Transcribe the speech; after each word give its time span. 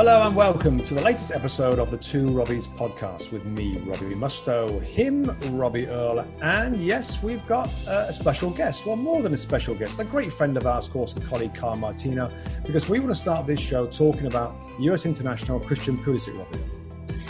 Hello 0.00 0.26
and 0.26 0.34
welcome 0.34 0.82
to 0.82 0.94
the 0.94 1.02
latest 1.02 1.30
episode 1.30 1.78
of 1.78 1.90
the 1.90 1.98
Two 1.98 2.24
Robbies 2.28 2.66
podcast 2.66 3.32
with 3.32 3.44
me, 3.44 3.76
Robbie 3.80 4.14
Mustoe, 4.14 4.82
him, 4.82 5.36
Robbie 5.54 5.88
Earle, 5.88 6.26
and 6.40 6.82
yes, 6.82 7.22
we've 7.22 7.46
got 7.46 7.68
uh, 7.86 8.06
a 8.08 8.12
special 8.14 8.48
guest. 8.48 8.86
Well, 8.86 8.96
more 8.96 9.20
than 9.20 9.34
a 9.34 9.36
special 9.36 9.74
guest, 9.74 10.00
a 10.00 10.04
great 10.04 10.32
friend 10.32 10.56
of 10.56 10.64
ours, 10.64 10.86
of 10.86 10.94
course, 10.94 11.12
and 11.12 11.22
colleague 11.26 11.54
Kyle 11.54 11.76
Martino, 11.76 12.32
because 12.64 12.88
we 12.88 12.98
want 12.98 13.12
to 13.12 13.20
start 13.20 13.46
this 13.46 13.60
show 13.60 13.88
talking 13.88 14.24
about 14.24 14.56
US 14.78 15.04
international 15.04 15.60
Christian 15.60 16.02
Pulisic, 16.02 16.34
Robbie. 16.38 16.60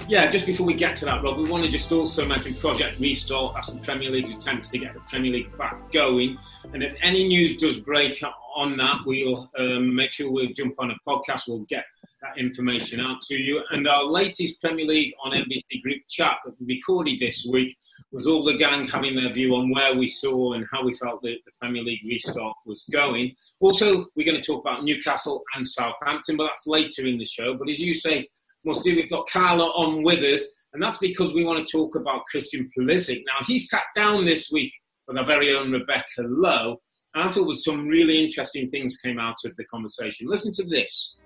Yeah, 0.07 0.31
just 0.31 0.47
before 0.47 0.67
we 0.67 0.75
get 0.75 0.97
to 0.99 1.05
that, 1.07 1.25
Rob, 1.25 1.39
we 1.39 1.51
want 1.51 1.65
to 1.65 1.71
just 1.71 1.91
also 1.91 2.25
mention 2.25 2.55
Project 2.55 3.01
Restore 3.01 3.53
That's 3.53 3.73
the 3.73 3.81
Premier 3.81 4.11
League's 4.11 4.31
attempt 4.31 4.73
to 4.73 4.79
get 4.79 4.95
the 4.95 5.01
Premier 5.09 5.33
League 5.33 5.59
back 5.59 5.91
going. 5.91 6.39
And 6.73 6.85
if 6.85 6.95
any 7.03 7.27
news 7.27 7.57
does 7.57 7.81
break 7.81 8.23
on 8.57 8.77
that, 8.77 9.01
we'll 9.07 9.51
um, 9.59 9.95
make 9.95 10.13
sure 10.13 10.31
we'll 10.31 10.53
jump 10.53 10.75
on 10.79 10.91
a 10.91 10.97
podcast. 11.07 11.49
We'll 11.49 11.61
get 11.61 11.85
that 12.23 12.39
information 12.39 13.01
out 13.01 13.23
to 13.23 13.35
you. 13.35 13.63
And 13.71 13.89
our 13.89 14.05
latest 14.05 14.61
Premier 14.61 14.87
League 14.87 15.13
on 15.25 15.33
NBC 15.33 15.83
group 15.83 16.03
chat 16.09 16.39
that 16.45 16.55
we 16.61 16.75
recorded 16.77 17.19
this 17.21 17.47
week 17.51 17.77
was 18.13 18.27
all 18.27 18.43
the 18.43 18.55
gang 18.55 18.87
having 18.87 19.17
their 19.17 19.33
view 19.33 19.55
on 19.55 19.71
where 19.71 19.95
we 19.95 20.07
saw 20.07 20.53
and 20.53 20.67
how 20.73 20.85
we 20.85 20.93
felt 20.95 21.23
the, 21.23 21.37
the 21.47 21.53
Premier 21.61 21.83
League 21.83 22.05
restart 22.05 22.57
was 22.67 22.85
going. 22.93 23.35
Also, 23.61 24.07
we're 24.17 24.27
going 24.27 24.41
to 24.41 24.43
talk 24.43 24.61
about 24.61 24.85
Newcastle 24.85 25.43
and 25.57 25.67
Southampton, 25.67 26.37
but 26.37 26.45
that's 26.45 26.67
later 26.67 27.07
in 27.07 27.19
the 27.19 27.25
show. 27.25 27.55
But 27.55 27.71
as 27.71 27.79
you 27.79 27.95
say, 27.95 28.29
Mostly 28.65 28.95
we've 28.95 29.11
got 29.11 29.29
Kyle 29.29 29.63
on 29.63 30.03
with 30.03 30.21
us, 30.21 30.45
and 30.73 30.83
that's 30.83 30.99
because 30.99 31.33
we 31.33 31.45
want 31.45 31.67
to 31.67 31.73
talk 31.73 31.97
about 31.97 32.27
Christian 32.27 32.69
Pulisic. 32.77 33.23
Now, 33.27 33.45
he 33.47 33.59
sat 33.59 33.85
down 33.95 34.27
this 34.27 34.51
week 34.51 34.73
with 35.09 35.17
our 35.17 35.25
very 35.25 35.55
own 35.55 35.73
Rebecca 35.73 36.23
Lowe, 36.23 36.81
and 37.15 37.25
I 37.25 37.33
thought 37.33 37.53
some 37.57 37.89
really 37.89 38.23
interesting 38.23 38.71
things 38.71 38.99
came 38.99 39.19
out 39.19 39.37
of 39.45 39.57
the 39.57 39.65
conversation. 39.65 40.29
Listen 40.29 40.53
to 40.55 40.65
this. 40.65 41.17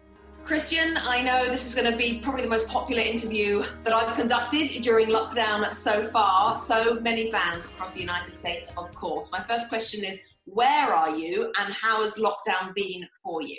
Christian, 0.44 0.98
I 0.98 1.22
know 1.22 1.48
this 1.48 1.66
is 1.66 1.74
going 1.74 1.90
to 1.90 1.96
be 1.96 2.20
probably 2.20 2.42
the 2.42 2.50
most 2.50 2.68
popular 2.68 3.00
interview 3.00 3.64
that 3.82 3.94
I've 3.94 4.14
conducted 4.14 4.82
during 4.82 5.08
lockdown 5.08 5.72
so 5.74 6.06
far. 6.08 6.58
So 6.58 7.00
many 7.00 7.32
fans 7.32 7.64
across 7.64 7.94
the 7.94 8.00
United 8.00 8.30
States, 8.30 8.70
of 8.76 8.94
course. 8.94 9.32
My 9.32 9.42
first 9.44 9.70
question 9.70 10.04
is 10.04 10.22
where 10.44 10.92
are 10.92 11.16
you 11.16 11.50
and 11.58 11.72
how 11.72 12.02
has 12.02 12.16
lockdown 12.16 12.74
been 12.74 13.08
for 13.22 13.40
you? 13.40 13.58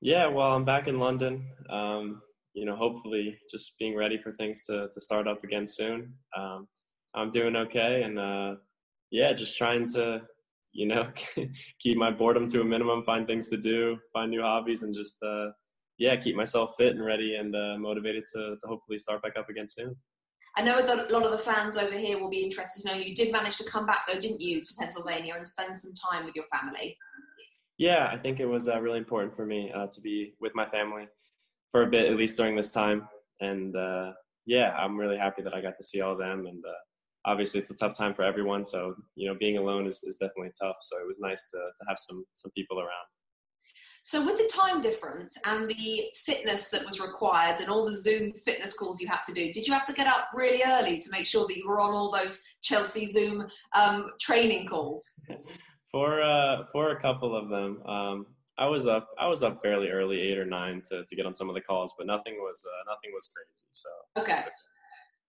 Yeah, 0.00 0.28
well, 0.28 0.52
I'm 0.52 0.64
back 0.64 0.88
in 0.88 0.98
London. 0.98 1.46
Um, 1.68 2.22
you 2.54 2.64
know, 2.64 2.74
hopefully 2.74 3.36
just 3.50 3.78
being 3.78 3.94
ready 3.94 4.16
for 4.16 4.32
things 4.32 4.62
to, 4.68 4.88
to 4.90 5.00
start 5.00 5.28
up 5.28 5.44
again 5.44 5.66
soon. 5.66 6.14
Um, 6.34 6.66
I'm 7.14 7.30
doing 7.30 7.54
okay. 7.54 8.02
And 8.02 8.18
uh, 8.18 8.54
yeah, 9.10 9.34
just 9.34 9.58
trying 9.58 9.86
to, 9.90 10.22
you 10.72 10.86
know, 10.86 11.10
keep 11.80 11.98
my 11.98 12.10
boredom 12.10 12.46
to 12.46 12.62
a 12.62 12.64
minimum, 12.64 13.04
find 13.04 13.26
things 13.26 13.50
to 13.50 13.58
do, 13.58 13.98
find 14.14 14.30
new 14.30 14.40
hobbies, 14.40 14.82
and 14.82 14.94
just, 14.94 15.22
uh, 15.22 15.48
yeah, 15.98 16.16
keep 16.16 16.36
myself 16.36 16.74
fit 16.76 16.94
and 16.94 17.04
ready 17.04 17.36
and 17.36 17.54
uh, 17.54 17.76
motivated 17.78 18.24
to, 18.34 18.56
to 18.60 18.66
hopefully 18.66 18.98
start 18.98 19.22
back 19.22 19.36
up 19.38 19.48
again 19.48 19.66
soon. 19.66 19.96
I 20.56 20.62
know 20.62 20.80
that 20.80 21.10
a 21.10 21.12
lot 21.12 21.24
of 21.24 21.32
the 21.32 21.38
fans 21.38 21.76
over 21.76 21.96
here 21.96 22.18
will 22.18 22.30
be 22.30 22.42
interested 22.42 22.82
to 22.82 22.88
know 22.88 22.98
you 22.98 23.14
did 23.14 23.30
manage 23.30 23.58
to 23.58 23.64
come 23.64 23.84
back 23.84 24.02
though, 24.08 24.18
didn't 24.18 24.40
you, 24.40 24.62
to 24.62 24.74
Pennsylvania 24.78 25.34
and 25.36 25.46
spend 25.46 25.76
some 25.76 25.92
time 26.10 26.24
with 26.24 26.34
your 26.34 26.46
family? 26.54 26.96
Yeah, 27.78 28.08
I 28.10 28.16
think 28.16 28.40
it 28.40 28.46
was 28.46 28.68
uh, 28.68 28.80
really 28.80 28.98
important 28.98 29.36
for 29.36 29.44
me 29.44 29.70
uh, 29.74 29.86
to 29.88 30.00
be 30.00 30.34
with 30.40 30.54
my 30.54 30.66
family 30.66 31.08
for 31.72 31.82
a 31.82 31.86
bit, 31.86 32.10
at 32.10 32.16
least 32.16 32.38
during 32.38 32.56
this 32.56 32.70
time. 32.70 33.06
And 33.40 33.76
uh, 33.76 34.12
yeah, 34.46 34.70
I'm 34.78 34.96
really 34.96 35.18
happy 35.18 35.42
that 35.42 35.54
I 35.54 35.60
got 35.60 35.74
to 35.76 35.82
see 35.82 36.00
all 36.00 36.12
of 36.12 36.18
them. 36.18 36.46
And 36.46 36.64
uh, 36.64 36.80
obviously, 37.26 37.60
it's 37.60 37.70
a 37.70 37.76
tough 37.76 37.94
time 37.94 38.14
for 38.14 38.22
everyone. 38.22 38.64
So 38.64 38.94
you 39.14 39.28
know, 39.28 39.36
being 39.38 39.58
alone 39.58 39.86
is, 39.86 40.02
is 40.04 40.16
definitely 40.16 40.52
tough. 40.58 40.76
So 40.80 40.98
it 40.98 41.06
was 41.06 41.18
nice 41.20 41.50
to 41.50 41.58
to 41.58 41.84
have 41.86 41.98
some 41.98 42.24
some 42.32 42.50
people 42.52 42.80
around. 42.80 43.06
So, 44.06 44.24
with 44.24 44.38
the 44.38 44.48
time 44.48 44.80
difference 44.80 45.36
and 45.46 45.68
the 45.68 46.04
fitness 46.14 46.68
that 46.68 46.86
was 46.86 47.00
required 47.00 47.58
and 47.58 47.68
all 47.68 47.84
the 47.84 47.96
Zoom 47.96 48.32
fitness 48.34 48.72
calls 48.72 49.00
you 49.00 49.08
had 49.08 49.22
to 49.26 49.32
do, 49.32 49.52
did 49.52 49.66
you 49.66 49.72
have 49.72 49.84
to 49.84 49.92
get 49.92 50.06
up 50.06 50.28
really 50.32 50.62
early 50.64 51.00
to 51.00 51.10
make 51.10 51.26
sure 51.26 51.44
that 51.48 51.56
you 51.56 51.68
were 51.68 51.80
on 51.80 51.92
all 51.92 52.12
those 52.12 52.40
Chelsea 52.62 53.08
Zoom 53.08 53.48
um, 53.74 54.06
training 54.20 54.68
calls? 54.68 55.20
for 55.90 56.22
uh, 56.22 56.66
for 56.70 56.92
a 56.92 57.00
couple 57.02 57.36
of 57.36 57.48
them, 57.48 57.82
um, 57.84 58.26
I 58.58 58.68
was 58.68 58.86
up. 58.86 59.08
I 59.18 59.26
was 59.26 59.42
up 59.42 59.60
fairly 59.60 59.88
early, 59.88 60.20
eight 60.20 60.38
or 60.38 60.46
nine, 60.46 60.82
to, 60.88 61.04
to 61.04 61.16
get 61.16 61.26
on 61.26 61.34
some 61.34 61.48
of 61.48 61.56
the 61.56 61.60
calls, 61.60 61.92
but 61.98 62.06
nothing 62.06 62.34
was 62.34 62.64
uh, 62.64 62.88
nothing 62.88 63.10
was 63.12 63.28
crazy. 63.34 63.66
So 63.70 63.88
okay, 64.22 64.44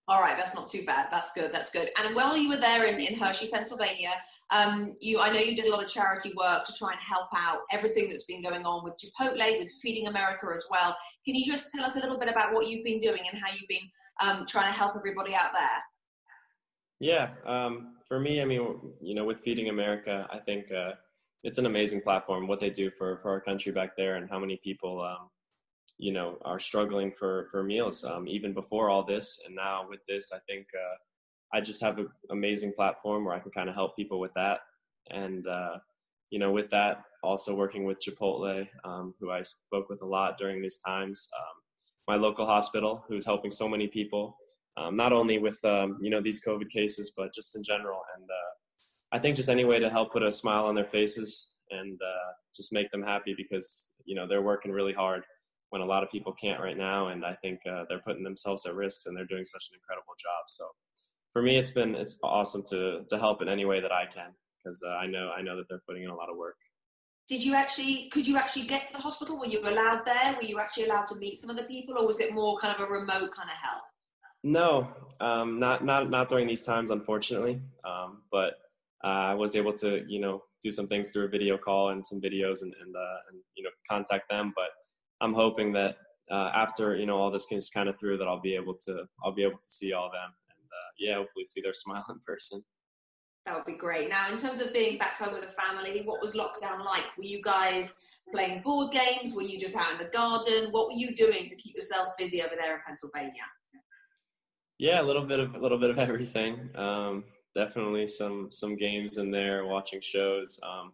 all 0.07 0.21
right, 0.21 0.38
that's 0.38 0.53
not 0.53 0.69
too 0.69 0.85
bad. 0.85 1.07
That's 1.11 1.33
good. 1.33 1.51
That's 1.51 1.71
good. 1.71 1.89
And 2.01 2.15
while 2.15 2.38
you 2.38 2.47
were 2.47 2.57
there 2.57 2.85
in, 2.85 2.99
in 2.99 3.19
Hershey, 3.19 3.49
Pennsylvania, 3.51 4.11
um, 4.51 4.95
you 4.99 5.19
I 5.19 5.31
know 5.31 5.39
you 5.39 5.55
did 5.55 5.65
a 5.65 5.71
lot 5.71 5.83
of 5.83 5.89
charity 5.89 6.33
work 6.37 6.65
to 6.65 6.73
try 6.73 6.91
and 6.91 6.99
help 6.99 7.27
out 7.35 7.59
everything 7.71 8.09
that's 8.09 8.23
been 8.23 8.41
going 8.41 8.65
on 8.65 8.83
with 8.83 8.93
Chipotle, 8.93 9.59
with 9.59 9.71
Feeding 9.81 10.07
America 10.07 10.47
as 10.53 10.65
well. 10.69 10.95
Can 11.25 11.35
you 11.35 11.45
just 11.45 11.71
tell 11.71 11.83
us 11.83 11.95
a 11.95 11.99
little 11.99 12.19
bit 12.19 12.29
about 12.29 12.53
what 12.53 12.67
you've 12.67 12.85
been 12.85 12.99
doing 12.99 13.21
and 13.31 13.41
how 13.41 13.51
you've 13.51 13.67
been 13.67 13.89
um, 14.21 14.45
trying 14.47 14.71
to 14.71 14.77
help 14.77 14.95
everybody 14.95 15.35
out 15.35 15.51
there? 15.53 15.83
Yeah, 16.99 17.29
um, 17.45 17.95
for 18.07 18.19
me, 18.19 18.41
I 18.41 18.45
mean, 18.45 18.61
you 19.01 19.13
know, 19.13 19.25
with 19.25 19.41
Feeding 19.41 19.69
America, 19.69 20.27
I 20.31 20.39
think. 20.39 20.71
Uh, 20.71 20.93
it's 21.43 21.57
an 21.57 21.65
amazing 21.65 22.01
platform 22.01 22.47
what 22.47 22.59
they 22.59 22.69
do 22.69 22.89
for 22.89 23.17
for 23.17 23.29
our 23.29 23.39
country 23.39 23.71
back 23.71 23.95
there 23.95 24.15
and 24.15 24.29
how 24.29 24.39
many 24.39 24.59
people 24.63 25.01
um, 25.01 25.29
you 25.97 26.11
know 26.11 26.37
are 26.43 26.59
struggling 26.59 27.11
for 27.11 27.47
for 27.51 27.63
meals 27.63 28.03
um, 28.03 28.27
even 28.27 28.53
before 28.53 28.89
all 28.89 29.03
this 29.03 29.39
and 29.45 29.55
now 29.55 29.85
with 29.87 30.01
this 30.07 30.31
i 30.33 30.39
think 30.47 30.67
uh, 30.75 30.95
i 31.53 31.61
just 31.61 31.81
have 31.81 31.97
an 31.97 32.09
amazing 32.31 32.73
platform 32.73 33.25
where 33.25 33.35
i 33.35 33.39
can 33.39 33.51
kind 33.51 33.69
of 33.69 33.75
help 33.75 33.95
people 33.95 34.19
with 34.19 34.33
that. 34.35 34.59
And 35.09 35.47
uh, 35.47 35.77
you 36.29 36.39
know 36.39 36.51
with 36.51 36.69
that 36.71 37.03
also 37.23 37.55
working 37.55 37.85
with 37.85 37.99
chipotle 37.99 38.67
um, 38.83 39.13
who 39.19 39.31
i 39.31 39.41
spoke 39.41 39.89
with 39.89 40.01
a 40.01 40.05
lot 40.05 40.37
during 40.37 40.61
these 40.61 40.79
times 40.85 41.29
um, 41.39 41.55
my 42.07 42.15
local 42.15 42.45
hospital 42.45 43.05
who's 43.07 43.25
helping 43.25 43.51
so 43.51 43.67
many 43.69 43.87
people 43.87 44.35
um, 44.77 44.95
not 44.95 45.13
only 45.13 45.37
with 45.37 45.63
um, 45.63 45.97
you 46.01 46.09
know 46.09 46.21
these 46.21 46.41
covid 46.43 46.69
cases 46.69 47.11
but 47.15 47.33
just 47.33 47.55
in 47.55 47.63
general. 47.63 48.01
And 48.15 48.23
uh, 48.23 49.15
I 49.15 49.19
think 49.19 49.35
just 49.35 49.49
any 49.49 49.65
way 49.65 49.79
to 49.79 49.89
help 49.89 50.11
put 50.11 50.23
a 50.23 50.31
smile 50.31 50.65
on 50.65 50.75
their 50.75 50.85
faces 50.85 51.53
and 51.71 51.99
uh, 52.01 52.31
just 52.55 52.71
make 52.71 52.89
them 52.91 53.03
happy 53.03 53.33
because 53.35 53.91
you 54.05 54.15
know 54.15 54.27
they're 54.27 54.41
working 54.41 54.71
really 54.71 54.93
hard 54.93 55.23
when 55.69 55.81
a 55.81 55.85
lot 55.85 56.03
of 56.03 56.09
people 56.09 56.31
can't 56.31 56.61
right 56.61 56.77
now, 56.77 57.09
and 57.09 57.25
I 57.25 57.35
think 57.41 57.59
uh, 57.69 57.83
they're 57.89 57.99
putting 57.99 58.23
themselves 58.23 58.65
at 58.65 58.73
risk 58.73 59.01
and 59.05 59.17
they're 59.17 59.25
doing 59.25 59.43
such 59.43 59.67
an 59.69 59.75
incredible 59.75 60.13
job. 60.17 60.43
So 60.47 60.65
for 61.37 61.43
me, 61.43 61.59
it's 61.59 61.69
been 61.69 61.93
it's 61.93 62.17
awesome 62.23 62.63
to 62.71 63.03
to 63.07 63.19
help 63.19 63.43
in 63.43 63.47
any 63.47 63.63
way 63.63 63.79
that 63.79 63.91
I 63.91 64.05
can 64.07 64.31
because 64.57 64.81
uh, 64.83 64.93
I 64.93 65.05
know 65.05 65.29
I 65.37 65.43
know 65.43 65.55
that 65.55 65.69
they're 65.69 65.83
putting 65.87 66.01
in 66.01 66.09
a 66.09 66.15
lot 66.15 66.29
of 66.31 66.35
work. 66.35 66.55
Did 67.29 67.43
you 67.43 67.53
actually 67.53 68.09
could 68.09 68.25
you 68.25 68.37
actually 68.37 68.65
get 68.65 68.87
to 68.87 68.93
the 68.93 68.99
hospital? 68.99 69.37
Were 69.37 69.45
you 69.45 69.59
allowed 69.59 70.01
there? 70.03 70.35
Were 70.35 70.47
you 70.51 70.59
actually 70.59 70.85
allowed 70.85 71.05
to 71.09 71.15
meet 71.17 71.37
some 71.37 71.51
of 71.51 71.55
the 71.55 71.65
people, 71.65 71.95
or 71.95 72.07
was 72.07 72.19
it 72.19 72.33
more 72.33 72.57
kind 72.57 72.73
of 72.73 72.81
a 72.81 72.91
remote 72.91 73.35
kind 73.35 73.51
of 73.51 73.57
help? 73.61 73.83
No, 74.43 74.89
um, 75.19 75.59
not 75.59 75.85
not 75.85 76.09
not 76.09 76.27
during 76.27 76.47
these 76.47 76.63
times, 76.63 76.89
unfortunately. 76.89 77.61
Um, 77.85 78.23
but 78.31 78.53
uh, 79.03 79.25
I 79.31 79.35
was 79.35 79.55
able 79.55 79.73
to, 79.73 80.03
you 80.07 80.19
know, 80.19 80.41
do 80.63 80.71
some 80.71 80.87
things 80.87 81.09
through 81.09 81.25
a 81.25 81.29
video 81.29 81.56
call 81.56 81.89
and 81.89 82.03
some 82.03 82.19
videos 82.19 82.63
and, 82.63 82.73
and, 82.81 82.95
uh, 82.95 83.17
and 83.29 83.39
you 83.56 83.63
know, 83.63 83.69
contact 83.88 84.27
them. 84.27 84.53
But 84.56 84.69
I'm 85.21 85.35
hoping 85.35 85.71
that 85.73 85.97
uh, 86.31 86.50
after, 86.56 86.95
you 86.95 87.06
know, 87.06 87.17
all 87.17 87.29
this 87.29 87.45
is 87.51 87.69
kind 87.69 87.89
of 87.89 88.00
through 88.00 88.17
that 88.17 88.27
I'll 88.27 88.41
be 88.41 88.56
able 88.56 88.73
to, 88.85 89.03
I'll 89.23 89.35
be 89.35 89.44
able 89.44 89.59
to 89.59 89.69
see 89.69 89.94
all 89.94 90.09
them 90.09 90.33
and 90.33 90.46
uh, 90.46 90.46
yeah, 90.99 91.15
hopefully 91.15 91.45
see 91.45 91.61
their 91.61 91.73
smile 91.73 92.05
in 92.09 92.19
person. 92.25 92.63
That 93.45 93.55
would 93.55 93.65
be 93.65 93.77
great. 93.77 94.09
Now, 94.09 94.29
in 94.31 94.38
terms 94.38 94.59
of 94.59 94.73
being 94.73 94.97
back 94.97 95.17
home 95.17 95.33
with 95.33 95.41
the 95.41 95.61
family, 95.61 96.01
what 96.03 96.21
was 96.21 96.33
lockdown 96.33 96.83
like? 96.83 97.05
Were 97.17 97.23
you 97.23 97.41
guys 97.41 97.94
playing 98.31 98.61
board 98.61 98.91
games? 98.91 99.33
Were 99.33 99.41
you 99.41 99.59
just 99.59 99.75
out 99.75 99.94
in 99.94 99.97
the 99.99 100.11
garden? 100.11 100.71
What 100.71 100.88
were 100.88 100.99
you 100.99 101.15
doing 101.15 101.47
to 101.47 101.55
keep 101.55 101.73
yourselves 101.73 102.09
busy 102.17 102.41
over 102.41 102.55
there 102.59 102.75
in 102.75 102.81
Pennsylvania? 102.85 103.44
Yeah, 104.79 105.01
a 105.01 105.03
little 105.03 105.23
bit 105.23 105.39
of 105.39 105.55
a 105.55 105.59
little 105.59 105.77
bit 105.77 105.89
of 105.89 105.97
everything. 106.09 106.69
Um, 106.75 107.23
definitely 107.55 108.05
some 108.05 108.50
some 108.51 108.75
games 108.75 109.17
in 109.17 109.31
there, 109.31 109.65
watching 109.65 110.01
shows, 110.01 110.59
um, 110.63 110.91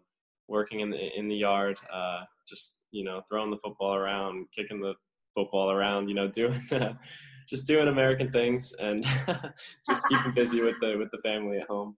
working 0.48 0.82
in 0.82 0.92
the 0.92 1.18
in 1.18 1.28
the 1.28 1.36
yard, 1.36 1.78
uh, 1.92 2.22
just 2.48 2.82
you 2.92 3.04
know 3.04 3.22
throwing 3.28 3.50
the 3.50 3.58
football 3.58 3.96
around, 3.96 4.46
kicking 4.56 4.80
the 4.80 4.94
football 5.36 5.72
around, 5.72 6.08
you 6.08 6.16
know, 6.16 6.28
doing 6.34 6.62
just 7.54 7.68
doing 7.68 7.88
American 7.88 8.32
things 8.32 8.74
and 8.80 9.06
just 9.88 10.08
keeping 10.10 10.32
busy 10.32 10.62
with 10.62 10.76
the 10.82 10.96
with 10.98 11.12
the 11.12 11.20
family 11.20 11.60
at 11.60 11.68
home. 11.68 11.96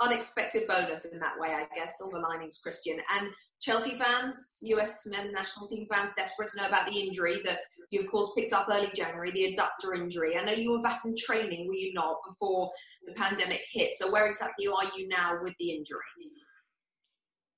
unexpected 0.00 0.68
bonus 0.68 1.06
in 1.06 1.18
that 1.18 1.34
way, 1.40 1.48
I 1.48 1.66
guess. 1.74 1.96
All 2.00 2.10
the 2.10 2.20
linings, 2.20 2.60
Christian. 2.62 2.98
And 3.16 3.30
Chelsea 3.60 3.98
fans, 3.98 4.36
US 4.62 5.06
men's 5.06 5.32
national 5.32 5.66
team 5.66 5.88
fans, 5.92 6.10
desperate 6.16 6.50
to 6.50 6.58
know 6.58 6.68
about 6.68 6.86
the 6.86 6.96
injury 6.96 7.40
that 7.44 7.58
you, 7.90 8.00
of 8.00 8.10
course, 8.10 8.30
picked 8.36 8.52
up 8.52 8.68
early 8.70 8.90
January, 8.94 9.32
the 9.32 9.56
adductor 9.56 9.96
injury. 9.96 10.36
I 10.36 10.44
know 10.44 10.52
you 10.52 10.70
were 10.70 10.82
back 10.82 11.02
in 11.04 11.16
training, 11.16 11.66
were 11.66 11.74
you 11.74 11.92
not, 11.92 12.18
before 12.28 12.70
the 13.06 13.12
pandemic 13.14 13.62
hit? 13.72 13.94
So 13.96 14.10
where 14.12 14.28
exactly 14.28 14.68
are 14.68 14.84
you 14.96 15.08
now 15.08 15.40
with 15.42 15.54
the 15.58 15.70
injury? 15.70 15.98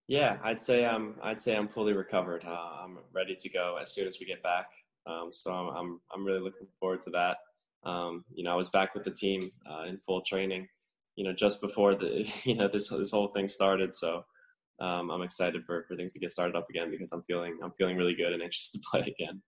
Yeah, 0.08 0.38
I'd 0.42 0.60
say 0.60 0.87
I'm. 0.87 1.16
I'd 1.22 1.40
say 1.40 1.56
I'm 1.56 1.66
fully 1.66 1.92
recovered. 1.92 2.44
Uh, 2.46 2.84
I'm 2.84 2.99
ready 3.12 3.34
to 3.34 3.49
go 3.49 3.76
as 3.81 3.92
soon 3.92 4.06
as 4.06 4.19
we 4.20 4.26
get 4.26 4.40
back. 4.40 4.69
Um, 5.06 5.31
so 5.32 5.53
I'm, 5.53 6.00
I'm. 6.12 6.25
Really 6.25 6.41
looking 6.41 6.67
forward 6.81 7.00
to 7.03 7.11
that. 7.11 7.37
Um, 7.88 8.25
you 8.35 8.43
know, 8.43 8.53
I 8.53 8.56
was 8.56 8.70
back 8.70 8.94
with 8.94 9.05
the 9.05 9.12
team 9.12 9.50
uh, 9.70 9.85
in 9.85 9.99
full 9.99 10.23
training. 10.23 10.67
You 11.14 11.25
know, 11.25 11.32
just 11.32 11.61
before 11.61 11.94
the 11.94 12.31
you 12.44 12.56
know 12.56 12.69
this 12.69 12.88
this 12.88 13.12
whole 13.12 13.29
thing 13.29 13.49
started. 13.49 13.94
So 13.94 14.25
um, 14.81 15.11
I'm 15.11 15.23
excited 15.23 15.64
for 15.64 15.85
for 15.88 15.97
things 15.97 16.12
to 16.14 16.19
get 16.19 16.31
started 16.31 16.56
up 16.56 16.69
again 16.69 16.91
because 16.91 17.12
I'm 17.12 17.23
feeling 17.23 17.58
I'm 17.62 17.73
feeling 17.79 17.97
really 17.97 18.14
good 18.14 18.32
and 18.32 18.43
anxious 18.43 18.70
to 18.73 18.81
play 18.91 19.00
again. 19.00 19.43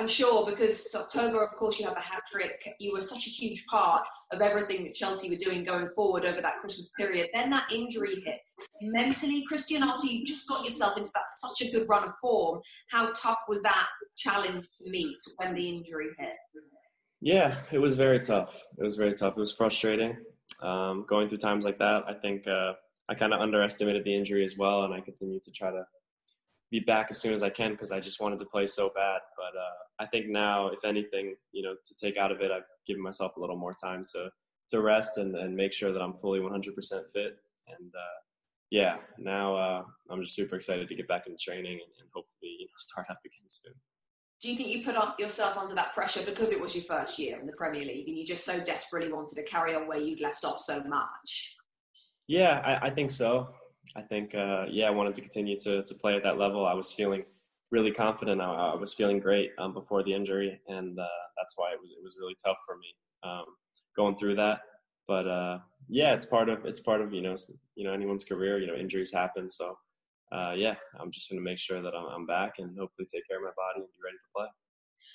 I'm 0.00 0.08
sure 0.08 0.46
because 0.46 0.94
October, 0.94 1.44
of 1.44 1.50
course, 1.58 1.78
you 1.78 1.84
have 1.86 1.94
a 1.94 2.00
hat 2.00 2.22
trick. 2.32 2.58
You 2.78 2.94
were 2.94 3.02
such 3.02 3.26
a 3.26 3.30
huge 3.30 3.66
part 3.66 4.08
of 4.32 4.40
everything 4.40 4.82
that 4.84 4.94
Chelsea 4.94 5.28
were 5.28 5.36
doing 5.36 5.62
going 5.62 5.90
forward 5.94 6.24
over 6.24 6.40
that 6.40 6.58
Christmas 6.62 6.90
period. 6.96 7.28
Then 7.34 7.50
that 7.50 7.70
injury 7.70 8.22
hit. 8.24 8.38
Mentally, 8.80 9.44
Christian, 9.46 9.82
after 9.82 10.06
you 10.06 10.24
just 10.24 10.48
got 10.48 10.64
yourself 10.64 10.96
into 10.96 11.10
that 11.14 11.28
such 11.28 11.68
a 11.68 11.70
good 11.70 11.86
run 11.86 12.08
of 12.08 12.14
form, 12.18 12.62
how 12.88 13.12
tough 13.12 13.40
was 13.46 13.60
that 13.60 13.88
challenge 14.16 14.64
to 14.82 14.90
meet 14.90 15.18
when 15.36 15.54
the 15.54 15.68
injury 15.68 16.08
hit? 16.18 16.32
Yeah, 17.20 17.58
it 17.70 17.78
was 17.78 17.94
very 17.94 18.20
tough. 18.20 18.64
It 18.78 18.82
was 18.82 18.96
very 18.96 19.12
tough. 19.12 19.34
It 19.36 19.40
was 19.40 19.52
frustrating 19.52 20.16
um, 20.62 21.04
going 21.06 21.28
through 21.28 21.38
times 21.38 21.66
like 21.66 21.78
that. 21.78 22.04
I 22.08 22.14
think 22.14 22.46
uh, 22.46 22.72
I 23.10 23.14
kind 23.16 23.34
of 23.34 23.40
underestimated 23.42 24.04
the 24.04 24.16
injury 24.16 24.46
as 24.46 24.56
well, 24.56 24.84
and 24.84 24.94
I 24.94 25.00
continued 25.00 25.42
to 25.42 25.52
try 25.52 25.70
to 25.70 25.84
be 26.70 26.80
back 26.80 27.08
as 27.10 27.20
soon 27.20 27.34
as 27.34 27.42
I 27.42 27.50
can 27.50 27.72
because 27.72 27.92
I 27.92 28.00
just 28.00 28.20
wanted 28.20 28.38
to 28.38 28.44
play 28.44 28.66
so 28.66 28.90
bad. 28.94 29.20
But 29.36 29.58
uh, 29.58 30.04
I 30.04 30.06
think 30.06 30.26
now, 30.28 30.68
if 30.68 30.84
anything, 30.84 31.34
you 31.52 31.62
know, 31.62 31.74
to 31.84 31.94
take 31.96 32.16
out 32.16 32.30
of 32.30 32.40
it, 32.40 32.50
I've 32.50 32.62
given 32.86 33.02
myself 33.02 33.36
a 33.36 33.40
little 33.40 33.56
more 33.56 33.74
time 33.74 34.04
to 34.12 34.30
to 34.70 34.80
rest 34.80 35.18
and, 35.18 35.36
and 35.36 35.54
make 35.54 35.72
sure 35.72 35.92
that 35.92 36.00
I'm 36.00 36.14
fully 36.14 36.38
100% 36.38 36.72
fit. 37.12 37.36
And 37.66 37.92
uh, 37.92 38.18
yeah, 38.70 38.98
now 39.18 39.56
uh, 39.56 39.82
I'm 40.10 40.22
just 40.22 40.34
super 40.34 40.56
excited 40.56 40.88
to 40.88 40.94
get 40.94 41.08
back 41.08 41.26
into 41.26 41.38
training 41.38 41.72
and, 41.72 41.92
and 42.00 42.08
hopefully 42.14 42.56
you 42.58 42.66
know, 42.66 42.72
start 42.78 43.06
up 43.10 43.18
again 43.24 43.48
soon. 43.48 43.74
Do 44.40 44.48
you 44.48 44.56
think 44.56 44.68
you 44.68 44.84
put 44.84 44.96
up 44.96 45.20
yourself 45.20 45.58
under 45.58 45.74
that 45.74 45.92
pressure 45.92 46.22
because 46.24 46.50
it 46.50 46.60
was 46.60 46.74
your 46.74 46.84
first 46.84 47.18
year 47.18 47.38
in 47.38 47.46
the 47.46 47.52
Premier 47.52 47.84
League 47.84 48.08
and 48.08 48.16
you 48.16 48.24
just 48.24 48.44
so 48.44 48.58
desperately 48.60 49.12
wanted 49.12 49.34
to 49.34 49.42
carry 49.42 49.74
on 49.74 49.86
where 49.86 49.98
you'd 49.98 50.20
left 50.20 50.44
off 50.44 50.60
so 50.60 50.82
much? 50.84 51.56
Yeah, 52.26 52.60
I, 52.64 52.86
I 52.86 52.90
think 52.90 53.10
so. 53.10 53.50
I 53.96 54.02
think, 54.02 54.34
uh, 54.34 54.66
yeah, 54.70 54.86
I 54.86 54.90
wanted 54.90 55.14
to 55.16 55.20
continue 55.20 55.58
to, 55.60 55.82
to 55.82 55.94
play 55.94 56.14
at 56.14 56.22
that 56.22 56.38
level. 56.38 56.66
I 56.66 56.74
was 56.74 56.92
feeling 56.92 57.24
really 57.70 57.92
confident. 57.92 58.40
I, 58.40 58.52
I 58.52 58.74
was 58.74 58.94
feeling 58.94 59.20
great 59.20 59.50
um, 59.58 59.72
before 59.72 60.02
the 60.02 60.12
injury, 60.12 60.60
and 60.68 60.98
uh, 60.98 61.06
that's 61.36 61.54
why 61.56 61.72
it 61.72 61.80
was 61.80 61.90
it 61.90 62.02
was 62.02 62.16
really 62.20 62.36
tough 62.44 62.58
for 62.66 62.76
me 62.76 62.94
um, 63.22 63.44
going 63.96 64.16
through 64.16 64.36
that. 64.36 64.60
But 65.06 65.26
uh, 65.26 65.58
yeah, 65.88 66.12
it's 66.12 66.24
part 66.24 66.48
of 66.48 66.64
it's 66.64 66.80
part 66.80 67.00
of 67.00 67.12
you 67.12 67.22
know 67.22 67.36
you 67.74 67.84
know 67.84 67.92
anyone's 67.92 68.24
career. 68.24 68.58
You 68.58 68.66
know 68.66 68.74
injuries 68.74 69.12
happen, 69.12 69.48
so 69.48 69.76
uh, 70.32 70.52
yeah, 70.56 70.74
I'm 70.98 71.10
just 71.10 71.30
going 71.30 71.40
to 71.40 71.44
make 71.44 71.58
sure 71.58 71.82
that 71.82 71.94
I'm, 71.94 72.06
I'm 72.06 72.26
back 72.26 72.54
and 72.58 72.76
hopefully 72.78 73.08
take 73.12 73.26
care 73.28 73.38
of 73.38 73.44
my 73.44 73.50
body 73.50 73.80
and 73.80 73.86
be 73.86 74.04
ready 74.04 74.16
to 74.16 74.32
play. 74.36 74.46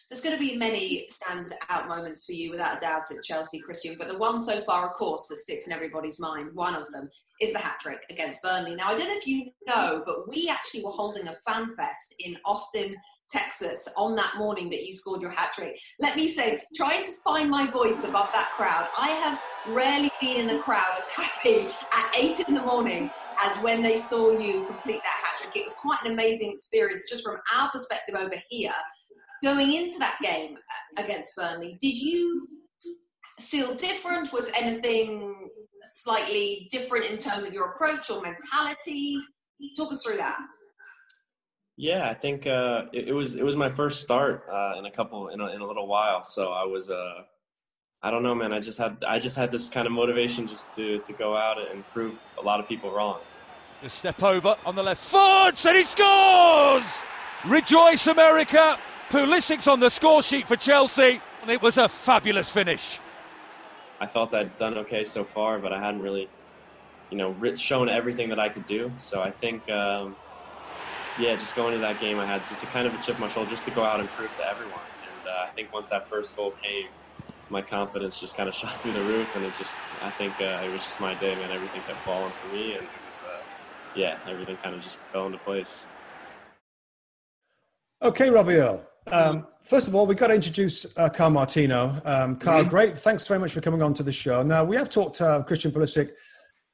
There's 0.09 0.21
going 0.21 0.35
to 0.35 0.39
be 0.39 0.55
many 0.55 1.07
stand-out 1.09 1.87
moments 1.87 2.25
for 2.25 2.33
you, 2.33 2.51
without 2.51 2.77
a 2.77 2.79
doubt, 2.79 3.11
at 3.11 3.23
Chelsea, 3.23 3.59
Christian. 3.59 3.95
But 3.97 4.07
the 4.07 4.17
one 4.17 4.39
so 4.39 4.61
far, 4.61 4.87
of 4.87 4.93
course, 4.93 5.27
that 5.27 5.37
sticks 5.37 5.65
in 5.67 5.73
everybody's 5.73 6.19
mind, 6.19 6.49
one 6.53 6.75
of 6.75 6.89
them, 6.91 7.09
is 7.41 7.53
the 7.53 7.59
hat 7.59 7.77
trick 7.81 7.99
against 8.09 8.41
Burnley. 8.41 8.75
Now, 8.75 8.89
I 8.89 8.95
don't 8.95 9.07
know 9.07 9.17
if 9.17 9.27
you 9.27 9.51
know, 9.67 10.03
but 10.05 10.29
we 10.29 10.47
actually 10.49 10.83
were 10.83 10.91
holding 10.91 11.27
a 11.27 11.37
fan 11.45 11.75
fest 11.75 12.15
in 12.19 12.37
Austin, 12.45 12.95
Texas, 13.31 13.89
on 13.97 14.15
that 14.15 14.35
morning 14.37 14.69
that 14.69 14.85
you 14.85 14.93
scored 14.93 15.21
your 15.21 15.31
hat 15.31 15.51
trick. 15.55 15.75
Let 15.99 16.15
me 16.15 16.27
say, 16.27 16.61
trying 16.75 17.03
to 17.03 17.11
find 17.23 17.49
my 17.49 17.65
voice 17.69 18.03
above 18.03 18.29
that 18.33 18.51
crowd, 18.55 18.87
I 18.97 19.09
have 19.09 19.41
rarely 19.67 20.11
been 20.21 20.49
in 20.49 20.55
a 20.55 20.61
crowd 20.61 20.99
as 20.99 21.07
happy 21.07 21.69
at 21.91 22.15
eight 22.15 22.39
in 22.47 22.53
the 22.53 22.61
morning 22.61 23.09
as 23.43 23.57
when 23.57 23.81
they 23.81 23.97
saw 23.97 24.31
you 24.31 24.65
complete 24.65 25.01
that 25.03 25.21
hat 25.23 25.41
trick. 25.41 25.57
It 25.57 25.65
was 25.65 25.73
quite 25.73 25.99
an 26.05 26.11
amazing 26.11 26.53
experience, 26.53 27.09
just 27.09 27.23
from 27.23 27.37
our 27.53 27.69
perspective 27.71 28.15
over 28.15 28.35
here 28.49 28.73
going 29.45 29.73
into 29.73 29.99
that 29.99 30.17
game 30.21 30.57
against 30.97 31.35
Burnley, 31.35 31.77
did 31.79 31.95
you 31.95 32.47
feel 33.39 33.75
different? 33.75 34.33
Was 34.33 34.49
anything 34.59 35.49
slightly 35.93 36.67
different 36.71 37.05
in 37.05 37.19
terms 37.19 37.45
of 37.45 37.53
your 37.53 37.73
approach 37.73 38.09
or 38.09 38.21
mentality? 38.23 39.19
Talk 39.77 39.93
us 39.93 40.03
through 40.03 40.17
that. 40.17 40.39
Yeah, 41.77 42.09
I 42.09 42.15
think 42.15 42.47
uh, 42.47 42.85
it, 42.91 43.09
it, 43.09 43.13
was 43.13 43.35
it 43.35 43.43
was 43.43 43.55
my 43.55 43.69
first 43.69 44.01
start 44.01 44.45
uh, 44.51 44.79
in 44.79 44.85
a 44.85 44.91
couple 44.91 45.27
in 45.27 45.39
a, 45.39 45.47
in 45.49 45.61
a 45.61 45.67
little 45.67 45.87
while, 45.87 46.23
so 46.23 46.51
I 46.51 46.63
was 46.65 46.89
uh, 46.89 47.21
I 48.01 48.09
don't 48.09 48.23
know, 48.23 48.33
man. 48.33 48.51
I 48.51 48.59
just 48.59 48.79
had 48.79 49.03
I 49.07 49.19
just 49.19 49.35
had 49.35 49.51
this 49.51 49.69
kind 49.69 49.85
of 49.85 49.93
motivation 49.93 50.47
just 50.47 50.71
to 50.77 50.99
to 50.99 51.13
go 51.13 51.37
out 51.37 51.57
and 51.71 51.85
prove 51.93 52.15
a 52.39 52.41
lot 52.41 52.59
of 52.59 52.67
people 52.67 52.91
wrong. 52.91 53.19
The 53.83 53.89
step 53.89 54.23
over 54.23 54.55
on 54.65 54.75
the 54.75 54.83
left 54.83 55.03
foot, 55.03 55.65
and 55.65 55.77
he 55.77 55.83
scores! 55.83 56.85
Rejoice, 57.45 58.07
America! 58.07 58.79
Pulisic's 59.09 59.67
on 59.67 59.79
the 59.79 59.89
score 59.89 60.23
sheet 60.23 60.47
for 60.47 60.55
Chelsea, 60.55 61.21
and 61.41 61.51
it 61.51 61.61
was 61.61 61.77
a 61.77 61.87
fabulous 61.87 62.49
finish. 62.49 62.99
I 63.99 64.07
thought 64.07 64.33
I'd 64.33 64.57
done 64.57 64.77
okay 64.79 65.03
so 65.03 65.23
far, 65.23 65.59
but 65.59 65.71
I 65.71 65.79
hadn't 65.79 66.01
really, 66.01 66.27
you 67.11 67.17
know, 67.17 67.35
shown 67.55 67.87
everything 67.87 68.29
that 68.29 68.39
I 68.39 68.49
could 68.49 68.65
do. 68.65 68.91
So 68.97 69.21
I 69.21 69.31
think, 69.31 69.69
um, 69.69 70.15
yeah, 71.19 71.35
just 71.35 71.55
going 71.55 71.73
into 71.75 71.85
that 71.85 72.01
game, 72.01 72.19
I 72.19 72.25
had 72.25 72.45
just 72.47 72.63
a 72.63 72.65
kind 72.67 72.87
of 72.87 72.93
a 72.93 73.01
chip 73.01 73.15
on 73.15 73.21
my 73.21 73.27
shoulder 73.27 73.49
just 73.49 73.65
to 73.65 73.71
go 73.71 73.83
out 73.83 73.99
and 73.99 74.09
prove 74.09 74.33
to 74.33 74.47
everyone. 74.47 74.73
And 74.73 75.29
uh, 75.29 75.45
I 75.45 75.49
think 75.55 75.71
once 75.71 75.89
that 75.89 76.09
first 76.09 76.35
goal 76.35 76.51
came, 76.61 76.87
my 77.49 77.61
confidence 77.61 78.19
just 78.19 78.35
kind 78.35 78.49
of 78.49 78.55
shot 78.61 78.81
through 78.81 78.93
the 78.93 79.03
roof, 79.03 79.29
and 79.35 79.45
it 79.45 79.53
just, 79.53 79.77
I 80.01 80.09
think 80.11 80.33
uh, 80.41 80.63
it 80.65 80.71
was 80.71 80.83
just 80.83 80.99
my 80.99 81.13
day, 81.15 81.35
man. 81.35 81.51
Everything 81.51 81.81
kept 81.83 82.03
falling 82.03 82.31
for 82.41 82.53
me, 82.53 82.73
and 82.73 82.83
it 82.83 82.89
was, 83.07 83.19
uh, 83.19 83.37
yeah, 83.95 84.17
everything 84.27 84.57
kind 84.57 84.75
of 84.75 84.81
just 84.81 84.97
fell 85.13 85.27
into 85.27 85.37
place. 85.37 85.85
Okay, 88.01 88.29
Robbie 88.29 88.55
Earle. 88.55 88.85
Um, 89.11 89.47
first 89.63 89.87
of 89.87 89.95
all, 89.95 90.07
we've 90.07 90.17
got 90.17 90.27
to 90.27 90.33
introduce 90.33 90.85
uh, 90.97 91.09
Kyle 91.09 91.29
Martino. 91.29 92.01
Um, 92.05 92.37
Kyle, 92.37 92.61
mm-hmm. 92.61 92.69
great. 92.69 92.97
Thanks 92.97 93.27
very 93.27 93.39
much 93.39 93.53
for 93.53 93.61
coming 93.61 93.81
on 93.81 93.93
to 93.95 94.03
the 94.03 94.11
show. 94.11 94.41
Now, 94.43 94.63
we 94.63 94.75
have 94.75 94.89
talked 94.89 95.17
to 95.17 95.25
uh, 95.25 95.43
Christian 95.43 95.71
Pulisic, 95.71 96.11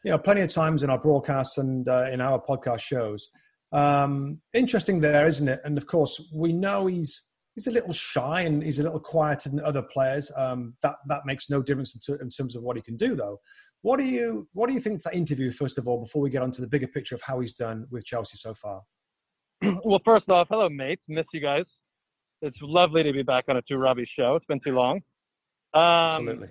you 0.03 0.11
know, 0.11 0.17
plenty 0.17 0.41
of 0.41 0.51
times 0.51 0.83
in 0.83 0.89
our 0.89 0.97
broadcasts 0.97 1.57
and 1.57 1.87
uh, 1.87 2.09
in 2.11 2.21
our 2.21 2.41
podcast 2.41 2.79
shows. 2.79 3.29
Um, 3.71 4.41
interesting 4.53 4.99
there, 4.99 5.25
isn't 5.25 5.47
it? 5.47 5.61
And 5.63 5.77
of 5.77 5.87
course, 5.87 6.21
we 6.33 6.53
know 6.53 6.87
he's 6.87 7.29
he's 7.55 7.67
a 7.67 7.71
little 7.71 7.93
shy 7.93 8.41
and 8.41 8.63
he's 8.63 8.79
a 8.79 8.83
little 8.83 8.99
quieter 8.99 9.49
than 9.49 9.59
other 9.61 9.81
players. 9.81 10.31
Um, 10.35 10.73
that 10.83 10.95
that 11.07 11.25
makes 11.25 11.49
no 11.49 11.61
difference 11.61 11.95
in, 11.95 12.01
t- 12.01 12.21
in, 12.21 12.29
terms 12.29 12.55
of 12.55 12.63
what 12.63 12.75
he 12.75 12.81
can 12.81 12.97
do, 12.97 13.15
though. 13.15 13.39
What 13.81 13.97
do 13.97 14.05
you 14.05 14.47
what 14.53 14.67
do 14.67 14.73
you 14.73 14.81
think 14.81 14.97
of 14.97 15.03
that 15.03 15.15
interview 15.15 15.51
first 15.51 15.77
of 15.77 15.87
all, 15.87 16.01
before 16.01 16.21
we 16.21 16.29
get 16.29 16.43
on 16.43 16.51
to 16.51 16.61
the 16.61 16.67
bigger 16.67 16.87
picture 16.87 17.15
of 17.15 17.21
how 17.21 17.39
he's 17.39 17.53
done 17.53 17.87
with 17.91 18.05
Chelsea 18.05 18.37
so 18.37 18.53
far? 18.53 18.81
Well, 19.85 20.01
first 20.03 20.27
off, 20.29 20.47
hello, 20.49 20.69
mates. 20.69 21.03
Miss 21.07 21.25
you 21.33 21.39
guys. 21.39 21.65
It's 22.41 22.57
lovely 22.61 23.03
to 23.03 23.13
be 23.13 23.23
back 23.23 23.45
on 23.47 23.57
a 23.57 23.61
Two 23.61 23.77
Robbie 23.77 24.09
show. 24.17 24.35
It's 24.35 24.45
been 24.45 24.59
too 24.59 24.73
long. 24.73 24.97
Um, 25.73 25.81
Absolutely. 25.83 26.47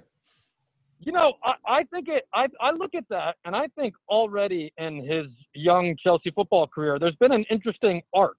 You 1.01 1.13
know, 1.13 1.33
I, 1.43 1.53
I 1.67 1.85
think 1.85 2.09
it. 2.09 2.25
I, 2.35 2.47
I 2.61 2.73
look 2.73 2.95
at 2.95 3.05
that, 3.09 3.37
and 3.45 3.57
I 3.57 3.67
think 3.77 3.95
already 4.09 4.73
in 4.77 5.05
his 5.05 5.27
young 5.55 5.97
Chelsea 6.03 6.31
football 6.31 6.67
career, 6.67 6.99
there's 6.99 7.17
been 7.17 7.33
an 7.33 7.45
interesting 7.51 8.03
arc. 8.15 8.37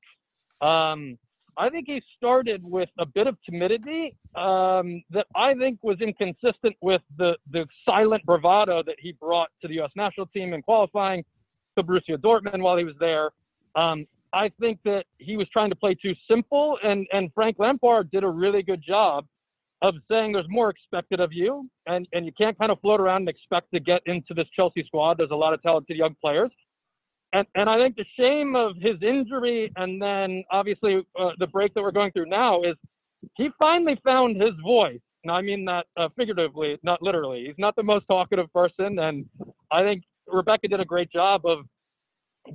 Um, 0.62 1.18
I 1.58 1.70
think 1.70 1.88
he 1.88 2.02
started 2.18 2.64
with 2.64 2.90
a 3.00 3.06
bit 3.06 3.28
of 3.28 3.36
timidity 3.44 4.16
um, 4.36 5.04
that 5.10 5.26
I 5.36 5.54
think 5.56 5.84
was 5.84 6.00
inconsistent 6.00 6.76
with 6.82 7.02
the 7.18 7.36
the 7.52 7.66
silent 7.86 8.24
bravado 8.26 8.84
that 8.84 8.96
he 9.00 9.12
brought 9.14 9.50
to 9.62 9.68
the 9.68 9.76
U.S. 9.76 9.92
national 9.96 10.28
team 10.28 10.54
in 10.54 10.62
qualifying 10.62 11.26
to 11.78 11.84
Borussia 11.84 12.18
Dortmund 12.18 12.62
while 12.62 12.78
he 12.78 12.84
was 12.84 12.96
there. 13.00 13.32
Um, 13.76 14.06
I 14.34 14.50
think 14.60 14.80
that 14.86 15.06
he 15.18 15.38
was 15.38 15.48
trying 15.50 15.70
to 15.70 15.76
play 15.76 15.96
too 15.96 16.14
simple, 16.30 16.78
and 16.84 17.08
and 17.12 17.32
Frank 17.34 17.58
Lampard 17.60 18.12
did 18.12 18.24
a 18.24 18.30
really 18.30 18.64
good 18.64 18.82
job 18.86 19.26
of 19.82 19.96
saying 20.10 20.32
there's 20.32 20.46
more 20.48 20.70
expected 20.70 21.20
of 21.20 21.34
you, 21.34 21.70
and 21.88 22.08
and 22.14 22.26
you 22.26 22.32
can't 22.38 22.58
kind 22.58 22.72
of 22.72 22.80
float 22.80 23.00
around 23.00 23.22
and 23.22 23.30
expect 23.30 23.72
to 23.74 23.80
get 23.80 24.02
into 24.06 24.34
this 24.34 24.48
Chelsea 24.56 24.84
squad. 24.86 25.18
There's 25.18 25.32
a 25.32 25.36
lot 25.36 25.54
of 25.54 25.62
talented 25.62 25.98
young 25.98 26.16
players, 26.22 26.52
and 27.34 27.46
and 27.56 27.70
I 27.70 27.78
think 27.78 27.96
the 27.96 28.06
shame 28.18 28.56
of 28.56 28.76
his 28.78 29.02
injury, 29.02 29.72
and 29.76 30.02
then 30.02 30.44
obviously 30.52 31.06
uh, 31.20 31.32
the 31.40 31.48
break 31.48 31.74
that 31.74 31.82
we're 31.82 31.92
going 31.92 32.12
through 32.12 32.28
now 32.28 32.64
is 32.64 32.76
he 33.36 33.50
finally 33.60 34.00
found 34.04 34.42
his 34.42 34.54
voice. 34.64 35.00
Now 35.26 35.36
I 35.36 35.42
mean 35.42 35.66
that 35.66 35.86
uh, 35.98 36.10
figuratively, 36.18 36.78
not 36.84 37.02
literally. 37.02 37.46
He's 37.48 37.60
not 37.60 37.76
the 37.76 37.84
most 37.84 38.06
talkative 38.08 38.52
person, 38.54 39.00
and 39.00 39.26
I 39.72 39.84
think 39.84 40.04
Rebecca 40.28 40.68
did 40.68 40.80
a 40.80 40.86
great 40.86 41.12
job 41.12 41.46
of 41.46 41.66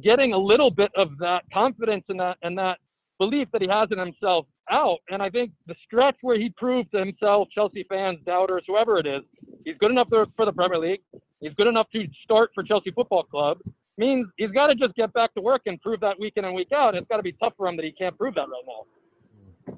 getting 0.03 0.33
a 0.33 0.39
little 0.39 0.71
bit 0.71 0.91
of 0.97 1.17
that 1.19 1.43
confidence 1.53 2.05
and 2.09 2.21
that 2.21 2.37
and 2.43 2.57
that 2.59 2.79
belief 3.19 3.49
that 3.53 3.63
he 3.63 3.69
has 3.69 3.89
in 3.91 3.99
himself 3.99 4.47
out. 4.71 4.99
And 5.09 5.23
I 5.23 5.31
think 5.31 5.53
the 5.67 5.75
stretch 5.85 6.17
where 6.23 6.39
he 6.39 6.51
proved 6.57 6.91
to 6.93 6.99
himself, 6.99 7.49
Chelsea 7.55 7.85
fans, 7.89 8.19
doubters, 8.27 8.65
whoever 8.67 8.99
it 8.99 9.07
is, 9.07 9.23
he's 9.65 9.77
good 9.79 9.91
enough 9.91 10.09
for 10.09 10.45
the 10.45 10.53
Premier 10.53 10.79
League. 10.79 11.01
He's 11.41 11.55
good 11.55 11.67
enough 11.67 11.87
to 11.93 12.07
start 12.25 12.51
for 12.55 12.63
Chelsea 12.63 12.91
Football 12.91 13.25
Club. 13.25 13.59
Means 13.99 14.27
he's 14.37 14.51
got 14.51 14.67
to 14.67 14.75
just 14.75 14.95
get 14.95 15.13
back 15.15 15.33
to 15.35 15.41
work 15.41 15.63
and 15.67 15.81
prove 15.81 16.01
that 16.01 16.19
week 16.21 16.35
in 16.37 16.45
and 16.45 16.55
week 16.55 16.73
out. 16.75 16.95
It's 16.95 17.07
got 17.09 17.17
to 17.17 17.23
be 17.23 17.33
tough 17.33 17.55
for 17.57 17.67
him 17.67 17.77
that 17.77 17.85
he 17.85 17.93
can't 17.93 18.17
prove 18.19 18.35
that 18.35 18.47
right 18.49 18.65
now. 18.67 19.77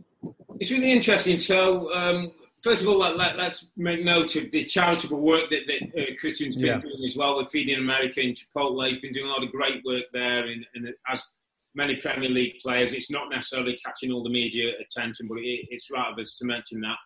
It's 0.58 0.72
really 0.72 0.90
interesting. 0.90 1.38
So, 1.38 1.92
um, 1.94 2.32
first 2.62 2.82
of 2.82 2.88
all, 2.88 2.98
let, 2.98 3.38
us 3.38 3.66
make 3.76 4.04
note 4.04 4.34
of 4.36 4.50
the 4.50 4.64
charitable 4.64 5.20
work 5.20 5.50
that, 5.50 5.66
that 5.66 6.02
uh, 6.02 6.14
Christian's 6.18 6.56
been 6.56 6.66
yeah. 6.66 6.80
doing 6.80 7.04
as 7.06 7.16
well 7.16 7.36
with 7.36 7.50
Feeding 7.50 7.78
America 7.78 8.20
and 8.20 8.36
Chipotle. 8.36 8.88
He's 8.88 8.98
been 8.98 9.12
doing 9.12 9.26
a 9.26 9.30
lot 9.30 9.44
of 9.44 9.52
great 9.52 9.84
work 9.84 10.04
there, 10.12 10.46
and, 10.46 10.64
and 10.74 10.88
as 11.10 11.26
many 11.74 11.96
Premier 11.96 12.28
League 12.28 12.58
players, 12.60 12.92
it's 12.92 13.10
not 13.10 13.30
necessarily 13.30 13.78
catching 13.84 14.12
all 14.12 14.22
the 14.22 14.30
media 14.30 14.72
attention, 14.80 15.28
but 15.28 15.38
it, 15.38 15.66
it's 15.70 15.90
right 15.90 16.12
of 16.12 16.18
us 16.18 16.34
to 16.34 16.44
mention 16.44 16.80
that. 16.80 16.96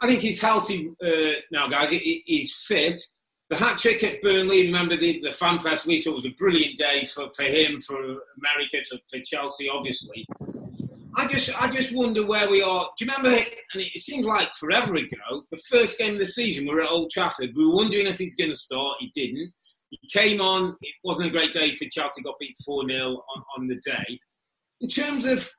I 0.00 0.06
think 0.06 0.20
he's 0.20 0.40
healthy 0.40 0.90
uh, 1.02 1.40
now, 1.50 1.68
guys. 1.68 1.90
He, 1.90 2.22
he's 2.26 2.54
fit. 2.54 3.00
The 3.48 3.56
hat 3.56 3.78
trick 3.78 4.02
at 4.02 4.20
Burnley, 4.22 4.66
remember 4.66 4.96
the, 4.96 5.20
the 5.22 5.30
fan 5.30 5.60
fest 5.60 5.86
we 5.86 5.98
saw 5.98 6.16
was 6.16 6.26
a 6.26 6.30
brilliant 6.30 6.76
day 6.78 7.04
for, 7.04 7.30
for 7.30 7.44
him, 7.44 7.80
for 7.80 7.96
America, 7.96 8.78
for, 8.90 8.98
for 9.08 9.20
Chelsea, 9.24 9.68
obviously. 9.68 10.26
I 11.18 11.26
just 11.26 11.50
I 11.58 11.70
just 11.70 11.94
wonder 11.94 12.26
where 12.26 12.48
we 12.50 12.60
are. 12.60 12.90
Do 12.98 13.04
you 13.04 13.10
remember? 13.10 13.30
And 13.38 13.82
it 13.82 14.00
seemed 14.00 14.26
like 14.26 14.52
forever 14.54 14.94
ago. 14.96 15.44
The 15.50 15.60
first 15.70 15.98
game 15.98 16.14
of 16.14 16.20
the 16.20 16.26
season, 16.26 16.66
we 16.66 16.74
were 16.74 16.82
at 16.82 16.90
Old 16.90 17.10
Trafford. 17.10 17.50
We 17.56 17.66
were 17.66 17.74
wondering 17.74 18.06
if 18.06 18.18
he's 18.18 18.34
going 18.34 18.50
to 18.50 18.56
start. 18.56 18.98
He 19.00 19.10
didn't. 19.14 19.50
He 19.88 19.98
came 20.12 20.42
on. 20.42 20.76
It 20.82 20.94
wasn't 21.02 21.28
a 21.28 21.30
great 21.30 21.54
day 21.54 21.74
for 21.74 21.86
Chelsea. 21.90 22.22
Got 22.22 22.34
beat 22.38 22.54
four 22.64 22.86
0 22.86 23.00
on, 23.04 23.44
on 23.56 23.66
the 23.66 23.76
day. 23.76 24.20
In 24.82 24.88
terms 24.88 25.24
of 25.24 25.50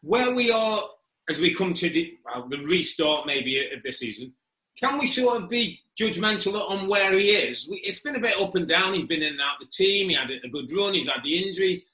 where 0.00 0.34
we 0.34 0.50
are 0.50 0.84
as 1.28 1.38
we 1.38 1.54
come 1.54 1.74
to 1.74 1.90
the, 1.90 2.14
well, 2.24 2.48
the 2.48 2.64
restart 2.64 3.26
maybe 3.26 3.58
of 3.58 3.82
the 3.84 3.92
season, 3.92 4.32
can 4.80 4.96
we 4.96 5.06
sort 5.06 5.42
of 5.42 5.50
be 5.50 5.80
judgmental 6.00 6.54
on 6.68 6.88
where 6.88 7.12
he 7.18 7.32
is? 7.32 7.68
It's 7.70 8.00
been 8.00 8.16
a 8.16 8.20
bit 8.20 8.40
up 8.40 8.54
and 8.54 8.66
down. 8.66 8.94
He's 8.94 9.06
been 9.06 9.22
in 9.22 9.34
and 9.34 9.40
out 9.42 9.60
of 9.60 9.68
the 9.68 9.84
team. 9.84 10.08
He 10.08 10.14
had 10.14 10.30
a 10.30 10.48
good 10.48 10.72
run. 10.72 10.94
He's 10.94 11.08
had 11.08 11.22
the 11.22 11.46
injuries 11.46 11.90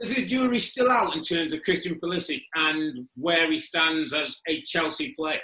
is 0.00 0.12
his 0.12 0.30
jury 0.30 0.58
still 0.58 0.90
out 0.90 1.14
in 1.14 1.22
terms 1.22 1.52
of 1.52 1.62
Christian 1.62 1.98
Pulisic 2.00 2.42
and 2.54 3.06
where 3.16 3.50
he 3.50 3.58
stands 3.58 4.12
as 4.12 4.36
a 4.48 4.62
Chelsea 4.62 5.12
player? 5.16 5.40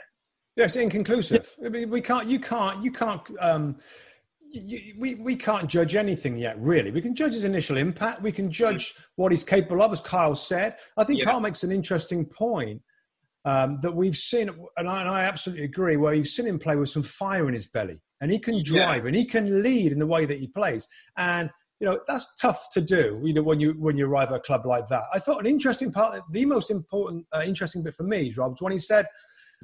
Yes, 0.56 0.76
inconclusive. 0.76 1.54
I 1.64 1.68
mean, 1.68 1.90
we 1.90 2.00
can't. 2.00 2.28
You 2.28 2.40
can't. 2.40 2.82
You 2.82 2.90
can't. 2.90 3.20
Um, 3.38 3.76
you, 4.50 4.94
we, 4.98 5.14
we 5.16 5.36
can't 5.36 5.68
judge 5.68 5.94
anything 5.94 6.38
yet, 6.38 6.58
really. 6.58 6.90
We 6.90 7.02
can 7.02 7.14
judge 7.14 7.34
his 7.34 7.44
initial 7.44 7.76
impact. 7.76 8.22
We 8.22 8.32
can 8.32 8.50
judge 8.50 8.94
what 9.16 9.32
he's 9.32 9.44
capable 9.44 9.82
of, 9.82 9.92
as 9.92 10.00
Kyle 10.00 10.34
said. 10.34 10.76
I 10.96 11.04
think 11.04 11.18
yeah. 11.18 11.26
Kyle 11.26 11.40
makes 11.40 11.62
an 11.62 11.72
interesting 11.72 12.24
point 12.24 12.80
um, 13.44 13.80
that 13.82 13.94
we've 13.94 14.16
seen, 14.16 14.48
and 14.76 14.88
I, 14.88 15.00
and 15.00 15.10
I, 15.10 15.24
absolutely 15.24 15.64
agree, 15.64 15.96
where 15.96 16.14
you've 16.14 16.28
seen 16.28 16.46
him 16.46 16.58
play 16.58 16.76
with 16.76 16.88
some 16.88 17.02
fire 17.02 17.46
in 17.48 17.54
his 17.54 17.66
belly, 17.66 18.00
and 18.20 18.30
he 18.30 18.38
can 18.38 18.62
drive 18.62 19.02
yeah. 19.02 19.08
and 19.08 19.16
he 19.16 19.24
can 19.24 19.62
lead 19.62 19.92
in 19.92 19.98
the 19.98 20.06
way 20.06 20.24
that 20.24 20.38
he 20.38 20.46
plays. 20.46 20.88
And 21.16 21.50
you 21.80 21.86
know 21.86 21.98
that's 22.06 22.34
tough 22.36 22.68
to 22.70 22.80
do 22.80 23.20
you 23.24 23.34
know 23.34 23.42
when 23.42 23.60
you 23.60 23.72
when 23.78 23.96
you 23.96 24.06
arrive 24.06 24.28
at 24.30 24.36
a 24.36 24.40
club 24.40 24.64
like 24.64 24.88
that 24.88 25.02
i 25.14 25.18
thought 25.18 25.40
an 25.40 25.46
interesting 25.46 25.92
part 25.92 26.20
the 26.30 26.44
most 26.44 26.70
important 26.70 27.26
uh, 27.32 27.42
interesting 27.44 27.82
bit 27.82 27.94
for 27.94 28.04
me 28.04 28.32
rob 28.36 28.52
was 28.52 28.62
when 28.62 28.72
he 28.72 28.78
said 28.78 29.06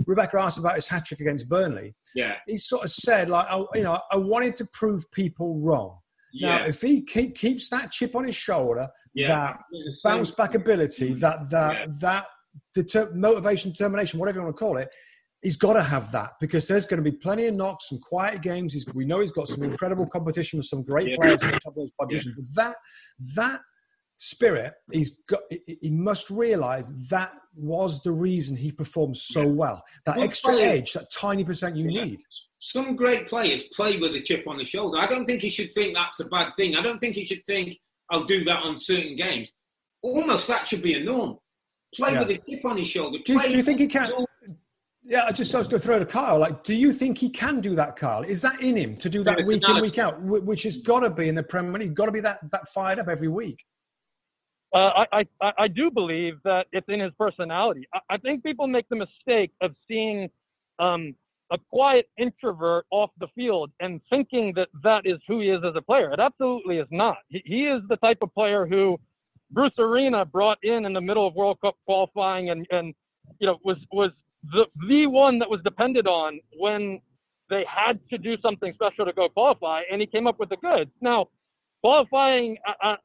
rebecca 0.07 0.39
asked 0.39 0.59
about 0.59 0.75
his 0.75 0.87
hat 0.87 1.05
trick 1.05 1.21
against 1.21 1.49
burnley 1.49 1.95
yeah 2.15 2.35
he 2.47 2.57
sort 2.59 2.85
of 2.85 2.91
said 2.91 3.31
like 3.31 3.47
oh, 3.51 3.69
you 3.75 3.83
know 3.83 3.99
i 4.11 4.17
wanted 4.17 4.57
to 4.57 4.65
prove 4.73 5.11
people 5.11 5.59
wrong 5.61 5.99
yeah. 6.33 6.59
now 6.59 6.65
if 6.65 6.81
he 6.81 7.03
keep, 7.03 7.37
keeps 7.37 7.69
that 7.69 7.91
chip 7.91 8.15
on 8.15 8.25
his 8.25 8.37
shoulder 8.37 8.89
yeah. 9.15 9.29
that 9.29 9.59
bounce 10.05 10.31
back 10.31 10.55
ability 10.55 11.15
that 11.15 11.49
that 11.51 11.75
yeah. 11.75 11.87
that 11.99 12.27
deter- 12.75 13.13
motivation 13.15 13.71
determination 13.71 14.19
whatever 14.19 14.39
you 14.39 14.45
want 14.45 14.57
to 14.57 14.59
call 14.59 14.77
it 14.77 14.91
he's 15.43 15.57
got 15.57 15.75
to 15.75 15.83
have 15.83 16.13
that 16.13 16.33
because 16.41 16.67
there's 16.67 16.87
going 16.87 17.03
to 17.03 17.11
be 17.11 17.17
plenty 17.17 17.47
of 17.47 17.55
knocks, 17.55 17.91
and 17.91 18.01
quiet 18.01 18.43
games. 18.43 18.75
He's, 18.75 18.87
we 18.95 19.05
know 19.05 19.21
he's 19.21 19.33
got 19.33 19.49
some 19.49 19.63
incredible 19.63 20.07
competition 20.07 20.59
with 20.59 20.67
some 20.67 20.83
great 20.83 21.09
yeah. 21.09 21.17
players 21.17 21.43
in 21.43 21.51
the 21.51 21.59
top 21.59 21.77
of 21.77 21.77
those 21.77 21.91
divisions. 22.01 22.37
Yeah. 22.39 22.45
But 22.55 22.65
that 22.65 22.77
that 23.35 23.61
spirit, 24.17 24.73
he's 24.91 25.21
got. 25.29 25.41
He 25.67 25.91
must 25.91 26.31
realise 26.31 26.91
that 27.11 27.33
was 27.55 28.03
the 28.03 28.13
reason 28.13 28.57
he 28.57 28.73
performed 28.73 29.17
so 29.17 29.43
yeah. 29.43 29.49
well. 29.49 29.83
That 30.07 30.17
well, 30.17 30.25
extra 30.25 30.57
edge, 30.59 30.93
that 30.95 31.13
tiny 31.13 31.45
percent 31.45 31.77
you 31.77 31.89
need. 31.89 32.21
Some 32.59 32.95
great 32.95 33.27
players 33.27 33.65
play 33.75 33.99
with 33.99 34.15
a 34.15 34.21
chip 34.21 34.47
on 34.47 34.57
the 34.57 34.65
shoulder. 34.65 34.99
I 34.99 35.07
don't 35.07 35.27
think 35.27 35.43
he 35.43 35.49
should 35.49 35.75
think 35.75 35.97
that's 35.97 36.21
a 36.21 36.27
bad 36.27 36.53
thing. 36.57 36.77
I 36.77 36.83
don't 36.83 37.01
think 37.01 37.17
he 37.17 37.25
should 37.25 37.45
think 37.45 37.77
I'll 38.11 38.23
do 38.25 38.45
that 38.45 38.63
on 38.63 38.79
certain 38.79 39.17
games. 39.17 39.53
Almost 40.01 40.47
that 40.47 40.69
should 40.69 40.83
be 40.83 40.95
a 40.95 41.01
norm. 41.01 41.39
Play 41.95 42.17
with 42.17 42.31
a 42.31 42.37
chip 42.37 42.65
on 42.65 42.79
his 42.79 42.87
shoulder. 42.87 43.19
Do 43.25 43.41
do 43.41 43.51
you 43.51 43.63
think 43.63 43.81
he 43.81 43.87
can? 43.89 44.13
Yeah, 45.05 45.25
I 45.27 45.33
just 45.33 45.53
I 45.55 45.59
was 45.59 45.67
going 45.67 45.81
to 45.81 45.87
throw 45.87 45.99
to 45.99 46.07
Kyle. 46.07 46.39
Like, 46.39 46.63
do 46.63 46.75
you 46.75 46.93
think 46.93 47.19
he 47.19 47.29
can 47.29 47.61
do 47.61 47.75
that, 47.75 47.97
Kyle? 47.97 48.23
Is 48.23 48.41
that 48.43 48.61
in 48.63 48.77
him 48.77 48.97
to 48.99 49.11
do 49.11 49.25
that 49.25 49.45
week 49.45 49.63
in 49.69 49.81
week 49.81 49.99
out, 49.99 50.23
which 50.23 50.63
has 50.63 50.77
got 50.77 51.01
to 51.01 51.11
be 51.11 51.29
in 51.29 51.35
the 51.35 51.43
Premier 51.43 51.73
League? 51.73 51.95
Got 51.95 52.07
to 52.07 52.13
be 52.13 52.21
that 52.21 52.39
that 52.53 52.69
fired 52.69 53.01
up 53.01 53.09
every 53.09 53.29
week. 53.29 53.65
Uh, 54.73 55.05
I, 55.13 55.25
I 55.43 55.53
I 55.59 55.69
do 55.69 55.91
believe 55.91 56.35
that 56.45 56.67
it's 56.73 56.89
in 56.89 57.01
his 57.01 57.13
personality. 57.19 57.87
I, 57.93 58.15
I 58.15 58.17
think 58.19 58.45
people 58.45 58.69
make 58.69 58.89
the 58.89 58.97
mistake 58.97 59.51
of 59.61 59.75
seeing 59.89 60.31
um, 60.79 61.17
a 61.51 61.59
quiet 61.71 62.09
introvert 62.17 62.87
off 62.91 63.11
the 63.19 63.29
field 63.35 63.71
and 63.81 64.01
thinking 64.09 64.53
that 64.55 64.69
that 64.85 65.03
is 65.05 65.19
who 65.27 65.41
he 65.41 65.49
is 65.49 65.63
as 65.67 65.75
a 65.77 65.83
player. 65.83 66.13
It 66.13 66.21
absolutely 66.21 66.79
is 66.79 66.89
not. 66.91 67.19
He, 67.29 67.43
he 67.45 67.65
is 67.65 67.83
the 67.89 67.97
type 67.97 68.19
of 68.23 68.33
player 68.35 68.67
who 68.67 68.99
Bruce 69.51 69.79
Arena 69.79 70.25
brought 70.25 70.59
in 70.63 70.87
in 70.87 70.93
the 70.93 71.01
middle 71.01 71.27
of 71.27 71.35
World 71.35 71.59
Cup 71.61 71.75
qualifying 71.85 72.51
and 72.51 72.67
and 72.71 72.95
you 73.41 73.47
know 73.47 73.59
was 73.65 73.77
was 73.91 74.13
the 74.51 74.67
the 74.89 75.07
one 75.07 75.39
that 75.39 75.49
was 75.49 75.61
depended 75.65 76.07
on 76.07 76.41
when 76.59 77.01
they 77.51 77.65
had 77.69 78.01
to 78.11 78.19
do 78.19 78.37
something 78.41 78.73
special 78.75 79.05
to 79.05 79.13
go 79.13 79.29
qualify, 79.29 79.83
and 79.91 80.01
he 80.01 80.07
came 80.07 80.27
up 80.27 80.41
with 80.41 80.49
the 80.49 80.57
goods. 80.57 80.91
Now, 81.01 81.29
qualifying 81.83 82.57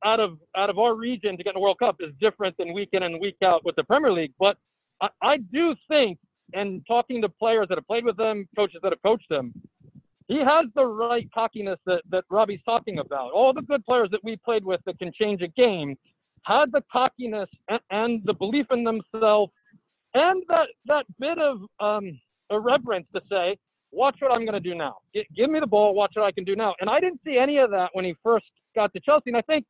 out 0.04 0.20
of 0.20 0.38
out 0.56 0.70
of 0.70 0.80
our 0.80 0.96
region 0.96 1.38
to 1.38 1.44
get 1.44 1.52
in 1.52 1.56
the 1.56 1.60
World 1.60 1.80
Cup 1.80 1.98
is 2.00 2.14
different 2.20 2.56
than 2.58 2.74
week 2.74 2.90
in 2.94 3.04
and 3.04 3.20
week 3.20 3.38
out 3.44 3.66
with 3.66 3.76
the 3.76 3.84
Premier 3.84 4.12
League. 4.12 4.34
But 4.40 4.58
I, 5.02 5.10
I 5.22 5.38
do 5.38 5.76
think, 5.88 6.18
and 6.54 6.82
talking 6.88 7.22
to 7.22 7.30
players 7.30 7.68
that 7.70 7.78
have 7.78 7.88
played 7.88 8.06
with 8.06 8.20
him, 8.20 8.48
coaches 8.56 8.80
that 8.84 8.92
have 8.92 9.02
coached 9.02 9.30
him, 9.30 9.54
he 10.28 10.38
has 10.38 10.66
the 10.76 10.86
right 10.86 11.28
cockiness 11.34 11.80
that, 11.86 12.02
that 12.10 12.26
Robbie's 12.30 12.60
talking 12.66 13.00
about. 13.00 13.32
All 13.32 13.54
the 13.54 13.62
good 13.62 13.86
players 13.86 14.10
that 14.12 14.24
we 14.24 14.38
played 14.38 14.66
with 14.66 14.82
that 14.86 15.00
can 15.00 15.12
change 15.14 15.42
a 15.42 15.48
game 15.48 15.96
had 16.44 16.72
the 16.72 16.84
cockiness 16.92 17.50
and, 17.70 17.80
and 17.92 18.22
the 18.26 18.34
belief 18.34 18.68
in 18.72 18.84
themselves 18.84 19.52
and 20.18 20.44
that 20.50 20.68
that 20.86 21.06
bit 21.20 21.38
of 21.38 21.60
um, 21.80 22.20
irreverence 22.50 23.08
to 23.16 23.22
say, 23.30 23.58
"Watch 23.92 24.18
what 24.20 24.32
I'm 24.32 24.46
going 24.46 24.62
to 24.62 24.70
do 24.70 24.76
now. 24.76 24.96
G- 25.14 25.28
give 25.36 25.50
me 25.50 25.60
the 25.60 25.68
ball. 25.68 25.94
Watch 25.94 26.14
what 26.16 26.26
I 26.26 26.32
can 26.32 26.44
do 26.44 26.56
now." 26.56 26.76
And 26.82 26.90
I 26.90 27.00
didn't 27.00 27.22
see 27.26 27.38
any 27.38 27.58
of 27.58 27.70
that 27.72 27.90
when 27.94 28.06
he 28.06 28.16
first 28.24 28.46
got 28.76 28.92
to 28.94 29.00
Chelsea. 29.00 29.30
And 29.32 29.38
I 29.38 29.42
think 29.42 29.66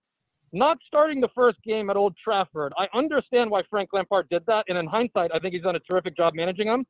not 0.53 0.77
starting 0.87 1.19
the 1.19 1.29
first 1.35 1.57
game 1.63 1.89
at 1.89 1.97
Old 1.97 2.15
Trafford, 2.23 2.73
I 2.77 2.87
understand 2.97 3.51
why 3.51 3.61
Frank 3.69 3.89
Lampard 3.93 4.27
did 4.29 4.43
that. 4.47 4.65
And 4.69 4.77
in 4.77 4.87
hindsight, 4.87 5.31
I 5.33 5.39
think 5.39 5.53
he's 5.53 5.63
done 5.63 5.75
a 5.75 5.79
terrific 5.79 6.15
job 6.15 6.33
managing 6.35 6.67
him. 6.67 6.85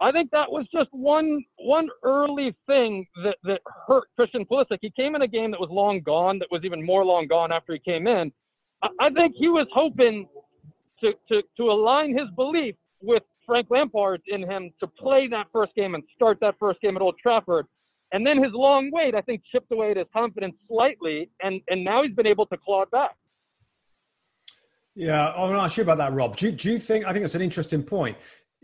I 0.00 0.10
think 0.10 0.30
that 0.30 0.50
was 0.50 0.66
just 0.72 0.88
one 0.92 1.44
one 1.58 1.88
early 2.02 2.54
thing 2.66 3.06
that, 3.24 3.36
that 3.44 3.60
hurt 3.86 4.04
Christian 4.16 4.44
Pulisic. 4.44 4.78
He 4.80 4.90
came 4.90 5.14
in 5.14 5.22
a 5.22 5.28
game 5.28 5.50
that 5.52 5.60
was 5.60 5.70
long 5.70 6.00
gone, 6.00 6.38
that 6.40 6.48
was 6.50 6.62
even 6.64 6.84
more 6.84 7.04
long 7.04 7.26
gone 7.26 7.52
after 7.52 7.72
he 7.72 7.78
came 7.78 8.06
in. 8.06 8.32
I, 8.82 8.88
I 9.00 9.10
think 9.10 9.34
he 9.36 9.48
was 9.48 9.66
hoping 9.72 10.28
to, 11.00 11.12
to, 11.28 11.42
to 11.56 11.62
align 11.64 12.16
his 12.16 12.28
belief 12.36 12.74
with 13.02 13.22
Frank 13.46 13.68
Lampard 13.70 14.22
in 14.28 14.48
him 14.48 14.70
to 14.80 14.86
play 14.86 15.28
that 15.28 15.46
first 15.52 15.74
game 15.74 15.94
and 15.94 16.04
start 16.14 16.38
that 16.40 16.54
first 16.58 16.80
game 16.80 16.96
at 16.96 17.02
Old 17.02 17.16
Trafford. 17.20 17.66
And 18.12 18.26
then 18.26 18.42
his 18.42 18.52
long 18.52 18.90
wait, 18.92 19.14
I 19.14 19.22
think, 19.22 19.42
chipped 19.50 19.72
away 19.72 19.90
at 19.90 19.96
his 19.96 20.06
confidence 20.12 20.54
slightly, 20.68 21.30
and, 21.42 21.60
and 21.68 21.82
now 21.82 22.02
he's 22.02 22.14
been 22.14 22.26
able 22.26 22.46
to 22.46 22.56
claw 22.58 22.82
it 22.82 22.90
back. 22.90 23.16
Yeah, 24.94 25.32
I'm 25.32 25.52
not 25.52 25.72
sure 25.72 25.82
about 25.82 25.98
that, 25.98 26.12
Rob. 26.12 26.36
Do, 26.36 26.52
do 26.52 26.70
you 26.70 26.78
think? 26.78 27.06
I 27.06 27.12
think 27.12 27.24
it's 27.24 27.34
an 27.34 27.40
interesting 27.40 27.82
point. 27.82 28.18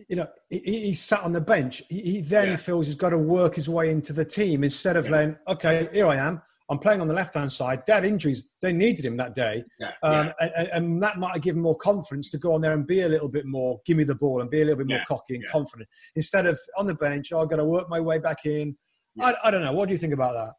You 0.08 0.16
know, 0.16 0.28
he, 0.50 0.58
he 0.58 0.94
sat 0.94 1.22
on 1.22 1.32
the 1.32 1.40
bench. 1.40 1.82
He, 1.88 2.00
he 2.02 2.20
then 2.20 2.50
yeah. 2.50 2.56
feels 2.56 2.86
he's 2.86 2.96
got 2.96 3.10
to 3.10 3.18
work 3.18 3.54
his 3.54 3.68
way 3.68 3.90
into 3.90 4.12
the 4.12 4.24
team 4.24 4.62
instead 4.62 4.96
of 4.96 5.06
yeah. 5.06 5.10
saying, 5.10 5.36
"Okay, 5.48 5.88
here 5.92 6.06
I 6.06 6.16
am. 6.16 6.42
I'm 6.70 6.78
playing 6.78 7.00
on 7.00 7.08
the 7.08 7.14
left 7.14 7.34
hand 7.34 7.50
side. 7.50 7.82
That 7.86 8.04
injuries, 8.04 8.50
they 8.60 8.72
needed 8.72 9.04
him 9.04 9.16
that 9.16 9.34
day. 9.34 9.64
Yeah, 9.80 9.90
um, 10.02 10.32
yeah. 10.40 10.48
And, 10.56 10.68
and, 10.72 11.02
that 11.02 11.18
might 11.18 11.32
have 11.32 11.42
given 11.42 11.62
more 11.62 11.76
confidence 11.76 12.30
to 12.30 12.38
go 12.38 12.52
on 12.52 12.60
there 12.60 12.72
and 12.72 12.86
be 12.86 13.00
a 13.02 13.08
little 13.08 13.28
bit 13.28 13.46
more, 13.46 13.80
give 13.86 13.96
me 13.96 14.04
the 14.04 14.14
ball 14.14 14.42
and 14.42 14.50
be 14.50 14.60
a 14.60 14.64
little 14.64 14.78
bit 14.78 14.88
more 14.88 15.00
cocky 15.08 15.36
and 15.36 15.44
confident. 15.50 15.88
Instead 16.14 16.46
of 16.46 16.58
on 16.76 16.86
the 16.86 16.94
bench, 16.94 17.32
oh, 17.32 17.40
I've 17.40 17.48
got 17.48 17.56
to 17.56 17.64
work 17.64 17.88
my 17.88 18.00
way 18.00 18.18
back 18.18 18.44
in. 18.44 18.76
I, 19.20 19.34
I, 19.44 19.50
don't 19.50 19.62
know. 19.62 19.72
What 19.72 19.88
do 19.88 19.94
you 19.94 19.98
think 19.98 20.12
about 20.12 20.34
that? 20.34 20.54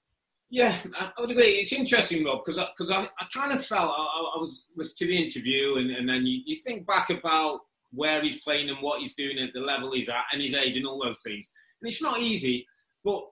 Yeah, 0.50 0.76
I 1.00 1.12
would 1.20 1.30
agree. 1.30 1.60
It's 1.60 1.72
interesting, 1.74 2.26
Rob, 2.26 2.42
because 2.44 2.60
because 2.76 2.90
I, 2.90 3.02
I, 3.02 3.10
I, 3.20 3.28
kind 3.32 3.52
of 3.52 3.64
felt 3.64 3.92
I, 3.96 4.04
I, 4.36 4.40
was 4.40 4.64
was 4.76 4.96
to 4.96 5.06
the 5.06 5.16
interview, 5.16 5.76
and, 5.78 5.92
and 5.92 6.10
then 6.10 6.26
you, 6.26 6.42
you 6.46 6.56
think 6.56 6.88
back 6.88 7.12
about 7.12 7.60
where 7.92 8.22
he's 8.24 8.38
playing 8.38 8.70
and 8.70 8.80
what 8.82 9.00
he's 9.00 9.14
doing 9.14 9.38
at 9.38 9.54
the 9.54 9.60
level 9.60 9.94
he's 9.94 10.10
at 10.10 10.24
and 10.34 10.42
his 10.42 10.56
age 10.56 10.76
and 10.76 10.88
all 10.88 11.02
those 11.04 11.22
things. 11.22 11.48
And 11.82 11.92
it's 11.92 12.02
not 12.02 12.20
easy, 12.20 12.66
but 13.04 13.24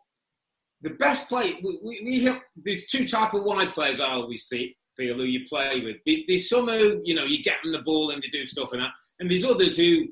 the 0.81 0.91
best 0.91 1.27
play 1.27 1.59
we, 1.63 1.79
we, 1.83 2.01
we 2.05 2.19
have 2.25 2.41
there's 2.63 2.85
two 2.85 3.07
type 3.07 3.33
of 3.33 3.43
wide 3.43 3.71
players 3.71 3.99
I 3.99 4.11
always 4.11 4.43
see 4.45 4.75
feel 4.97 5.15
who 5.15 5.23
you 5.23 5.45
play 5.47 5.81
with. 5.81 5.97
There's 6.27 6.49
some 6.49 6.67
who 6.67 7.01
you 7.05 7.15
know 7.15 7.23
you 7.23 7.41
get 7.41 7.57
them 7.63 7.71
the 7.71 7.81
ball 7.83 8.11
and 8.11 8.21
they 8.21 8.27
do 8.29 8.45
stuff 8.45 8.73
and 8.73 8.81
that, 8.81 8.91
and 9.19 9.29
there's 9.29 9.45
others 9.45 9.77
who 9.77 10.05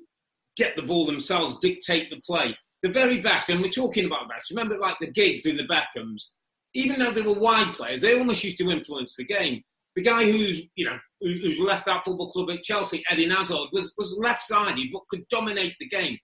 get 0.56 0.76
the 0.76 0.84
ball 0.84 1.06
themselves, 1.06 1.60
dictate 1.60 2.10
the 2.10 2.22
play. 2.26 2.56
The 2.84 2.90
very 2.90 3.20
best, 3.20 3.50
and 3.50 3.62
we're 3.62 3.70
talking 3.70 4.06
about 4.06 4.30
best. 4.30 4.52
Remember, 4.52 4.78
like 4.78 4.98
the 5.02 5.12
Giggs 5.12 5.48
in 5.48 5.58
the 5.58 5.64
Beckhams, 5.64 6.30
even 6.76 7.00
though 7.00 7.12
they 7.12 7.24
were 7.24 7.34
wide 7.34 7.74
players, 7.74 8.02
they 8.02 8.18
almost 8.18 8.44
used 8.44 8.60
to 8.60 8.70
influence 8.70 9.16
the 9.18 9.26
game. 9.26 9.64
The 9.96 10.04
guy 10.04 10.30
who's 10.32 10.62
you 10.76 10.86
know 10.86 10.98
who's 11.20 11.60
left 11.60 11.88
that 11.88 12.06
football 12.06 12.30
club 12.30 12.52
at 12.52 12.64
Chelsea, 12.64 13.04
Eddie 13.10 13.30
Hazard, 13.30 13.70
was 13.72 13.94
was 13.98 14.16
left-sided 14.18 14.88
but 14.94 15.08
could 15.10 15.28
dominate 15.30 15.74
the 15.80 15.88
game. 15.88 16.18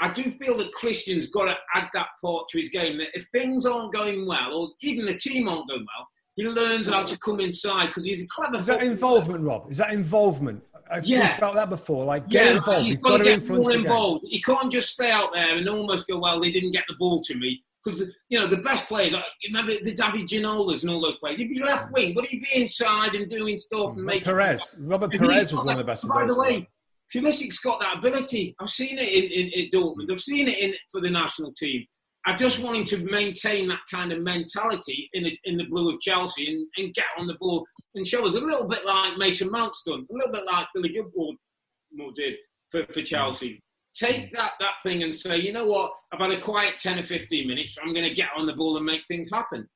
I 0.00 0.12
do 0.12 0.30
feel 0.30 0.54
that 0.56 0.72
Christian's 0.72 1.28
got 1.28 1.46
to 1.46 1.54
add 1.74 1.88
that 1.94 2.08
part 2.22 2.48
to 2.48 2.58
his 2.58 2.68
game. 2.68 2.98
That 2.98 3.08
if 3.14 3.26
things 3.32 3.64
aren't 3.64 3.92
going 3.92 4.26
well, 4.26 4.52
or 4.52 4.68
even 4.82 5.06
the 5.06 5.16
team 5.16 5.48
aren't 5.48 5.68
going 5.68 5.86
well, 5.86 6.08
he 6.36 6.44
learns 6.44 6.88
how 6.88 7.02
to 7.02 7.18
come 7.18 7.40
inside 7.40 7.86
because 7.86 8.04
he's 8.04 8.22
a 8.22 8.26
clever. 8.28 8.58
Is 8.58 8.66
that 8.66 8.82
involvement, 8.82 9.44
Rob? 9.44 9.70
Is 9.70 9.78
that 9.78 9.92
involvement? 9.92 10.62
I've 10.90 11.04
yeah. 11.04 11.36
felt 11.36 11.54
that 11.54 11.70
before. 11.70 12.04
Like, 12.04 12.28
get 12.28 12.46
yeah, 12.46 12.52
involved. 12.56 12.86
You've 12.86 12.92
You've 12.92 13.00
got, 13.02 13.10
got 13.10 13.18
to 13.18 13.24
to 13.24 13.40
get 13.40 13.48
more 13.48 13.64
the 13.64 13.70
game. 13.70 13.80
involved. 13.80 14.24
You 14.28 14.40
can't 14.40 14.70
just 14.70 14.90
stay 14.90 15.10
out 15.10 15.30
there 15.32 15.56
and 15.56 15.68
almost 15.68 16.06
go, 16.06 16.18
well, 16.18 16.40
they 16.40 16.50
didn't 16.50 16.72
get 16.72 16.84
the 16.88 16.94
ball 16.98 17.22
to 17.24 17.34
me. 17.34 17.62
Because, 17.82 18.02
you 18.28 18.38
know, 18.38 18.48
the 18.48 18.56
best 18.56 18.86
players, 18.86 19.14
remember 19.46 19.72
the 19.82 19.92
David 19.92 20.28
Ginolas 20.28 20.82
and 20.82 20.90
all 20.90 21.00
those 21.00 21.18
players, 21.18 21.38
he'd 21.38 21.48
be 21.48 21.62
left 21.62 21.92
wing, 21.92 22.14
but 22.14 22.26
he'd 22.26 22.42
be 22.42 22.62
inside 22.62 23.14
and 23.14 23.28
doing 23.28 23.56
stuff 23.56 23.90
and 23.90 24.04
making. 24.04 24.24
Pires. 24.24 24.74
Robert 24.80 25.12
Pires 25.12 25.52
was 25.52 25.62
one 25.62 25.70
of 25.70 25.78
the 25.78 25.84
best. 25.84 26.06
By 26.08 26.26
the 26.26 26.36
way, 26.36 26.68
Pulisic's 27.14 27.58
got 27.58 27.80
that 27.80 27.98
ability. 27.98 28.54
I've 28.60 28.68
seen 28.70 28.98
it 28.98 29.08
in, 29.08 29.24
in, 29.24 29.50
in 29.52 29.70
Dortmund. 29.70 30.10
I've 30.10 30.20
seen 30.20 30.48
it 30.48 30.58
in 30.58 30.74
for 30.90 31.00
the 31.00 31.10
national 31.10 31.52
team. 31.52 31.84
I 32.28 32.34
just 32.34 32.58
want 32.58 32.76
him 32.76 32.84
to 32.86 33.04
maintain 33.08 33.68
that 33.68 33.78
kind 33.88 34.12
of 34.12 34.20
mentality 34.20 35.08
in 35.12 35.22
the, 35.22 35.38
in 35.44 35.56
the 35.56 35.64
blue 35.68 35.88
of 35.90 36.00
Chelsea 36.00 36.48
and, 36.50 36.66
and 36.76 36.92
get 36.94 37.04
on 37.16 37.28
the 37.28 37.36
ball 37.38 37.64
and 37.94 38.06
show 38.06 38.26
us 38.26 38.34
a 38.34 38.40
little 38.40 38.66
bit 38.66 38.84
like 38.84 39.16
Mason 39.16 39.48
Mount's 39.50 39.82
done, 39.86 40.04
a 40.10 40.14
little 40.14 40.32
bit 40.32 40.44
like 40.44 40.66
Billy 40.74 40.88
Gilmour 40.88 42.12
did 42.16 42.34
for, 42.70 42.84
for 42.92 43.02
Chelsea. 43.02 43.62
Take 43.94 44.32
that, 44.34 44.52
that 44.58 44.74
thing 44.82 45.04
and 45.04 45.14
say, 45.14 45.38
you 45.38 45.52
know 45.52 45.66
what, 45.66 45.92
I've 46.12 46.18
had 46.18 46.32
a 46.32 46.40
quiet 46.40 46.74
10 46.80 46.98
or 46.98 47.02
15 47.04 47.46
minutes. 47.46 47.76
I'm 47.82 47.94
going 47.94 48.06
to 48.08 48.12
get 48.14 48.28
on 48.36 48.46
the 48.46 48.52
ball 48.54 48.76
and 48.76 48.84
make 48.84 49.02
things 49.08 49.30
happen. 49.32 49.66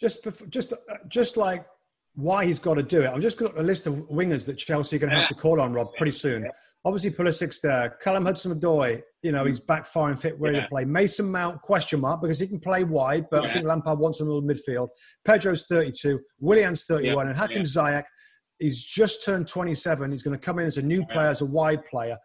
just 0.00 0.22
bef- 0.22 0.48
just 0.50 0.72
uh, 0.74 0.76
just 1.08 1.36
like 1.38 1.66
why 2.14 2.44
he's 2.44 2.58
got 2.58 2.74
to 2.74 2.82
do 2.82 3.02
it. 3.02 3.08
I'm 3.08 3.20
just 3.22 3.38
got 3.38 3.58
a 3.58 3.62
list 3.62 3.86
of 3.86 3.94
wingers 4.10 4.44
that 4.46 4.54
Chelsea 4.58 4.96
are 4.96 4.98
going 4.98 5.10
to 5.10 5.16
have 5.16 5.22
Yeah. 5.24 5.28
to 5.28 5.34
call 5.34 5.60
on 5.60 5.72
Rob 5.72 5.94
pretty 5.96 6.12
soon. 6.12 6.46
Obviously, 6.84 7.10
Pulisic's 7.10 7.60
there. 7.60 7.98
Callum 8.02 8.24
Hudson-Odoi, 8.26 9.02
you 9.22 9.32
know, 9.32 9.44
he's 9.44 9.58
back 9.58 9.86
far 9.86 10.08
and 10.10 10.20
fit, 10.20 10.38
ready 10.38 10.56
Yeah. 10.56 10.62
to 10.64 10.68
play. 10.68 10.84
Mason 10.84 11.30
Mount, 11.30 11.60
question 11.62 11.98
mark, 12.00 12.22
because 12.22 12.38
he 12.38 12.46
can 12.46 12.60
play 12.60 12.84
wide, 12.84 13.26
but 13.30 13.44
I 13.44 13.52
think 13.52 13.66
Lampard 13.66 13.98
wants 13.98 14.20
him 14.20 14.30
in 14.30 14.46
the 14.46 14.54
midfield. 14.54 14.88
Pedro's 15.24 15.64
32, 15.68 16.20
Willian's 16.38 16.84
31, 16.84 17.26
Yeah. 17.26 17.30
and 17.30 17.38
Hakim 17.38 17.58
Yeah. 17.58 17.64
Ziyech, 17.64 18.04
he's 18.60 18.80
just 18.80 19.24
turned 19.24 19.48
27. 19.48 20.12
He's 20.12 20.22
going 20.22 20.38
to 20.38 20.44
come 20.44 20.60
in 20.60 20.66
as 20.66 20.78
a 20.78 20.82
new 20.82 21.04
player, 21.06 21.26
as 21.26 21.40
a 21.40 21.46
wide 21.46 21.84
player. 21.86 22.16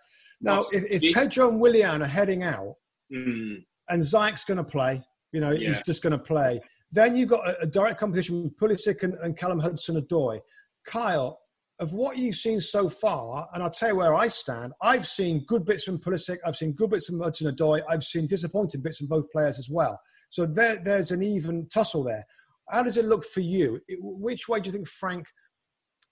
Now, 0.41 0.63
if, 0.71 0.83
if 1.03 1.13
Pedro 1.15 1.49
and 1.49 1.59
Willian 1.59 2.01
are 2.01 2.07
heading 2.07 2.43
out, 2.43 2.75
Mm. 3.11 3.65
and 3.89 4.01
Ziyech's 4.01 4.43
going 4.45 4.57
to 4.57 4.63
play. 4.63 5.01
You 5.33 5.41
know, 5.41 5.51
he's 5.51 5.81
just 5.81 6.01
going 6.01 6.11
to 6.11 6.17
play. 6.19 6.61
Then 6.93 7.15
you've 7.15 7.29
got 7.29 7.47
a, 7.47 7.61
a 7.61 7.65
direct 7.67 7.99
competition 7.99 8.43
with 8.43 8.57
Pulisic 8.57 9.03
and, 9.03 9.15
and 9.15 9.35
Callum 9.37 9.59
Hudson-Odoi. 9.59 10.39
Kyle, 10.85 11.39
of 11.81 11.93
what 11.93 12.15
you've 12.17 12.35
seen 12.35 12.61
so 12.61 12.87
far, 12.87 13.49
and 13.53 13.63
I'll 13.63 13.71
tell 13.71 13.89
you 13.89 13.95
where 13.95 14.13
I 14.13 14.27
stand. 14.27 14.71
I've 14.83 15.07
seen 15.07 15.43
good 15.47 15.65
bits 15.65 15.83
from 15.83 15.97
Pulisic. 15.97 16.37
I've 16.45 16.55
seen 16.55 16.73
good 16.73 16.91
bits 16.91 17.07
from 17.07 17.19
Hudson-Odoi. 17.19 17.81
I've 17.89 18.03
seen 18.03 18.27
disappointing 18.27 18.81
bits 18.81 18.99
from 18.99 19.07
both 19.07 19.29
players 19.31 19.57
as 19.57 19.67
well. 19.69 19.99
So 20.29 20.45
there, 20.45 20.77
there's 20.77 21.09
an 21.11 21.23
even 21.23 21.67
tussle 21.69 22.03
there. 22.03 22.23
How 22.69 22.83
does 22.83 22.97
it 22.97 23.05
look 23.05 23.25
for 23.25 23.39
you? 23.41 23.81
It- 23.87 23.97
which 23.99 24.47
way 24.47 24.59
do 24.59 24.67
you 24.67 24.73
think 24.73 24.87
Frank? 24.87 25.25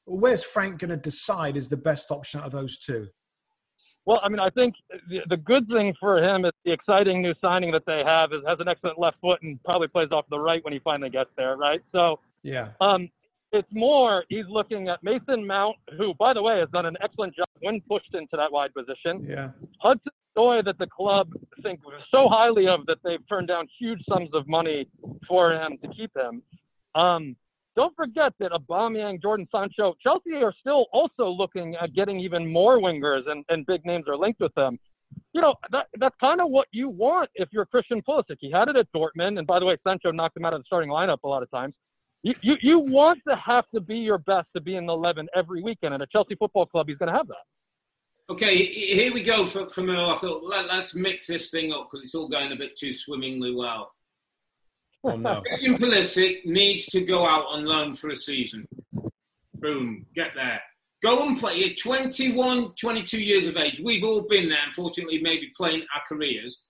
Where's 0.06 0.44
Frank 0.44 0.80
going 0.80 0.90
to 0.90 0.98
decide 0.98 1.56
is 1.56 1.70
the 1.70 1.78
best 1.78 2.10
option 2.10 2.40
out 2.40 2.48
of 2.48 2.52
those 2.52 2.80
two? 2.80 3.08
Well, 4.08 4.20
I 4.24 4.30
mean, 4.30 4.40
I 4.40 4.50
think 4.50 4.74
the, 5.08 5.20
the 5.30 5.38
good 5.38 5.70
thing 5.70 5.94
for 6.00 6.18
him 6.18 6.46
is 6.46 6.52
the 6.66 6.72
exciting 6.72 7.22
new 7.22 7.36
signing 7.40 7.72
that 7.74 7.86
they 7.86 8.02
have 8.04 8.34
is 8.34 8.42
has 8.48 8.60
an 8.60 8.68
excellent 8.68 8.98
left 8.98 9.18
foot 9.22 9.40
and 9.44 9.64
probably 9.64 9.88
plays 9.88 10.08
off 10.12 10.26
the 10.32 10.40
right 10.40 10.64
when 10.64 10.74
he 10.74 10.80
finally 10.80 11.12
gets 11.12 11.30
there, 11.38 11.58
right? 11.58 11.82
So, 11.92 12.20
Yeah. 12.42 12.70
um, 12.82 13.10
it's 13.52 13.68
more 13.72 14.24
he's 14.30 14.46
looking 14.50 14.90
at 14.90 15.04
Mason 15.04 15.46
Mount, 15.46 15.76
who, 15.98 16.14
by 16.20 16.34
the 16.34 16.42
way, 16.42 16.60
has 16.60 16.70
done 16.70 16.86
an 16.86 16.98
excellent 17.04 17.36
job 17.36 17.48
when 17.62 17.82
pushed 17.90 18.14
into 18.14 18.38
that 18.38 18.52
wide 18.52 18.74
position. 18.74 19.26
Yeah. 19.28 19.50
Hudson 19.80 20.12
Doy 20.36 20.62
that 20.64 20.78
the 20.78 20.88
club 20.88 21.30
think 21.64 21.82
so 22.12 22.30
highly 22.30 22.68
of 22.68 22.86
that 22.86 22.98
they've 23.04 23.28
turned 23.28 23.48
down 23.48 23.68
huge 23.80 24.00
sums 24.08 24.30
of 24.34 24.48
money 24.48 24.88
for 25.28 25.54
him 25.54 25.78
to 25.82 25.90
keep 25.90 26.12
him. 26.16 26.42
Um, 26.96 27.36
don't 27.76 27.96
forget 27.96 28.34
that 28.40 28.52
Aubameyang, 28.52 29.22
Jadon 29.22 29.48
Sancho, 29.52 29.96
Chelsea 30.02 30.36
are 30.36 30.54
still 30.60 30.86
also 30.92 31.28
looking 31.30 31.76
at 31.76 31.94
getting 31.94 32.20
even 32.20 32.52
more 32.52 32.80
wingers, 32.80 33.22
and, 33.28 33.44
and 33.50 33.66
big 33.66 33.86
names 33.86 34.06
are 34.08 34.18
linked 34.18 34.40
with 34.40 34.54
them. 34.56 34.78
You 35.34 35.42
know, 35.42 35.56
that, 35.72 35.88
that's 36.00 36.16
kind 36.20 36.42
of 36.42 36.50
what 36.50 36.68
you 36.72 36.90
want 36.90 37.30
if 37.36 37.50
you're 37.52 37.66
Christian 37.66 38.02
Pulisic. 38.02 38.38
He 38.40 38.52
had 38.52 38.68
it 38.68 38.76
at 38.76 38.88
Dortmund, 38.94 39.38
and 39.38 39.48
by 39.48 39.60
the 39.60 39.66
way, 39.66 39.78
Sancho 39.84 40.12
knocked 40.12 40.38
him 40.38 40.46
out 40.46 40.54
of 40.54 40.62
the 40.62 40.66
starting 40.66 40.90
lineup 40.90 41.18
a 41.24 41.28
lot 41.28 41.44
of 41.44 41.50
times. 41.52 41.74
You, 42.24 42.34
you, 42.42 42.56
you 42.62 42.80
want 42.80 43.20
to 43.28 43.36
have 43.36 43.66
to 43.74 43.80
be 43.80 43.98
your 43.98 44.18
best 44.18 44.48
to 44.56 44.62
be 44.62 44.76
in 44.76 44.86
the 44.86 44.94
11 44.94 45.28
every 45.36 45.62
weekend. 45.64 45.94
At 45.94 46.02
a 46.02 46.08
Chelsea 46.08 46.36
football 46.36 46.66
club, 46.66 46.88
he's 46.90 46.98
going 46.98 47.12
to 47.12 47.18
have 47.18 47.28
that. 47.28 48.34
Okay, 48.34 48.64
here 48.66 49.12
we 49.12 49.24
go 49.24 49.46
from, 49.46 49.68
from 49.70 49.90
Earle. 49.90 50.12
I 50.12 50.16
thought 50.16 50.44
let, 50.44 50.68
let's 50.68 50.94
mix 50.94 51.26
this 51.26 51.50
thing 51.50 51.72
up 51.74 51.88
because 51.90 52.04
it's 52.04 52.14
all 52.14 52.28
going 52.28 52.52
a 52.52 52.56
bit 52.56 52.78
too 52.78 52.94
swimmingly 52.94 53.56
well. 53.56 53.92
Oh 55.04 55.16
no. 55.16 55.42
Christian 55.48 55.76
Pulisic 55.78 56.46
needs 56.46 56.86
to 56.88 57.02
go 57.02 57.26
out 57.26 57.46
on 57.50 57.66
loan 57.66 57.96
for 57.96 58.10
a 58.10 58.16
season. 58.16 58.68
Boom, 59.56 60.06
get 60.14 60.32
there. 60.36 60.62
Go 61.02 61.26
and 61.26 61.40
play. 61.40 61.56
You're 61.56 61.76
21, 61.76 62.74
22 62.80 63.20
years 63.20 63.48
of 63.48 63.58
age. 63.58 63.82
We've 63.84 64.04
all 64.04 64.22
been 64.22 64.50
there, 64.50 64.60
unfortunately, 64.68 65.22
maybe 65.24 65.52
playing 65.56 65.86
our 65.96 66.02
careers. 66.08 66.66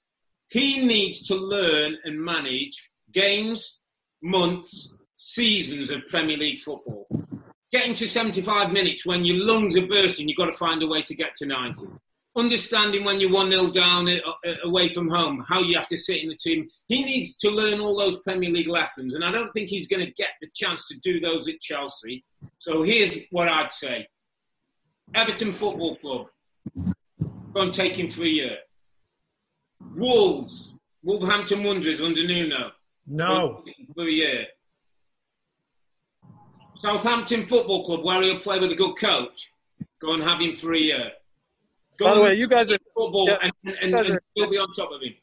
He 0.49 0.85
needs 0.85 1.27
to 1.27 1.35
learn 1.35 1.97
and 2.05 2.23
manage 2.23 2.89
games, 3.12 3.81
months, 4.21 4.93
seasons 5.19 5.91
of 5.91 6.08
Premier 6.08 6.38
League 6.38 6.62
football. 6.62 7.08
Getting 7.71 7.93
to 7.93 8.08
75 8.08 8.71
minutes 8.71 9.05
when 9.05 9.23
your 9.25 9.45
lungs 9.45 9.77
are 9.77 9.86
bursting, 9.86 10.27
you've 10.27 10.38
got 10.38 10.51
to 10.51 10.58
find 10.58 10.82
a 10.82 10.88
way 10.88 11.03
to 11.03 11.13
get 11.13 11.36
to 11.36 11.45
90 11.45 11.86
understanding 12.36 13.03
when 13.03 13.19
you're 13.19 13.32
1 13.32 13.51
0 13.51 13.67
down 13.71 14.08
uh, 14.08 14.13
uh, 14.47 14.53
away 14.63 14.91
from 14.93 15.10
home, 15.10 15.43
how 15.47 15.62
you 15.62 15.75
have 15.75 15.88
to 15.88 15.97
sit 15.97 16.23
in 16.23 16.29
the 16.29 16.36
team. 16.36 16.67
He 16.88 17.03
needs 17.03 17.36
to 17.38 17.49
learn 17.49 17.79
all 17.79 17.97
those 17.97 18.19
Premier 18.19 18.49
League 18.49 18.67
lessons, 18.67 19.13
and 19.13 19.23
I 19.23 19.32
don't 19.32 19.51
think 19.51 19.69
he's 19.69 19.88
going 19.88 20.05
to 20.05 20.12
get 20.13 20.29
the 20.41 20.47
chance 20.55 20.88
to 20.88 20.97
do 20.99 21.19
those 21.19 21.47
at 21.47 21.60
Chelsea. 21.60 22.23
So 22.60 22.84
here's 22.84 23.17
what 23.32 23.49
I'd 23.49 23.71
say 23.71 24.08
Everton 25.13 25.51
Football 25.51 25.97
Club, 25.97 26.27
go 27.53 27.62
and 27.62 27.73
take 27.73 27.97
him 27.97 28.10
for 28.10 28.23
a 28.23 28.27
year. 28.27 28.58
Wolves, 29.95 30.73
Wolverhampton 31.03 31.63
Wanderers 31.63 32.01
under 32.01 32.25
Nuno, 32.25 32.71
No. 33.08 33.63
for 33.95 34.08
a 34.08 34.12
year. 34.12 34.45
Southampton 36.79 37.45
Football 37.45 37.83
Club, 37.85 38.03
where 38.03 38.21
he'll 38.21 38.39
play 38.39 38.59
with 38.59 38.71
a 38.71 38.75
good 38.75 38.95
coach, 38.97 39.51
go 40.01 40.13
and 40.13 40.23
have 40.23 40.39
him 40.41 40.55
for 40.55 40.73
a 40.73 40.77
year. 40.79 41.11
Go 41.97 42.05
By 42.05 42.13
the 42.15 42.21
way, 42.21 42.33
you 42.35 42.47
guys 42.47 42.71
are 42.71 42.77
football 42.95 43.27
yeah, 43.27 43.37
and, 43.41 43.51
and, 43.65 43.75
and, 43.81 43.91
you 43.91 43.97
guys 43.97 44.05
and 44.05 44.15
are- 44.15 44.23
still 44.35 44.49
be 44.49 44.57
on 44.57 44.71
top 44.73 44.91
of 44.91 45.01
him. 45.01 45.13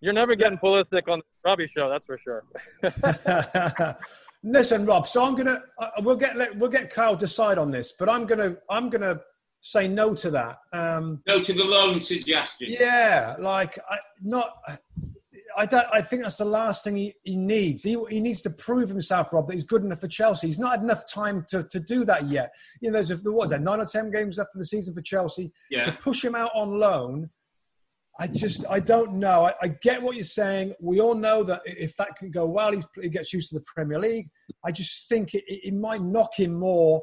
you're 0.00 0.12
never 0.12 0.36
getting 0.36 0.58
Pulisic 0.58 1.08
on 1.08 1.18
the 1.18 1.24
Robbie 1.44 1.68
show, 1.76 1.88
that's 1.90 2.04
for 2.06 2.18
sure. 2.22 2.44
Listen, 4.42 4.86
Rob. 4.86 5.06
So 5.06 5.22
I'm 5.22 5.34
gonna 5.34 5.62
uh, 5.78 5.90
we'll 6.00 6.16
get 6.16 6.36
let, 6.36 6.56
we'll 6.56 6.70
get 6.70 6.88
Kyle 6.90 7.14
decide 7.16 7.58
on 7.58 7.70
this, 7.70 7.92
but 7.98 8.08
I'm 8.08 8.24
gonna 8.24 8.56
I'm 8.70 8.88
gonna 8.88 9.20
say 9.60 9.86
no 9.86 10.14
to 10.14 10.30
that. 10.30 10.58
Um, 10.72 11.20
No 11.26 11.42
to 11.42 11.52
the 11.52 11.62
loan 11.64 12.00
suggestion. 12.00 12.68
yeah, 12.70 13.36
like 13.38 13.78
I 13.90 13.98
not. 14.22 14.54
I 15.56 15.66
don't. 15.66 15.86
I 15.92 16.02
think 16.02 16.22
that's 16.22 16.36
the 16.36 16.44
last 16.44 16.84
thing 16.84 16.96
he, 16.96 17.14
he 17.24 17.36
needs. 17.36 17.82
He, 17.82 17.96
he 18.08 18.20
needs 18.20 18.42
to 18.42 18.50
prove 18.50 18.88
himself, 18.88 19.28
Rob, 19.32 19.48
that 19.48 19.54
he's 19.54 19.64
good 19.64 19.84
enough 19.84 20.00
for 20.00 20.08
Chelsea. 20.08 20.46
He's 20.46 20.58
not 20.58 20.72
had 20.72 20.82
enough 20.82 21.06
time 21.06 21.44
to, 21.48 21.64
to 21.64 21.80
do 21.80 22.04
that 22.04 22.28
yet. 22.28 22.52
You 22.80 22.90
know, 22.90 22.94
there's 22.94 23.10
a, 23.10 23.16
there 23.16 23.32
was 23.32 23.50
that 23.50 23.62
nine 23.62 23.80
or 23.80 23.86
ten 23.86 24.10
games 24.10 24.38
left 24.38 24.54
of 24.54 24.58
the 24.58 24.66
season 24.66 24.94
for 24.94 25.02
Chelsea. 25.02 25.52
To 25.86 25.92
push 26.02 26.24
him 26.24 26.34
out 26.34 26.50
on 26.54 26.78
loan, 26.78 27.30
I 28.18 28.26
just 28.26 28.64
I 28.68 28.80
don't 28.80 29.14
know. 29.14 29.46
I, 29.46 29.54
I 29.62 29.68
get 29.68 30.02
what 30.02 30.16
you're 30.16 30.24
saying. 30.24 30.74
We 30.80 31.00
all 31.00 31.14
know 31.14 31.42
that 31.44 31.62
if 31.64 31.96
that 31.96 32.16
can 32.16 32.30
go 32.30 32.46
well, 32.46 32.72
he's, 32.72 32.84
he 33.00 33.08
gets 33.08 33.32
used 33.32 33.48
to 33.50 33.54
the 33.54 33.64
Premier 33.74 33.98
League. 33.98 34.28
I 34.64 34.72
just 34.72 35.08
think 35.08 35.34
it, 35.34 35.44
it, 35.46 35.68
it 35.68 35.74
might 35.74 36.02
knock 36.02 36.38
him 36.38 36.54
more 36.54 37.02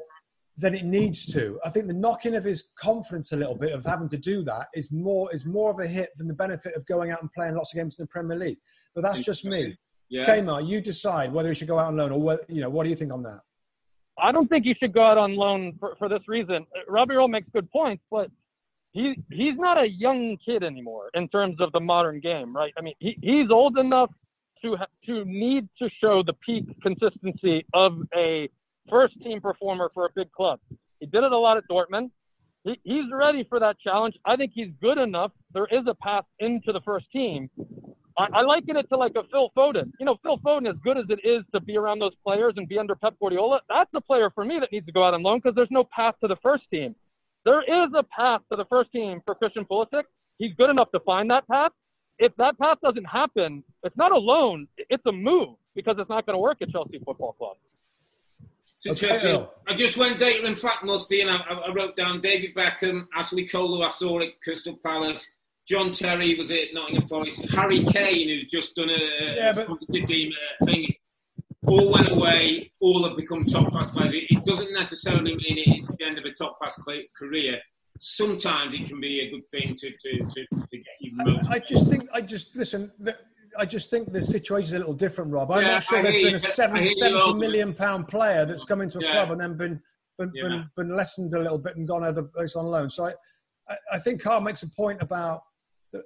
than 0.58 0.74
it 0.74 0.84
needs 0.84 1.24
to. 1.26 1.58
I 1.64 1.70
think 1.70 1.86
the 1.86 1.94
knocking 1.94 2.34
of 2.34 2.44
his 2.44 2.68
confidence 2.78 3.32
a 3.32 3.36
little 3.36 3.54
bit 3.54 3.72
of 3.72 3.84
having 3.84 4.08
to 4.08 4.18
do 4.18 4.42
that 4.44 4.66
is 4.74 4.90
more 4.90 5.32
is 5.32 5.46
more 5.46 5.70
of 5.70 5.78
a 5.78 5.86
hit 5.86 6.10
than 6.16 6.26
the 6.26 6.34
benefit 6.34 6.74
of 6.74 6.84
going 6.86 7.10
out 7.12 7.22
and 7.22 7.32
playing 7.32 7.54
lots 7.54 7.72
of 7.72 7.78
games 7.78 7.96
in 7.98 8.02
the 8.02 8.08
Premier 8.08 8.36
League. 8.36 8.58
But 8.94 9.02
that's 9.02 9.20
just 9.20 9.44
me. 9.44 9.78
Yeah. 10.10 10.24
Kmart, 10.26 10.66
you 10.66 10.80
decide 10.80 11.32
whether 11.32 11.50
he 11.50 11.54
should 11.54 11.68
go 11.68 11.78
out 11.78 11.86
on 11.86 11.96
loan 11.96 12.12
or 12.12 12.20
whether, 12.20 12.42
you 12.48 12.60
know 12.60 12.70
what 12.70 12.84
do 12.84 12.90
you 12.90 12.96
think 12.96 13.12
on 13.12 13.22
that? 13.22 13.40
I 14.20 14.32
don't 14.32 14.48
think 14.48 14.64
he 14.64 14.74
should 14.74 14.92
go 14.92 15.04
out 15.04 15.18
on 15.18 15.36
loan 15.36 15.76
for, 15.78 15.94
for 15.98 16.08
this 16.08 16.22
reason. 16.26 16.66
Uh, 16.74 16.90
Robbie 16.90 17.14
Earle 17.14 17.28
makes 17.28 17.46
good 17.52 17.70
points, 17.70 18.02
but 18.10 18.30
he 18.92 19.14
he's 19.30 19.56
not 19.56 19.80
a 19.80 19.86
young 19.86 20.36
kid 20.44 20.64
anymore 20.64 21.10
in 21.14 21.28
terms 21.28 21.60
of 21.60 21.70
the 21.72 21.80
modern 21.80 22.18
game, 22.20 22.56
right? 22.56 22.72
I 22.76 22.80
mean, 22.80 22.94
he, 22.98 23.16
he's 23.22 23.50
old 23.50 23.78
enough 23.78 24.10
to 24.62 24.76
ha- 24.76 24.86
to 25.06 25.24
need 25.24 25.68
to 25.78 25.88
show 26.00 26.22
the 26.24 26.32
peak 26.44 26.64
consistency 26.82 27.64
of 27.74 28.00
a 28.16 28.48
first 28.90 29.14
team 29.22 29.40
performer 29.40 29.90
for 29.94 30.06
a 30.06 30.08
big 30.14 30.30
club. 30.32 30.60
He 31.00 31.06
did 31.06 31.24
it 31.24 31.32
a 31.32 31.38
lot 31.38 31.56
at 31.56 31.64
Dortmund. 31.70 32.10
he, 32.64 32.78
he's 32.84 33.04
ready 33.12 33.46
for 33.48 33.60
that 33.60 33.78
challenge. 33.80 34.14
I 34.24 34.36
think 34.36 34.52
he's 34.54 34.70
good 34.80 34.98
enough. 34.98 35.32
There 35.54 35.66
is 35.70 35.86
a 35.88 35.94
path 35.94 36.24
into 36.40 36.72
the 36.72 36.80
first 36.84 37.06
team. 37.12 37.50
I, 38.18 38.26
I 38.34 38.42
liken 38.42 38.76
it 38.76 38.88
to 38.88 38.96
like 38.96 39.12
a 39.16 39.22
Phil 39.30 39.50
Foden. 39.56 39.92
You 40.00 40.06
know, 40.06 40.16
Phil 40.22 40.38
Foden, 40.38 40.68
as 40.68 40.76
good 40.82 40.98
as 40.98 41.04
it 41.08 41.20
is 41.26 41.44
to 41.54 41.60
be 41.60 41.76
around 41.76 42.00
those 42.00 42.14
players 42.26 42.54
and 42.56 42.68
be 42.68 42.78
under 42.78 42.96
Pep 42.96 43.14
Guardiola, 43.20 43.60
that's 43.68 43.90
the 43.92 44.00
player 44.00 44.30
for 44.34 44.44
me 44.44 44.58
that 44.60 44.72
needs 44.72 44.86
to 44.86 44.92
go 44.92 45.04
out 45.04 45.14
on 45.14 45.22
loan 45.22 45.38
because 45.38 45.54
there's 45.54 45.68
no 45.70 45.84
path 45.94 46.14
to 46.20 46.28
the 46.28 46.36
first 46.42 46.64
team. 46.70 46.94
There 47.44 47.62
is 47.62 47.90
a 47.96 48.02
path 48.02 48.40
to 48.50 48.56
the 48.56 48.64
first 48.66 48.90
team 48.92 49.20
for 49.24 49.34
Christian 49.34 49.64
Pulisic. 49.64 50.02
He's 50.38 50.52
good 50.54 50.70
enough 50.70 50.90
to 50.92 51.00
find 51.00 51.30
that 51.30 51.46
path. 51.48 51.72
If 52.18 52.34
that 52.36 52.58
path 52.58 52.78
doesn't 52.82 53.04
happen, 53.04 53.62
it's 53.84 53.96
not 53.96 54.10
a 54.10 54.16
loan, 54.18 54.66
it's 54.76 55.06
a 55.06 55.12
move 55.12 55.56
because 55.76 55.96
it's 55.98 56.10
not 56.10 56.26
going 56.26 56.34
to 56.34 56.40
work 56.40 56.58
at 56.60 56.70
Chelsea 56.70 56.98
Football 57.04 57.34
Club. 57.34 57.56
Okay, 58.86 59.44
I 59.66 59.74
just 59.74 59.96
went 59.96 60.18
data 60.18 60.46
and 60.46 60.56
fact, 60.56 60.84
Musty, 60.84 61.20
and 61.20 61.30
I, 61.30 61.38
I, 61.38 61.72
wrote 61.74 61.96
down 61.96 62.20
David 62.20 62.54
Beckham, 62.54 63.06
Ashley 63.12 63.46
Cole, 63.46 63.76
who 63.76 63.82
I 63.82 63.88
saw 63.88 64.20
at 64.20 64.40
Crystal 64.40 64.78
Palace, 64.84 65.28
John 65.66 65.92
Terry 65.92 66.34
was 66.36 66.50
at 66.52 66.72
Nottingham 66.72 67.08
Forest, 67.08 67.50
Harry 67.50 67.84
Kane, 67.84 68.28
who's 68.28 68.46
just 68.46 68.76
done 68.76 68.88
a, 68.88 69.34
yeah, 69.36 69.52
but... 69.52 70.06
team 70.06 70.32
uh, 70.32 70.66
thing, 70.66 70.94
all 71.66 71.92
went 71.92 72.10
away, 72.10 72.72
all 72.80 73.06
have 73.06 73.16
become 73.16 73.44
top 73.44 73.70
class 73.72 73.90
players. 73.90 74.14
It, 74.14 74.44
doesn't 74.44 74.72
necessarily 74.72 75.32
mean 75.32 75.82
it's 75.82 75.94
the 75.96 76.06
end 76.06 76.18
of 76.18 76.24
a 76.24 76.32
top 76.32 76.56
class 76.56 76.80
career. 77.18 77.58
Sometimes 77.98 78.74
it 78.74 78.86
can 78.86 79.00
be 79.00 79.20
a 79.20 79.30
good 79.30 79.48
thing 79.50 79.74
to, 79.76 79.90
to, 79.90 80.18
to, 80.24 80.46
to 80.46 80.76
get 80.76 80.86
you. 81.00 81.12
I, 81.50 81.54
I, 81.54 81.58
just 81.58 81.88
think, 81.88 82.08
I 82.14 82.20
just 82.20 82.54
listen. 82.54 82.92
The, 82.98 83.16
I 83.56 83.64
just 83.64 83.90
think 83.90 84.12
the 84.12 84.22
situation 84.22 84.68
is 84.68 84.72
a 84.72 84.78
little 84.78 84.94
different, 84.94 85.32
Rob. 85.32 85.50
I'm 85.50 85.62
yeah, 85.62 85.72
not 85.72 85.82
sure 85.82 86.02
there's 86.02 86.16
been 86.16 86.34
a 86.34 86.38
seven, 86.38 86.88
70 86.88 87.34
million 87.34 87.74
pound 87.74 88.08
player 88.08 88.44
that's 88.44 88.64
come 88.64 88.80
into 88.80 88.98
a 88.98 89.02
yeah. 89.02 89.12
club 89.12 89.30
and 89.30 89.40
then 89.40 89.56
been 89.56 89.80
been, 90.18 90.32
yeah. 90.34 90.48
been, 90.48 90.70
been 90.76 90.96
lessened 90.96 91.32
a 91.34 91.38
little 91.38 91.58
bit 91.58 91.76
and 91.76 91.86
gone 91.86 92.02
other 92.02 92.24
place 92.24 92.56
on 92.56 92.66
loan. 92.66 92.90
So 92.90 93.04
I, 93.06 93.76
I, 93.92 93.98
think 94.00 94.20
Kyle 94.20 94.40
makes 94.40 94.64
a 94.64 94.68
point 94.70 95.00
about 95.00 95.42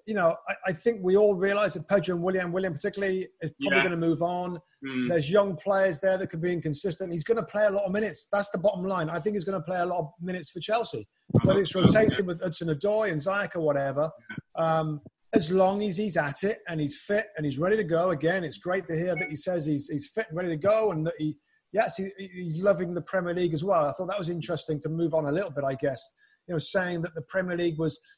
you 0.07 0.15
know, 0.15 0.37
I, 0.49 0.55
I, 0.69 0.73
think 0.73 1.01
we 1.03 1.17
all 1.17 1.35
realise 1.35 1.75
that 1.75 1.89
Pedro 1.89 2.15
and 2.15 2.25
Willian, 2.25 2.53
Willian 2.53 2.73
particularly, 2.73 3.29
is 3.41 3.51
probably 3.61 3.79
yeah. 3.79 3.83
going 3.83 4.01
to 4.01 4.07
move 4.07 4.23
on. 4.23 4.61
Mm. 4.87 5.09
There's 5.09 5.29
young 5.29 5.57
players 5.57 5.99
there 5.99 6.17
that 6.19 6.29
could 6.29 6.41
be 6.41 6.53
inconsistent. 6.53 7.13
He's 7.13 7.25
going 7.25 7.39
to 7.39 7.47
play 7.47 7.67
a 7.67 7.71
lot 7.71 7.85
of 7.85 7.93
minutes. 7.93 8.29
That's 8.31 8.51
the 8.51 8.59
bottom 8.59 8.85
line. 8.85 9.11
I 9.11 9.19
think 9.19 9.35
he's 9.35 9.45
going 9.45 9.61
to 9.61 9.65
play 9.65 9.81
a 9.81 9.87
lot 9.87 9.99
of 9.99 10.11
minutes 10.21 10.51
for 10.51 10.61
Chelsea, 10.61 11.09
whether 11.43 11.61
it's 11.61 11.75
rotating 11.75 12.27
with 12.27 12.41
Hudson 12.41 12.69
Odoi 12.69 13.11
and 13.11 13.21
Ziyech 13.21 13.57
or 13.57 13.61
whatever. 13.61 14.11
Um, 14.55 15.01
as 15.35 15.51
long 15.51 15.83
as 15.83 15.97
he's 15.97 16.17
at 16.17 16.45
it 16.45 16.61
and 16.69 16.81
he's 16.81 16.97
fit 16.97 17.27
and 17.37 17.47
he's 17.47 17.59
ready 17.59 17.77
to 17.77 17.85
go. 17.85 18.11
Again, 18.11 18.45
it's 18.45 18.59
great 18.59 18.87
to 18.87 18.97
hear 18.97 19.15
that 19.15 19.31
he 19.31 19.37
says 19.37 19.65
he's, 19.65 19.89
he's 19.89 20.09
fit 20.09 20.27
and 20.29 20.37
ready 20.37 20.51
to 20.51 20.57
go 20.57 20.93
and 20.93 21.07
that 21.07 21.15
he, 21.19 21.37
yes, 21.73 21.97
he, 21.97 22.11
he's 22.19 22.63
loving 22.63 22.95
the 22.95 23.03
Premier 23.03 23.35
League 23.35 23.55
as 23.55 23.65
well. 23.65 23.87
I 23.87 23.93
thought 23.93 24.09
that 24.09 24.19
was 24.19 24.29
interesting 24.29 24.81
to 24.83 24.89
move 24.89 25.15
on 25.15 25.27
a 25.27 25.33
little 25.33 25.51
bit, 25.51 25.65
I 25.65 25.75
guess. 25.75 26.03
You 26.47 26.55
know, 26.55 26.59
saying 26.59 27.03
that 27.03 27.15
the 27.15 27.23
Premier 27.23 27.57
League 27.57 27.79
was– 27.79 27.99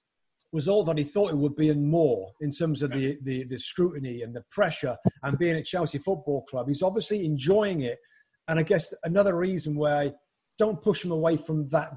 was 0.54 0.68
all 0.68 0.84
that 0.84 0.96
he 0.96 1.02
thought 1.02 1.32
it 1.32 1.36
would 1.36 1.56
be 1.56 1.68
and 1.68 1.84
more 1.84 2.30
in 2.40 2.52
terms 2.52 2.80
of 2.80 2.92
the, 2.92 3.18
the, 3.24 3.42
the 3.46 3.58
scrutiny 3.58 4.22
and 4.22 4.32
the 4.32 4.44
pressure 4.52 4.96
and 5.24 5.36
being 5.36 5.56
at 5.56 5.64
Chelsea 5.64 5.98
Football 5.98 6.42
Club. 6.48 6.68
He's 6.68 6.80
obviously 6.80 7.26
enjoying 7.26 7.80
it. 7.80 7.98
And 8.46 8.60
I 8.60 8.62
guess 8.62 8.94
another 9.02 9.36
reason 9.36 9.74
why 9.74 10.12
don't 10.56 10.80
push 10.80 11.04
him 11.04 11.10
away 11.10 11.36
from 11.38 11.68
that 11.70 11.90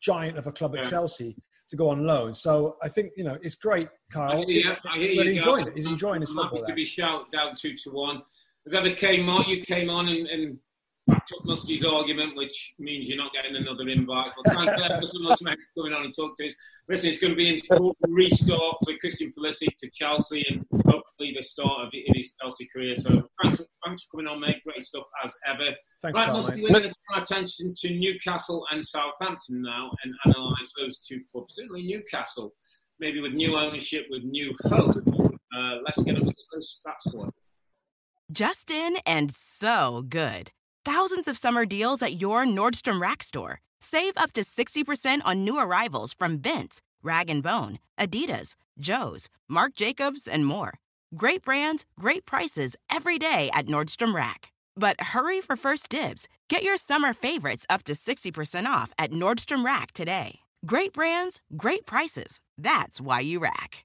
giant 0.00 0.38
of 0.38 0.46
a 0.46 0.52
club 0.52 0.74
at 0.74 0.84
yeah. 0.84 0.90
Chelsea 0.90 1.36
to 1.68 1.76
go 1.76 1.90
on 1.90 2.04
loan. 2.04 2.34
So 2.34 2.76
I 2.82 2.88
think, 2.88 3.12
you 3.16 3.24
know, 3.24 3.38
it's 3.42 3.54
great, 3.54 3.88
Kyle. 4.10 4.44
He's 4.46 4.64
enjoying 5.36 5.68
it. 5.68 5.74
He's 5.74 5.86
enjoying 5.86 6.20
his 6.20 6.30
football. 6.30 6.60
Happy 6.60 6.72
to 6.72 6.76
be 6.76 6.84
shouted 6.84 7.30
down 7.32 7.54
two 7.56 7.74
to 7.84 7.90
one. 7.90 8.22
As 8.66 8.74
ever 8.74 8.90
Kmart, 8.90 9.48
you 9.48 9.62
came 9.62 9.88
on 9.90 10.08
and, 10.08 10.26
and 10.26 10.58
backed 11.06 11.32
up 11.32 11.44
Musty's 11.44 11.84
argument, 11.84 12.36
which 12.36 12.74
means 12.78 13.08
you're 13.08 13.18
not 13.18 13.32
getting 13.32 13.56
another 13.56 13.88
invite. 13.88 14.30
But 14.36 14.54
thanks 14.54 14.72
so 15.00 15.18
much 15.20 15.38
for 15.40 15.56
coming 15.76 15.94
on 15.94 16.04
and 16.04 16.14
talk 16.14 16.36
to 16.36 16.46
us. 16.46 16.54
Listen, 16.88 17.10
it's 17.10 17.18
going 17.18 17.32
to 17.32 17.36
be 17.36 17.48
an 17.48 17.54
important 17.54 17.96
restart 18.08 18.76
for 18.84 18.94
Christian 19.00 19.32
Pulisic 19.36 19.74
to 19.78 19.90
Chelsea 19.90 20.44
and 20.50 20.67
the 21.18 21.42
start 21.42 21.86
of 21.86 21.92
his 21.92 22.32
Chelsea 22.40 22.68
career. 22.72 22.94
So 22.94 23.22
thanks, 23.42 23.62
thanks 23.84 24.04
for 24.04 24.16
coming 24.16 24.26
on, 24.26 24.40
mate. 24.40 24.56
Great 24.64 24.82
stuff 24.82 25.04
as 25.24 25.34
ever. 25.46 25.70
Thanks, 26.02 26.18
right, 26.18 26.32
Musty, 26.32 26.62
we're 26.62 26.70
going 26.70 26.82
to 26.82 26.88
turn 26.88 26.94
our 27.16 27.22
attention 27.22 27.74
to 27.78 27.90
Newcastle 27.90 28.64
and 28.70 28.84
Southampton 28.84 29.62
now 29.62 29.90
and 30.04 30.14
analyse 30.24 30.72
those 30.78 30.98
two 30.98 31.20
clubs. 31.30 31.56
Certainly 31.56 31.82
Newcastle, 31.82 32.54
maybe 33.00 33.20
with 33.20 33.32
new 33.32 33.56
ownership, 33.56 34.06
with 34.10 34.22
new 34.22 34.54
hope. 34.64 34.96
Uh, 35.56 35.76
let's 35.84 36.00
get 36.02 36.16
a 36.16 36.20
look 36.20 36.28
at 36.28 36.44
those 36.52 36.80
stats 36.86 37.10
for 37.10 37.30
Just 38.30 38.70
and 39.06 39.30
so 39.32 40.04
good 40.08 40.52
thousands 40.88 41.28
of 41.28 41.36
summer 41.36 41.66
deals 41.66 42.02
at 42.02 42.18
your 42.18 42.46
Nordstrom 42.46 42.98
Rack 42.98 43.22
store. 43.22 43.60
Save 43.78 44.14
up 44.16 44.32
to 44.32 44.40
60% 44.40 45.20
on 45.22 45.44
new 45.44 45.58
arrivals 45.58 46.14
from 46.14 46.38
Vince, 46.38 46.80
Rag 47.02 47.42
& 47.42 47.42
Bone, 47.42 47.78
Adidas, 48.00 48.54
Joe's, 48.80 49.28
Marc 49.48 49.74
Jacobs, 49.74 50.26
and 50.26 50.46
more. 50.46 50.78
Great 51.16 51.42
brands, 51.42 51.86
great 51.98 52.26
prices 52.26 52.76
every 52.90 53.18
day 53.18 53.50
at 53.54 53.66
Nordstrom 53.66 54.14
Rack. 54.14 54.52
But 54.76 55.00
hurry 55.00 55.40
for 55.40 55.56
first 55.56 55.88
dibs. 55.88 56.28
Get 56.48 56.62
your 56.62 56.76
summer 56.76 57.14
favorites 57.14 57.64
up 57.70 57.82
to 57.84 57.94
60% 57.94 58.66
off 58.66 58.92
at 58.98 59.10
Nordstrom 59.10 59.64
Rack 59.64 59.92
today. 59.92 60.40
Great 60.66 60.92
brands, 60.92 61.40
great 61.56 61.86
prices. 61.86 62.40
That's 62.58 63.00
why 63.00 63.20
you 63.20 63.38
rack. 63.40 63.84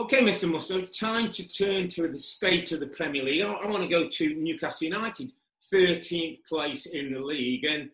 Okay, 0.00 0.22
Mr. 0.22 0.50
Mustoe, 0.50 0.90
time 0.98 1.30
to 1.30 1.46
turn 1.46 1.86
to 1.88 2.08
the 2.08 2.18
state 2.18 2.72
of 2.72 2.80
the 2.80 2.86
Premier 2.86 3.22
League. 3.22 3.42
I, 3.42 3.52
I 3.52 3.66
want 3.66 3.82
to 3.82 3.88
go 3.88 4.08
to 4.08 4.34
Newcastle 4.34 4.86
United, 4.86 5.30
13th 5.70 6.38
place 6.48 6.86
in 6.86 7.12
the 7.12 7.20
league. 7.20 7.64
And 7.64 7.90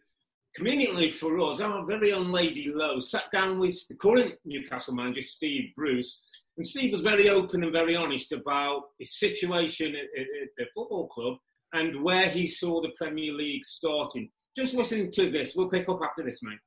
conveniently 0.54 1.10
for 1.10 1.40
us, 1.40 1.60
our 1.60 1.84
very 1.84 2.12
own 2.12 2.30
Lady 2.30 2.70
Lowe 2.72 3.00
sat 3.00 3.24
down 3.32 3.58
with 3.58 3.88
the 3.88 3.96
current 3.96 4.34
Newcastle 4.44 4.94
manager, 4.94 5.20
Steve 5.20 5.74
Bruce. 5.74 6.22
And 6.56 6.64
Steve 6.64 6.92
was 6.92 7.02
very 7.02 7.28
open 7.28 7.64
and 7.64 7.72
very 7.72 7.96
honest 7.96 8.30
about 8.30 8.82
his 9.00 9.18
situation 9.18 9.96
at, 9.96 10.04
at, 10.16 10.26
at 10.42 10.48
the 10.56 10.66
football 10.72 11.08
club 11.08 11.38
and 11.72 12.04
where 12.04 12.28
he 12.28 12.46
saw 12.46 12.80
the 12.80 12.94
Premier 12.96 13.32
League 13.32 13.64
starting. 13.64 14.30
Just 14.56 14.74
listen 14.74 15.10
to 15.10 15.28
this. 15.28 15.56
We'll 15.56 15.70
pick 15.70 15.88
up 15.88 15.98
after 16.04 16.22
this, 16.22 16.40
mate. 16.40 16.60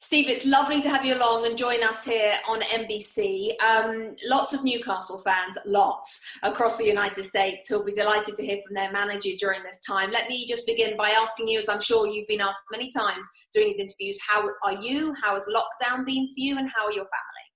Steve, 0.00 0.28
it's 0.28 0.46
lovely 0.46 0.80
to 0.80 0.88
have 0.88 1.04
you 1.04 1.14
along 1.14 1.44
and 1.44 1.58
join 1.58 1.82
us 1.82 2.04
here 2.04 2.34
on 2.48 2.60
NBC. 2.60 3.60
Um, 3.60 4.14
lots 4.26 4.52
of 4.52 4.62
Newcastle 4.62 5.20
fans, 5.24 5.58
lots 5.66 6.24
across 6.44 6.76
the 6.76 6.86
United 6.86 7.24
States, 7.24 7.68
who'll 7.68 7.84
be 7.84 7.92
delighted 7.92 8.36
to 8.36 8.46
hear 8.46 8.60
from 8.64 8.74
their 8.74 8.92
manager 8.92 9.30
during 9.40 9.62
this 9.64 9.80
time. 9.86 10.12
Let 10.12 10.28
me 10.28 10.46
just 10.46 10.66
begin 10.66 10.96
by 10.96 11.10
asking 11.10 11.48
you, 11.48 11.58
as 11.58 11.68
I'm 11.68 11.80
sure 11.80 12.06
you've 12.06 12.28
been 12.28 12.40
asked 12.40 12.62
many 12.70 12.90
times 12.90 13.28
during 13.52 13.70
these 13.70 13.80
interviews, 13.80 14.18
how 14.26 14.48
are 14.64 14.80
you? 14.80 15.14
How 15.20 15.34
has 15.34 15.48
lockdown 15.48 16.06
been 16.06 16.28
for 16.28 16.34
you? 16.36 16.58
And 16.58 16.70
how 16.74 16.86
are 16.86 16.92
your 16.92 17.04
family? 17.04 17.48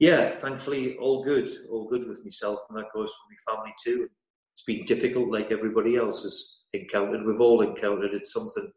Yeah, 0.00 0.28
thankfully, 0.28 0.96
all 0.96 1.22
good. 1.24 1.48
All 1.70 1.88
good 1.88 2.08
with 2.08 2.24
myself, 2.24 2.58
and 2.68 2.76
that 2.76 2.92
goes 2.92 3.10
for 3.10 3.52
my 3.52 3.54
family 3.54 3.74
too. 3.82 4.08
It's 4.54 4.64
been 4.66 4.84
difficult, 4.84 5.30
like 5.30 5.52
everybody 5.52 5.96
else 5.96 6.24
has 6.24 6.56
encountered. 6.72 7.24
We've 7.24 7.40
all 7.40 7.62
encountered. 7.62 8.14
It's 8.14 8.32
something 8.32 8.70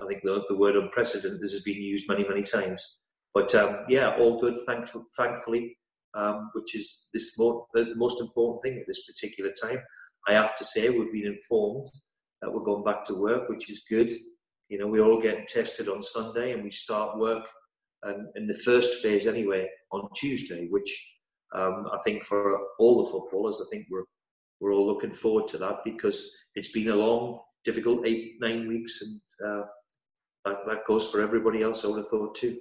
I 0.00 0.06
think 0.06 0.22
the, 0.22 0.42
the 0.48 0.56
word 0.56 0.76
unprecedented 0.76 1.40
has 1.42 1.60
been 1.64 1.82
used 1.82 2.08
many, 2.08 2.26
many 2.26 2.42
times. 2.42 2.96
But 3.34 3.54
um, 3.54 3.80
yeah, 3.88 4.16
all 4.16 4.40
good, 4.40 4.58
thankful, 4.66 5.04
thankfully, 5.16 5.76
um, 6.14 6.50
which 6.54 6.74
is 6.74 7.08
this 7.12 7.38
more, 7.38 7.66
the 7.74 7.94
most 7.96 8.20
important 8.20 8.62
thing 8.62 8.78
at 8.78 8.86
this 8.86 9.06
particular 9.06 9.52
time. 9.62 9.78
I 10.28 10.34
have 10.34 10.56
to 10.56 10.64
say, 10.64 10.88
we've 10.88 11.12
been 11.12 11.32
informed 11.32 11.88
that 12.40 12.52
we're 12.52 12.64
going 12.64 12.84
back 12.84 13.04
to 13.04 13.14
work, 13.14 13.48
which 13.48 13.70
is 13.70 13.84
good. 13.88 14.12
You 14.68 14.78
know, 14.78 14.86
we're 14.86 15.04
all 15.04 15.20
getting 15.20 15.46
tested 15.46 15.88
on 15.88 16.02
Sunday, 16.02 16.52
and 16.52 16.62
we 16.62 16.70
start 16.70 17.18
work 17.18 17.44
um, 18.06 18.28
in 18.36 18.46
the 18.46 18.54
first 18.54 19.02
phase 19.02 19.26
anyway 19.26 19.68
on 19.92 20.08
Tuesday, 20.14 20.68
which 20.70 20.90
um, 21.54 21.86
I 21.92 21.98
think 22.04 22.24
for 22.24 22.58
all 22.78 23.04
the 23.04 23.10
footballers, 23.10 23.62
I 23.64 23.68
think 23.70 23.86
we're 23.90 24.04
we're 24.60 24.72
all 24.72 24.86
looking 24.86 25.12
forward 25.12 25.48
to 25.48 25.58
that 25.58 25.78
because 25.84 26.32
it's 26.54 26.70
been 26.70 26.90
a 26.90 26.94
long, 26.94 27.40
difficult 27.64 28.06
eight 28.06 28.34
nine 28.40 28.68
weeks, 28.68 29.02
and 29.02 29.20
uh, 29.46 29.62
that, 30.44 30.56
that 30.66 30.86
goes 30.86 31.10
for 31.10 31.20
everybody 31.20 31.62
else. 31.62 31.84
I 31.84 31.88
would 31.88 31.98
have 31.98 32.08
thought 32.08 32.34
too 32.34 32.58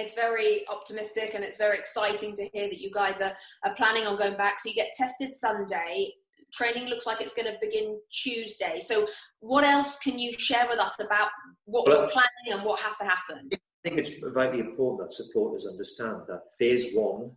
it's 0.00 0.14
very 0.14 0.66
optimistic 0.68 1.32
and 1.34 1.44
it's 1.44 1.56
very 1.56 1.78
exciting 1.78 2.34
to 2.36 2.48
hear 2.52 2.68
that 2.68 2.80
you 2.80 2.90
guys 2.90 3.20
are, 3.20 3.32
are 3.64 3.74
planning 3.74 4.06
on 4.06 4.16
going 4.16 4.36
back. 4.36 4.58
So 4.58 4.68
you 4.68 4.74
get 4.74 4.92
tested 4.96 5.34
Sunday. 5.34 6.12
Training 6.52 6.88
looks 6.88 7.06
like 7.06 7.20
it's 7.20 7.34
going 7.34 7.52
to 7.52 7.58
begin 7.60 8.00
Tuesday. 8.12 8.80
So 8.80 9.06
what 9.40 9.64
else 9.64 9.98
can 9.98 10.18
you 10.18 10.36
share 10.38 10.66
with 10.68 10.78
us 10.78 10.96
about 11.00 11.28
what 11.64 11.86
well, 11.86 12.00
you're 12.00 12.10
planning 12.10 12.52
and 12.52 12.64
what 12.64 12.80
has 12.80 12.96
to 12.98 13.04
happen? 13.04 13.50
I 13.52 13.88
think 13.88 13.98
it's 13.98 14.18
vitally 14.22 14.60
important 14.60 15.08
that 15.08 15.14
supporters 15.14 15.66
understand 15.66 16.22
that 16.28 16.40
phase 16.58 16.92
one, 16.92 17.30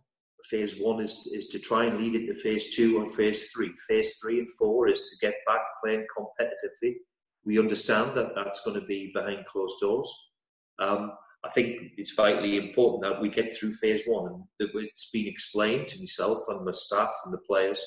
phase 0.50 0.78
one 0.78 1.00
is, 1.00 1.30
is 1.32 1.46
to 1.48 1.58
try 1.58 1.84
and 1.84 1.98
lead 1.98 2.14
into 2.14 2.34
phase 2.34 2.74
two 2.74 2.98
and 2.98 3.12
phase 3.14 3.50
three. 3.52 3.72
Phase 3.88 4.18
three 4.20 4.40
and 4.40 4.50
four 4.58 4.88
is 4.88 5.00
to 5.10 5.16
get 5.26 5.34
back 5.46 5.60
playing 5.82 6.06
competitively. 6.18 6.94
We 7.44 7.58
understand 7.58 8.16
that 8.16 8.34
that's 8.34 8.64
going 8.64 8.80
to 8.80 8.86
be 8.86 9.10
behind 9.14 9.46
closed 9.46 9.80
doors. 9.80 10.12
Um, 10.78 11.12
I 11.44 11.50
think 11.50 11.92
it's 11.98 12.14
vitally 12.14 12.56
important 12.56 13.02
that 13.02 13.20
we 13.20 13.28
get 13.28 13.54
through 13.54 13.74
phase 13.74 14.02
one 14.06 14.32
and 14.32 14.44
it's 14.58 15.10
been 15.10 15.26
explained 15.26 15.88
to 15.88 16.00
myself 16.00 16.38
and 16.48 16.64
my 16.64 16.70
staff 16.70 17.12
and 17.24 17.34
the 17.34 17.38
players 17.46 17.82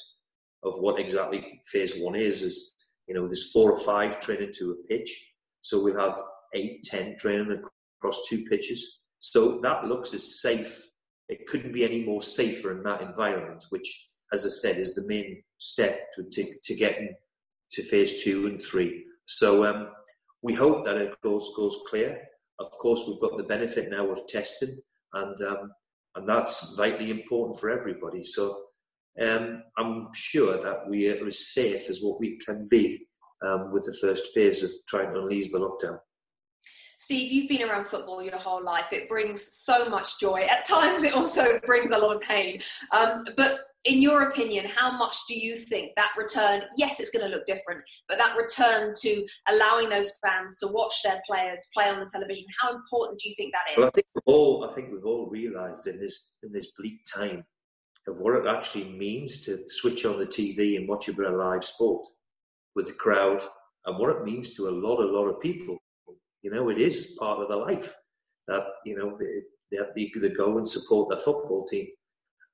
of 0.63 0.76
what 0.80 1.00
exactly 1.00 1.60
phase 1.65 1.98
one 1.98 2.15
is. 2.15 2.43
Is 2.43 2.74
you 3.08 3.15
know, 3.15 3.26
there's 3.26 3.52
four 3.52 3.72
or 3.72 3.80
five 3.80 4.20
training 4.20 4.52
to 4.58 4.72
a 4.72 4.88
pitch, 4.88 5.34
so 5.63 5.84
we'll 5.84 6.00
have 6.00 6.20
eight, 6.54 6.84
ten 6.84 7.17
training 7.17 7.63
across 8.00 8.28
two 8.28 8.43
pitches. 8.46 9.00
So 9.22 9.60
that 9.62 9.86
looks 9.86 10.13
as 10.13 10.39
safe. 10.39 10.84
It 11.28 11.48
couldn't 11.48 11.74
be 11.74 11.84
any 11.84 12.04
more 12.06 12.22
safer 12.22 12.78
in 12.78 12.84
that 12.84 13.02
environment, 13.02 13.65
which, 13.70 14.08
as 14.32 14.46
I 14.46 14.50
said, 14.50 14.78
is 14.78 14.93
the 14.93 15.08
main 15.08 15.41
step 15.58 16.08
to 16.15 16.24
to, 16.30 16.54
to 16.63 16.76
getting 16.76 17.15
to 17.72 17.84
phase 17.84 18.24
two 18.24 18.46
and 18.46 18.62
three. 18.62 19.04
So 19.27 19.65
um, 19.65 19.89
we 20.41 20.53
hope 20.53 20.85
that 20.85 20.97
it 20.97 21.13
goes 21.21 21.51
goes 21.55 21.77
clear. 21.87 22.21
Of 22.59 22.71
course, 22.71 23.03
we've 23.07 23.21
got 23.21 23.37
the 23.37 23.43
benefit 23.43 23.91
now 23.91 24.09
of 24.09 24.27
testing, 24.27 24.75
and 25.13 25.39
um, 25.41 25.71
and 26.15 26.27
that's 26.27 26.75
vitally 26.75 27.11
important 27.11 27.59
for 27.59 27.69
everybody. 27.69 28.25
So 28.25 28.57
um, 29.21 29.63
I'm 29.77 30.07
sure 30.13 30.61
that 30.63 30.89
we 30.89 31.09
are 31.09 31.27
as 31.27 31.53
safe 31.53 31.89
as 31.89 32.01
what 32.01 32.19
we 32.19 32.39
can 32.39 32.67
be 32.67 33.07
um, 33.45 33.71
with 33.71 33.85
the 33.85 33.97
first 34.01 34.33
phase 34.33 34.63
of 34.63 34.71
trying 34.87 35.13
to 35.13 35.21
unleash 35.21 35.51
the 35.51 35.59
lockdown. 35.59 35.99
Steve, 36.99 37.31
you've 37.31 37.47
been 37.47 37.69
around 37.69 37.86
football 37.86 38.23
your 38.23 38.38
whole 38.38 38.63
life. 38.63 38.91
It 38.91 39.07
brings 39.07 39.55
so 39.55 39.88
much 39.88 40.19
joy. 40.19 40.41
At 40.49 40.65
times, 40.65 41.03
it 41.03 41.13
also 41.13 41.60
brings 41.65 41.91
a 41.91 41.97
lot 41.97 42.15
of 42.15 42.21
pain. 42.21 42.60
Um, 42.91 43.23
but 43.38 43.60
in 43.86 44.01
your 44.01 44.29
opinion, 44.29 44.65
how 44.65 44.97
much 44.97 45.15
do 45.27 45.38
you 45.38 45.57
think 45.57 45.91
that 45.95 46.12
return, 46.17 46.63
yes, 46.75 46.99
it's 46.99 47.12
going 47.12 47.23
to 47.23 47.33
look 47.33 47.45
different, 47.45 47.83
but 48.10 48.17
that 48.17 48.36
return 48.36 48.95
to 49.01 49.25
allowing 49.47 49.89
those 49.89 50.17
fans 50.25 50.57
to 50.57 50.67
watch 50.67 50.95
their 51.03 51.21
players 51.27 51.67
play 51.71 51.88
on 51.88 51.99
the 51.99 52.07
television, 52.07 52.45
how 52.60 52.75
important 52.75 53.19
do 53.19 53.29
you 53.29 53.36
think 53.36 53.53
that 53.53 53.71
is? 53.71 53.77
Well, 53.77 53.88
I 53.88 53.91
think 53.91 54.07
we've 54.15 54.23
all, 54.25 54.67
I 54.69 54.73
think 54.73 54.91
we've 54.91 55.05
all 55.05 55.27
realised 55.29 55.86
in 55.86 55.99
this, 55.99 56.33
in 56.41 56.51
this 56.51 56.71
bleak 56.77 56.99
time 57.05 57.45
of 58.07 58.19
what 58.19 58.36
it 58.36 58.47
actually 58.47 58.89
means 58.89 59.41
to 59.41 59.63
switch 59.67 60.03
on 60.05 60.17
the 60.17 60.25
TV 60.25 60.77
and 60.77 60.88
watch 60.88 61.07
a 61.10 61.13
bit 61.13 61.27
of 61.27 61.36
live 61.36 61.63
sport 61.63 62.05
with 62.75 62.88
the 62.88 62.93
crowd 62.93 63.43
and 63.86 63.99
what 63.99 64.15
it 64.15 64.23
means 64.23 64.55
to 64.55 64.67
a 64.67 64.71
lot, 64.71 64.99
a 64.99 65.05
lot 65.05 65.27
of 65.27 65.39
people. 65.39 65.77
You 66.41 66.52
know, 66.52 66.69
it 66.69 66.80
is 66.80 67.17
part 67.19 67.41
of 67.41 67.50
their 67.50 67.58
life 67.58 67.93
that, 68.47 68.63
you 68.86 68.97
know, 68.97 69.17
they, 69.19 69.78
they, 69.95 70.12
they 70.19 70.30
go 70.30 70.58
and 70.58 70.67
support 70.67 71.10
their 71.10 71.19
football 71.19 71.65
team. 71.65 71.88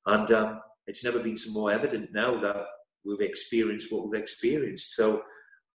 And 0.06 0.32
um, 0.32 0.62
it's 0.88 1.04
never 1.04 1.19
been 1.19 1.38
more 1.52 1.72
evident 1.72 2.10
now 2.13 2.39
that 2.41 2.65
we've 3.06 3.22
experienced 3.22 3.91
what 3.91 4.08
we've 4.08 4.22
experienced. 4.22 4.96
So 4.96 5.24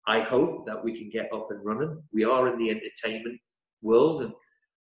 I 0.06 0.20
hope 0.20 0.66
that 0.66 0.82
we 0.82 0.96
can 0.96 1.10
get 1.10 1.32
up 1.34 1.48
and 1.50 1.64
running. 1.64 2.02
We 2.12 2.24
are 2.24 2.52
in 2.52 2.58
the 2.58 2.70
entertainment 2.70 3.40
world, 3.82 4.22
and 4.22 4.32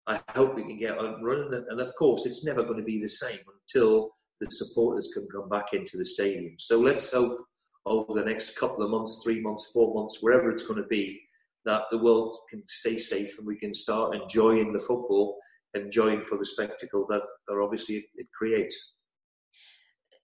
I 0.08 0.20
hope 0.32 0.56
we 0.56 0.64
can 0.64 0.80
get 0.80 0.98
up 0.98 1.16
and 1.16 1.26
running. 1.26 1.66
And 1.70 1.80
of 1.80 1.94
course, 1.96 2.26
it's 2.26 2.46
never 2.46 2.64
going 2.64 2.80
to 2.80 2.84
be 2.84 3.02
the 3.02 3.08
same 3.08 3.40
until 3.74 4.12
the 4.40 4.50
supporters 4.50 5.12
can 5.14 5.28
come 5.32 5.50
back 5.50 5.74
into 5.74 5.98
the 5.98 6.06
stadium. 6.06 6.56
So 6.58 6.80
let's 6.80 7.12
hope 7.12 7.38
over 7.86 8.14
the 8.14 8.26
next 8.26 8.58
couple 8.58 8.84
of 8.84 8.92
months, 8.92 9.22
three 9.24 9.42
months, 9.42 9.72
four 9.74 9.94
months, 9.94 10.20
wherever 10.22 10.50
it's 10.50 10.64
going 10.64 10.82
to 10.82 10.88
be, 10.88 11.22
that 11.70 11.84
the 11.92 11.98
world 11.98 12.36
can 12.50 12.64
stay 12.68 12.98
safe 12.98 13.38
and 13.38 13.46
we 13.46 13.58
can 13.58 13.74
start 13.74 14.16
enjoying 14.16 14.74
the 14.74 14.80
football, 14.80 15.38
enjoying 15.76 16.22
for 16.22 16.38
the 16.38 16.46
spectacle 16.46 17.06
that, 17.10 17.22
that 17.48 17.62
obviously 17.62 18.06
it 18.16 18.28
creates 18.38 18.96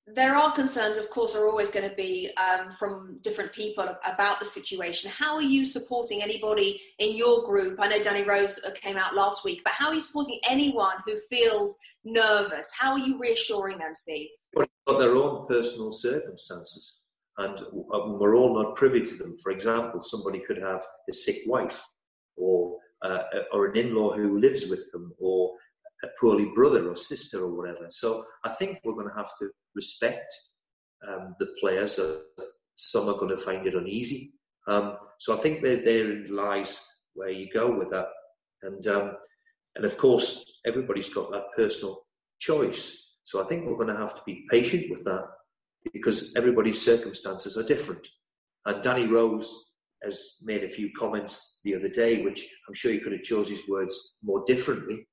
there 0.08 0.36
are 0.36 0.52
concerns, 0.52 0.98
of 0.98 1.10
course, 1.10 1.34
are 1.34 1.48
always 1.48 1.72
going 1.72 1.90
to 1.90 1.96
be 1.96 2.30
um, 2.38 2.72
from 2.72 3.18
different 3.22 3.52
people 3.52 3.88
about 4.06 4.40
the 4.40 4.46
situation. 4.46 5.10
How 5.10 5.34
are 5.36 5.42
you 5.42 5.66
supporting 5.66 6.22
anybody 6.22 6.80
in 7.00 7.16
your 7.16 7.44
group? 7.44 7.80
I 7.80 7.88
know 7.88 8.02
Danny 8.04 8.24
Rose 8.24 8.60
uh, 8.64 8.70
came 8.72 8.98
out 8.98 9.16
last 9.16 9.44
week, 9.44 9.62
but 9.64 9.74
how 9.74 9.88
are 9.88 9.96
you 9.96 10.02
supporting 10.02 10.40
anyone 10.48 10.98
who 11.08 11.18
feels 11.32 11.76
nervous? 12.04 12.72
How 12.78 12.92
are 12.92 13.00
you 13.00 13.18
reassuring 13.20 13.80
them, 13.80 13.96
Steve? 13.96 14.28
Well, 14.54 14.68
got 14.88 15.00
their 15.00 15.16
own 15.16 15.48
personal 15.48 15.92
circumstances, 15.92 16.98
and 17.38 17.60
we're 17.72 18.36
all 18.36 18.56
not 18.56 18.76
privy 18.76 19.02
to 19.02 19.16
them. 19.16 19.38
For 19.44 19.52
example, 19.52 20.02
somebody 20.02 20.40
could 20.40 20.58
have 20.58 20.84
a 21.10 21.14
sick 21.14 21.38
wife, 21.46 21.84
or 22.38 22.78
uh, 23.04 23.20
or 23.52 23.68
an 23.68 23.78
in-law 23.78 24.16
who 24.16 24.40
lives 24.40 24.68
with 24.68 24.92
them, 24.92 25.14
or 25.20 25.54
a 26.04 26.08
poorly 26.20 26.52
brother 26.56 26.90
or 26.90 26.96
sister 26.96 27.44
or 27.44 27.56
whatever. 27.56 27.88
So 27.90 28.26
I 28.44 28.50
think 28.50 28.80
we're 28.84 28.94
going 28.94 29.10
to 29.10 29.16
have 29.16 29.32
to 29.40 29.50
respect 29.76 30.34
um, 31.08 31.36
the 31.40 31.48
players. 31.60 32.00
Uh, 32.00 32.20
some 32.76 33.08
are 33.10 33.18
going 33.18 33.36
to 33.36 33.38
find 33.38 33.66
it 33.66 33.76
uneasy. 33.76 34.34
Um, 34.68 34.98
so 35.20 35.38
I 35.38 35.42
think 35.42 35.62
there, 35.62 35.78
therein 35.78 36.28
lies 36.30 36.86
where 37.14 37.30
you 37.30 37.48
go 37.54 37.78
with 37.78 37.90
that. 37.92 38.08
And 38.64 38.88
um, 38.88 39.18
and 39.76 39.86
of 39.86 39.98
course, 39.98 40.62
everybody's 40.66 41.14
got 41.14 41.32
that 41.32 41.52
personal 41.56 42.06
choice. 42.40 43.14
So 43.26 43.44
I 43.44 43.48
think 43.48 43.66
we're 43.66 43.76
going 43.76 43.94
to 43.96 44.02
have 44.02 44.16
to 44.16 44.22
be 44.26 44.46
patient 44.50 44.90
with 44.90 45.04
that 45.04 45.26
because 45.94 46.34
everybody's 46.36 46.84
circumstances 46.84 47.58
are 47.58 47.64
different. 47.64 48.08
And 48.66 48.82
Danny 48.82 49.08
Rose 49.08 49.66
has 50.04 50.38
made 50.44 50.64
a 50.64 50.70
few 50.70 50.90
comments 50.98 51.60
the 51.64 51.76
other 51.76 51.90
day, 51.90 52.24
which 52.24 52.48
I'm 52.68 52.74
sure 52.74 52.92
he 52.92 53.00
could 53.00 53.14
have 53.14 53.24
chose 53.24 53.50
his 53.50 53.68
words 53.68 54.14
more 54.24 54.44
differently. 54.46 55.08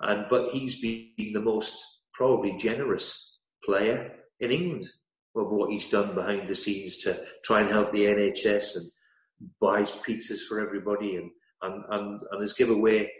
And 0.00 0.26
but 0.30 0.50
he's 0.52 0.80
been 0.80 1.32
the 1.32 1.40
most 1.40 1.82
probably 2.14 2.56
generous 2.56 3.38
player 3.64 4.12
in 4.40 4.50
England 4.50 4.86
of 5.36 5.50
what 5.50 5.70
he's 5.70 5.88
done 5.88 6.14
behind 6.14 6.48
the 6.48 6.54
scenes 6.54 6.98
to 6.98 7.22
try 7.44 7.60
and 7.60 7.70
help 7.70 7.92
the 7.92 8.04
NHS 8.04 8.76
and 8.76 9.50
buys 9.60 9.92
pizzas 10.06 10.40
for 10.48 10.60
everybody 10.60 11.16
and 11.16 11.30
and, 11.62 11.84
and, 11.90 12.20
and 12.30 12.40
has 12.40 12.54
given 12.54 12.76
away 12.76 13.10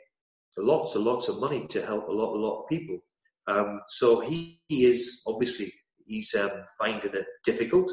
lots 0.57 0.95
and 0.95 1.05
lots 1.05 1.29
of 1.29 1.41
money 1.41 1.67
to 1.69 1.85
help 1.85 2.09
a 2.09 2.13
lot 2.13 2.35
a 2.35 2.39
lot 2.39 2.63
of 2.63 2.69
people. 2.69 2.99
Um, 3.47 3.81
so 3.89 4.21
he, 4.21 4.61
he, 4.69 4.85
is 4.85 5.23
obviously 5.27 5.73
he's 6.11 6.35
um, 6.35 6.51
finding 6.79 7.13
it 7.15 7.27
difficult, 7.45 7.91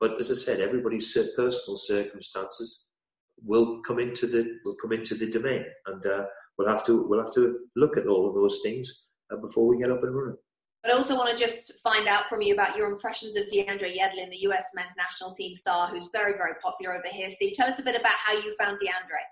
but 0.00 0.18
as 0.18 0.30
I 0.30 0.34
said, 0.34 0.60
everybody's 0.60 1.16
personal 1.36 1.78
circumstances 1.78 2.86
will 3.42 3.80
come 3.86 3.98
into 3.98 4.26
the 4.26 4.58
will 4.64 4.76
come 4.82 4.92
into 4.92 5.14
the 5.14 5.30
domain, 5.30 5.64
and 5.86 6.04
uh, 6.04 6.24
we'll 6.58 6.68
have 6.68 6.84
to 6.86 7.06
we'll 7.08 7.20
have 7.20 7.34
to 7.34 7.60
look 7.76 7.96
at 7.96 8.06
all 8.06 8.28
of 8.28 8.34
those 8.34 8.60
things 8.62 9.08
uh, 9.32 9.36
before 9.36 9.66
we 9.66 9.78
get 9.78 9.90
up 9.90 10.02
and 10.02 10.14
running. 10.14 10.36
But 10.82 10.92
I 10.92 10.96
also 10.96 11.14
want 11.14 11.30
to 11.30 11.42
just 11.42 11.82
find 11.82 12.08
out 12.08 12.28
from 12.28 12.40
you 12.40 12.54
about 12.54 12.76
your 12.76 12.90
impressions 12.90 13.36
of 13.36 13.44
DeAndre 13.48 13.94
Yedlin, 13.98 14.30
the 14.30 14.48
US 14.48 14.68
men's 14.74 14.94
national 14.96 15.32
team 15.34 15.54
star, 15.54 15.88
who's 15.88 16.08
very, 16.12 16.32
very 16.32 16.54
popular 16.62 16.94
over 16.94 17.08
here. 17.10 17.28
Steve, 17.30 17.54
tell 17.54 17.68
us 17.68 17.78
a 17.78 17.82
bit 17.82 18.00
about 18.00 18.14
how 18.24 18.32
you 18.32 18.54
found 18.56 18.78
DeAndre. 18.78 19.24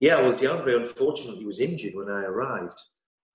Yeah, 0.00 0.20
well, 0.20 0.32
DeAndre 0.32 0.76
unfortunately 0.76 1.44
was 1.44 1.60
injured 1.60 1.94
when 1.94 2.08
I 2.08 2.22
arrived, 2.22 2.80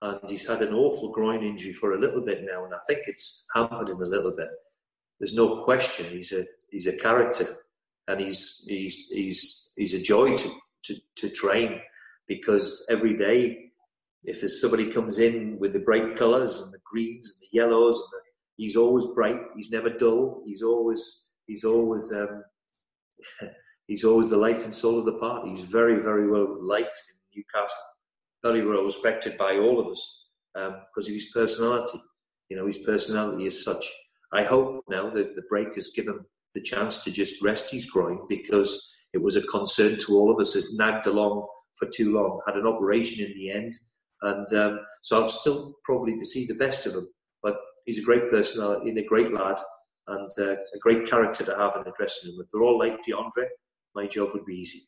and 0.04 0.30
he's 0.30 0.46
had 0.46 0.60
an 0.60 0.74
awful 0.74 1.10
groin 1.10 1.42
injury 1.42 1.72
for 1.72 1.94
a 1.94 1.98
little 1.98 2.20
bit 2.20 2.44
now, 2.44 2.64
and 2.64 2.74
I 2.74 2.78
think 2.86 3.00
it's 3.06 3.46
hampered 3.54 3.88
him 3.88 4.02
a 4.02 4.08
little 4.08 4.32
bit. 4.32 4.48
There's 5.18 5.34
no 5.34 5.64
question 5.64 6.06
he's 6.06 6.32
a 6.32 6.44
he's 6.70 6.86
a 6.86 6.96
character, 6.96 7.46
and 8.08 8.20
he's 8.20 8.64
he's 8.68 9.08
he's 9.08 9.72
he's 9.76 9.94
a 9.94 10.02
joy 10.02 10.36
to 10.36 10.52
to, 10.84 10.94
to 11.16 11.30
train 11.30 11.80
because 12.28 12.86
every 12.90 13.16
day 13.16 13.70
if 14.24 14.40
there's 14.40 14.60
somebody 14.60 14.90
comes 14.90 15.18
in 15.18 15.58
with 15.58 15.72
the 15.72 15.78
bright 15.78 16.16
colours 16.16 16.60
and 16.60 16.72
the 16.72 16.78
greens 16.84 17.30
and 17.34 17.42
the 17.42 17.58
yellows, 17.58 17.96
and 17.96 18.04
the, 18.12 18.62
he's 18.62 18.76
always 18.76 19.06
bright. 19.14 19.40
He's 19.56 19.70
never 19.70 19.90
dull. 19.90 20.42
He's 20.46 20.62
always 20.62 21.30
he's 21.46 21.64
always 21.64 22.12
um, 22.12 22.42
he's 23.86 24.04
always 24.04 24.28
the 24.28 24.36
life 24.36 24.64
and 24.64 24.74
soul 24.74 24.98
of 24.98 25.06
the 25.06 25.18
party. 25.18 25.50
He's 25.50 25.64
very 25.64 26.02
very 26.02 26.30
well 26.30 26.58
liked 26.60 27.00
in 27.10 27.40
Newcastle. 27.40 27.93
Very 28.44 28.64
well 28.64 28.84
respected 28.84 29.38
by 29.38 29.56
all 29.56 29.80
of 29.80 29.86
us 29.88 30.26
um, 30.54 30.82
because 30.94 31.08
of 31.08 31.14
his 31.14 31.30
personality. 31.32 31.98
You 32.50 32.58
know, 32.58 32.66
his 32.66 32.78
personality 32.78 33.46
is 33.46 33.64
such. 33.64 33.84
I 34.34 34.42
hope 34.42 34.84
now 34.88 35.08
that 35.10 35.34
the 35.34 35.42
break 35.48 35.74
has 35.76 35.92
given 35.96 36.20
the 36.54 36.60
chance 36.60 37.02
to 37.04 37.10
just 37.10 37.42
rest 37.42 37.72
his 37.72 37.86
groin 37.86 38.20
because 38.28 38.94
it 39.14 39.22
was 39.22 39.36
a 39.36 39.42
concern 39.46 39.96
to 40.00 40.18
all 40.18 40.30
of 40.30 40.40
us. 40.40 40.56
It 40.56 40.66
nagged 40.74 41.06
along 41.06 41.46
for 41.78 41.88
too 41.88 42.12
long, 42.12 42.40
had 42.46 42.56
an 42.56 42.66
operation 42.66 43.24
in 43.24 43.32
the 43.32 43.50
end. 43.50 43.74
And 44.22 44.52
um, 44.54 44.80
so 45.02 45.24
I've 45.24 45.30
still 45.30 45.74
probably 45.84 46.18
to 46.18 46.26
see 46.26 46.46
the 46.46 46.54
best 46.54 46.84
of 46.86 46.94
him. 46.94 47.08
But 47.42 47.56
he's 47.86 47.98
a 47.98 48.02
great 48.02 48.30
personality 48.30 48.90
and 48.90 48.98
a 48.98 49.04
great 49.04 49.32
lad 49.32 49.56
and 50.06 50.30
uh, 50.38 50.52
a 50.52 50.78
great 50.80 51.08
character 51.08 51.44
to 51.44 51.56
have 51.56 51.76
in 51.76 51.84
the 51.84 51.92
dressing 51.96 52.32
room. 52.32 52.40
If 52.44 52.50
they're 52.52 52.62
all 52.62 52.78
like 52.78 53.04
DeAndre, 53.08 53.46
my 53.94 54.06
job 54.06 54.30
would 54.34 54.44
be 54.44 54.56
easy. 54.56 54.82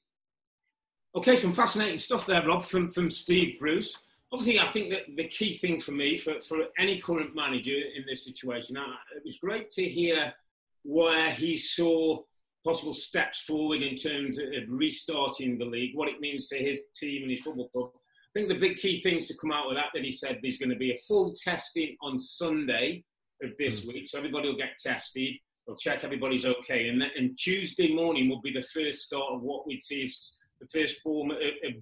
Okay, 1.17 1.39
some 1.39 1.55
fascinating 1.55 1.99
stuff 1.99 2.27
there, 2.27 2.47
Rob, 2.47 2.63
from, 2.63 2.91
from 2.93 3.09
Steve 3.09 3.59
Bruce. 3.59 3.97
Obviously, 4.31 4.61
I 4.61 4.71
think 4.71 4.91
that 4.91 5.17
the 5.17 5.27
key 5.29 5.57
thing 5.57 5.81
for 5.81 5.93
me, 5.93 6.19
for, 6.19 6.43
for 6.43 6.59
any 6.79 7.01
current 7.01 7.35
manager 7.35 7.73
in 7.73 8.05
this 8.07 8.23
situation, 8.23 8.77
uh, 8.77 8.83
it 9.17 9.23
was 9.25 9.39
great 9.39 9.71
to 9.71 9.89
hear 9.89 10.35
where 10.83 11.31
he 11.31 11.57
saw 11.57 12.19
possible 12.67 12.93
steps 12.93 13.41
forward 13.41 13.81
in 13.81 13.97
terms 13.97 14.37
of 14.37 14.45
restarting 14.69 15.57
the 15.57 15.65
league, 15.65 15.97
what 15.97 16.09
it 16.09 16.21
means 16.21 16.49
to 16.49 16.59
his 16.59 16.81
team 16.95 17.23
and 17.23 17.31
his 17.31 17.41
football 17.41 17.71
club. 17.71 17.91
I 17.95 18.39
think 18.39 18.49
the 18.49 18.61
big 18.61 18.77
key 18.77 19.01
things 19.01 19.27
to 19.29 19.37
come 19.39 19.53
out 19.53 19.71
of 19.71 19.77
that 19.77 19.87
that 19.95 20.05
he 20.05 20.11
said 20.11 20.41
there's 20.43 20.59
going 20.59 20.69
to 20.69 20.77
be 20.77 20.91
a 20.91 20.99
full 21.09 21.35
testing 21.43 21.97
on 22.03 22.19
Sunday 22.19 23.05
of 23.43 23.53
this 23.59 23.87
mm. 23.87 23.89
week, 23.89 24.09
so 24.09 24.19
everybody 24.19 24.49
will 24.49 24.59
get 24.59 24.77
tested. 24.79 25.33
They'll 25.67 25.77
check 25.77 26.05
everybody's 26.05 26.45
okay, 26.45 26.89
and, 26.89 27.03
and 27.03 27.39
Tuesday 27.39 27.95
morning 27.95 28.29
will 28.29 28.43
be 28.43 28.53
the 28.53 28.61
first 28.61 29.01
start 29.01 29.33
of 29.33 29.41
what 29.41 29.67
we'd 29.67 29.83
see 29.83 30.05
as 30.05 30.35
the 30.61 30.67
first 30.69 31.01
form 31.01 31.31
of, 31.31 31.39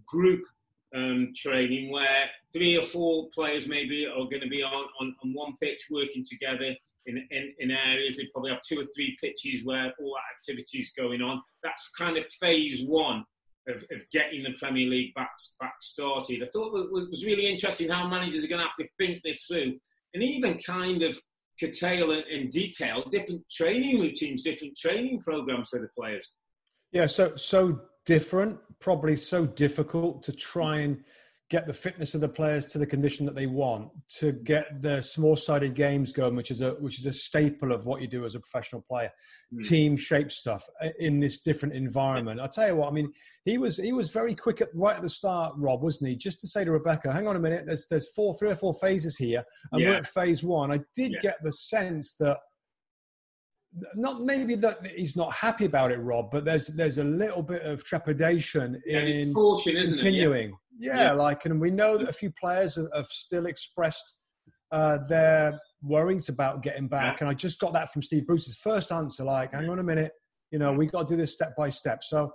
group 0.07 0.43
um, 0.95 1.33
training 1.35 1.91
where 1.91 2.27
three 2.53 2.77
or 2.77 2.85
four 2.85 3.29
players 3.35 3.67
maybe 3.67 4.07
are 4.07 4.29
going 4.29 4.41
to 4.41 4.49
be 4.49 4.63
on, 4.63 4.87
on, 5.01 5.15
on 5.25 5.33
one 5.35 5.55
pitch 5.61 5.87
working 5.91 6.25
together 6.25 6.75
in, 7.07 7.27
in, 7.31 7.53
in, 7.59 7.71
areas. 7.71 8.17
They 8.17 8.27
probably 8.33 8.53
have 8.53 8.63
two 8.63 8.81
or 8.81 8.87
three 8.95 9.17
pitches 9.21 9.65
where 9.65 9.93
all 10.01 10.15
that 10.15 10.37
activity 10.37 10.79
is 10.79 10.91
going 10.97 11.21
on. 11.21 11.43
That's 11.63 11.91
kind 11.91 12.17
of 12.17 12.25
phase 12.41 12.85
one 12.87 13.25
of, 13.69 13.77
of 13.77 14.01
getting 14.13 14.45
the 14.45 14.55
Premier 14.59 14.89
League 14.89 15.15
back, 15.15 15.31
back 15.61 15.75
started. 15.81 16.43
I 16.43 16.47
thought 16.47 16.77
it 16.77 16.93
was 16.93 17.25
really 17.27 17.47
interesting 17.47 17.89
how 17.89 18.07
managers 18.09 18.45
are 18.45 18.49
going 18.49 18.61
to 18.61 18.67
have 18.67 18.77
to 18.77 18.89
think 18.99 19.23
this 19.25 19.47
through 19.47 19.79
and 20.15 20.23
even 20.23 20.59
kind 20.59 21.03
of 21.03 21.19
curtail 21.61 22.13
and, 22.13 22.25
and 22.25 22.51
detail 22.51 23.05
different 23.11 23.43
training 23.51 24.01
routines, 24.01 24.43
different 24.43 24.77
training 24.77 25.21
programs 25.21 25.69
for 25.69 25.81
the 25.81 25.89
players. 25.97 26.33
Yeah, 26.93 27.07
so 27.07 27.35
so 27.37 27.81
different, 28.07 28.59
probably 28.81 29.17
so 29.17 29.47
difficult 29.47 30.23
to 30.25 30.33
try 30.33 30.79
and 30.79 31.03
get 31.51 31.67
the 31.67 31.75
fitness 31.75 32.15
of 32.15 32.21
the 32.23 32.29
players 32.29 32.65
to 32.65 32.79
the 32.79 32.87
condition 32.87 33.27
that 33.27 33.35
they 33.35 33.47
want, 33.47 33.89
to 34.09 34.33
get 34.33 34.81
the 34.81 35.03
small-sided 35.03 35.75
games 35.75 36.13
going, 36.13 36.35
which 36.35 36.51
is 36.51 36.63
a 36.63 36.71
which 36.81 36.99
is 36.99 37.07
a 37.07 37.13
staple 37.13 37.71
of 37.71 37.85
what 37.85 38.01
you 38.01 38.09
do 38.09 38.25
as 38.25 38.35
a 38.35 38.41
professional 38.41 38.83
player, 38.89 39.11
mm. 39.53 39.63
team 39.69 39.97
shape 39.97 40.33
stuff 40.33 40.67
uh, 40.83 40.89
in 40.99 41.21
this 41.21 41.43
different 41.43 41.75
environment. 41.75 42.41
I'll 42.41 42.49
tell 42.49 42.69
you 42.69 42.77
what, 42.77 42.89
I 42.89 42.93
mean, 42.93 43.13
he 43.45 43.59
was 43.59 43.77
he 43.77 43.93
was 43.93 44.11
very 44.11 44.35
quick 44.35 44.63
at 44.63 44.69
right 44.75 44.97
at 44.97 45.03
the 45.03 45.11
start, 45.11 45.55
Rob, 45.57 45.83
wasn't 45.83 46.11
he? 46.11 46.17
Just 46.17 46.41
to 46.41 46.49
say 46.49 46.65
to 46.65 46.73
Rebecca, 46.73 47.13
hang 47.13 47.29
on 47.29 47.37
a 47.37 47.41
minute, 47.41 47.67
there's 47.67 47.87
there's 47.89 48.11
four, 48.13 48.37
three 48.39 48.51
or 48.51 48.57
four 48.57 48.75
phases 48.75 49.17
here, 49.17 49.45
and 49.73 49.83
yeah. 49.83 49.91
we're 49.91 49.97
at 49.97 50.07
phase 50.07 50.43
one. 50.43 50.73
I 50.73 50.81
did 50.97 51.13
yeah. 51.13 51.21
get 51.21 51.37
the 51.43 51.53
sense 51.53 52.17
that 52.21 52.39
not 53.95 54.23
maybe 54.23 54.55
that 54.57 54.87
he's 54.87 55.17
not 55.17 55.33
happy 55.33 55.65
about 55.65 55.91
it, 55.91 55.99
Rob, 55.99 56.31
but 56.31 56.45
there's 56.45 56.69
there's 56.69 56.99
a 56.99 57.05
little 57.05 57.43
bit 57.43 57.63
of 57.63 57.85
trepidation 57.85 58.81
yeah, 58.87 59.01
in 59.01 59.35
caution, 59.35 59.75
continuing. 59.75 60.57
Yeah. 60.79 60.97
yeah. 60.97 61.13
like, 61.13 61.45
and 61.45 61.61
we 61.61 61.71
know 61.71 61.97
that 61.99 62.09
a 62.09 62.13
few 62.13 62.33
players 62.41 62.75
have, 62.77 62.89
have 62.95 63.07
still 63.07 63.47
expressed 63.47 64.17
uh, 64.73 64.99
their 65.09 65.61
worries 65.83 66.29
about 66.29 66.63
getting 66.63 66.89
back, 66.89 67.17
yeah. 67.17 67.27
and 67.27 67.29
I 67.29 67.35
just 67.35 67.59
got 67.59 67.73
that 67.75 67.93
from 67.93 68.03
Steve 68.03 68.27
Bruce's 68.27 68.57
first 68.57 68.93
answer. 68.93 69.25
Like, 69.25 69.53
hang 69.53 69.69
on 69.69 69.79
a 69.79 69.85
minute, 69.85 70.13
you 70.51 70.59
know, 70.59 70.73
we 70.73 70.87
got 70.87 71.09
to 71.09 71.15
do 71.15 71.21
this 71.21 71.33
step 71.33 71.55
by 71.57 71.69
step. 71.69 72.03
So, 72.05 72.33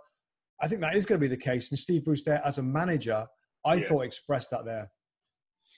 I 0.62 0.68
think 0.68 0.82
that 0.82 0.96
is 0.96 1.06
going 1.06 1.22
to 1.22 1.28
be 1.28 1.34
the 1.34 1.42
case. 1.42 1.72
And 1.72 1.80
Steve 1.80 2.04
Bruce, 2.04 2.24
there 2.24 2.42
as 2.46 2.58
a 2.58 2.64
manager, 2.64 3.26
I 3.66 3.82
thought 3.82 4.02
expressed 4.02 4.52
that 4.52 4.66
there. 4.66 4.92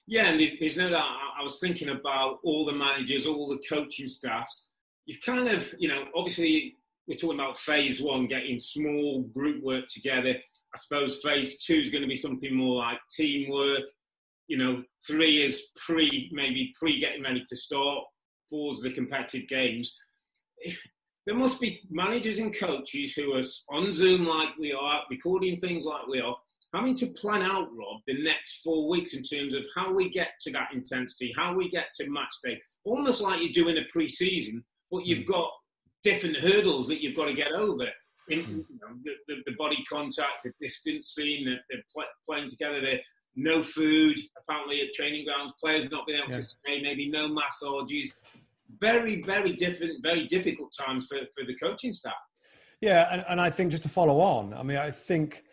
Yeah, 0.08 0.30
and 0.30 0.40
there's, 0.40 0.58
there's 0.60 0.78
no 0.78 0.90
doubt. 0.90 1.06
I 1.40 1.44
was 1.44 1.60
thinking 1.60 1.90
about 1.90 2.40
all 2.44 2.66
the 2.66 2.74
managers, 2.74 3.28
all 3.28 3.48
the 3.48 3.60
coaching 3.70 4.08
staffs 4.08 4.71
you've 5.06 5.22
kind 5.22 5.48
of, 5.48 5.74
you 5.78 5.88
know, 5.88 6.06
obviously 6.16 6.78
we're 7.08 7.18
talking 7.18 7.40
about 7.40 7.58
phase 7.58 8.02
one, 8.02 8.28
getting 8.28 8.60
small 8.60 9.24
group 9.34 9.64
work 9.64 9.86
together. 9.90 10.36
I 10.74 10.78
suppose 10.78 11.20
phase 11.24 11.60
two 11.60 11.76
is 11.76 11.90
going 11.90 12.04
to 12.04 12.08
be 12.08 12.16
something 12.16 12.56
more 12.56 12.78
like 12.78 13.00
teamwork. 13.12 13.82
You 14.48 14.58
know, 14.58 14.80
three 15.06 15.44
is 15.44 15.68
pre, 15.76 16.30
maybe 16.32 16.74
pre 16.80 17.00
getting 17.00 17.24
ready 17.24 17.44
to 17.48 17.58
start. 17.58 18.04
Four 18.50 18.74
is 18.74 18.82
the 18.82 18.92
competitive 18.92 19.48
games. 19.48 19.96
There 21.28 21.36
must 21.36 21.62
be 21.62 21.82
managers 21.92 22.40
and 22.40 22.54
coaches 22.58 23.14
who 23.14 23.34
are 23.36 23.44
on 23.70 23.94
Zoom 23.94 24.26
like 24.26 24.58
we 24.60 24.74
are, 24.74 25.04
recording 25.12 25.56
things 25.56 25.86
like 25.86 26.08
we 26.08 26.20
are, 26.20 26.36
having 26.74 26.96
to 26.96 27.06
plan 27.08 27.44
out, 27.44 27.68
Rob, 27.78 28.02
the 28.08 28.24
next 28.24 28.64
four 28.64 28.90
weeks 28.90 29.14
in 29.14 29.22
terms 29.22 29.54
of 29.54 29.64
how 29.76 29.94
we 29.94 30.10
get 30.10 30.30
to 30.42 30.52
that 30.54 30.70
intensity, 30.74 31.32
how 31.38 31.54
we 31.54 31.70
get 31.70 31.94
to 31.96 32.10
match 32.10 32.34
day, 32.44 32.60
almost 32.86 33.22
like 33.22 33.40
you're 33.40 33.54
doing 33.54 33.78
a 33.78 33.86
pre-season 33.92 34.64
but 34.92 35.06
you've 35.06 35.26
got 35.26 35.50
different 36.04 36.38
hurdles 36.38 36.88
that 36.88 37.02
you've 37.02 37.16
got 37.16 37.26
to 37.26 37.34
get 37.34 37.52
over. 37.52 37.88
In, 38.30 38.44
hmm. 38.44 38.52
you 38.52 38.80
know, 38.82 38.96
the, 39.04 39.12
the, 39.28 39.36
the, 39.48 39.58
body 39.58 39.84
contact, 39.90 40.44
the 40.44 40.52
distancing, 40.62 41.46
the, 41.46 41.56
the 41.70 41.82
play, 41.94 42.06
playing 42.28 42.50
together, 42.50 42.80
the 42.82 43.00
no 43.36 43.64
food, 43.64 44.20
apparently 44.38 44.82
at 44.82 44.94
training 44.94 45.26
grounds, 45.26 45.54
players 45.62 45.90
not 45.90 46.06
being 46.06 46.20
able 46.22 46.34
to 46.34 46.44
stay, 46.44 46.82
maybe 46.82 47.10
no 47.10 47.28
massages. 47.28 48.14
Very, 48.80 49.22
very 49.24 49.56
different, 49.56 50.02
very 50.04 50.28
difficult 50.28 50.74
times 50.78 51.08
for, 51.08 51.18
for 51.18 51.46
the 51.46 51.56
coaching 51.56 51.94
staff. 51.94 52.14
Yeah, 52.80 53.08
and, 53.12 53.26
and 53.30 53.42
I 53.42 53.50
think 53.50 53.72
just 53.72 53.84
to 53.84 53.90
follow 53.90 54.20
on, 54.20 54.54
I 54.54 54.64
mean, 54.64 54.78
I 54.78 54.92
think, 54.92 55.44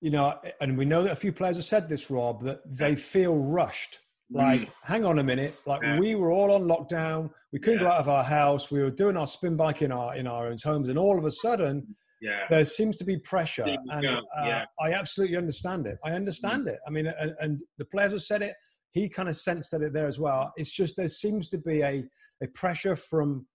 you 0.00 0.10
know, 0.10 0.38
and 0.60 0.76
we 0.76 0.84
know 0.84 1.02
that 1.02 1.12
a 1.12 1.16
few 1.16 1.32
players 1.32 1.56
have 1.56 1.64
said 1.64 1.88
this, 1.88 2.10
Rob, 2.10 2.42
that 2.44 2.60
they 2.64 2.94
feel 2.94 3.38
rushed 3.38 4.00
like, 4.32 4.62
mm. 4.62 4.70
hang 4.82 5.04
on 5.04 5.18
a 5.18 5.22
minute. 5.22 5.54
Like, 5.66 5.82
yeah. 5.82 5.98
we 5.98 6.14
were 6.14 6.32
all 6.32 6.52
on 6.52 6.62
lockdown. 6.62 7.30
We 7.52 7.58
couldn't 7.58 7.80
yeah. 7.80 7.86
go 7.86 7.90
out 7.92 8.00
of 8.00 8.08
our 8.08 8.24
house. 8.24 8.70
We 8.70 8.82
were 8.82 8.90
doing 8.90 9.16
our 9.16 9.26
spin 9.26 9.56
bike 9.56 9.82
in 9.82 9.92
our 9.92 10.16
in 10.16 10.26
our 10.26 10.48
own 10.48 10.58
homes, 10.62 10.88
and 10.88 10.98
all 10.98 11.18
of 11.18 11.24
a 11.24 11.30
sudden, 11.30 11.86
yeah. 12.20 12.44
there 12.48 12.64
seems 12.64 12.96
to 12.96 13.04
be 13.04 13.18
pressure. 13.18 13.64
And 13.64 14.06
uh, 14.06 14.20
yeah. 14.44 14.64
I 14.80 14.92
absolutely 14.92 15.36
understand 15.36 15.86
it. 15.86 15.98
I 16.04 16.12
understand 16.12 16.66
mm. 16.66 16.72
it. 16.72 16.78
I 16.86 16.90
mean, 16.90 17.06
and, 17.06 17.34
and, 17.40 17.60
the 17.78 17.84
players 17.86 18.12
have 18.12 18.22
said 18.22 18.42
it. 18.42 18.54
He 18.92 19.08
kind 19.08 19.28
of 19.28 19.36
sensed 19.36 19.70
that 19.72 19.82
it 19.82 19.92
there 19.92 20.06
as 20.06 20.18
well. 20.18 20.52
It's 20.56 20.70
just 20.70 20.96
there 20.96 21.08
seems 21.08 21.48
to 21.48 21.58
be 21.58 21.82
a 21.82 22.04
a 22.42 22.46
pressure 22.54 22.96
from 22.96 23.46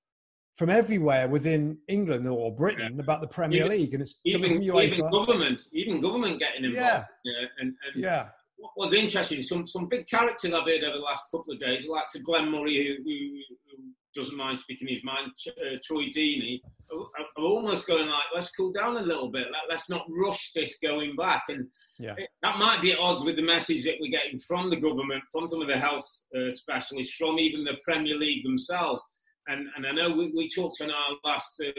from 0.57 0.69
everywhere 0.69 1.27
within 1.27 1.77
England 1.87 2.27
or 2.27 2.55
Britain 2.55 2.93
yeah. 2.95 3.03
about 3.03 3.21
the 3.21 3.27
Premier 3.27 3.65
even, 3.65 3.77
League, 3.77 3.93
and 3.93 4.01
it's 4.01 4.15
even, 4.25 4.63
even 4.63 5.11
government, 5.11 5.61
even 5.71 6.01
government 6.01 6.39
getting 6.39 6.65
involved. 6.65 7.05
Yeah, 7.23 7.31
yeah 7.31 7.47
and, 7.59 7.67
and 7.67 8.03
yeah 8.03 8.29
what 8.57 8.71
was 8.75 8.93
interesting, 8.93 9.43
some 9.43 9.67
some 9.67 9.87
big 9.87 10.07
characters 10.07 10.53
I've 10.53 10.65
heard 10.65 10.83
over 10.83 10.97
the 10.97 11.03
last 11.03 11.29
couple 11.31 11.53
of 11.53 11.59
days, 11.59 11.87
like 11.87 12.09
to 12.11 12.19
Glenn 12.19 12.51
Murray, 12.51 12.97
who, 12.97 13.03
who, 13.03 13.77
who 13.77 13.83
doesn't 14.15 14.37
mind 14.37 14.59
speaking 14.59 14.87
his 14.87 15.03
mind, 15.03 15.31
uh, 15.47 15.77
Troy 15.83 16.05
Deeney, 16.05 16.61
are, 16.91 17.43
almost 17.43 17.87
going 17.87 18.07
like, 18.07 18.23
let's 18.33 18.51
cool 18.51 18.71
down 18.71 18.97
a 18.97 19.01
little 19.01 19.29
bit, 19.29 19.47
Let, 19.69 19.75
us 19.75 19.89
not 19.89 20.05
rush 20.09 20.51
this 20.53 20.77
going 20.81 21.15
back. 21.15 21.43
And 21.49 21.67
yeah. 21.99 22.15
it, 22.17 22.29
that 22.41 22.57
might 22.57 22.81
be 22.81 22.93
at 22.93 22.99
odds 22.99 23.23
with 23.23 23.35
the 23.35 23.43
message 23.43 23.83
that 23.85 23.95
we're 23.99 24.11
getting 24.11 24.39
from 24.39 24.69
the 24.69 24.79
government, 24.79 25.23
from 25.31 25.47
some 25.47 25.61
of 25.61 25.67
the 25.67 25.77
health 25.77 26.07
uh, 26.35 26.49
specialists, 26.49 27.15
from 27.15 27.39
even 27.39 27.63
the 27.63 27.77
Premier 27.83 28.17
League 28.17 28.43
themselves. 28.43 29.03
And, 29.47 29.67
and 29.75 29.85
I 29.85 29.91
know 29.91 30.15
we, 30.15 30.31
we 30.35 30.49
talked 30.49 30.81
in 30.81 30.89
our 30.89 31.17
last 31.23 31.61
uh, 31.65 31.71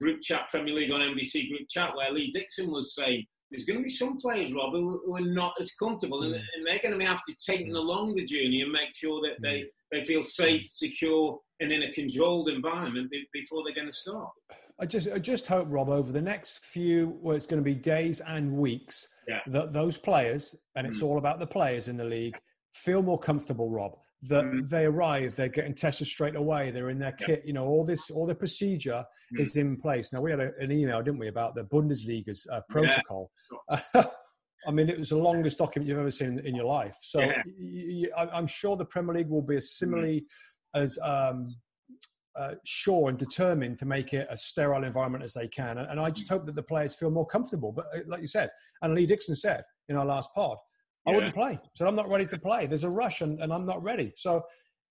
group 0.00 0.22
chat, 0.22 0.50
Premier 0.50 0.74
League 0.74 0.92
on 0.92 1.00
NBC 1.00 1.48
group 1.48 1.68
chat, 1.68 1.94
where 1.94 2.12
Lee 2.12 2.30
Dixon 2.32 2.70
was 2.70 2.94
saying, 2.94 3.26
there's 3.50 3.64
going 3.64 3.78
to 3.78 3.84
be 3.84 3.90
some 3.90 4.16
players, 4.16 4.52
Rob, 4.52 4.72
who, 4.72 5.00
who 5.04 5.16
are 5.16 5.20
not 5.20 5.54
as 5.60 5.72
comfortable, 5.72 6.20
mm. 6.20 6.26
and, 6.26 6.34
and, 6.34 6.66
they're 6.66 6.80
going 6.82 6.98
to 6.98 7.06
have 7.06 7.22
to 7.28 7.34
take 7.44 7.66
them 7.66 7.76
along 7.76 8.14
the 8.14 8.24
journey 8.24 8.62
and 8.62 8.72
make 8.72 8.94
sure 8.94 9.20
that 9.22 9.40
mm. 9.40 9.42
they, 9.42 9.64
they 9.92 10.04
feel 10.04 10.22
safe, 10.22 10.66
secure, 10.70 11.38
and 11.60 11.72
in 11.72 11.84
a 11.84 11.92
controlled 11.92 12.48
environment 12.48 13.10
before 13.32 13.62
they're 13.64 13.74
going 13.74 13.88
to 13.88 13.96
start. 13.96 14.30
I 14.80 14.86
just, 14.86 15.08
I 15.08 15.18
just 15.18 15.46
hope, 15.46 15.68
Rob, 15.70 15.88
over 15.88 16.12
the 16.12 16.20
next 16.20 16.64
few, 16.64 17.16
well, 17.20 17.36
it's 17.36 17.46
going 17.46 17.62
to 17.62 17.64
be 17.64 17.74
days 17.74 18.20
and 18.20 18.52
weeks, 18.52 19.06
yeah. 19.28 19.40
that 19.48 19.72
those 19.72 19.96
players, 19.96 20.54
and 20.74 20.86
it's 20.86 20.98
mm. 20.98 21.04
all 21.04 21.18
about 21.18 21.38
the 21.38 21.46
players 21.46 21.88
in 21.88 21.96
the 21.96 22.04
league, 22.04 22.38
feel 22.74 23.02
more 23.02 23.18
comfortable, 23.18 23.70
Rob 23.70 23.96
that 24.22 24.44
mm. 24.44 24.68
they 24.68 24.86
arrive, 24.86 25.36
they're 25.36 25.48
getting 25.48 25.74
tested 25.74 26.06
straight 26.06 26.36
away, 26.36 26.70
they're 26.70 26.90
in 26.90 26.98
their 26.98 27.12
kit, 27.12 27.42
you 27.44 27.52
know, 27.52 27.66
all 27.66 27.84
this, 27.84 28.10
all 28.10 28.26
the 28.26 28.34
procedure 28.34 29.04
mm. 29.34 29.40
is 29.40 29.56
in 29.56 29.76
place. 29.76 30.12
Now, 30.12 30.20
we 30.20 30.30
had 30.30 30.40
a, 30.40 30.50
an 30.58 30.72
email, 30.72 31.02
didn't 31.02 31.18
we, 31.18 31.28
about 31.28 31.54
the 31.54 31.64
Bundesliga's 31.64 32.46
uh, 32.50 32.60
protocol. 32.68 33.30
Yeah. 33.94 34.04
I 34.66 34.72
mean, 34.72 34.88
it 34.88 34.98
was 34.98 35.10
the 35.10 35.16
longest 35.16 35.58
document 35.58 35.88
you've 35.88 35.98
ever 35.98 36.10
seen 36.10 36.40
in, 36.44 36.56
your 36.56 36.64
life. 36.64 36.96
So 37.00 37.20
yeah. 37.20 37.42
y- 38.16 38.28
I'm 38.32 38.48
sure 38.48 38.76
the 38.76 38.84
Premier 38.84 39.14
League 39.14 39.28
will 39.28 39.42
be 39.42 39.56
as 39.56 39.66
mm. 39.66 39.68
similarly 39.68 40.26
mm. 40.74 40.82
as 40.82 40.98
um, 41.02 41.54
uh, 42.36 42.54
sure 42.64 43.08
and 43.08 43.18
determined 43.18 43.78
to 43.78 43.86
make 43.86 44.12
it 44.12 44.26
a 44.28 44.36
sterile 44.36 44.84
environment 44.84 45.22
as 45.22 45.34
they 45.34 45.46
can. 45.48 45.78
And, 45.78 45.88
and 45.90 46.00
I 46.00 46.10
just 46.10 46.26
mm. 46.26 46.30
hope 46.30 46.46
that 46.46 46.56
the 46.56 46.62
players 46.62 46.96
feel 46.96 47.10
more 47.10 47.26
comfortable. 47.26 47.70
But 47.70 47.86
uh, 47.94 48.00
like 48.08 48.22
you 48.22 48.28
said, 48.28 48.50
and 48.82 48.94
Lee 48.94 49.06
Dixon 49.06 49.36
said 49.36 49.62
in 49.88 49.96
our 49.96 50.04
last 50.04 50.30
pod, 50.34 50.58
I 51.06 51.12
wouldn't 51.12 51.34
play. 51.34 51.58
So 51.74 51.86
I'm 51.86 51.94
not 51.94 52.08
ready 52.08 52.26
to 52.26 52.38
play. 52.38 52.66
There's 52.66 52.84
a 52.84 52.90
rush 52.90 53.20
and, 53.20 53.40
and 53.40 53.52
I'm 53.52 53.66
not 53.66 53.82
ready. 53.82 54.12
So 54.16 54.42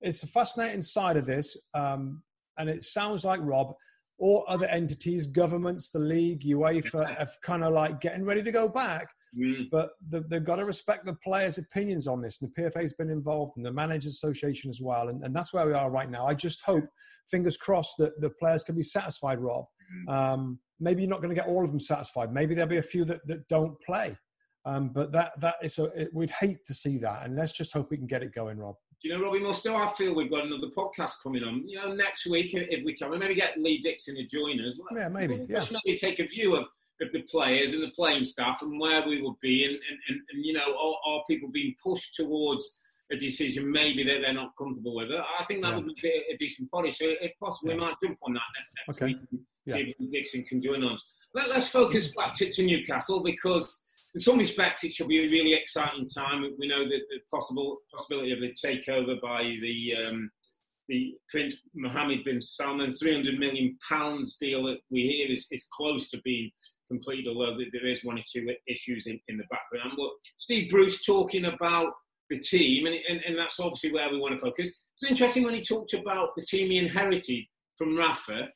it's 0.01 0.23
a 0.23 0.27
fascinating 0.27 0.81
side 0.81 1.17
of 1.17 1.25
this. 1.25 1.57
Um, 1.73 2.21
and 2.57 2.69
it 2.69 2.83
sounds 2.83 3.25
like, 3.25 3.39
Rob, 3.43 3.73
or 4.17 4.49
other 4.49 4.65
entities, 4.67 5.27
governments, 5.27 5.89
the 5.89 5.99
league, 5.99 6.41
UEFA, 6.43 7.17
have 7.17 7.31
kind 7.43 7.63
of 7.63 7.73
like 7.73 7.99
getting 7.99 8.23
ready 8.23 8.41
to 8.43 8.51
go 8.51 8.69
back. 8.69 9.09
Mm. 9.37 9.69
But 9.69 9.89
the, 10.09 10.23
they've 10.29 10.43
got 10.43 10.55
to 10.55 10.65
respect 10.65 11.05
the 11.05 11.17
players' 11.23 11.57
opinions 11.57 12.07
on 12.07 12.21
this. 12.21 12.41
And 12.41 12.49
the 12.55 12.61
PFA's 12.61 12.93
been 12.93 13.09
involved 13.09 13.57
and 13.57 13.65
the 13.65 13.73
Managers 13.73 14.13
Association 14.13 14.69
as 14.69 14.79
well. 14.81 15.09
And, 15.09 15.23
and 15.23 15.35
that's 15.35 15.53
where 15.53 15.67
we 15.67 15.73
are 15.73 15.91
right 15.91 16.09
now. 16.09 16.25
I 16.25 16.33
just 16.33 16.61
hope, 16.61 16.85
fingers 17.29 17.57
crossed, 17.57 17.95
that 17.97 18.19
the 18.21 18.29
players 18.29 18.63
can 18.63 18.75
be 18.75 18.83
satisfied, 18.83 19.39
Rob. 19.39 19.65
Mm. 20.07 20.13
Um, 20.13 20.59
maybe 20.79 21.01
you're 21.01 21.09
not 21.09 21.21
going 21.21 21.35
to 21.35 21.39
get 21.39 21.49
all 21.49 21.65
of 21.65 21.71
them 21.71 21.79
satisfied. 21.79 22.31
Maybe 22.31 22.55
there'll 22.55 22.69
be 22.69 22.77
a 22.77 22.83
few 22.83 23.03
that, 23.05 23.25
that 23.27 23.45
don't 23.49 23.75
play. 23.81 24.15
Um, 24.65 24.89
but 24.89 25.11
that 25.11 25.39
that 25.41 25.55
is 25.61 25.77
a, 25.77 25.85
it, 25.99 26.09
we'd 26.13 26.31
hate 26.31 26.65
to 26.65 26.73
see 26.73 26.97
that, 26.99 27.23
and 27.23 27.35
let's 27.35 27.51
just 27.51 27.71
hope 27.71 27.91
we 27.91 27.97
can 27.97 28.07
get 28.07 28.23
it 28.23 28.33
going, 28.33 28.57
Rob. 28.57 28.75
Do 29.01 29.09
you 29.09 29.17
know, 29.17 29.23
Robbie 29.23 29.39
Mustoe, 29.39 29.75
I 29.75 29.87
feel 29.93 30.15
we've 30.15 30.31
got 30.31 30.45
another 30.45 30.67
podcast 30.75 31.13
coming 31.21 31.43
on. 31.43 31.67
You 31.67 31.77
know, 31.77 31.93
next 31.93 32.25
week, 32.25 32.51
if 32.53 32.83
we 32.83 32.95
can, 32.95 33.11
we 33.11 33.19
maybe 33.19 33.35
get 33.35 33.59
Lee 33.59 33.77
Dixon 33.79 34.15
to 34.15 34.25
join 34.25 34.59
us. 34.65 34.79
Yeah, 34.95 35.09
maybe. 35.09 35.35
We'll 35.37 35.47
Yeah. 35.47 35.63
maybe 35.85 35.97
take 35.97 36.19
a 36.19 36.25
view 36.25 36.55
of, 36.55 36.63
of 37.01 37.11
the 37.13 37.21
players 37.29 37.73
and 37.73 37.83
the 37.83 37.91
playing 37.91 38.23
staff 38.23 38.63
and 38.63 38.79
where 38.79 39.07
we 39.07 39.21
would 39.21 39.39
be, 39.41 39.65
and, 39.65 39.73
and, 39.73 39.99
and, 40.09 40.19
and 40.31 40.45
you 40.45 40.53
know, 40.53 40.73
are, 40.75 40.95
are 41.13 41.23
people 41.29 41.49
being 41.51 41.75
pushed 41.83 42.15
towards 42.15 42.79
a 43.11 43.17
decision 43.17 43.69
maybe 43.71 44.03
that 44.03 44.21
they're 44.21 44.33
not 44.33 44.53
comfortable 44.57 44.95
with? 44.95 45.09
I 45.11 45.43
think 45.43 45.61
that 45.61 45.71
Yeah. 45.73 45.75
would 45.75 45.95
be 46.01 46.23
a 46.33 46.37
decent 46.37 46.71
policy. 46.71 47.05
So 47.05 47.11
if 47.21 47.33
possible, 47.39 47.73
we 47.73 47.75
Yeah. 47.79 47.85
might 47.85 47.95
jump 48.01 48.17
on 48.23 48.33
that 48.33 48.41
next, 48.57 48.87
next 48.87 49.01
Okay. 49.03 49.13
week 49.31 49.41
see 49.67 49.79
if 49.89 49.99
Lee 49.99 50.09
Dixon 50.11 50.43
can 50.45 50.61
join 50.61 50.83
us. 50.83 51.13
Let, 51.33 51.49
let's 51.49 51.67
focus 51.67 52.13
back 52.15 52.33
to, 52.35 52.51
to 52.51 52.63
Newcastle 52.65 53.21
because 53.21 53.81
in 54.15 54.21
some 54.21 54.39
respects, 54.39 54.85
it 54.85 54.93
should 54.93 55.09
be 55.09 55.19
a 55.25 55.29
really 55.29 55.53
exciting 55.53 56.07
time. 56.07 56.49
We 56.57 56.69
know 56.69 56.85
that 56.85 57.01
the 57.09 57.19
possible 57.29 57.79
possibility 57.93 58.31
of 58.31 58.39
a 58.39 58.53
takeover 58.53 59.19
by 59.21 59.43
the 59.61 59.95
um, 60.07 60.31
the 60.87 61.15
Prince 61.29 61.55
Mohammed 61.73 62.23
bin 62.23 62.41
Salman, 62.41 62.93
300 62.93 63.39
million 63.39 63.77
pounds 63.87 64.37
deal 64.37 64.63
that 64.65 64.77
we 64.91 65.01
hear 65.01 65.31
is, 65.31 65.47
is 65.51 65.67
close 65.75 66.09
to 66.11 66.21
being 66.23 66.51
completed, 66.87 67.27
although 67.27 67.57
there- 67.57 67.87
is 67.87 68.03
one 68.05 68.19
or 68.19 68.23
two 68.31 68.47
issues 68.67 69.07
in, 69.07 69.19
in 69.27 69.37
the 69.37 69.43
background. 69.49 69.93
But 69.97 70.11
Steve 70.37 70.69
Bruce 70.69 71.03
talking 71.03 71.45
about 71.45 71.91
the 72.29 72.39
team, 72.39 72.85
and, 72.85 72.95
and, 73.09 73.19
and 73.27 73.37
that's 73.37 73.59
obviously 73.59 73.91
where 73.91 74.09
we 74.11 74.19
want 74.19 74.37
to 74.37 74.45
focus. 74.45 74.83
It's 74.93 75.09
interesting 75.09 75.43
when 75.43 75.55
he 75.55 75.61
talked 75.61 75.93
about 75.93 76.29
the 76.37 76.45
team 76.45 76.69
he 76.69 76.77
inherited 76.77 77.43
from 77.77 77.97
Rafa, 77.97 78.49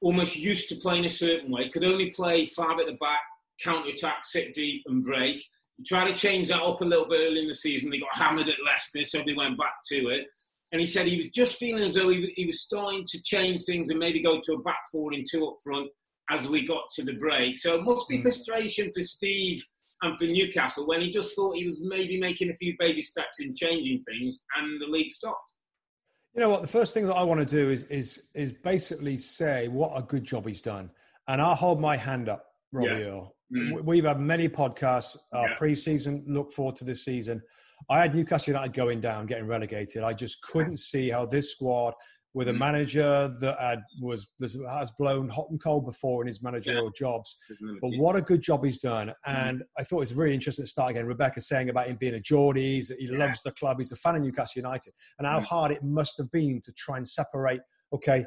almost 0.00 0.36
used 0.36 0.68
to 0.70 0.76
playing 0.76 1.04
a 1.04 1.08
certain 1.08 1.50
way, 1.50 1.68
could 1.68 1.84
only 1.84 2.10
play 2.10 2.44
five 2.44 2.78
at 2.80 2.86
the 2.86 2.96
back, 3.00 3.20
counter 3.60 3.90
attack, 3.90 4.24
sit 4.24 4.54
deep, 4.54 4.82
and 4.86 5.04
break. 5.04 5.44
He 5.78 5.84
tried 5.84 6.10
to 6.10 6.16
change 6.16 6.48
that 6.48 6.62
up 6.62 6.80
a 6.80 6.84
little 6.84 7.08
bit 7.08 7.20
early 7.20 7.40
in 7.40 7.48
the 7.48 7.54
season. 7.54 7.90
They 7.90 7.98
got 7.98 8.14
hammered 8.14 8.48
at 8.48 8.56
Leicester, 8.64 9.04
so 9.04 9.22
they 9.24 9.34
went 9.34 9.58
back 9.58 9.74
to 9.90 10.08
it. 10.08 10.26
And 10.72 10.80
he 10.80 10.86
said 10.86 11.06
he 11.06 11.16
was 11.16 11.28
just 11.28 11.56
feeling 11.56 11.84
as 11.84 11.94
though 11.94 12.08
he, 12.08 12.32
he 12.34 12.46
was 12.46 12.62
starting 12.62 13.04
to 13.06 13.22
change 13.22 13.64
things 13.64 13.90
and 13.90 13.98
maybe 13.98 14.22
go 14.22 14.40
to 14.42 14.52
a 14.54 14.62
back 14.62 14.80
four 14.90 15.12
and 15.12 15.26
two 15.30 15.46
up 15.46 15.56
front 15.62 15.88
as 16.30 16.46
we 16.48 16.66
got 16.66 16.84
to 16.94 17.04
the 17.04 17.14
break. 17.14 17.58
So 17.58 17.74
it 17.74 17.82
must 17.82 18.08
be 18.08 18.16
hmm. 18.16 18.22
frustration 18.22 18.90
for 18.94 19.02
Steve 19.02 19.62
and 20.02 20.18
for 20.18 20.24
Newcastle 20.24 20.86
when 20.86 21.00
he 21.00 21.10
just 21.10 21.34
thought 21.36 21.56
he 21.56 21.66
was 21.66 21.82
maybe 21.82 22.18
making 22.18 22.50
a 22.50 22.56
few 22.56 22.74
baby 22.78 23.02
steps 23.02 23.40
in 23.40 23.54
changing 23.54 24.02
things 24.02 24.40
and 24.56 24.80
the 24.80 24.86
league 24.86 25.12
stopped. 25.12 25.54
You 26.34 26.40
know 26.40 26.48
what? 26.48 26.62
The 26.62 26.68
first 26.68 26.94
thing 26.94 27.06
that 27.06 27.14
I 27.14 27.22
want 27.22 27.40
to 27.40 27.46
do 27.46 27.68
is 27.68 27.84
is 27.84 28.22
is 28.34 28.52
basically 28.52 29.18
say 29.18 29.68
what 29.68 29.92
a 29.94 30.02
good 30.02 30.24
job 30.24 30.46
he's 30.46 30.62
done, 30.62 30.90
and 31.28 31.42
I'll 31.42 31.54
hold 31.54 31.78
my 31.78 31.94
hand 31.94 32.30
up, 32.30 32.46
Robbie 32.72 32.88
Yeah. 32.88 33.06
Earle. 33.08 33.36
Mm. 33.52 33.84
We've 33.84 34.04
had 34.04 34.18
many 34.20 34.48
podcasts, 34.48 35.16
our 35.32 35.48
Yeah. 35.50 35.54
pre-season. 35.56 36.24
Look 36.26 36.52
forward 36.52 36.76
to 36.76 36.84
this 36.84 37.04
season. 37.04 37.42
I 37.90 38.00
had 38.00 38.14
Newcastle 38.14 38.52
United 38.54 38.72
going 38.74 39.00
down, 39.00 39.26
getting 39.26 39.46
relegated. 39.46 40.02
I 40.02 40.12
just 40.12 40.40
couldn't 40.42 40.78
see 40.90 41.10
how 41.10 41.26
this 41.26 41.50
squad, 41.52 41.94
with 42.34 42.48
a 42.48 42.52
Mm. 42.52 42.58
manager 42.58 43.36
that 43.40 43.60
had, 43.60 43.82
was 44.00 44.26
has 44.66 44.90
blown 44.92 45.28
hot 45.28 45.50
and 45.50 45.62
cold 45.62 45.84
before 45.84 46.22
in 46.22 46.26
his 46.28 46.42
managerial 46.42 46.90
jobs, 46.90 47.36
but 47.82 47.90
Mm. 47.90 47.98
what 47.98 48.16
a 48.16 48.22
good 48.22 48.40
job 48.40 48.64
he's 48.64 48.78
done. 48.78 49.12
And 49.26 49.62
I 49.76 49.84
thought 49.84 49.96
it 49.98 50.00
was 50.08 50.14
really 50.14 50.32
interesting 50.32 50.64
to 50.64 50.70
start 50.70 50.92
again. 50.92 51.04
Rebecca 51.04 51.42
saying 51.42 51.68
about 51.68 51.88
him 51.88 51.96
being 51.96 52.14
a 52.14 52.20
Geordie, 52.20 52.76
he's, 52.76 52.88
he 52.98 53.08
loves 53.08 53.42
the 53.42 53.50
club, 53.52 53.78
he's 53.80 53.92
a 53.92 53.96
fan 53.96 54.16
of 54.16 54.22
Newcastle 54.22 54.60
United, 54.62 54.94
and 55.18 55.26
how 55.26 55.40
Mm. 55.40 55.44
hard 55.44 55.72
it 55.72 55.82
must 55.82 56.16
have 56.16 56.30
been 56.30 56.62
to 56.62 56.72
try 56.72 56.96
and 56.96 57.06
separate. 57.06 57.60
Okay, 57.92 58.24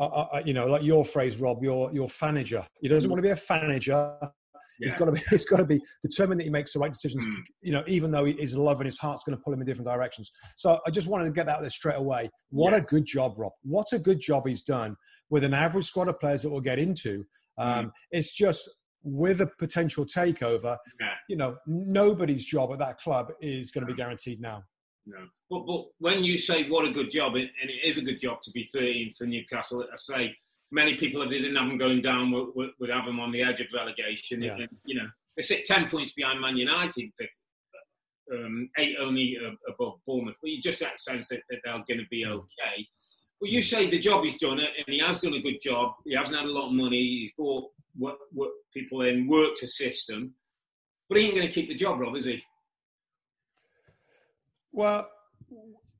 uh, 0.00 0.06
uh, 0.06 0.28
uh, 0.32 0.42
you 0.44 0.52
know, 0.52 0.66
like 0.66 0.82
your 0.82 1.04
phrase, 1.04 1.36
Rob, 1.36 1.62
your 1.62 1.92
your 1.92 2.08
fanager. 2.08 2.66
He 2.80 2.88
doesn't 2.88 3.08
want 3.08 3.18
to 3.18 3.22
be 3.22 3.30
a 3.30 3.36
fanager. 3.36 4.18
He's 4.80 4.92
Yeah. 4.92 4.98
got 4.98 5.04
to 5.06 5.12
be. 5.12 5.22
He's 5.30 5.44
got 5.44 5.56
to 5.58 5.64
be 5.64 5.80
determined 6.02 6.40
that 6.40 6.44
he 6.44 6.50
makes 6.50 6.72
the 6.72 6.78
right 6.78 6.92
decisions. 6.92 7.24
Mm. 7.26 7.34
You 7.62 7.72
know, 7.72 7.84
even 7.86 8.10
though 8.10 8.24
he- 8.24 8.36
his 8.40 8.54
love 8.54 8.80
and 8.80 8.86
his 8.86 8.98
heart's 8.98 9.24
going 9.24 9.36
to 9.36 9.42
pull 9.42 9.52
him 9.52 9.60
in 9.60 9.66
different 9.66 9.88
directions. 9.88 10.30
So 10.56 10.78
I 10.86 10.90
just 10.90 11.06
wanted 11.08 11.24
to 11.24 11.30
get 11.30 11.46
that 11.46 11.56
out 11.56 11.60
there 11.62 11.70
straight 11.70 11.96
away. 11.96 12.30
What 12.50 12.74
a 12.74 12.80
good 12.80 13.04
job, 13.06 13.34
Rob. 13.36 13.52
What 13.62 13.86
a 13.92 13.98
good 13.98 14.20
job 14.20 14.46
he's 14.46 14.62
done 14.62 14.96
with 15.30 15.44
an 15.44 15.54
average 15.54 15.86
squad 15.86 16.08
of 16.08 16.18
players 16.20 16.42
that 16.42 16.50
we'll 16.50 16.60
get 16.60 16.78
into. 16.78 17.24
Um, 17.58 17.92
It's 18.10 18.34
just 18.34 18.68
with 19.02 19.40
a 19.42 19.46
potential 19.58 20.04
takeover. 20.04 20.76
Yeah. 21.00 21.08
You 21.28 21.36
know, 21.36 21.56
nobody's 21.66 22.44
job 22.44 22.72
at 22.72 22.78
that 22.78 22.98
club 22.98 23.28
is 23.40 23.70
going 23.70 23.86
to 23.86 23.92
be 23.92 23.96
guaranteed 23.96 24.40
now. 24.40 24.62
No. 25.06 25.18
But, 25.50 25.66
but 25.66 25.84
when 25.98 26.24
you 26.24 26.38
say 26.38 26.68
what 26.70 26.86
a 26.86 26.90
good 26.90 27.10
job, 27.10 27.34
and 27.34 27.48
and 27.60 27.70
it 27.70 27.86
is 27.86 27.98
a 27.98 28.02
good 28.02 28.18
job 28.18 28.40
to 28.42 28.50
be 28.52 28.66
13 28.72 29.12
for 29.16 29.26
Newcastle, 29.26 29.84
I 29.92 29.96
say 29.96 30.34
many 30.74 30.96
people, 30.96 31.22
if 31.22 31.30
they 31.30 31.38
didn't 31.38 31.56
have 31.56 31.68
them 31.68 31.78
going 31.78 32.02
down, 32.02 32.32
would, 32.32 32.48
would, 32.54 32.70
would 32.80 32.90
have 32.90 33.06
them 33.06 33.20
on 33.20 33.30
the 33.30 33.42
edge 33.42 33.60
of 33.60 33.68
relegation. 33.72 34.42
Yeah. 34.42 34.56
And, 34.56 34.68
you 34.84 34.96
know, 34.96 35.06
they 35.36 35.42
sit 35.42 35.64
10 35.64 35.88
points 35.88 36.12
behind 36.12 36.40
Man 36.40 36.56
United, 36.56 37.10
um, 38.32 38.68
eight 38.78 38.96
only 39.00 39.38
uh, 39.44 39.52
above 39.72 40.00
Bournemouth. 40.06 40.36
But 40.42 40.50
you 40.50 40.60
just 40.60 40.80
get 40.80 40.96
a 40.96 40.98
sense 40.98 41.28
that, 41.28 41.42
that 41.48 41.58
they're 41.64 41.72
going 41.72 42.00
to 42.00 42.08
be 42.10 42.26
okay. 42.26 42.86
But 43.40 43.50
you 43.50 43.62
say 43.62 43.88
the 43.88 43.98
job 43.98 44.24
he's 44.24 44.38
done, 44.38 44.58
it, 44.58 44.70
and 44.76 44.86
he 44.88 44.98
has 44.98 45.20
done 45.20 45.34
a 45.34 45.40
good 45.40 45.60
job. 45.62 45.92
He 46.04 46.14
hasn't 46.14 46.36
had 46.36 46.46
a 46.46 46.52
lot 46.52 46.68
of 46.68 46.74
money. 46.74 46.98
He's 46.98 47.32
brought 47.32 47.70
what, 47.96 48.16
what 48.32 48.50
people 48.72 49.02
in, 49.02 49.28
worked 49.28 49.62
a 49.62 49.66
system. 49.66 50.34
But 51.08 51.18
he 51.18 51.26
ain't 51.26 51.36
going 51.36 51.46
to 51.46 51.52
keep 51.52 51.68
the 51.68 51.74
job, 51.74 52.00
Rob, 52.00 52.16
is 52.16 52.24
he? 52.24 52.42
Well, 54.72 55.08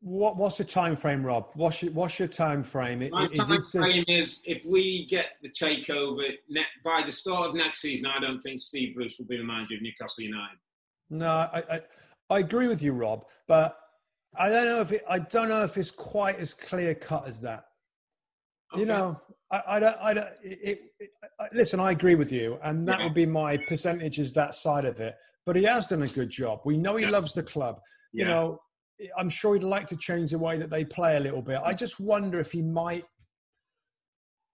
what, 0.05 0.37
what's 0.37 0.59
the 0.59 0.65
time 0.65 0.97
frame, 0.97 1.25
Rob? 1.25 1.49
What's 1.55 1.83
your, 1.83 1.91
what's 1.93 2.19
your 2.19 2.29
time 2.29 2.63
frame? 2.63 3.09
My 3.11 3.27
is 3.33 3.49
it 3.51 3.63
time 3.73 3.83
frame 3.83 4.05
is 4.07 4.43
if 4.45 4.67
we 4.67 5.07
get 5.09 5.29
the 5.43 5.49
takeover 5.49 6.29
ne- 6.51 6.63
by 6.85 7.03
the 7.07 7.11
start 7.11 7.49
of 7.49 7.55
next 7.55 7.81
season, 7.81 8.07
I 8.15 8.21
don't 8.21 8.41
think 8.43 8.61
Steve 8.61 8.95
Bruce 8.95 9.19
will 9.19 9.25
be 9.25 9.39
the 9.39 9.45
manager 9.45 9.77
of 9.77 9.83
Newcastle 9.83 10.25
United. 10.25 10.59
No, 11.09 11.29
I, 11.29 11.63
I, 11.71 11.81
I 12.29 12.39
agree 12.41 12.69
with 12.69 12.83
you, 12.83 12.93
Rob, 12.93 13.25
but 13.49 13.79
I 14.37 14.51
don't 14.51 14.67
know 14.67 14.83
if 14.83 14.93
it, 14.93 15.05
I 15.09 15.21
don't 15.21 15.49
know 15.49 15.65
if 15.65 15.79
it's 15.79 15.91
quite 15.91 16.39
as 16.39 16.53
clear 16.53 16.95
cut 16.95 17.27
as 17.27 17.41
that. 17.41 17.65
You 18.77 18.87
know, 18.87 19.21
I, 19.53 19.63
I 19.69 19.81
don't, 19.81 19.97
I 20.01 20.15
don't. 20.15 20.29
It, 20.43 20.81
it, 20.99 21.11
I, 21.41 21.47
listen, 21.53 21.79
I 21.81 21.93
agree 21.93 22.17
with 22.17 22.33
you, 22.33 22.59
and 22.63 22.87
that 22.89 22.99
Yeah. 22.99 23.05
would 23.05 23.15
be 23.15 23.25
my 23.25 23.57
percentage 23.57 24.19
is 24.19 24.33
that 24.35 24.55
side 24.55 24.85
of 24.85 24.99
it. 25.01 25.17
But 25.47 25.57
he 25.57 25.63
has 25.63 25.87
done 25.87 26.03
a 26.03 26.09
good 26.09 26.29
job. 26.29 26.61
We 26.65 26.77
know 26.77 26.97
he 26.97 27.05
Yeah. 27.05 27.11
loves 27.11 27.33
the 27.33 27.43
club. 27.43 27.81
You 28.13 28.25
know, 28.27 28.61
I'm 29.17 29.31
sure 29.31 29.55
he'd 29.55 29.63
like 29.63 29.87
to 29.89 29.97
change 29.97 30.31
the 30.31 30.39
way 30.39 30.59
that 30.59 30.71
they 30.71 30.85
play 30.85 31.17
a 31.17 31.21
little 31.21 31.43
bit. 31.43 31.59
I 31.65 31.75
mm. 31.75 31.79
just 31.79 32.01
wonder 32.01 32.41
if 32.41 32.53
he 32.53 32.63
might. 32.63 33.05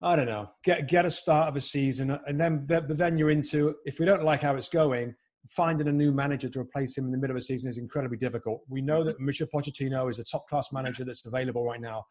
I 0.03 0.17
don't 0.17 0.27
know. 0.27 0.51
Get 0.65 0.89
get 0.89 1.05
a 1.05 1.11
start 1.11 1.49
of 1.49 1.57
a 1.57 1.61
season, 1.61 2.11
uh, 2.11 2.19
and 2.27 2.41
then 2.41 2.67
but 2.67 2.97
then 2.99 3.17
you're 3.17 3.31
into. 3.31 3.75
If 3.85 3.99
we 3.99 4.07
don't 4.07 4.25
like 4.25 4.43
how 4.43 4.57
it's 4.57 4.69
going, 4.69 5.15
finding 5.51 5.89
a 5.89 5.93
new 5.93 6.13
manager 6.13 6.49
to 6.49 6.61
replace 6.61 6.97
him 6.97 7.07
in 7.07 7.13
the 7.13 7.19
middle 7.19 7.37
of 7.37 7.41
a 7.41 7.45
season 7.45 7.71
is 7.71 7.79
incredibly 7.79 8.19
difficult. 8.19 8.63
We 8.69 8.83
know 8.83 9.05
that 9.05 9.17
mm-hmm. 9.17 9.27
Michel 9.27 9.49
Pochettino 9.55 10.11
is 10.11 10.19
a 10.19 10.25
top 10.25 10.49
class 10.49 10.69
manager 10.73 11.05
that's 11.05 11.25
available 11.25 11.65
right 11.65 11.81
now. 11.81 12.05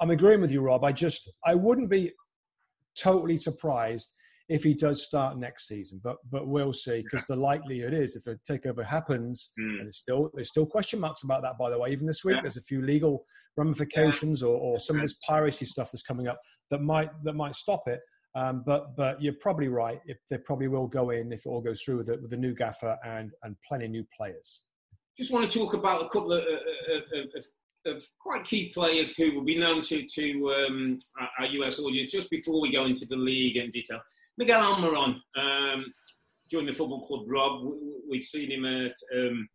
I'm 0.00 0.10
agreeing 0.10 0.40
with 0.40 0.50
you, 0.50 0.60
Rob. 0.60 0.84
I 0.84 0.92
just 0.92 1.30
I 1.44 1.54
wouldn't 1.54 1.90
be 1.90 2.12
totally 2.98 3.38
surprised 3.38 4.12
if 4.48 4.64
he 4.64 4.72
does 4.72 5.04
start 5.04 5.36
next 5.38 5.68
season, 5.68 6.00
but 6.02 6.16
but 6.30 6.46
we'll 6.46 6.72
see 6.72 7.02
because 7.02 7.26
the 7.26 7.36
likelihood 7.36 7.92
is 7.92 8.16
if 8.16 8.26
a 8.26 8.36
takeover 8.50 8.84
happens, 8.84 9.50
Mm. 9.58 9.78
and 9.78 9.86
there's 9.86 9.98
still 9.98 10.30
there's 10.34 10.48
still 10.48 10.66
question 10.66 11.00
marks 11.00 11.22
about 11.22 11.42
that. 11.42 11.58
By 11.58 11.70
the 11.70 11.78
way, 11.78 11.90
even 11.92 12.06
this 12.06 12.24
week, 12.24 12.36
Yeah. 12.36 12.42
there's 12.42 12.56
a 12.56 12.62
few 12.62 12.82
legal 12.82 13.24
ramifications 13.56 14.42
or, 14.42 14.56
or 14.56 14.76
some 14.76 14.96
of 14.96 15.02
this 15.02 15.14
piracy 15.26 15.66
stuff 15.66 15.90
that's 15.92 16.02
coming 16.02 16.28
up 16.28 16.40
that 16.70 16.80
might 16.80 17.10
that 17.24 17.34
might 17.34 17.56
stop 17.56 17.86
it. 17.88 18.00
Um, 18.34 18.62
but 18.64 18.96
but 18.96 19.20
you're 19.22 19.34
probably 19.40 19.68
right. 19.68 20.00
If 20.06 20.18
they 20.30 20.38
probably 20.38 20.68
will 20.68 20.86
go 20.86 21.10
in 21.10 21.32
if 21.32 21.40
it 21.44 21.48
all 21.48 21.60
goes 21.60 21.82
through 21.82 21.98
with 21.98 22.06
the, 22.06 22.18
with 22.18 22.30
the 22.30 22.36
new 22.36 22.54
gaffer 22.54 22.96
and 23.04 23.32
and 23.42 23.56
plenty 23.66 23.84
of 23.86 23.90
new 23.90 24.06
players. 24.16 24.62
Just 25.16 25.30
want 25.32 25.50
to 25.50 25.58
talk 25.58 25.74
about 25.74 26.02
a 26.04 26.08
couple 26.08 26.32
of, 26.32 26.44
uh, 26.44 27.18
of, 27.18 27.24
of, 27.36 27.96
of 27.96 28.04
quite 28.20 28.44
key 28.44 28.70
players 28.72 29.16
who 29.16 29.34
will 29.34 29.44
be 29.44 29.58
known 29.58 29.82
to, 29.82 30.06
to 30.06 30.54
um, 30.68 30.96
our 31.40 31.46
US 31.46 31.80
audience 31.80 32.12
just 32.12 32.30
before 32.30 32.60
we 32.60 32.70
go 32.70 32.84
into 32.86 33.04
the 33.04 33.16
league 33.16 33.56
in 33.56 33.68
detail. 33.70 34.00
Miguel 34.38 34.62
Almiron 34.62 35.20
um, 35.36 35.92
joined 36.50 36.68
the 36.68 36.72
football 36.72 37.06
club, 37.06 37.24
Rob. 37.26 37.62
We, 37.64 37.70
we- 37.72 37.94
we'd 38.10 38.24
seen 38.24 38.50
him 38.50 38.64
at, 38.64 38.94
um, 39.14 39.46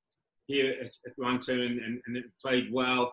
here 0.45 0.75
at 0.79 0.91
Atlanta 1.07 1.53
and, 1.53 1.79
and, 1.79 1.99
and 2.05 2.15
it 2.17 2.25
played 2.39 2.71
well. 2.71 3.11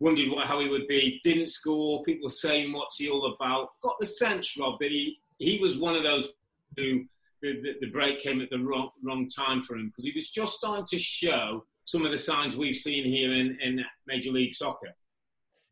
Wondered 0.00 0.28
what, 0.30 0.48
how 0.48 0.58
he 0.58 0.68
would 0.68 0.88
be. 0.88 1.20
Didn't 1.22 1.48
score. 1.48 2.02
People 2.02 2.24
were 2.24 2.30
saying, 2.30 2.72
what's 2.72 2.96
he 2.96 3.08
all 3.08 3.32
about? 3.36 3.68
Got 3.82 3.94
the 4.00 4.06
sense, 4.06 4.56
Rob, 4.58 4.80
that 4.80 4.90
he, 4.90 5.18
he 5.38 5.60
was 5.62 5.78
one 5.78 5.94
of 5.94 6.02
those 6.02 6.30
who 6.76 7.04
the, 7.40 7.60
the, 7.62 7.74
the 7.82 7.86
break 7.92 8.18
came 8.18 8.40
at 8.40 8.50
the 8.50 8.58
wrong, 8.58 8.90
wrong 9.04 9.28
time 9.28 9.62
for 9.62 9.76
him 9.76 9.88
because 9.88 10.02
he 10.04 10.12
was 10.12 10.28
just 10.28 10.56
starting 10.56 10.86
to 10.86 10.98
show 10.98 11.64
some 11.84 12.04
of 12.04 12.10
the 12.10 12.18
signs 12.18 12.56
we've 12.56 12.74
seen 12.74 13.04
here 13.04 13.32
in, 13.32 13.56
in 13.62 13.84
Major 14.08 14.32
League 14.32 14.54
Soccer. 14.56 14.88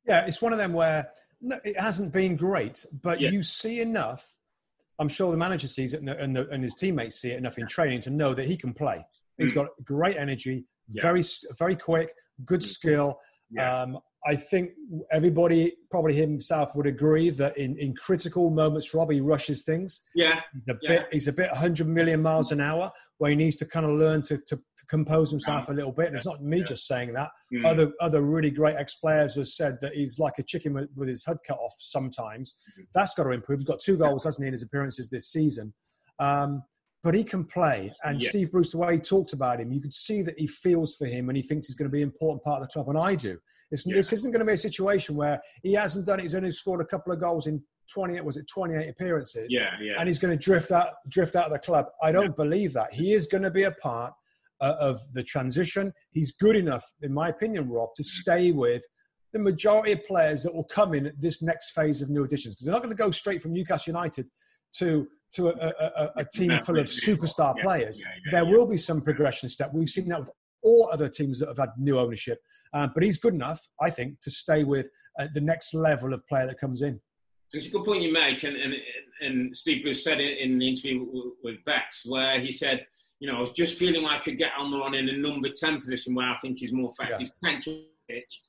Yeah, 0.06 0.26
it's 0.26 0.40
one 0.40 0.52
of 0.52 0.58
them 0.58 0.72
where 0.74 1.08
No, 1.40 1.58
it 1.64 1.78
hasn't 1.78 2.12
been 2.12 2.36
great, 2.36 2.86
but 3.02 3.20
Yeah. 3.20 3.30
you 3.30 3.42
see 3.42 3.80
enough. 3.80 4.36
I'm 4.98 5.08
sure 5.08 5.30
the 5.30 5.36
manager 5.36 5.68
sees 5.68 5.94
it, 5.94 6.00
and, 6.00 6.08
the, 6.08 6.18
and, 6.18 6.34
the, 6.34 6.48
and 6.48 6.62
his 6.64 6.74
teammates 6.74 7.20
see 7.20 7.30
it 7.30 7.38
enough 7.38 7.58
in 7.58 7.66
training 7.66 8.00
to 8.02 8.10
know 8.10 8.34
that 8.34 8.46
he 8.46 8.56
can 8.56 8.72
play. 8.74 9.04
He's 9.38 9.52
got 9.52 9.68
great 9.84 10.16
energy, 10.16 10.66
Yeah. 10.92 11.02
very 11.02 11.24
very 11.58 11.76
quick, 11.76 12.12
good 12.44 12.64
skill. 12.64 13.20
Yeah. 13.50 13.82
Um, 13.82 13.98
I 14.26 14.34
think 14.36 14.72
everybody, 15.12 15.74
probably 15.90 16.14
himself, 16.14 16.74
would 16.74 16.86
agree 16.86 17.30
that 17.30 17.56
in, 17.56 17.76
in 17.78 17.94
critical 17.94 18.50
moments, 18.50 18.92
Robbie 18.92 19.20
rushes 19.20 19.62
things. 19.62 20.02
Yeah. 20.14 20.40
He's 20.52 20.74
a 20.74 20.78
Yeah. 20.82 20.88
bit 20.88 21.08
he's 21.12 21.28
a 21.28 21.32
bit 21.32 21.50
100 21.50 21.86
million 21.86 22.20
miles 22.20 22.50
an 22.50 22.60
hour, 22.60 22.90
where 23.18 23.30
he 23.30 23.36
needs 23.36 23.56
to 23.58 23.64
kind 23.66 23.86
of 23.86 23.92
learn 23.92 24.22
to, 24.22 24.38
to, 24.38 24.56
to 24.56 24.86
compose 24.88 25.30
himself 25.30 25.68
a 25.68 25.72
little 25.72 25.92
bit. 25.92 26.08
And 26.08 26.16
it's 26.16 26.26
not 26.26 26.42
me 26.42 26.62
just 26.62 26.86
saying 26.86 27.12
that. 27.14 27.30
Mm. 27.52 27.64
Other 27.64 27.92
other 28.00 28.22
really 28.22 28.50
great 28.50 28.76
ex 28.76 28.96
players 28.96 29.36
have 29.36 29.48
said 29.48 29.78
that 29.82 29.94
he's 29.94 30.18
like 30.18 30.38
a 30.38 30.42
chicken 30.42 30.74
with, 30.74 30.88
with 30.96 31.08
his 31.08 31.24
head 31.24 31.36
cut 31.46 31.58
off 31.58 31.74
sometimes. 31.78 32.54
Mm-hmm. 32.72 32.82
That's 32.94 33.14
got 33.14 33.24
to 33.24 33.30
improve. 33.30 33.60
He's 33.60 33.68
got 33.68 33.80
two 33.80 33.96
goals, 33.96 34.24
hasn't 34.24 34.42
he, 34.44 34.48
in 34.48 34.52
his 34.52 34.62
appearances 34.62 35.08
this 35.08 35.28
season. 35.30 35.72
Um, 36.18 36.62
but 37.04 37.14
he 37.14 37.22
can 37.22 37.44
play. 37.44 37.94
And 38.02 38.20
Yeah. 38.20 38.30
Steve 38.30 38.50
Bruce, 38.50 38.72
the 38.72 38.78
way 38.78 38.94
he 38.94 39.00
talked 39.00 39.32
about 39.32 39.60
him, 39.60 39.70
you 39.72 39.80
could 39.80 39.94
see 39.94 40.22
that 40.22 40.36
he 40.38 40.48
feels 40.48 40.96
for 40.96 41.06
him 41.06 41.28
and 41.30 41.36
he 41.36 41.42
thinks 41.42 41.68
he's 41.68 41.76
going 41.76 41.88
to 41.88 41.92
be 41.92 42.02
an 42.02 42.08
important 42.08 42.42
part 42.42 42.60
of 42.60 42.68
the 42.68 42.72
club. 42.72 42.88
And 42.88 42.98
I 42.98 43.14
do. 43.14 43.38
It's, 43.70 43.84
This 43.84 44.12
isn't 44.12 44.30
going 44.30 44.40
to 44.40 44.46
be 44.46 44.54
a 44.54 44.58
situation 44.58 45.14
where 45.14 45.40
he 45.62 45.72
hasn't 45.74 46.06
done 46.06 46.20
it. 46.20 46.22
He's 46.22 46.34
only 46.34 46.50
scored 46.50 46.80
a 46.80 46.84
couple 46.84 47.12
of 47.12 47.20
goals 47.20 47.46
in 47.46 47.62
28, 47.92 48.24
was 48.24 48.36
it 48.36 48.46
28 48.48 48.88
appearances? 48.88 49.46
Yeah, 49.50 49.70
yeah. 49.80 49.94
And 49.98 50.08
he's 50.08 50.18
going 50.18 50.36
to 50.36 50.42
drift 50.42 50.72
out, 50.72 50.94
drift 51.08 51.36
out 51.36 51.46
of 51.46 51.52
the 51.52 51.58
club. 51.58 51.86
I 52.02 52.12
don't 52.12 52.36
believe 52.36 52.72
that. 52.74 52.92
He 52.92 53.12
is 53.12 53.26
going 53.26 53.42
to 53.42 53.50
be 53.50 53.64
a 53.64 53.72
part 53.72 54.12
uh, 54.60 54.74
of 54.78 55.00
the 55.12 55.22
transition. 55.22 55.92
He's 56.10 56.32
good 56.32 56.56
enough, 56.56 56.84
in 57.02 57.12
my 57.12 57.28
opinion, 57.28 57.68
Rob, 57.68 57.90
to 57.96 58.04
stay 58.04 58.52
with 58.52 58.82
the 59.32 59.38
majority 59.38 59.92
of 59.92 60.04
players 60.06 60.42
that 60.42 60.54
will 60.54 60.64
come 60.64 60.94
in 60.94 61.12
this 61.18 61.42
next 61.42 61.70
phase 61.70 62.00
of 62.02 62.08
new 62.10 62.24
additions. 62.24 62.54
Because 62.54 62.66
they're 62.66 62.74
not 62.74 62.82
going 62.82 62.96
to 62.96 63.02
go 63.02 63.10
straight 63.10 63.42
from 63.42 63.52
Newcastle 63.52 63.92
United 63.92 64.26
to 64.74 65.08
to 65.30 65.48
a, 65.48 65.52
a, 65.52 65.84
a, 65.84 66.12
a 66.20 66.24
team 66.24 66.58
full 66.60 66.78
of 66.78 66.86
superstar 66.86 67.54
yeah, 67.58 67.62
players. 67.62 68.00
yeah, 68.00 68.06
yeah, 68.24 68.30
there 68.30 68.44
yeah. 68.44 68.56
will 68.56 68.66
be 68.66 68.78
some 68.78 69.02
progression 69.02 69.50
step. 69.50 69.70
We've 69.74 69.88
seen 69.88 70.08
that 70.08 70.20
with 70.20 70.30
all 70.62 70.88
other 70.90 71.08
teams 71.08 71.38
that 71.40 71.48
have 71.48 71.58
had 71.58 71.68
new 71.76 71.98
ownership. 71.98 72.38
Uh, 72.74 72.88
but 72.92 73.02
he's 73.02 73.18
good 73.18 73.34
enough, 73.34 73.60
I 73.80 73.90
think, 73.90 74.20
to 74.22 74.30
stay 74.30 74.64
with 74.64 74.88
uh, 75.18 75.28
the 75.34 75.40
next 75.40 75.74
level 75.74 76.12
of 76.12 76.26
player 76.26 76.46
that 76.46 76.58
comes 76.60 76.82
in. 76.82 77.00
It's 77.52 77.66
a 77.66 77.70
good 77.70 77.84
point 77.84 78.02
you 78.02 78.12
make, 78.12 78.42
and, 78.44 78.56
and, 78.56 78.74
and 79.22 79.56
Steve 79.56 79.82
Bruce 79.82 80.04
said 80.04 80.20
it 80.20 80.38
in 80.38 80.58
the 80.58 80.68
interview 80.68 81.06
with, 81.10 81.32
with 81.42 81.64
Bex, 81.64 82.04
where 82.06 82.40
he 82.40 82.52
said, 82.52 82.86
you 83.20 83.30
know, 83.30 83.38
I 83.38 83.40
was 83.40 83.52
just 83.52 83.78
feeling 83.78 84.02
like 84.02 84.20
I 84.20 84.24
could 84.24 84.38
get 84.38 84.52
Almiron 84.60 84.98
in 84.98 85.08
a 85.08 85.16
number 85.16 85.48
10 85.48 85.80
position 85.80 86.14
where 86.14 86.28
I 86.28 86.36
think 86.38 86.58
he's 86.58 86.72
more 86.72 86.90
effective, 86.90 87.30
central 87.42 87.84
pitch. 88.08 88.42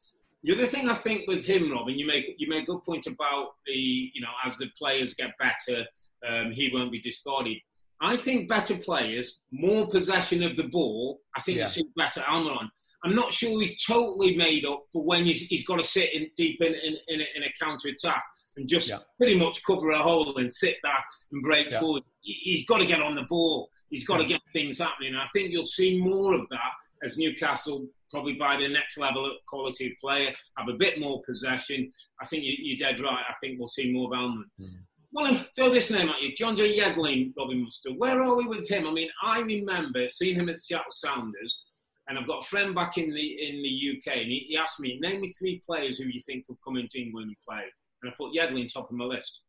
The 0.43 0.53
other 0.53 0.67
thing 0.67 0.89
I 0.89 0.95
think 0.95 1.28
with 1.28 1.45
him, 1.45 1.72
Robin, 1.72 1.97
you 1.97 2.07
make 2.07 2.36
you 2.38 2.47
make 2.47 2.63
a 2.63 2.67
good 2.67 2.84
point 2.86 3.07
about 3.07 3.49
the, 3.65 3.74
you 3.74 4.22
know, 4.22 4.30
as 4.45 4.57
the 4.57 4.67
players 4.78 5.13
get 5.13 5.32
better, 5.38 5.86
um, 6.28 6.51
he 6.51 6.70
won't 6.74 6.91
be 6.91 7.01
discarded. 7.01 7.57
I 8.01 8.15
think 8.15 8.47
better 8.47 8.78
players, 8.78 9.39
more 9.51 9.86
possession 9.88 10.41
of 10.43 10.55
the 10.55 10.63
ball. 10.63 11.20
I 11.36 11.41
think 11.41 11.57
Yeah. 11.57 11.65
you 11.65 11.70
see 11.70 11.84
better 11.97 12.22
Almiron. 12.22 12.70
I'm 13.04 13.16
not 13.16 13.34
sure 13.34 13.62
he's 13.62 13.84
totally 13.86 14.36
made 14.36 14.66
up 14.66 14.84
for 14.91 15.04
when 15.04 15.26
he's, 15.26 15.41
he's 15.47 15.66
got 15.66 15.78
to 15.78 15.84
sit 15.88 16.14
in 16.14 16.30
deep 16.36 16.62
in, 16.62 16.74
in, 16.74 16.97
in, 17.08 17.22
a, 17.22 17.26
in 17.36 17.43
a 17.43 17.54
counter 17.64 17.89
attack 17.89 18.24
and 18.58 18.68
just 18.68 18.89
Yeah. 18.89 18.97
pretty 19.18 19.36
much 19.38 19.64
cover 19.64 19.91
a 19.91 20.02
hole 20.04 20.36
and 20.38 20.52
sit 20.52 20.76
back 20.84 21.06
and 21.32 21.41
break 21.41 21.72
Yeah. 21.72 21.80
forward. 21.80 22.04
He- 22.22 22.39
He's 22.43 22.66
got 22.66 22.80
to 22.80 22.86
get 22.86 23.02
on 23.02 23.16
the 23.16 23.24
ball. 23.30 23.70
He's 23.89 24.06
got 24.06 24.18
to 24.18 24.26
get 24.26 24.41
things 24.54 24.80
happening. 24.80 25.16
I 25.16 25.28
think 25.34 25.52
you'll 25.52 25.66
see 25.66 26.00
more 26.00 26.34
of 26.34 26.45
that 26.50 26.72
as 27.04 27.18
Newcastle 27.18 27.88
probably 28.12 28.34
by 28.34 28.58
the 28.58 28.68
next 28.68 28.97
level 28.97 29.26
of 29.26 29.32
quality 29.47 29.86
of 29.88 29.93
player 30.02 30.34
have 30.58 30.68
a 30.68 30.74
bit 30.74 31.00
more 31.00 31.22
possession. 31.26 31.89
I 32.22 32.26
think 32.26 32.43
you, 32.43 32.54
you're 32.60 32.78
dead 32.78 33.00
right. 33.00 33.24
I 33.30 33.34
think 33.39 33.60
we'll 33.60 33.68
see 33.68 33.91
more 33.91 34.14
of 34.14 34.20
Almond. 34.20 34.45
Mm. 34.62 34.66
Well, 35.12 35.26
um, 35.28 35.45
throw 35.56 35.74
this 35.74 35.89
name 35.89 36.10
at 36.10 36.22
you, 36.22 36.36
John 36.36 36.56
J. 36.56 36.78
Yedlin, 36.78 37.34
Robin 37.38 37.66
Mustoe. 37.66 37.97
Where 37.97 38.22
are 38.22 38.36
we 38.36 38.45
with 38.45 38.68
him? 38.70 38.86
I 38.88 38.91
mean, 38.91 39.10
I 39.24 39.39
remember 39.39 40.08
seeing 40.10 40.36
him 40.36 40.50
at 40.50 40.60
Seattle 40.60 40.86
Sounders, 40.91 41.62
and 42.10 42.18
I've 42.18 42.28
got 42.28 42.43
a 42.43 42.47
friend 42.47 42.74
back 42.74 42.97
in 42.97 43.14
the 43.14 43.49
in 43.49 43.62
the 43.62 43.91
UK, 43.97 44.18
and 44.18 44.32
he, 44.32 44.47
he 44.49 44.57
asked 44.57 44.80
me, 44.80 44.99
name 44.99 45.22
me 45.22 45.32
three 45.32 45.62
players 45.66 45.99
who 45.99 46.05
you 46.05 46.20
think 46.20 46.45
will 46.49 46.57
come 46.66 46.76
into 46.76 46.97
England 46.97 47.28
and 47.28 47.38
play. 47.47 47.64
And 48.01 48.12
I 48.12 48.16
put 48.18 48.34
Yedlin 48.34 48.72
top 48.72 48.89
of 48.89 48.97
my 48.97 49.05
list. 49.05 49.41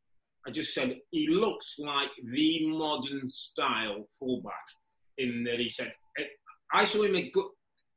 I 0.46 0.50
just 0.50 0.74
said 0.74 0.96
he 1.11 1.26
looks 1.28 1.76
like 1.78 2.11
the 2.32 2.66
modern 2.66 3.28
style 3.30 4.08
fullback. 4.18 4.52
In 5.18 5.44
that 5.44 5.58
he 5.58 5.68
said, 5.68 5.92
I 6.72 6.84
saw 6.84 7.02
him 7.02 7.16
at 7.16 7.32
good, 7.32 7.46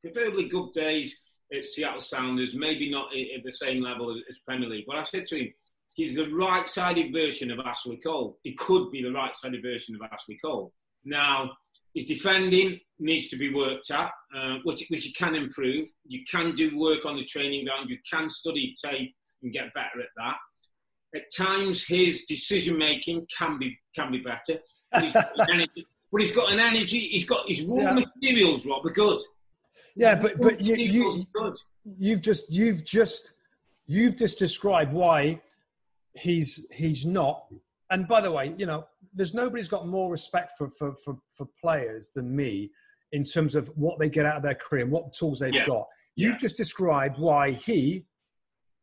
preferably 0.02 0.50
good 0.50 0.74
days 0.74 1.22
at 1.56 1.64
Seattle 1.64 2.00
Sounders, 2.00 2.56
maybe 2.56 2.90
not 2.90 3.08
at 3.14 3.44
the 3.44 3.52
same 3.52 3.82
level 3.82 4.12
as, 4.12 4.22
as 4.30 4.40
Premier 4.40 4.70
League. 4.70 4.86
But 4.88 4.98
I 4.98 5.04
said 5.04 5.28
to 5.28 5.40
him, 5.40 5.54
he's 5.96 6.16
the 6.16 6.30
right-sided 6.32 7.14
version 7.14 7.52
of 7.52 7.60
Ashley 7.60 7.98
Cole. 7.98 8.40
He 8.44 8.54
could 8.54 8.92
be 8.92 9.02
the 9.02 9.12
right-sided 9.12 9.62
version 9.62 9.96
of 9.96 10.02
Ashley 10.12 10.38
Cole. 10.44 10.74
Now, 11.06 11.52
his 11.94 12.06
defending 12.06 12.80
needs 13.00 13.30
to 13.30 13.38
be 13.38 13.54
worked 13.54 13.92
at, 13.92 14.12
uh, 14.36 14.58
which, 14.64 14.86
which 14.90 15.06
you 15.06 15.14
can 15.14 15.36
improve. 15.36 15.88
You 16.06 16.24
can 16.30 16.56
do 16.56 16.78
work 16.78 17.06
on 17.06 17.18
the 17.18 17.26
training 17.26 17.66
ground. 17.66 17.90
You 17.90 17.98
can 18.12 18.30
study 18.30 18.74
tape 18.84 19.14
and 19.44 19.54
get 19.54 19.74
better 19.74 20.02
at 20.02 20.10
that. 20.18 20.36
At 21.16 21.24
times, 21.36 21.86
his 21.86 22.26
decision 22.26 22.78
making 22.78 23.28
can 23.38 23.60
be 23.60 23.78
can 23.96 24.12
be 24.12 24.18
better. 24.20 24.60
But 24.92 25.04
he's, 25.04 25.16
energy, 25.50 25.88
but 26.12 26.22
he's 26.22 26.32
got 26.32 26.52
an 26.52 26.60
energy. 26.60 27.10
He's 27.10 27.26
got 27.26 27.48
his 27.48 27.64
raw 27.66 27.78
Yeah. 27.84 27.94
materials, 28.22 28.66
Rob, 28.66 28.84
are 28.86 28.90
good. 28.90 29.22
Yeah, 29.96 30.20
but 30.20 30.42
but 30.42 30.62
you, 30.62 30.76
you 30.76 31.26
you've 31.86 32.22
just 32.24 32.52
you've 32.52 32.84
just 32.84 33.34
you've 33.86 34.18
just 34.18 34.40
described 34.40 34.92
why 34.92 35.40
he's 36.16 36.66
he's 36.72 37.06
not. 37.06 37.46
And 37.92 38.08
by 38.08 38.22
the 38.22 38.32
way, 38.32 38.56
you 38.58 38.66
know, 38.66 38.88
there's 39.14 39.34
nobody's 39.34 39.68
got 39.68 39.88
more 39.88 40.10
respect 40.12 40.54
for 40.58 40.70
for 40.78 40.94
for, 41.04 41.18
for 41.36 41.48
players 41.62 42.10
than 42.16 42.36
me 42.36 42.72
in 43.12 43.24
terms 43.24 43.56
of 43.56 43.68
what 43.76 44.00
they 44.00 44.10
get 44.10 44.26
out 44.26 44.38
of 44.38 44.44
their 44.44 44.56
career 44.56 44.84
and 44.84 44.92
what 44.92 45.14
tools 45.14 45.40
they've 45.40 45.54
Yeah. 45.54 45.66
got. 45.66 45.88
You've 46.16 46.38
just 46.38 46.58
described 46.58 47.18
why 47.18 47.52
he 47.52 48.06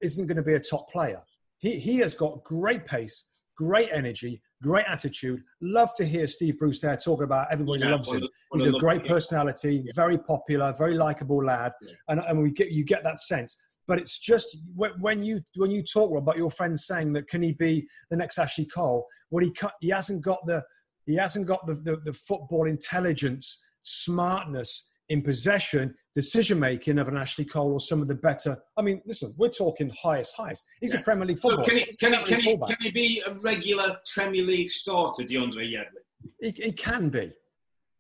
isn't 0.01 0.27
going 0.27 0.37
to 0.37 0.43
be 0.43 0.55
a 0.55 0.61
top 0.61 0.91
player. 0.91 1.23
He 1.59 1.79
he 1.79 1.99
has 1.99 2.15
got 2.15 2.43
great 2.45 2.87
pace, 2.87 3.25
great 3.57 3.91
energy, 3.93 4.41
great 4.63 4.87
attitude. 4.89 5.43
Love 5.61 5.95
to 5.97 6.05
hear 6.05 6.27
Steve 6.27 6.59
Bruce 6.59 6.81
there 6.81 6.97
talking 6.97 7.25
about 7.25 7.49
everybody 7.51 7.83
Yeah, 7.83 7.91
loves 7.93 8.13
him. 8.13 8.23
what 8.49 8.61
He's 8.63 8.67
a 8.69 8.79
great 8.79 9.07
personality, 9.07 9.85
very 9.95 10.19
popular, 10.19 10.75
very 10.79 10.95
likable 10.95 11.45
lad, 11.45 11.73
and, 12.09 12.21
and 12.21 12.43
we 12.43 12.51
get 12.51 12.71
you 12.71 12.85
get 12.85 13.03
that 13.05 13.21
sense. 13.21 13.57
But 13.91 13.99
it's 13.99 14.21
just 14.21 14.57
when, 14.77 14.93
when 15.01 15.25
you 15.25 15.41
when 15.57 15.73
you 15.73 15.83
talk 15.83 16.17
about 16.17 16.37
your 16.37 16.49
friend 16.49 16.79
saying 16.79 17.13
that 17.15 17.27
can 17.27 17.43
he 17.43 17.55
be 17.55 17.89
the 18.09 18.17
next 18.17 18.39
Ashley 18.39 18.67
Cole? 18.67 19.05
Well, 19.33 19.45
he 19.45 19.51
cut, 19.53 19.73
he 19.81 19.89
hasn't 19.89 20.23
got 20.23 20.39
the 20.47 20.63
he 21.07 21.17
hasn't 21.17 21.49
got 21.49 21.67
the, 21.67 21.75
the, 21.75 21.97
the 22.05 22.13
football 22.13 22.69
intelligence, 22.69 23.59
smartness 23.83 24.85
in 25.09 25.23
possession, 25.23 25.93
decision 26.15 26.61
making 26.61 27.01
of 27.01 27.09
an 27.09 27.17
Ashley 27.17 27.45
Cole 27.45 27.73
or 27.73 27.81
some 27.81 28.01
of 28.01 28.07
the 28.07 28.15
better. 28.15 28.57
I 28.79 28.83
mean, 28.83 29.03
listen, 29.07 29.35
we're 29.37 29.49
talking 29.49 29.91
highest 30.01 30.37
highs. 30.37 30.63
He's 30.81 30.95
a 30.95 31.01
Premier 31.01 31.27
League 31.27 31.41
So 31.41 31.49
footballer. 31.49 31.67
can 31.69 31.79
he, 31.79 31.85
can, 31.99 32.13
he, 32.13 32.25
can, 32.27 32.41
he, 32.43 32.57
can 32.59 32.77
he 32.81 32.91
be 32.93 33.23
a 33.27 33.35
regular 33.41 33.97
Premier 34.15 34.45
League 34.45 34.71
starter, 34.71 35.25
DeAndre 35.25 35.69
Yedlin? 35.69 36.05
He, 36.41 36.51
he 36.51 36.71
can 36.71 37.09
be. 37.09 37.33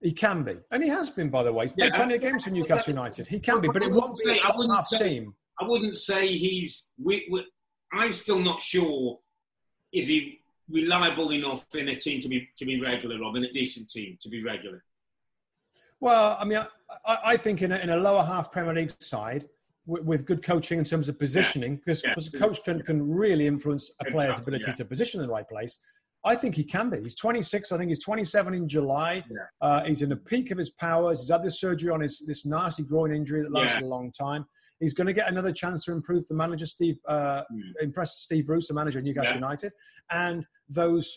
He 0.00 0.12
can 0.12 0.44
be. 0.44 0.56
And 0.70 0.84
he 0.84 0.88
has 0.88 1.10
been, 1.10 1.30
by 1.30 1.42
the 1.42 1.52
way. 1.52 1.64
He's 1.64 1.72
played 1.72 1.90
Yeah. 1.90 1.96
plenty 1.96 2.14
of 2.14 2.20
games 2.20 2.44
for 2.44 2.50
Newcastle 2.50 2.92
United. 2.94 3.26
He 3.26 3.40
can 3.40 3.60
be, 3.60 3.66
but 3.66 3.82
it 3.82 3.90
won't 3.90 4.16
be 4.24 4.30
a 4.30 4.34
I 4.34 4.38
top 4.38 4.56
half 4.70 4.86
say- 4.86 4.98
team. 5.00 5.34
I 5.60 5.64
wouldn't 5.64 5.96
say 5.96 6.36
he's. 6.36 6.88
We, 7.02 7.28
we, 7.30 7.44
I'm 7.92 8.12
still 8.12 8.38
not 8.38 8.62
sure. 8.62 9.18
Is 9.92 10.06
he 10.08 10.40
reliable 10.68 11.32
enough 11.32 11.64
in 11.74 11.88
a 11.88 11.94
team 11.94 12.20
to 12.20 12.28
be 12.28 12.48
to 12.58 12.64
be 12.64 12.80
regular, 12.80 13.18
Rob? 13.20 13.36
In 13.36 13.44
a 13.44 13.52
decent 13.52 13.90
team 13.90 14.18
to 14.22 14.28
be 14.28 14.42
regular. 14.42 14.82
Well, 16.00 16.36
I 16.40 16.44
mean, 16.46 16.64
I, 17.06 17.18
I 17.24 17.36
think 17.36 17.60
in 17.60 17.72
a, 17.72 17.76
in 17.78 17.90
a 17.90 17.96
lower 17.96 18.24
half 18.24 18.50
Premier 18.50 18.72
League 18.72 18.92
side, 19.00 19.46
with, 19.86 20.04
with 20.04 20.24
good 20.24 20.42
coaching 20.42 20.78
in 20.78 20.84
terms 20.84 21.10
of 21.10 21.18
positioning, 21.18 21.76
because, 21.76 22.02
Yeah. 22.02 22.14
because 22.14 22.32
a 22.32 22.38
coach 22.38 22.64
can, 22.64 22.80
can 22.82 23.06
really 23.06 23.46
influence 23.46 23.90
a 24.00 24.10
player's 24.10 24.38
ability 24.38 24.64
yeah. 24.68 24.74
to 24.74 24.84
position 24.86 25.20
in 25.20 25.26
the 25.26 25.32
right 25.32 25.46
place. 25.46 25.78
I 26.24 26.36
think 26.36 26.54
he 26.54 26.64
can 26.64 26.90
be. 26.90 27.00
He's 27.00 27.14
26. 27.14 27.72
I 27.72 27.78
think 27.78 27.88
he's 27.88 28.02
27 28.02 28.54
in 28.54 28.68
July. 28.68 29.24
Uh, 29.60 29.84
he's 29.84 30.02
in 30.02 30.10
the 30.10 30.16
peak 30.16 30.50
of 30.50 30.58
his 30.58 30.70
powers. 30.70 31.20
He's 31.20 31.30
had 31.30 31.42
this 31.42 31.60
surgery 31.60 31.90
on 31.90 32.00
his 32.00 32.22
this 32.26 32.44
nasty 32.44 32.82
groin 32.82 33.12
injury 33.12 33.42
that 33.42 33.52
lasted 33.52 33.80
Yeah. 33.80 33.86
a 33.86 33.88
long 33.88 34.12
time. 34.12 34.44
He's 34.80 34.94
going 34.94 35.06
to 35.06 35.12
get 35.12 35.28
another 35.28 35.52
chance 35.52 35.84
to 35.84 35.92
improve 35.92 36.26
the 36.26 36.34
manager, 36.34 36.66
Steve, 36.66 36.96
uh, 37.06 37.42
impress 37.82 38.14
Steve 38.16 38.46
Bruce, 38.46 38.68
the 38.68 38.74
manager 38.74 38.98
of 38.98 39.04
Newcastle. 39.04 39.30
Yeah. 39.32 39.34
United, 39.36 39.72
and 40.10 40.44
those 40.68 41.14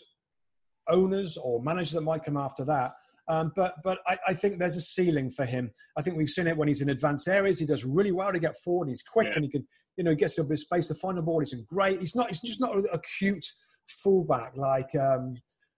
owners 0.88 1.36
or 1.36 1.62
managers 1.62 1.92
that 1.92 2.02
might 2.02 2.24
come 2.24 2.36
after 2.36 2.64
that. 2.66 2.92
Um, 3.26 3.52
but 3.56 3.76
but 3.82 3.98
I, 4.06 4.18
I 4.28 4.34
think 4.34 4.58
there's 4.58 4.76
a 4.76 4.82
ceiling 4.82 5.30
for 5.30 5.46
him. 5.46 5.70
I 5.96 6.02
think 6.02 6.16
we've 6.18 6.28
seen 6.28 6.46
it 6.46 6.56
when 6.56 6.68
he's 6.68 6.82
in 6.82 6.90
advanced 6.90 7.26
areas. 7.26 7.58
He 7.58 7.64
does 7.64 7.84
really 7.84 8.12
well 8.12 8.30
to 8.32 8.38
get 8.38 8.58
forward. 8.62 8.88
He's 8.90 9.02
quick 9.02 9.28
Yeah. 9.28 9.36
and 9.36 9.44
he 9.44 9.50
can, 9.50 9.66
you 9.96 10.04
know, 10.04 10.10
he 10.10 10.16
gets 10.16 10.36
a 10.36 10.44
bit 10.44 10.52
of 10.52 10.58
space 10.58 10.88
to 10.88 10.94
find 10.94 11.16
the 11.16 11.22
ball. 11.22 11.40
He's 11.40 11.54
great. 11.66 12.00
He's 12.00 12.14
not. 12.14 12.28
He's 12.28 12.40
just 12.40 12.60
not 12.60 12.76
a 12.92 13.00
cute 13.18 13.46
fullback 13.88 14.52
like 14.56 14.90
um, 14.94 15.36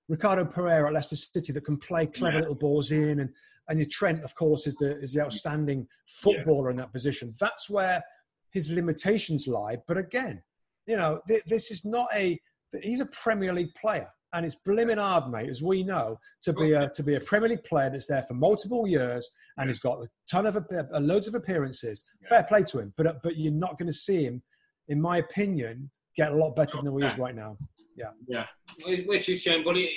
Ricardo 0.09 0.45
Pereira 0.45 0.89
at 0.89 0.93
Leicester 0.95 1.15
City 1.17 1.53
that 1.53 1.65
can 1.65 1.77
play 1.77 2.07
clever 2.09 2.35
Yeah. 2.37 2.41
little 2.41 2.57
balls 2.57 2.91
in. 2.91 3.21
And 3.21 3.31
and 3.69 3.79
your 3.79 3.89
Trent, 3.91 4.23
of 4.25 4.35
course, 4.35 4.67
is 4.67 4.75
the 4.77 4.99
is 5.01 5.13
the 5.13 5.23
outstanding 5.23 5.87
footballer 6.07 6.71
in 6.71 6.77
that 6.77 6.93
position. 6.93 7.35
That's 7.41 7.69
where 7.69 8.03
his 8.51 8.71
limitations 8.71 9.47
lie. 9.47 9.77
But 9.87 9.99
again, 9.99 10.43
You 10.87 10.97
know, 10.97 11.21
th- 11.29 11.45
this 11.47 11.71
is 11.71 11.85
not 11.85 12.09
a. 12.15 12.39
He's 12.83 13.01
a 13.01 13.07
Premier 13.07 13.53
League 13.53 13.75
player, 13.81 14.09
and 14.35 14.45
it's 14.45 14.57
blimmin' 14.67 14.99
hard, 14.99 15.31
mate, 15.31 15.49
as 15.49 15.63
we 15.63 15.83
know, 15.83 16.19
to 16.43 16.53
be 16.53 16.73
a 16.73 16.89
to 16.91 17.03
be 17.03 17.15
a 17.15 17.21
Premier 17.21 17.49
League 17.51 17.65
player 17.65 17.91
that's 17.91 18.07
there 18.07 18.23
for 18.23 18.35
multiple 18.35 18.87
years 18.87 19.29
and 19.59 19.69
he's 19.71 19.79
got 19.79 20.03
a 20.03 20.09
ton 20.31 20.47
of 20.47 20.57
uh, 20.57 21.01
loads 21.01 21.27
of 21.27 21.35
appearances. 21.35 22.03
Fair 22.29 22.45
play 22.45 22.63
to 22.65 22.79
him, 22.79 22.93
but 22.97 23.23
but 23.23 23.37
you're 23.37 23.53
not 23.53 23.79
going 23.79 23.87
to 23.87 23.93
see 23.97 24.25
him, 24.25 24.43
in 24.89 25.01
my 25.01 25.19
opinion, 25.19 25.91
get 26.17 26.33
a 26.33 26.35
lot 26.35 26.55
better 26.55 26.81
than 26.83 26.99
he 26.99 27.07
is 27.07 27.19
right 27.19 27.35
now. 27.35 27.57
Yeah, 27.97 28.11
yeah, 28.29 28.47
which 29.07 29.29
is 29.29 29.41
shame, 29.41 29.65
but 29.65 29.77
it, 29.77 29.91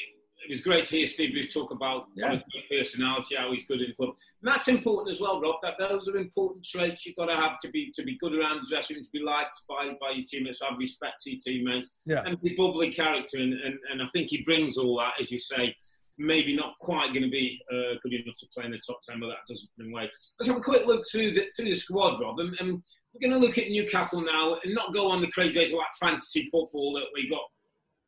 it 0.49 0.53
was 0.53 0.61
great 0.61 0.85
to 0.87 0.97
hear 0.97 1.05
Steve 1.05 1.33
Bruce 1.33 1.53
talk 1.53 1.69
about 1.71 2.07
Yeah. 2.15 2.31
what 2.31 2.39
a 2.39 2.45
great 2.51 2.69
personality, 2.79 3.35
how 3.35 3.51
he's 3.53 3.65
good 3.65 3.81
in 3.81 3.89
the 3.89 3.93
club. 3.95 4.15
And 4.41 4.51
that's 4.51 4.67
important 4.67 5.11
as 5.13 5.21
well, 5.21 5.39
Rob. 5.39 5.57
That 5.61 5.75
those 5.77 6.07
are 6.09 6.17
important 6.17 6.65
traits 6.65 7.05
you've 7.05 7.15
got 7.15 7.27
to 7.27 7.35
have 7.35 7.59
to 7.61 7.69
be 7.69 7.91
to 7.95 8.03
be 8.03 8.17
good 8.17 8.33
around 8.33 8.61
the 8.63 8.67
dressing 8.67 8.95
room, 8.95 9.05
to 9.05 9.11
be 9.11 9.21
liked 9.23 9.57
by, 9.69 9.89
by 10.01 10.09
your 10.15 10.25
teammates, 10.27 10.59
to 10.59 10.65
have 10.65 10.79
respect 10.79 11.21
to 11.21 11.29
your 11.31 11.39
teammates, 11.45 11.91
Yeah. 12.07 12.23
and 12.25 12.41
be 12.41 12.55
bubbly 12.57 12.91
character. 12.91 13.37
And, 13.37 13.53
and, 13.53 13.77
and 13.91 14.01
I 14.01 14.07
think 14.07 14.29
he 14.29 14.41
brings 14.41 14.75
all 14.77 14.97
that, 14.97 15.13
as 15.21 15.29
you 15.31 15.37
say. 15.37 15.75
Maybe 16.21 16.53
not 16.53 16.73
quite 16.81 17.13
going 17.13 17.23
to 17.23 17.29
be 17.29 17.61
uh, 17.71 17.95
good 18.03 18.11
enough 18.13 18.37
to 18.39 18.47
play 18.53 18.65
in 18.65 18.71
the 18.71 18.77
top 18.85 18.99
ten, 19.07 19.21
but 19.21 19.27
that 19.27 19.37
doesn't 19.47 19.69
him 19.77 19.93
away. 19.93 20.09
Let's 20.37 20.49
have 20.49 20.57
a 20.57 20.61
quick 20.61 20.85
look 20.85 21.05
through 21.09 21.31
the 21.31 21.49
through 21.55 21.67
the 21.69 21.75
squad, 21.75 22.19
Rob. 22.19 22.39
And, 22.39 22.53
and 22.59 22.83
we're 23.13 23.29
going 23.29 23.39
to 23.39 23.47
look 23.47 23.57
at 23.57 23.69
Newcastle 23.69 24.19
now, 24.19 24.57
and 24.61 24.73
not 24.75 24.93
go 24.93 25.07
on 25.09 25.21
the 25.21 25.31
crazy 25.31 25.59
like 25.73 25.87
fantasy 25.97 26.49
football 26.51 26.91
that 26.95 27.05
we 27.13 27.29
got 27.29 27.43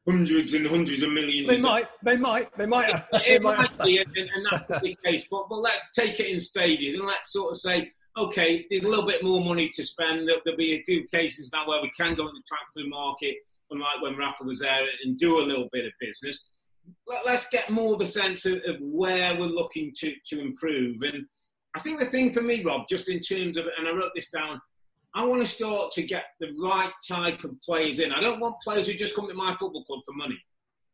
hundreds 0.07 0.53
and 0.53 0.65
hundreds 0.67 1.03
of 1.03 1.11
millions. 1.11 1.47
They 1.47 1.55
of 1.55 1.61
might, 1.61 1.87
they 2.03 2.17
might, 2.17 2.55
they 2.57 2.65
might. 2.65 3.03
They 3.11 3.35
it 3.35 3.41
might 3.41 3.57
might 3.57 3.85
be, 3.85 3.97
and, 3.99 4.15
and 4.15 4.47
that's 4.51 4.81
the 4.81 4.97
case. 5.03 5.27
But, 5.29 5.47
but 5.49 5.59
let's 5.59 5.89
take 5.91 6.19
it 6.19 6.27
in 6.27 6.39
stages 6.39 6.95
and 6.95 7.05
let's 7.05 7.31
sort 7.31 7.51
of 7.51 7.57
say, 7.57 7.91
okay, 8.17 8.65
there's 8.69 8.83
a 8.83 8.89
little 8.89 9.05
bit 9.05 9.23
more 9.23 9.43
money 9.43 9.69
to 9.75 9.85
spend. 9.85 10.27
There- 10.27 10.37
There'll 10.43 10.57
be 10.57 10.73
a 10.73 10.83
few 10.83 11.05
cases 11.05 11.49
now 11.53 11.67
where 11.67 11.81
we 11.81 11.89
can 11.91 12.15
go 12.15 12.27
in 12.27 12.33
the 12.33 12.41
transfer 12.47 12.87
market, 12.89 13.35
unlike 13.69 14.01
when 14.01 14.17
Rafa 14.17 14.43
was 14.43 14.59
there, 14.59 14.83
and 15.05 15.17
do 15.17 15.39
a 15.39 15.45
little 15.45 15.69
bit 15.71 15.85
of 15.85 15.91
business. 15.99 16.47
Let, 17.07 17.25
let's 17.25 17.47
get 17.49 17.69
more 17.69 17.93
of 17.93 18.01
a 18.01 18.05
sense 18.07 18.45
of, 18.45 18.53
of 18.67 18.77
where 18.81 19.35
we're 19.35 19.45
looking 19.45 19.93
to, 19.99 20.13
to 20.29 20.41
improve. 20.41 21.03
And 21.03 21.25
I 21.75 21.79
think 21.79 21.99
the 21.99 22.05
thing 22.07 22.33
for 22.33 22.41
me, 22.41 22.63
Rob, 22.63 22.81
just 22.89 23.07
in 23.07 23.19
terms 23.21 23.55
of, 23.57 23.65
and 23.77 23.87
I 23.87 23.91
wrote 23.91 24.11
this 24.15 24.29
down, 24.29 24.59
I 25.13 25.25
want 25.25 25.41
to 25.41 25.47
start 25.47 25.91
to 25.91 26.03
get 26.03 26.23
the 26.39 26.53
right 26.61 26.91
type 27.07 27.43
of 27.43 27.61
players 27.61 27.99
in. 27.99 28.11
I 28.11 28.21
don't 28.21 28.39
want 28.39 28.55
players 28.61 28.87
who 28.87 28.93
just 28.93 29.15
come 29.15 29.27
to 29.27 29.33
my 29.33 29.55
football 29.59 29.83
club 29.83 29.99
for 30.05 30.13
money. 30.13 30.37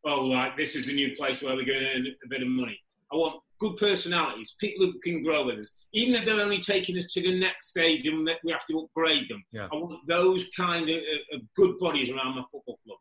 Oh, 0.04 0.22
like 0.24 0.56
this 0.56 0.74
is 0.74 0.88
a 0.88 0.92
new 0.92 1.14
place 1.14 1.42
where 1.42 1.54
we're 1.54 1.64
going 1.64 1.80
to 1.80 1.94
earn 1.94 2.06
a 2.24 2.28
bit 2.28 2.42
of 2.42 2.48
money. 2.48 2.78
I 3.12 3.16
want 3.16 3.40
good 3.60 3.76
personalities, 3.76 4.54
people 4.60 4.86
who 4.86 4.98
can 5.00 5.22
grow 5.22 5.46
with 5.46 5.58
us, 5.58 5.72
even 5.92 6.14
if 6.14 6.24
they're 6.24 6.40
only 6.40 6.60
taking 6.60 6.96
us 6.96 7.06
to 7.12 7.22
the 7.22 7.38
next 7.38 7.68
stage 7.68 8.06
and 8.06 8.28
we 8.44 8.52
have 8.52 8.66
to 8.66 8.78
upgrade 8.80 9.28
them. 9.28 9.42
Yeah. 9.52 9.68
I 9.72 9.76
want 9.76 10.06
those 10.06 10.46
kind 10.56 10.88
of, 10.88 10.96
of 11.32 11.40
good 11.56 11.78
bodies 11.78 12.10
around 12.10 12.36
my 12.36 12.42
football 12.52 12.78
club. 12.84 12.98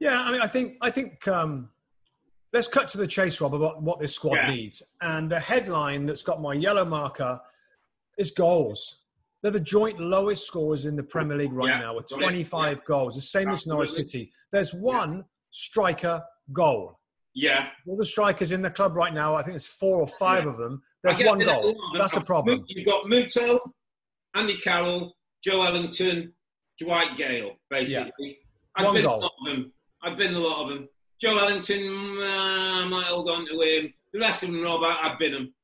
Yeah, 0.00 0.20
I 0.20 0.32
mean, 0.32 0.40
I 0.40 0.48
think, 0.48 0.76
I 0.80 0.90
think. 0.90 1.26
Um, 1.28 1.70
let's 2.52 2.68
cut 2.68 2.88
to 2.90 2.98
the 2.98 3.06
chase, 3.06 3.40
Rob, 3.40 3.54
about 3.54 3.82
what 3.82 4.00
this 4.00 4.14
squad 4.14 4.34
Yeah. 4.36 4.50
needs. 4.50 4.82
And 5.00 5.30
the 5.30 5.40
headline 5.40 6.06
that's 6.06 6.22
got 6.22 6.40
my 6.40 6.54
yellow 6.54 6.84
marker 6.84 7.40
is 8.18 8.30
goals. 8.30 9.00
They're 9.44 9.52
the 9.52 9.60
joint 9.60 10.00
lowest 10.00 10.46
scorers 10.46 10.86
in 10.86 10.96
the 10.96 11.02
Premier 11.02 11.36
League 11.36 11.52
right 11.52 11.68
Yeah, 11.68 11.78
now 11.80 11.96
with 11.96 12.08
got 12.08 12.18
it. 12.18 12.22
25 12.22 12.82
goals, 12.86 13.14
the 13.14 13.20
same 13.20 13.50
as 13.50 13.66
Norwich 13.66 13.90
City. 13.90 14.32
There's 14.52 14.72
one 14.72 15.22
striker 15.50 16.22
goal. 16.50 16.98
Yeah. 17.34 17.68
All 17.86 17.94
the 17.94 18.06
strikers 18.06 18.52
in 18.52 18.62
the 18.62 18.70
club 18.70 18.96
right 18.96 19.12
now, 19.12 19.34
I 19.34 19.42
think 19.42 19.54
it's 19.54 19.66
four 19.66 19.98
or 20.00 20.08
five 20.08 20.44
Yeah. 20.44 20.50
of 20.52 20.56
them. 20.56 20.82
There's 21.02 21.18
one 21.22 21.40
goal. 21.40 21.76
That's 21.98 22.16
a 22.16 22.22
problem. 22.22 22.64
You've 22.68 22.86
got 22.86 23.04
Muto, 23.04 23.60
Andy 24.34 24.56
Carroll, 24.56 25.14
Joelinton, 25.46 26.32
Dwight 26.80 27.14
Gayle, 27.18 27.56
basically. 27.68 28.38
I've 28.76 28.86
One 28.86 28.94
been 28.94 29.02
goal. 29.04 29.18
a 29.18 29.24
lot 29.24 29.32
of 29.40 29.46
them. 29.56 29.72
I've 30.02 30.16
been 30.16 30.34
a 30.34 30.38
lot 30.38 30.62
of 30.62 30.68
them. 30.70 30.88
Joelinton, 31.22 32.18
uh, 32.22 32.82
I 32.82 32.88
might 32.88 33.06
hold 33.08 33.28
on 33.28 33.44
to 33.46 33.60
him. 33.60 33.92
The 34.14 34.20
rest 34.20 34.42
of 34.42 34.50
them, 34.52 34.62
Rob, 34.62 34.82
I, 34.82 35.10
I've 35.10 35.18
been 35.18 35.32
them. 35.32 35.54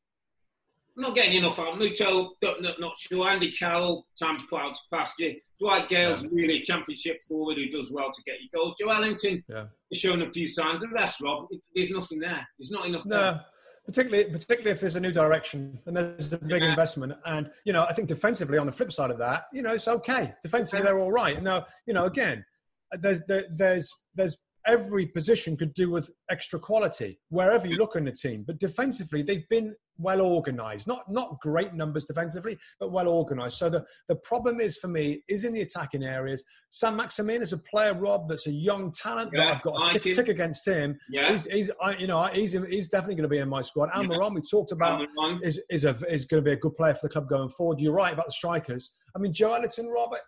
I'm 1.00 1.06
not 1.06 1.14
getting 1.14 1.38
enough 1.38 1.58
out. 1.58 1.76
Muto, 1.78 2.28
not, 2.42 2.78
not, 2.78 2.92
sure. 2.98 3.26
Andy 3.26 3.50
Carroll, 3.50 4.06
time 4.18 4.38
to 4.38 4.44
put 4.50 4.60
out 4.60 4.74
to 4.74 4.80
pasture. 4.92 5.32
Dwight 5.58 5.88
Gayle's 5.88 6.26
really 6.30 6.58
a 6.58 6.62
championship 6.62 7.22
forward 7.26 7.56
who 7.56 7.70
does 7.70 7.90
well 7.90 8.10
to 8.12 8.22
get 8.26 8.34
you 8.42 8.50
goals. 8.54 8.74
Joelinton 8.78 9.42
Yeah. 9.48 9.64
has 9.90 9.98
shown 9.98 10.20
a 10.20 10.30
few 10.30 10.46
signs. 10.46 10.82
of 10.82 10.92
rest, 10.92 11.22
Rob, 11.22 11.48
there's 11.74 11.88
nothing 11.90 12.18
there. 12.18 12.46
There's 12.58 12.70
not 12.70 12.84
enough 12.84 13.06
No, 13.06 13.16
there. 13.18 13.44
particularly 13.86 14.24
particularly 14.30 14.72
if 14.72 14.80
there's 14.80 14.96
a 14.96 15.00
new 15.00 15.10
direction 15.10 15.78
and 15.86 15.96
there's 15.96 16.34
a 16.34 16.38
big 16.38 16.60
Yeah. 16.62 16.68
investment. 16.70 17.14
And 17.24 17.50
you 17.64 17.72
know, 17.72 17.84
I 17.88 17.94
think 17.94 18.06
defensively, 18.08 18.58
on 18.58 18.66
the 18.66 18.72
flip 18.72 18.92
side 18.92 19.10
of 19.10 19.16
that, 19.18 19.44
you 19.54 19.62
know, 19.62 19.72
it's 19.72 19.88
okay. 19.88 20.34
Defensively, 20.42 20.84
they're 20.84 20.98
all 20.98 21.12
right. 21.12 21.42
Now, 21.42 21.66
you 21.86 21.94
know, 21.94 22.04
again, 22.04 22.44
there's 22.98 23.24
there, 23.24 23.46
there's 23.50 23.90
there's 24.14 24.36
every 24.66 25.06
position 25.06 25.56
could 25.56 25.74
do 25.74 25.90
with 25.90 26.10
extra 26.30 26.58
quality 26.58 27.18
wherever 27.28 27.66
you 27.66 27.76
look 27.76 27.96
in 27.96 28.04
the 28.04 28.12
team. 28.12 28.44
But 28.46 28.58
defensively, 28.58 29.22
they've 29.22 29.48
been 29.48 29.74
well 29.98 30.20
organised. 30.22 30.86
Not 30.86 31.04
not 31.08 31.38
great 31.40 31.74
numbers 31.74 32.04
defensively, 32.04 32.58
but 32.78 32.90
well 32.90 33.08
organised. 33.08 33.58
So 33.58 33.68
the 33.68 33.84
the 34.08 34.16
problem 34.16 34.60
is 34.60 34.78
for 34.78 34.88
me 34.88 35.22
is 35.28 35.44
in 35.44 35.52
the 35.52 35.60
attacking 35.60 36.02
areas. 36.02 36.44
Saint-Maximin 36.70 37.42
is 37.42 37.52
a 37.52 37.58
player, 37.58 37.94
Rob, 37.94 38.28
that's 38.28 38.46
a 38.46 38.52
young 38.52 38.92
talent 38.92 39.30
Yeah, 39.34 39.44
that 39.44 39.56
I've 39.56 39.62
got 39.62 39.88
a 39.88 39.98
tick, 39.98 40.14
tick 40.14 40.28
against 40.28 40.64
him. 40.66 40.96
Yeah. 41.10 41.32
He's, 41.32 41.44
he's 41.46 41.70
I, 41.82 41.96
you 41.96 42.06
know, 42.06 42.24
he's 42.32 42.52
he's 42.52 42.88
definitely 42.88 43.16
going 43.16 43.24
to 43.24 43.28
be 43.28 43.38
in 43.38 43.48
my 43.48 43.62
squad. 43.62 43.90
Yeah. 43.94 44.02
Almiron, 44.02 44.34
we 44.34 44.42
talked 44.42 44.72
about, 44.72 45.00
Almiron. 45.18 45.40
is 45.42 45.60
is 45.68 45.84
a 45.84 45.96
is 46.08 46.24
going 46.24 46.42
to 46.42 46.48
be 46.48 46.52
a 46.52 46.56
good 46.56 46.76
player 46.76 46.94
for 46.94 47.08
the 47.08 47.12
club 47.12 47.28
going 47.28 47.50
forward. 47.50 47.80
You're 47.80 47.94
right 47.94 48.12
about 48.12 48.26
the 48.26 48.32
strikers. 48.32 48.92
I 49.14 49.18
mean, 49.18 49.32
Joelinton, 49.32 49.88
Robert. 49.92 50.20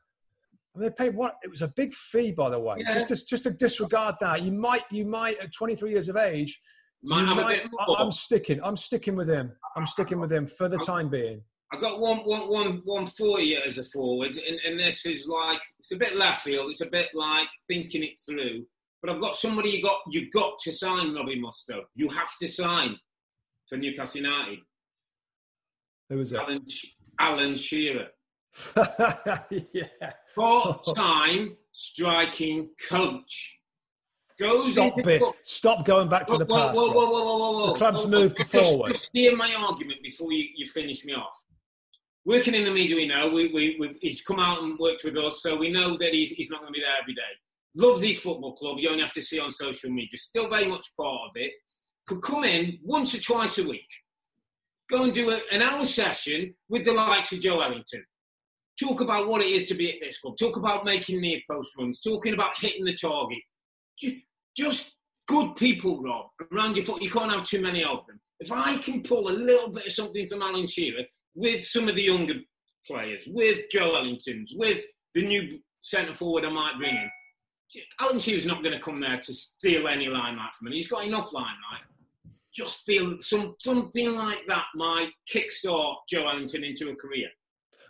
Mean, 0.75 0.89
they 0.89 1.05
paid 1.05 1.15
what? 1.15 1.37
It 1.43 1.51
was 1.51 1.63
a 1.63 1.69
big 1.69 1.95
fee, 1.95 2.33
by 2.33 2.51
the 2.51 2.59
way. 2.59 2.77
Yeah. 2.79 2.95
Just, 2.95 3.09
just 3.09 3.29
just 3.29 3.43
to 3.45 3.51
disregard 3.51 4.17
that, 4.21 4.43
you 4.43 4.53
might 4.53 4.83
you 4.91 5.05
might 5.05 5.39
at 5.39 5.53
23 5.55 5.91
years 5.91 6.09
of 6.09 6.17
age. 6.17 6.59
Might 7.03 7.27
you 7.27 7.33
a 7.33 7.35
might- 7.35 7.69
I'm 7.99 8.13
sticking. 8.13 8.61
I'm 8.63 8.77
sticking 8.77 9.17
with 9.17 9.29
him. 9.29 9.53
I'm 9.77 9.87
sticking 9.87 10.21
with 10.21 10.33
him 10.33 10.47
for 10.47 10.69
the 10.69 10.79
time 10.79 11.09
being. 11.09 11.43
I've 11.73 11.81
got 11.81 12.01
one, 12.01 12.19
one, 12.19 12.49
one, 12.51 12.83
one 12.85 13.07
for 13.07 13.41
you 13.41 13.59
as 13.65 13.79
a 13.79 13.85
forward, 13.85 14.37
and, 14.37 14.61
and 14.67 14.79
this 14.79 15.07
is 15.07 15.27
like 15.27 15.61
it's 15.79 15.93
a 15.93 15.97
bit 15.97 16.17
left 16.17 16.43
field. 16.43 16.71
It's 16.71 16.83
a 16.83 16.91
bit 16.91 17.09
like 17.15 17.49
thinking 17.67 18.03
it 18.03 18.21
through. 18.29 18.67
But 19.01 19.11
I've 19.11 19.21
got 19.21 19.37
somebody 19.37 19.71
you 19.71 19.83
got 19.83 19.97
you've 20.11 20.31
got 20.33 20.59
to 20.65 20.73
sign, 20.73 21.15
Robbie 21.15 21.41
Mustoe. 21.41 21.83
You 21.95 22.09
have 22.11 22.31
to 22.41 22.47
sign 22.49 22.97
for 23.69 23.79
Newcastle 23.79 24.21
United. 24.21 24.59
Who 26.11 26.19
was 26.19 26.33
it? 26.33 26.39
Alan, 26.39 26.63
Alan 27.19 27.57
Shearer, 27.57 28.09
yeah. 29.73 29.85
part-time 30.35 31.57
striking 31.73 32.71
coach. 32.89 33.59
Goes 34.39 34.73
Stop 34.73 34.99
it. 35.07 35.23
Stop 35.45 35.85
going 35.85 36.09
back 36.09 36.27
to 36.27 36.33
Whoa, 36.33 36.39
the 36.39 36.47
past. 36.47 36.75
whoa, 36.75 36.91
whoa, 36.91 37.11
whoa, 37.11 37.25
whoa, 37.25 37.53
whoa. 37.53 37.67
The 37.73 37.79
club's 37.79 38.07
moved 38.07 38.39
just- 38.39 38.51
forward. 38.51 38.95
Just 38.95 39.11
hear 39.13 39.37
my 39.37 39.55
argument 39.55 40.03
before 40.03 40.33
you, 40.33 40.45
you 40.57 40.67
finish 40.67 41.05
me 41.05 41.15
off. 41.15 41.37
Working 42.25 42.55
in 42.55 42.65
the 42.65 42.71
media, 42.71 42.97
we 42.97 43.07
know 43.07 43.29
we, 43.29 43.49
we, 43.53 43.77
we, 43.81 43.97
he's 44.01 44.23
come 44.23 44.39
out 44.39 44.63
and 44.63 44.79
worked 44.79 45.03
with 45.05 45.17
us, 45.17 45.43
so 45.43 45.57
we 45.57 45.73
know 45.73 45.99
that 45.99 46.11
he's, 46.13 46.31
he's 46.31 46.51
not 46.51 46.61
going 46.61 46.73
to 46.73 46.79
be 46.79 46.81
there 46.81 46.97
every 47.01 47.15
day. 47.15 47.21
Loves 47.75 48.01
his 48.01 48.21
football 48.21 48.55
club. 48.55 48.79
You 48.79 48.91
only 48.91 49.03
have 49.03 49.13
to 49.15 49.23
see 49.23 49.41
on 49.41 49.51
social 49.51 49.91
media. 49.91 50.17
Still 50.19 50.49
very 50.49 50.69
much 50.69 50.87
part 50.97 51.21
of 51.29 51.31
it. 51.35 51.53
Could 52.07 52.23
come 52.23 52.45
in 52.45 52.79
once 52.85 53.15
or 53.15 53.21
twice 53.21 53.59
a 53.59 53.67
week. 53.67 53.89
Go 54.89 55.05
and 55.05 55.13
do 55.13 55.31
a, 55.31 55.41
an 55.51 55.63
hour 55.63 55.85
session 55.85 56.55
with 56.69 56.85
the 56.85 56.93
likes 56.93 57.33
of 57.33 57.41
Joelinton. 57.41 58.03
Talk 58.83 59.01
about 59.01 59.29
what 59.29 59.43
it 59.43 59.51
is 59.51 59.67
to 59.67 59.75
be 59.75 59.93
at 59.93 60.01
this 60.01 60.19
club. 60.19 60.37
Talk 60.39 60.57
about 60.57 60.85
making 60.85 61.21
near 61.21 61.39
post 61.49 61.77
runs. 61.79 62.01
Talking 62.01 62.35
about 62.35 62.59
hitting 62.59 62.85
the 62.85 62.97
target. 62.97 63.39
Just 64.57 64.93
good 65.29 65.55
people, 65.57 66.03
Rob, 66.03 66.27
around 66.53 66.75
your 66.75 66.85
foot. 66.85 67.01
You 67.01 67.11
can't 67.11 67.33
have 67.33 67.45
too 67.45 67.61
many 67.61 67.85
of 67.85 68.07
them. 68.07 68.21
If 68.41 68.51
I 68.51 68.77
can 68.79 69.03
pull 69.03 69.29
a 69.29 69.31
little 69.31 69.71
bit 69.71 69.87
of 69.87 69.93
something 69.93 70.29
from 70.29 70.43
Alan 70.43 70.67
Shearer 70.67 71.05
with 71.35 71.65
some 71.65 71.89
of 71.89 71.95
the 71.95 72.03
younger 72.03 72.35
players, 72.87 73.25
with 73.29 73.63
Joelinton's, 73.73 74.55
with 74.57 74.85
the 75.15 75.25
new 75.25 75.61
centre 75.81 76.17
forward 76.17 76.45
I 76.45 76.51
might 76.51 76.77
bring 76.77 76.97
in, 76.97 77.11
Alan 78.01 78.19
Shearer's 78.19 78.47
not 78.47 78.63
going 78.63 78.77
to 78.77 78.83
come 78.83 79.01
there 79.01 79.21
to 79.21 79.33
steal 79.33 79.87
any 79.87 80.09
limelight 80.09 80.55
from 80.59 80.67
him. 80.67 80.73
He's 80.73 80.89
got 80.89 81.07
enough 81.07 81.33
limelight. 81.33 81.85
Just 82.55 82.81
feel 82.81 83.17
some 83.21 83.55
something 83.61 84.13
like 84.15 84.41
that 84.49 84.67
might 84.75 85.11
kickstart 85.33 85.95
Joelinton 86.13 86.69
into 86.69 86.91
a 86.91 86.97
career. 86.97 87.29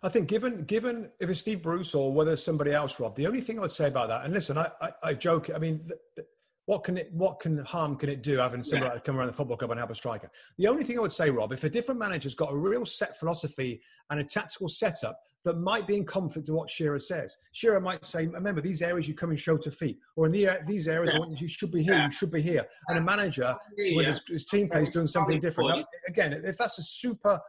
I 0.03 0.09
think 0.09 0.29
given 0.29 0.65
given 0.65 1.11
if 1.21 1.31
it's 1.31 1.41
Steve 1.41 1.63
Bruce 1.63 1.95
or 1.95 2.13
whether 2.13 2.33
it's 2.33 2.43
somebody 2.43 2.73
else, 2.73 2.99
Rob, 2.99 3.15
the 3.17 3.27
only 3.27 3.41
thing 3.41 3.59
I 3.59 3.63
would 3.63 3.73
say 3.73 3.87
about 3.87 4.09
that, 4.09 4.25
and 4.25 4.35
listen, 4.35 4.59
I, 4.59 4.71
I, 4.81 4.91
I 5.03 5.15
joke. 5.15 5.51
I 5.55 5.59
mean, 5.59 5.79
th- 5.87 6.01
th- 6.17 6.27
what 6.67 6.83
can 6.85 6.97
it 6.97 7.13
what 7.13 7.39
can 7.41 7.59
harm 7.59 7.97
can 7.97 8.09
it 8.09 8.23
do 8.23 8.37
having 8.39 8.63
somebody 8.65 8.89
Yeah. 8.89 8.95
like 8.95 9.05
come 9.05 9.17
around 9.17 9.29
the 9.29 9.33
football 9.33 9.57
club 9.57 9.71
and 9.71 9.79
help 9.79 9.91
a 9.91 9.95
striker? 9.95 10.31
The 10.59 10.67
only 10.67 10.83
thing 10.83 10.99
I 10.99 11.03
would 11.03 11.13
say, 11.13 11.31
Rob, 11.31 11.53
if 11.53 11.63
a 11.65 11.71
different 11.71 12.01
manager's 12.01 12.35
got 12.35 12.53
a 12.53 12.57
real 12.57 12.85
set 12.85 13.17
philosophy 13.19 13.81
and 14.11 14.19
a 14.19 14.25
tactical 14.25 14.69
setup 14.69 15.21
that 15.45 15.59
might 15.59 15.87
be 15.87 15.97
in 15.97 16.05
conflict 16.05 16.47
to 16.47 16.53
what 16.53 16.71
Shearer 16.71 16.99
says, 17.01 17.37
Shearer 17.53 17.81
might 17.81 18.05
say, 18.05 18.27
remember 18.27 18.61
these 18.61 18.81
areas 18.83 19.09
you 19.09 19.15
come 19.15 19.31
and 19.31 19.39
show 19.41 19.57
to 19.57 19.71
feet, 19.73 19.99
or 20.17 20.27
in 20.27 20.33
the, 20.33 20.49
these 20.67 20.87
areas 20.89 21.15
want 21.19 21.41
you, 21.41 21.49
should 21.49 21.73
be 21.73 21.83
here, 21.83 22.01
you 22.01 22.11
should 22.13 22.31
be 22.31 22.41
here, 22.43 22.65
and 22.89 22.99
a 22.99 23.01
manager 23.01 23.57
with 23.77 23.87
Yeah. 24.07 24.11
his, 24.11 24.23
his 24.29 24.45
team 24.45 24.69
plays 24.69 24.91
doing 24.91 25.09
something 25.09 25.41
different. 25.41 25.71
Now, 25.71 25.85
again, 26.09 26.33
if 26.33 26.57
that's 26.57 26.79
a 26.79 26.83
super 26.83 27.41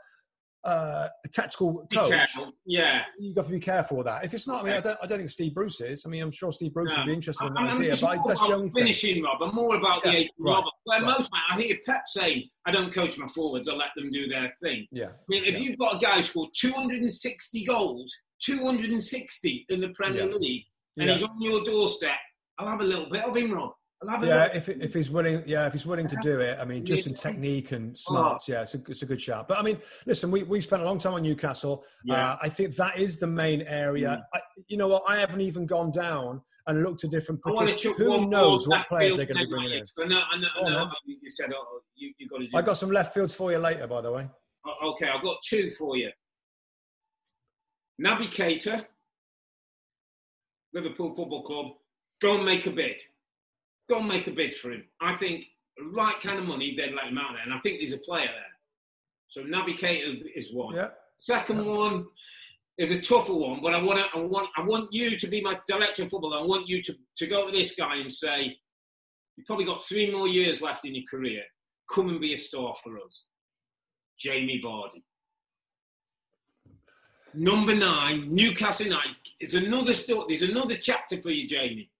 uh, 0.65 1.07
a 1.25 1.27
tactical 1.29 1.85
coach. 1.93 2.13
Yeah. 2.65 3.01
you've 3.19 3.35
got 3.35 3.45
to 3.45 3.51
be 3.51 3.59
careful 3.59 3.97
with 3.97 4.05
that. 4.05 4.23
If 4.23 4.33
it's 4.33 4.47
not, 4.47 4.61
I 4.61 4.65
mean, 4.65 4.73
I 4.75 4.79
don't, 4.79 4.97
I 5.03 5.07
don't 5.07 5.17
think 5.17 5.29
Steve 5.29 5.53
Bruce 5.53 5.81
is. 5.81 6.03
I 6.05 6.09
mean, 6.09 6.21
I'm 6.21 6.31
sure 6.31 6.51
Steve 6.53 6.73
Bruce 6.73 6.91
No. 6.91 6.99
would 6.99 7.07
be 7.07 7.13
interested 7.13 7.45
in 7.47 7.53
that 7.53 7.59
I'm, 7.59 7.77
idea, 7.77 7.97
but 7.99 7.99
that's 8.25 8.39
the 8.39 8.45
about 8.45 8.51
only 8.51 8.69
thing. 8.69 8.83
finishing, 8.83 9.23
Rob. 9.23 9.41
I'm 9.41 9.53
more 9.53 9.75
about 9.75 10.05
Yeah, 10.05 10.11
the 10.11 10.17
18 10.17 10.29
right, 10.39 10.53
Rob. 10.53 10.63
Where 10.85 11.01
right. 11.01 11.17
most, 11.17 11.29
I 11.51 11.57
think 11.57 11.71
if 11.71 11.83
Pep's 11.85 12.13
saying, 12.13 12.49
I 12.65 12.71
don't 12.71 12.93
coach 12.93 13.17
my 13.17 13.27
forwards, 13.27 13.67
I 13.67 13.73
let 13.73 13.89
them 13.95 14.09
do 14.11 14.27
their 14.27 14.53
thing. 14.63 14.87
Yeah. 14.91 15.07
I 15.07 15.11
mean, 15.27 15.43
if 15.45 15.53
yeah. 15.55 15.59
you've 15.59 15.79
got 15.79 15.95
a 15.95 15.97
guy 16.05 16.17
who 16.17 16.23
scored 16.23 16.49
260 16.55 17.65
goals, 17.65 18.13
260 18.41 19.65
in 19.69 19.81
the 19.81 19.89
Premier 19.89 20.27
Yeah. 20.29 20.35
League, 20.35 20.63
and 20.97 21.09
he's 21.09 21.23
on 21.23 21.41
your 21.41 21.63
doorstep, 21.63 22.11
I'll 22.59 22.67
have 22.67 22.81
a 22.81 22.85
little 22.85 23.09
bit 23.09 23.23
of 23.23 23.35
him, 23.35 23.51
Rob. 23.53 23.71
I'll 24.03 24.09
have 24.09 24.23
a 24.23 24.27
Yeah, 24.27 24.45
if 24.53 24.69
if 24.69 24.93
he's 24.93 25.09
willing, 25.09 25.43
yeah, 25.45 25.67
if 25.67 25.73
he's 25.73 25.85
willing 25.85 26.07
to 26.07 26.17
do 26.21 26.39
it, 26.39 26.57
I 26.59 26.65
mean, 26.65 26.85
just 26.85 27.07
in 27.07 27.13
technique 27.13 27.71
and 27.71 27.97
smarts, 27.97 28.47
yeah, 28.47 28.61
it's 28.61 28.75
a, 28.75 28.81
it's 28.87 29.01
a 29.01 29.05
good 29.05 29.21
shot. 29.21 29.47
But 29.47 29.57
I 29.57 29.61
mean, 29.61 29.79
listen, 30.05 30.31
we 30.31 30.43
we 30.43 30.61
spent 30.61 30.81
a 30.81 30.85
long 30.85 30.99
time 30.99 31.13
on 31.13 31.23
Newcastle. 31.23 31.83
Yeah. 32.03 32.31
Uh, 32.31 32.37
I 32.41 32.49
think 32.49 32.75
that 32.75 32.97
is 32.97 33.17
the 33.17 33.27
main 33.27 33.61
area. 33.63 34.25
I, 34.33 34.39
you 34.67 34.77
know 34.77 34.87
what? 34.87 35.03
I 35.07 35.19
haven't 35.19 35.41
even 35.41 35.65
gone 35.65 35.91
down 35.91 36.41
and 36.67 36.83
looked 36.83 37.03
at 37.03 37.11
different 37.11 37.41
I 37.45 37.51
want 37.51 37.69
to 37.69 37.75
because 37.75 37.97
who 37.97 38.09
one 38.09 38.29
knows 38.29 38.67
what 38.67 38.87
players 38.87 39.17
they're 39.17 39.25
going 39.25 39.39
to 39.39 39.45
be 39.45 39.49
bringing 39.49 39.71
in. 39.71 39.85
I 39.99 40.05
know, 40.05 40.21
I 40.31 40.37
know, 40.37 40.47
I 40.65 40.69
know. 40.69 40.91
You 41.05 41.29
said 41.29 41.51
oh, 41.53 41.81
you, 41.95 42.13
you 42.17 42.27
got 42.27 42.37
to 42.37 42.45
do 42.45 42.51
I 42.55 42.61
got 42.61 42.77
some 42.77 42.91
left 42.91 43.13
fields 43.13 43.33
for 43.33 43.51
you 43.51 43.57
later, 43.57 43.87
by 43.87 44.01
the 44.01 44.11
way. 44.11 44.27
Oh, 44.65 44.91
Okay, 44.91 45.09
I've 45.09 45.23
got 45.23 45.37
two 45.47 45.69
for 45.71 45.97
you. 45.97 46.09
Naby 48.01 48.29
Keita, 48.29 48.85
Liverpool 50.73 51.13
Football 51.13 51.43
Club, 51.43 51.65
go 52.21 52.35
and 52.35 52.45
make 52.45 52.65
a 52.65 52.71
bid. 52.71 52.99
Go 53.93 53.99
and 53.99 54.07
make 54.07 54.25
a 54.25 54.31
bid 54.31 54.55
for 54.55 54.71
him. 54.71 54.83
I 55.01 55.15
think 55.17 55.45
right 55.93 56.19
kind 56.19 56.39
of 56.39 56.45
money, 56.45 56.75
they'd 56.75 56.95
let 56.95 57.05
him 57.05 57.19
out 57.19 57.33
there. 57.33 57.43
And 57.43 57.53
I 57.53 57.59
think 57.59 57.79
there's 57.79 57.93
a 57.93 57.99
player 57.99 58.25
there. 58.25 58.53
So 59.27 59.43
Naby 59.43 59.77
Keita 59.77 60.19
is 60.35 60.51
one. 60.51 60.73
Yeah. 60.73 60.87
Second 61.19 61.63
one 61.63 62.07
is 62.79 62.89
a 62.89 62.99
tougher 62.99 63.35
one, 63.35 63.59
but 63.61 63.75
I 63.75 63.83
want 63.83 63.99
to, 63.99 64.17
I 64.17 64.19
want 64.19 64.49
I 64.57 64.63
want 64.63 64.91
you 64.91 65.15
to 65.19 65.27
be 65.27 65.41
my 65.41 65.59
director 65.67 66.01
of 66.01 66.09
football. 66.09 66.33
I 66.33 66.41
want 66.41 66.67
you 66.67 66.81
to, 66.81 66.95
to 67.17 67.27
go 67.27 67.45
to 67.45 67.51
this 67.55 67.75
guy 67.75 67.97
and 67.97 68.11
say, 68.11 68.57
You've 69.37 69.45
probably 69.45 69.65
got 69.65 69.83
three 69.83 70.11
more 70.11 70.27
years 70.27 70.59
left 70.59 70.85
in 70.85 70.95
your 70.95 71.05
career. 71.07 71.43
Come 71.87 72.09
and 72.09 72.19
be 72.19 72.33
a 72.33 72.37
star 72.37 72.73
for 72.83 72.97
us. 72.97 73.25
Jamie 74.17 74.59
Vardy. 74.59 75.03
Number 77.35 77.75
nine, 77.75 78.33
Newcastle 78.33 78.87
United. 78.87 79.17
There's 79.39 79.53
another 79.53 79.93
story. 79.93 80.25
There's 80.29 80.49
another 80.49 80.77
chapter 80.77 81.21
for 81.21 81.29
you, 81.29 81.47
Jamie. 81.47 81.91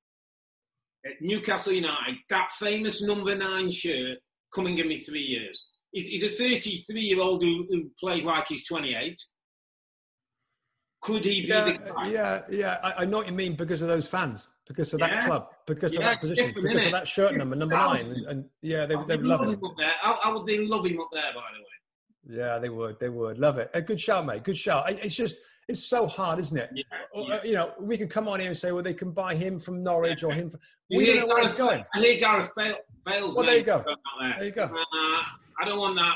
At 1.06 1.14
Newcastle 1.22 1.74
United, 1.74 2.16
that 2.30 2.52
famous 2.54 3.02
number 3.04 3.36
nine 3.36 3.70
shirt. 3.70 4.18
Come 4.56 4.68
and 4.68 4.78
give 4.78 4.86
me 4.88 5.00
three 5.00 5.22
years. 5.24 5.70
He's, 5.92 6.08
he's 6.08 6.24
a 6.24 6.30
33 6.30 7.02
year 7.02 7.20
old 7.22 7.42
who, 7.44 7.66
who 7.70 7.90
plays 8.00 8.24
like 8.24 8.46
he's 8.48 8.66
28. 8.68 9.20
Could 11.02 11.26
he 11.26 11.42
be 11.42 11.48
Yeah, 11.48 11.66
the 11.66 11.74
guy? 11.74 12.08
yeah, 12.10 12.42
yeah. 12.50 12.78
I, 12.82 13.02
I 13.02 13.06
know 13.06 13.18
what 13.18 13.28
you 13.28 13.34
mean 13.34 13.56
because 13.56 13.82
of 13.82 13.90
those 13.90 14.08
fans, 14.08 14.48
because 14.68 14.94
of 14.94 15.02
that 15.02 15.26
club, 15.26 15.50
because 15.68 15.96
of 15.96 16.02
that 16.04 16.22
position, 16.22 16.54
because 16.56 16.86
of 16.86 16.92
that 16.94 17.08
shirt 17.08 17.36
number, 17.36 17.56
number 17.58 17.76
Yeah. 17.76 17.86
nine, 17.86 18.06
and, 18.12 18.26
and 18.28 18.46
yeah, 18.62 18.86
they 18.86 18.96
they 19.08 19.18
would 19.18 19.26
love 19.26 19.42
him 19.48 19.62
up 19.66 19.74
there. 19.78 19.92
I, 20.02 20.20
I 20.26 20.32
would 20.32 20.46
they 20.48 20.60
love 20.60 20.86
him 20.86 21.00
up 21.02 21.10
there, 21.12 21.32
by 21.36 21.42
the 21.54 21.60
way. 21.60 22.38
Yeah, 22.40 22.58
they 22.60 22.70
would. 22.70 23.00
They 23.02 23.10
would 23.10 23.38
love 23.38 23.58
it. 23.58 23.70
A 23.74 23.82
good 23.82 24.00
shout, 24.00 24.26
mate. 24.26 24.46
Good 24.46 24.58
shout. 24.58 24.90
It's 24.90 25.14
just 25.16 25.36
it's 25.68 25.84
so 25.84 26.08
hard, 26.08 26.40
isn't 26.40 26.58
it? 26.58 26.70
Yeah, 26.74 26.84
yeah. 27.16 27.36
uh, 27.36 27.40
You 27.44 27.54
know, 27.56 27.74
we 27.82 27.98
can 27.98 28.08
come 28.08 28.30
on 28.30 28.40
here 28.40 28.50
and 28.50 28.58
say, 28.58 28.72
well, 28.72 28.84
they 28.84 28.94
can 28.94 29.12
buy 29.12 29.36
him 29.36 29.60
from 29.60 29.84
Norwich 29.84 30.24
or 30.24 30.32
him. 30.32 30.50
From, 30.52 30.60
We 30.98 31.06
don't 31.06 31.20
know 31.20 31.28
where 31.28 31.42
he's 31.42 31.54
going. 31.54 31.84
I 31.94 32.00
hear 32.00 32.20
Gareth 32.20 32.52
Bale, 32.56 32.76
Bale's 33.06 33.36
Well, 33.36 33.46
there 33.46 33.58
you 33.58 33.64
go. 33.64 33.78
out 33.78 34.38
There 34.38 34.46
you 34.46 34.52
go. 34.52 34.64
Uh, 34.64 35.24
I 35.62 35.66
don't 35.66 35.80
want 35.80 35.96
that 35.98 36.16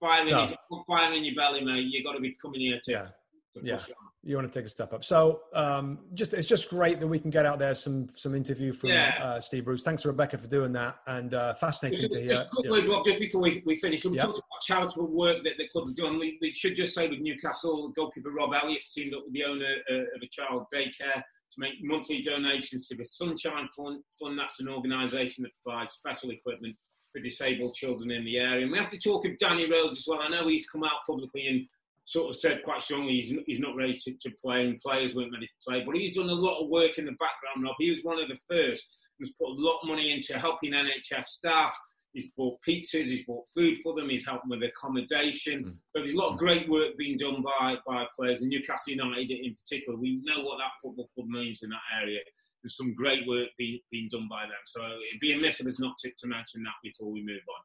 fire 0.00 0.22
in, 0.22 0.30
No. 0.30 0.48
your, 0.70 0.84
fire 0.86 1.12
in 1.12 1.24
your 1.24 1.34
belly, 1.34 1.64
mate. 1.64 1.86
You've 1.90 2.04
got 2.04 2.12
to 2.12 2.20
be 2.20 2.36
coming 2.40 2.60
here 2.60 2.80
to, 2.84 2.90
Yeah. 2.92 3.08
to 3.56 3.60
Yeah. 3.64 3.74
on. 3.76 3.82
You 4.26 4.36
want 4.36 4.50
to 4.50 4.58
take 4.58 4.64
a 4.64 4.70
step 4.70 4.94
up. 4.94 5.04
So, 5.04 5.42
um, 5.52 5.98
just 6.14 6.32
it's 6.32 6.48
just 6.48 6.70
great 6.70 6.98
that 6.98 7.06
we 7.06 7.18
can 7.18 7.28
get 7.30 7.44
out 7.44 7.58
there 7.58 7.74
some 7.74 8.08
some 8.16 8.34
interview 8.34 8.72
from 8.72 8.88
Yeah. 8.88 9.18
uh, 9.20 9.40
Steve 9.40 9.66
Bruce. 9.66 9.82
Thanks 9.82 10.00
to 10.02 10.08
Rebecca 10.08 10.38
for 10.38 10.46
doing 10.46 10.72
that, 10.72 10.96
and 11.06 11.34
uh, 11.34 11.54
fascinating 11.56 12.08
to 12.08 12.20
hear. 12.22 12.34
Just 12.36 12.48
a 12.52 12.68
quick 12.68 12.86
yeah. 12.86 12.92
Rob, 12.94 13.04
just 13.04 13.18
before 13.18 13.42
we, 13.42 13.62
we 13.66 13.76
finish. 13.76 14.02
We 14.04 14.16
Yeah. 14.16 14.22
talked 14.24 14.38
about 14.38 14.62
charitable 14.62 15.08
work 15.08 15.44
that 15.44 15.58
the 15.58 15.68
club's 15.68 15.92
done. 15.92 16.18
We, 16.18 16.38
we 16.40 16.52
should 16.54 16.74
just 16.74 16.94
say 16.94 17.06
with 17.08 17.20
Newcastle, 17.20 17.90
goalkeeper 17.90 18.30
Rob 18.30 18.54
Elliott's 18.54 18.94
teamed 18.94 19.12
up 19.14 19.24
with 19.24 19.34
the 19.34 19.44
owner 19.44 19.74
uh, 19.90 19.94
of 19.94 20.22
a 20.22 20.26
child 20.28 20.64
daycare 20.74 21.22
to 21.52 21.60
make 21.60 21.74
monthly 21.82 22.22
donations 22.22 22.88
to 22.88 22.96
the 22.96 23.04
Sunshine 23.04 23.68
Fund. 23.76 24.02
Fund 24.20 24.38
that's 24.38 24.60
an 24.60 24.68
organisation 24.68 25.44
that 25.44 25.52
provides 25.64 25.94
special 25.94 26.30
equipment 26.30 26.76
for 27.12 27.20
disabled 27.20 27.74
children 27.74 28.10
in 28.10 28.24
the 28.24 28.38
area. 28.38 28.62
And 28.62 28.72
we 28.72 28.78
have 28.78 28.90
to 28.90 28.98
talk 28.98 29.24
of 29.24 29.38
Danny 29.38 29.70
Rose 29.70 29.98
as 29.98 30.04
well. 30.06 30.20
I 30.20 30.28
know 30.28 30.48
he's 30.48 30.68
come 30.68 30.84
out 30.84 31.06
publicly 31.06 31.46
and 31.46 31.66
sort 32.04 32.28
of 32.28 32.36
said 32.36 32.62
quite 32.64 32.82
strongly 32.82 33.14
he's, 33.14 33.32
he's 33.46 33.60
not 33.60 33.76
ready 33.76 33.98
to, 34.04 34.12
to 34.20 34.34
play 34.42 34.66
and 34.66 34.78
players 34.80 35.14
weren't 35.14 35.32
ready 35.32 35.46
to 35.46 35.52
play. 35.66 35.82
But 35.86 35.96
he's 35.96 36.16
done 36.16 36.28
a 36.28 36.34
lot 36.34 36.62
of 36.62 36.68
work 36.68 36.98
in 36.98 37.06
the 37.06 37.12
background, 37.12 37.62
Rob. 37.62 37.76
He 37.78 37.90
was 37.90 38.00
one 38.02 38.20
of 38.20 38.28
the 38.28 38.38
first 38.50 38.84
who's 39.18 39.32
put 39.38 39.48
a 39.48 39.60
lot 39.60 39.80
of 39.82 39.88
money 39.88 40.12
into 40.12 40.38
helping 40.38 40.72
NHS 40.72 41.24
staff. 41.24 41.76
He's 42.14 42.28
bought 42.36 42.58
pizzas, 42.66 43.06
he's 43.06 43.24
bought 43.24 43.44
food 43.52 43.78
for 43.82 43.94
them, 43.94 44.08
he's 44.08 44.24
helped 44.24 44.48
them 44.48 44.58
with 44.58 44.68
accommodation. 44.68 45.64
Mm. 45.64 45.74
So 45.74 45.98
there's 46.00 46.14
a 46.14 46.16
lot 46.16 46.32
of 46.32 46.38
great 46.38 46.68
work 46.68 46.96
being 46.96 47.18
done 47.18 47.42
by, 47.42 47.74
by 47.86 48.06
players. 48.16 48.42
And 48.42 48.50
Newcastle 48.50 48.92
United 48.92 49.30
in 49.30 49.54
particular, 49.54 49.98
we 49.98 50.22
know 50.24 50.44
what 50.44 50.58
that 50.58 50.80
football 50.80 51.10
club 51.14 51.26
means 51.28 51.62
in 51.62 51.70
that 51.70 52.00
area. 52.00 52.20
There's 52.62 52.76
some 52.76 52.94
great 52.94 53.26
work 53.26 53.48
being, 53.58 53.80
being 53.90 54.08
done 54.10 54.28
by 54.30 54.42
them. 54.42 54.52
So 54.64 54.80
it'd 55.08 55.20
be 55.20 55.34
amiss 55.34 55.60
of 55.60 55.66
us 55.66 55.80
not 55.80 55.98
to, 55.98 56.10
to 56.10 56.26
mention 56.26 56.62
that 56.62 56.74
before 56.82 57.10
we 57.10 57.20
move 57.20 57.42
on. 57.48 57.62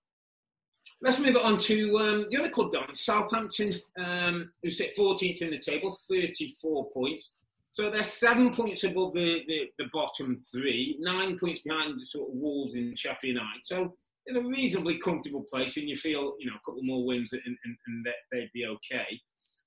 Let's 1.01 1.19
move 1.19 1.37
on 1.37 1.57
to 1.59 1.99
um, 1.99 2.25
the 2.29 2.37
other 2.39 2.49
club 2.49 2.71
down, 2.71 2.93
Southampton, 2.93 3.73
um, 3.97 4.51
who 4.61 4.69
sit 4.69 4.97
14th 4.97 5.41
in 5.41 5.51
the 5.51 5.59
table, 5.59 5.95
34 6.09 6.89
points. 6.91 7.31
So 7.71 7.89
they're 7.89 8.03
seven 8.03 8.51
points 8.53 8.83
above 8.83 9.13
the, 9.13 9.41
the, 9.47 9.69
the 9.77 9.85
bottom 9.93 10.37
three, 10.37 10.97
nine 10.99 11.37
points 11.37 11.61
behind 11.61 12.01
the 12.01 12.05
sort 12.05 12.29
of 12.29 12.35
Wolves 12.35 12.75
in 12.75 12.95
Sheffield 12.95 13.35
United. 13.35 13.61
So 13.63 13.95
in 14.27 14.37
a 14.37 14.41
reasonably 14.41 14.97
comfortable 14.99 15.43
place, 15.51 15.77
and 15.77 15.89
you 15.89 15.95
feel, 15.95 16.33
you 16.39 16.47
know, 16.49 16.55
a 16.55 16.65
couple 16.65 16.83
more 16.83 17.05
wins 17.05 17.33
and, 17.33 17.41
and, 17.45 17.57
and 17.87 18.05
they'd 18.31 18.49
be 18.53 18.65
okay. 18.65 19.07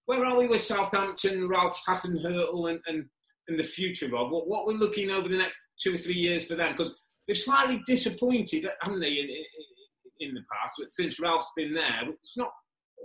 Where 0.06 0.24
are 0.24 0.36
we 0.36 0.46
with 0.48 0.60
Southampton, 0.60 1.48
Ralph 1.48 1.80
Hasenhüttl, 1.88 2.70
and, 2.70 2.80
and, 2.86 3.04
and 3.48 3.58
the 3.58 3.62
future, 3.64 4.08
Rob? 4.08 4.30
What, 4.32 4.48
what 4.48 4.66
we're 4.66 4.72
looking 4.74 5.10
over 5.10 5.28
the 5.28 5.36
next 5.38 5.58
two 5.82 5.94
or 5.94 5.96
three 5.96 6.14
years 6.14 6.46
for 6.46 6.54
them? 6.56 6.72
Because 6.76 6.98
they've 7.26 7.36
slightly 7.36 7.80
disappointed, 7.86 8.66
haven't 8.82 9.00
they, 9.00 9.08
in, 9.08 9.28
in, 9.30 10.28
in 10.28 10.34
the 10.34 10.42
past? 10.52 10.74
But 10.78 10.94
since 10.94 11.20
Ralph's 11.20 11.50
been 11.56 11.72
there, 11.72 12.02
it's 12.10 12.36
not 12.36 12.50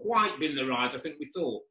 quite 0.04 0.40
been 0.40 0.56
the 0.56 0.66
rise 0.66 0.96
I 0.96 1.00
think 1.00 1.16
we 1.20 1.28
thought. 1.36 1.62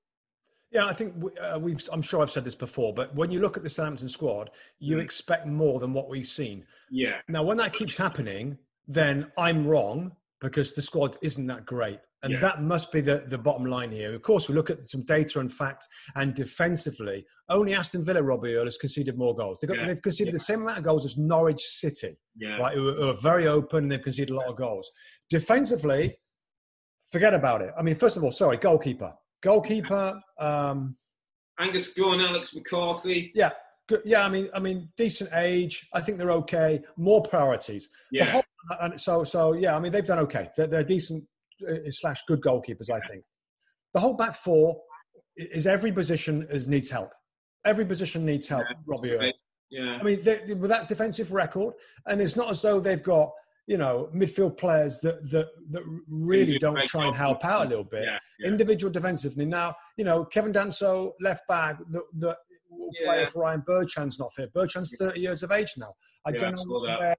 Yeah, 0.73 0.87
I 0.87 0.95
think 0.95 1.15
we- 1.17 1.37
uh, 1.39 1.59
we've. 1.61 1.89
I'm 1.93 2.03
sure 2.03 2.23
I've 2.23 2.31
said 2.31 2.45
this 2.45 2.57
before, 2.57 2.93
but 2.93 3.15
when 3.15 3.31
you 3.31 3.39
look 3.41 3.57
at 3.57 3.63
the 3.63 3.71
Southampton 3.71 4.09
squad, 4.09 4.51
you 4.81 4.97
Mm. 4.97 5.03
expect 5.03 5.47
more 5.47 5.79
than 5.79 5.93
what 5.93 6.09
we've 6.09 6.27
seen. 6.27 6.67
Yeah. 6.91 7.21
Now, 7.29 7.45
when 7.45 7.57
that 7.59 7.73
keeps 7.73 7.97
happening, 7.97 8.59
then 8.87 9.31
I'm 9.37 9.67
wrong 9.67 10.13
because 10.41 10.73
the 10.75 10.83
squad 10.83 11.17
isn't 11.23 11.47
that 11.47 11.65
great. 11.67 11.99
And 12.23 12.33
Yeah. 12.35 12.41
that 12.41 12.63
must 12.63 12.93
be 12.93 13.01
the, 13.01 13.25
the 13.29 13.39
bottom 13.39 13.67
line 13.67 13.93
here. 13.93 14.15
Of 14.15 14.23
course, 14.23 14.49
we 14.49 14.55
look 14.55 14.71
at 14.71 14.89
some 14.89 15.03
data 15.03 15.39
and 15.39 15.53
fact, 15.53 15.87
and 16.15 16.35
defensively, 16.35 17.25
only 17.51 17.75
Aston 17.75 18.05
Villa, 18.05 18.23
Robbie 18.23 18.55
Earle, 18.55 18.65
has 18.65 18.79
conceded 18.79 19.17
more 19.19 19.35
goals. 19.35 19.59
They've, 19.61 19.69
got, 19.69 19.79
Yeah. 19.79 19.87
they've 19.87 20.03
conceded 20.03 20.35
the 20.35 20.39
same 20.41 20.63
amount 20.63 20.79
of 20.79 20.85
goals 20.85 21.05
as 21.05 21.17
Norwich 21.17 21.61
City, 21.63 22.17
Yeah. 22.37 22.57
right, 22.57 22.75
who, 22.75 22.89
are- 22.89 22.95
who 22.95 23.09
are 23.11 23.21
very 23.21 23.47
open 23.47 23.85
and 23.85 23.93
they've 23.93 24.03
conceded 24.03 24.31
a 24.31 24.35
lot 24.35 24.47
of 24.47 24.57
goals. 24.57 24.91
Defensively, 25.31 26.19
forget 27.13 27.35
about 27.35 27.63
it. 27.63 27.73
I 27.79 27.83
mean, 27.83 27.95
first 27.97 28.17
of 28.17 28.25
all, 28.25 28.33
sorry, 28.33 28.57
goalkeeper. 28.57 29.13
Goalkeeper, 29.43 30.21
um, 30.41 30.97
Angus 31.61 31.93
Gunn, 31.93 32.21
Alex 32.21 32.55
McCarthy. 32.55 33.31
yeah, 33.35 33.51
good. 33.89 34.03
Yeah, 34.05 34.25
I 34.25 34.29
mean, 34.29 34.49
I 34.55 34.59
mean, 34.59 34.89
decent 34.97 35.31
age. 35.35 35.87
I 35.95 36.01
think 36.01 36.19
they're 36.19 36.33
okay. 36.33 36.83
More 36.97 37.23
priorities. 37.23 37.89
The 38.11 38.19
Yeah. 38.19 38.25
whole- 38.25 38.43
and 38.81 39.01
so, 39.01 39.25
so 39.25 39.53
yeah. 39.53 39.77
I 39.77 39.81
mean, 39.81 39.93
they've 39.93 40.05
done 40.05 40.19
okay. 40.21 40.51
They're, 40.57 40.67
they're 40.67 40.85
decent 40.85 41.25
uh, 41.69 41.75
slash 41.91 42.23
good 42.27 42.41
goalkeepers. 42.41 42.91
I 42.91 43.01
think. 43.07 43.25
The 43.95 44.01
whole 44.01 44.15
back 44.15 44.37
four 44.37 44.77
is 45.37 45.67
every 45.67 45.93
position 45.93 46.47
is 46.51 46.67
needs 46.67 46.91
help. 46.91 47.11
Every 47.65 47.85
position 47.85 48.25
needs 48.25 48.49
help. 48.49 48.65
Robbie 48.87 49.13
Earle. 49.13 49.33
Yeah. 49.71 49.99
I 50.01 50.03
mean, 50.03 50.23
they, 50.23 50.55
with 50.55 50.71
that 50.71 50.89
defensive 50.89 51.33
record, 51.33 51.75
and 52.07 52.21
it's 52.21 52.37
not 52.37 52.51
as 52.51 52.63
though 52.63 52.81
they've 52.81 53.03
got 53.03 53.31
you 53.67 53.79
know 53.79 54.09
midfield 54.15 54.57
players 54.57 55.01
that 55.01 55.29
that 55.31 55.49
that 55.71 55.83
really 56.09 56.53
do 56.53 56.59
don't 56.61 56.87
try 56.87 57.07
and 57.07 57.17
help 57.17 57.45
out 57.45 57.67
a 57.67 57.69
little 57.69 57.85
bit. 57.85 58.05
Yeah, 58.05 58.19
yeah. 58.41 58.49
Individual 58.49 58.93
defensively. 58.93 59.45
Now, 59.45 59.75
you 59.97 60.05
know, 60.05 60.25
Kevin 60.25 60.53
Danso, 60.53 61.13
left 61.21 61.43
back, 61.49 61.79
the, 61.91 62.03
the 62.19 62.37
will 62.71 62.91
play 63.05 63.19
Yeah. 63.21 63.27
if 63.27 63.35
Ryan 63.35 63.63
Bertrand's 63.67 64.19
not 64.19 64.33
fit. 64.35 64.53
Bertrand's 64.53 64.95
30 64.99 65.21
years 65.21 65.43
of 65.43 65.51
age 65.51 65.73
now. 65.77 65.95
I 66.27 66.31
Yeah, 66.31 66.39
don't 66.41 66.57
know 66.57 66.81
where. 66.81 67.17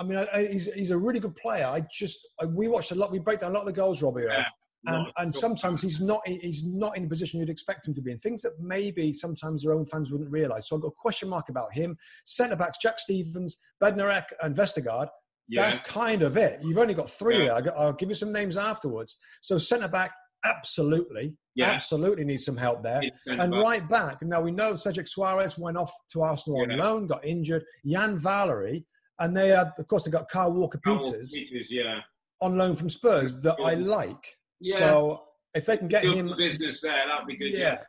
Yeah. 0.00 0.18
I 0.18 0.24
mean, 0.24 0.28
I, 0.32 0.38
I, 0.38 0.46
he's, 0.46 0.66
he's 0.72 0.90
a 0.90 0.98
really 0.98 1.20
good 1.20 1.36
player. 1.36 1.66
I 1.66 1.84
just 1.92 2.18
I, 2.40 2.46
we 2.46 2.68
watched 2.68 2.90
a 2.92 2.94
lot. 2.94 3.10
We 3.12 3.18
break 3.18 3.40
down 3.40 3.50
a 3.50 3.54
lot 3.54 3.60
of 3.60 3.66
the 3.66 3.72
goals, 3.72 4.02
Robbie, 4.02 4.24
Yeah. 4.28 4.44
and 4.86 5.06
and 5.18 5.34
sometimes 5.34 5.82
he's 5.82 6.00
not 6.00 6.20
he's 6.26 6.64
not 6.64 6.96
in 6.96 7.02
the 7.04 7.08
position 7.08 7.40
you'd 7.40 7.50
expect 7.50 7.86
him 7.86 7.94
to 7.94 8.00
be 8.02 8.12
in. 8.12 8.18
Things 8.20 8.42
that 8.42 8.52
maybe 8.60 9.12
sometimes 9.12 9.62
their 9.64 9.72
own 9.74 9.86
fans 9.86 10.10
wouldn't 10.10 10.30
realise. 10.30 10.68
So 10.68 10.76
I've 10.76 10.82
got 10.82 10.88
a 10.88 10.92
question 10.98 11.28
mark 11.28 11.48
about 11.50 11.72
him. 11.72 11.96
Centre 12.24 12.56
backs: 12.56 12.78
Jack 12.80 12.98
Stephens, 12.98 13.58
Bednarek, 13.82 14.24
and 14.42 14.56
Vestergaard. 14.56 15.08
Yeah. 15.48 15.62
That's 15.68 15.80
kind 15.80 16.22
of 16.22 16.36
it. 16.36 16.60
You've 16.62 16.78
only 16.78 16.94
got 16.94 17.10
three 17.10 17.44
Yeah. 17.46 17.60
there. 17.60 17.76
I'll- 17.78 17.92
give 17.92 18.08
you 18.08 18.14
some 18.14 18.32
names 18.32 18.56
afterwards. 18.56 19.16
So 19.42 19.58
centre 19.58 19.88
back, 19.88 20.12
absolutely. 20.44 21.34
Yeah. 21.56 21.70
Absolutely 21.72 22.24
needs 22.24 22.44
some 22.44 22.56
help 22.56 22.82
there. 22.84 23.02
And 23.26 23.50
back. 23.52 23.62
right 23.62 23.88
back. 23.88 24.22
Now 24.22 24.40
we 24.40 24.52
know 24.52 24.76
Cedric 24.76 25.06
Soares 25.08 25.58
went 25.58 25.76
off 25.76 25.92
to 26.12 26.22
Arsenal 26.22 26.60
on 26.62 26.76
loan, 26.76 27.06
got 27.08 27.24
injured. 27.24 27.64
Yan 27.82 28.16
Valery, 28.18 28.86
and 29.20 29.36
they 29.36 29.48
had, 29.48 29.72
of 29.78 29.86
course, 29.86 30.04
they 30.04 30.10
got 30.10 30.28
Kyle 30.28 30.52
Walker 30.52 30.78
Peters 30.78 31.32
Peters, 31.32 31.66
yeah. 31.70 32.00
on 32.40 32.56
loan 32.56 32.74
from 32.74 32.90
Spurs 32.90 33.34
that 33.42 33.56
I 33.62 33.74
like. 33.74 34.36
Yeah. 34.60 34.78
So 34.78 35.22
if 35.54 35.66
they 35.66 35.76
can 35.76 35.88
get 35.88 36.02
Good 36.02 36.16
him, 36.16 36.28
for 36.30 36.36
business 36.36 36.80
there. 36.80 37.02
That'd 37.08 37.26
be 37.26 37.36
good. 37.36 37.52
yeah. 37.52 37.82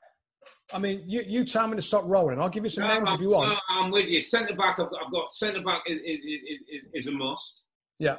I 0.73 0.79
mean, 0.79 1.03
you, 1.05 1.23
you 1.27 1.43
tell 1.43 1.67
me 1.67 1.75
to 1.75 1.81
stop 1.81 2.03
rolling. 2.05 2.39
I'll 2.39 2.49
give 2.49 2.63
you 2.63 2.69
some 2.69 2.87
No, 2.87 2.93
names 2.93 3.09
I'm, 3.09 3.15
if 3.15 3.21
you 3.21 3.29
want. 3.29 3.49
no, 3.49 3.57
I'm 3.69 3.91
with 3.91 4.09
you. 4.09 4.21
Centre 4.21 4.55
back, 4.55 4.79
I've 4.79 4.89
got, 4.89 5.05
I've 5.05 5.11
got 5.11 5.33
centre 5.33 5.61
back 5.61 5.81
is, 5.87 5.97
is, 5.99 6.19
is, 6.19 6.59
is, 6.69 6.83
is 6.93 7.07
a 7.07 7.11
must. 7.11 7.65
Yeah. 7.99 8.17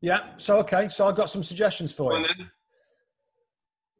Yeah. 0.00 0.30
So, 0.38 0.58
okay. 0.58 0.88
So 0.88 1.06
I've 1.06 1.16
got 1.16 1.30
some 1.30 1.42
suggestions 1.44 1.92
for 1.92 2.18
you. 2.18 2.26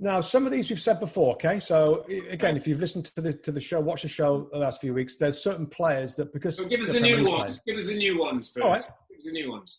Now, 0.00 0.20
some 0.20 0.46
of 0.46 0.52
these 0.52 0.70
we've 0.70 0.80
said 0.80 1.00
before. 1.00 1.34
Okay. 1.34 1.58
So 1.58 2.04
again, 2.30 2.56
if 2.56 2.66
you've 2.66 2.80
listened 2.80 3.06
to 3.06 3.20
the 3.20 3.32
to 3.32 3.50
the 3.50 3.60
show, 3.60 3.80
watch 3.80 4.02
the 4.02 4.08
show 4.08 4.48
the 4.52 4.58
last 4.58 4.80
few 4.80 4.94
weeks. 4.94 5.16
There's 5.16 5.42
certain 5.42 5.66
players 5.66 6.14
that 6.16 6.32
because 6.32 6.56
So 6.56 6.66
give 6.66 6.80
us 6.80 6.92
the 6.92 7.00
new 7.00 7.28
ones. 7.28 7.60
Give 7.66 7.76
us 7.76 7.86
the 7.86 7.96
new 7.96 8.18
ones 8.18 8.48
first. 8.48 8.64
All 8.64 8.72
right. 8.72 8.88
Give 9.10 9.18
us 9.18 9.24
the 9.24 9.32
new 9.32 9.50
ones. 9.50 9.78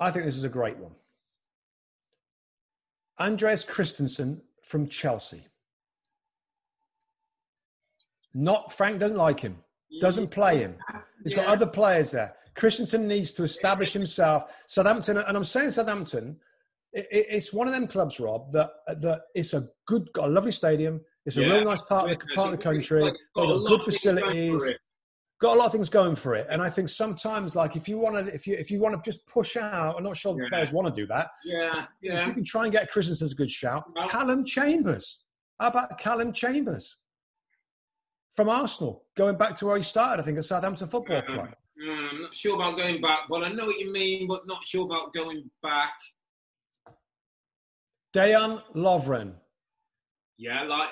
I 0.00 0.10
think 0.10 0.24
this 0.24 0.36
is 0.36 0.44
a 0.44 0.48
great 0.48 0.76
one. 0.76 0.92
Andreas 3.20 3.62
Christensen 3.62 4.42
from 4.64 4.88
Chelsea. 4.88 5.46
Not 8.34 8.72
Frank 8.72 8.98
doesn't 8.98 9.16
like 9.16 9.38
him. 9.38 9.58
Doesn't 10.00 10.32
play 10.32 10.58
him. 10.58 10.74
He's 11.22 11.34
got 11.34 11.46
other 11.46 11.66
players 11.66 12.10
there. 12.10 12.34
Christensen 12.56 13.06
needs 13.06 13.32
to 13.32 13.44
establish 13.44 13.92
himself. 13.92 14.50
Southampton, 14.66 15.18
and 15.18 15.36
I'm 15.36 15.44
saying 15.44 15.70
Southampton, 15.70 16.36
it, 16.94 17.06
it- 17.10 17.26
it's 17.30 17.52
one 17.52 17.66
of 17.66 17.74
them 17.74 17.86
clubs, 17.86 18.18
Rob, 18.20 18.52
that 18.52 18.70
that 19.00 19.22
it's 19.34 19.52
a 19.52 19.68
good, 19.86 20.08
got 20.14 20.28
a 20.28 20.32
lovely 20.32 20.52
stadium. 20.52 21.00
It's 21.26 21.36
a 21.36 21.40
Yeah. 21.42 21.54
real 21.54 21.64
nice 21.64 21.82
part 21.82 22.10
of 22.10 22.18
the 22.18 22.26
part 22.34 22.52
of 22.52 22.56
the 22.58 22.62
country. 22.62 23.00
got- 23.00 23.16
got 23.34 23.44
a 23.44 23.46
got 23.46 23.68
good 23.68 23.80
of 23.80 23.84
things 23.86 24.02
going 24.04 24.16
for 24.16 24.24
facilities. 24.24 24.74
Got 25.40 25.56
a 25.56 25.58
lot 25.58 25.66
of 25.66 25.72
things 25.72 25.90
going 25.90 26.14
for 26.14 26.34
it, 26.36 26.46
and 26.48 26.62
I 26.62 26.70
think 26.70 26.88
sometimes, 26.88 27.56
like 27.56 27.74
if 27.76 27.88
you 27.88 27.98
want 27.98 28.14
to, 28.26 28.32
if 28.32 28.46
you 28.46 28.54
if 28.54 28.70
you 28.70 28.78
want 28.80 28.94
to 28.94 29.10
just 29.10 29.26
push 29.26 29.56
out, 29.56 29.96
I'm 29.96 30.04
not 30.04 30.16
sure 30.16 30.32
the 30.34 30.46
players 30.48 30.72
want 30.72 30.86
to 30.88 30.94
do 30.94 31.06
that. 31.08 31.28
Yeah, 31.44 31.86
yeah. 32.00 32.26
you 32.28 32.32
can 32.34 32.44
try 32.44 32.62
and 32.64 32.72
get 32.72 32.90
Christensen's 32.90 33.32
a 33.32 33.34
good 33.34 33.50
shout. 33.50 33.82
No. 33.94 34.06
Callum 34.08 34.44
Chambers. 34.44 35.24
How 35.60 35.68
about 35.68 35.98
Callum 35.98 36.32
Chambers 36.32 36.96
from 38.36 38.48
Arsenal, 38.48 39.04
going 39.16 39.36
back 39.36 39.56
to 39.56 39.66
where 39.66 39.76
he 39.76 39.82
started? 39.82 40.22
I 40.22 40.24
think 40.24 40.38
at 40.38 40.44
Southampton 40.44 40.88
Football 40.88 41.22
Club. 41.22 41.48
Uh, 41.50 41.90
I'm 41.90 42.22
not 42.22 42.34
sure 42.34 42.54
about 42.54 42.78
going 42.78 43.00
back, 43.00 43.20
but 43.28 43.42
I 43.44 43.48
know 43.50 43.66
what 43.66 43.78
you 43.78 43.92
mean, 43.92 44.26
but 44.28 44.46
not 44.46 44.64
sure 44.64 44.84
about 44.86 45.12
going 45.12 45.50
back. 45.62 45.94
Dejan 48.14 48.62
Lovren 48.74 49.34
Yeah, 50.38 50.62
like 50.62 50.88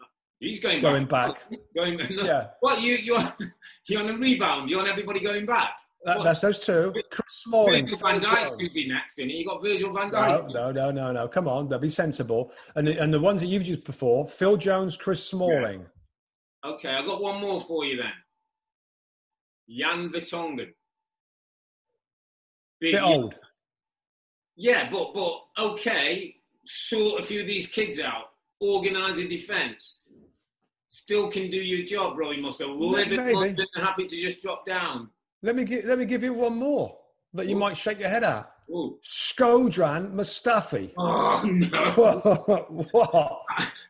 uh, 0.00 0.04
he's 0.40 0.60
going, 0.60 0.80
going 0.80 1.06
back. 1.06 1.48
back. 1.50 1.58
Going 1.74 1.96
no, 1.98 2.04
Yeah. 2.24 2.48
What 2.60 2.80
you 2.80 2.94
you 2.96 3.16
on 3.16 3.32
you 3.88 3.98
on 3.98 4.08
a 4.10 4.16
rebound? 4.18 4.68
You 4.70 4.80
on 4.80 4.88
everybody 4.88 5.20
going 5.20 5.46
back? 5.46 5.70
That, 6.04 6.22
that's 6.22 6.40
those 6.40 6.58
two. 6.60 6.92
Chris 7.10 7.26
Smalling. 7.44 7.86
Virgil 7.86 7.98
van 7.98 8.20
Dijk 8.20 8.58
could 8.60 8.72
be 8.72 8.86
next, 8.86 9.18
and 9.18 9.28
you 9.30 9.44
got 9.44 9.60
Virgil 9.62 9.92
van 9.92 10.10
No, 10.10 10.18
Dijk. 10.18 10.52
no, 10.54 10.70
no, 10.70 10.90
no, 10.92 11.10
no. 11.12 11.26
Come 11.26 11.48
on, 11.48 11.68
they'll 11.68 11.80
be 11.80 11.88
sensible. 11.88 12.52
And 12.76 12.86
the, 12.86 12.96
and 13.02 13.12
the 13.12 13.18
ones 13.18 13.40
that 13.40 13.48
you've 13.48 13.66
used 13.66 13.84
before: 13.84 14.28
Phil 14.28 14.56
Jones, 14.56 14.96
Chris 14.96 15.26
Smalling. 15.28 15.84
Okay, 16.64 16.90
I've 16.90 17.06
got 17.06 17.20
one 17.20 17.40
more 17.40 17.60
for 17.60 17.84
you 17.84 17.96
then. 17.96 18.12
Jan 19.68 20.10
Vertonghen. 20.10 20.68
Big 22.80 22.92
Bit 22.92 23.02
old. 23.02 23.34
Yeah, 24.56 24.88
but 24.90 25.12
but 25.12 25.32
okay, 25.58 26.34
sort 26.66 27.22
a 27.22 27.26
few 27.26 27.40
of 27.40 27.46
these 27.46 27.66
kids 27.66 27.98
out, 28.00 28.30
organise 28.60 29.18
a 29.18 29.26
defence. 29.28 30.02
Still 30.88 31.30
can 31.30 31.50
do 31.50 31.58
your 31.58 31.84
job, 31.86 32.16
Roy 32.18 32.36
Muscle. 32.38 32.78
Live 32.90 33.08
Maybe. 33.08 33.34
London 33.34 33.66
and 33.74 33.84
happy 33.84 34.06
to 34.06 34.16
just 34.16 34.42
drop 34.42 34.64
down. 34.66 35.08
Let 35.42 35.56
me 35.56 35.64
gi- 35.64 35.82
let 35.82 35.98
me 35.98 36.04
give 36.06 36.22
you 36.22 36.32
one 36.32 36.56
more 36.56 36.96
that 37.34 37.46
you 37.46 37.56
Ooh. 37.56 37.60
might 37.60 37.76
shake 37.76 37.98
your 38.00 38.08
head 38.08 38.24
at. 38.24 38.50
Ooh. 38.70 38.98
Shkodran 39.04 40.12
Mustafi. 40.14 40.92
Oh 40.98 41.42
no, 41.44 42.66
what? 42.92 43.42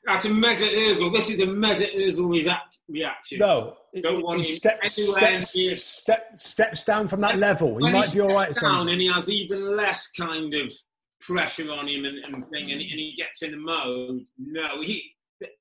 that's 0.04 0.24
a 0.24 0.28
Mesut 0.28 0.70
Ozil. 0.74 1.14
This 1.14 1.30
is 1.30 1.38
a 1.40 1.46
Mesut 1.46 1.94
Ozil 1.94 2.28
react- 2.30 2.78
reaction. 2.88 3.38
No, 3.38 3.76
Don't 4.02 4.16
he, 4.16 4.22
want 4.22 4.38
he 4.40 4.54
steps, 4.54 4.98
anywhere 4.98 5.40
steps, 5.42 5.84
step, 5.84 6.32
steps 6.40 6.84
down 6.84 7.08
from 7.08 7.20
that 7.20 7.38
level. 7.38 7.76
He 7.78 7.90
might 7.90 8.12
be 8.12 8.20
all 8.20 8.34
right. 8.34 8.48
at 8.48 8.56
steps 8.56 8.60
some 8.60 8.72
down 8.72 8.88
and 8.88 9.00
he 9.00 9.10
has 9.12 9.28
even 9.30 9.76
less 9.76 10.08
kind 10.08 10.52
of 10.54 10.72
pressure 11.20 11.70
on 11.70 11.88
him 11.88 12.04
and, 12.04 12.18
and 12.24 12.48
thing, 12.50 12.70
and, 12.70 12.80
and 12.80 12.80
he 12.80 13.14
gets 13.16 13.42
in 13.42 13.52
the 13.52 13.56
mode. 13.56 14.24
No, 14.38 14.82
he 14.82 15.02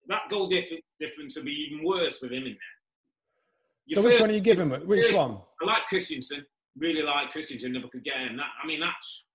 that 0.07 0.21
goal 0.29 0.47
difference 0.47 0.83
difference 0.99 1.35
will 1.35 1.43
be 1.43 1.67
even 1.69 1.85
worse 1.85 2.21
with 2.21 2.31
him 2.31 2.43
in 2.43 2.49
there. 2.49 2.75
So 3.91 3.99
Your 3.99 4.03
which 4.03 4.13
first- 4.13 4.21
one 4.21 4.29
are 4.29 4.33
you 4.33 4.39
giving? 4.41 4.69
me? 4.69 4.77
Which 4.77 5.13
one? 5.13 5.37
I 5.61 5.65
like 5.65 5.85
Christensen. 5.87 6.45
Really 6.77 7.01
like 7.01 7.31
Christensen. 7.31 7.71
Never 7.73 7.87
could 7.87 8.03
get 8.03 8.17
him. 8.17 8.37
That, 8.37 8.47
I 8.61 8.67
mean, 8.67 8.79
that's 8.79 9.25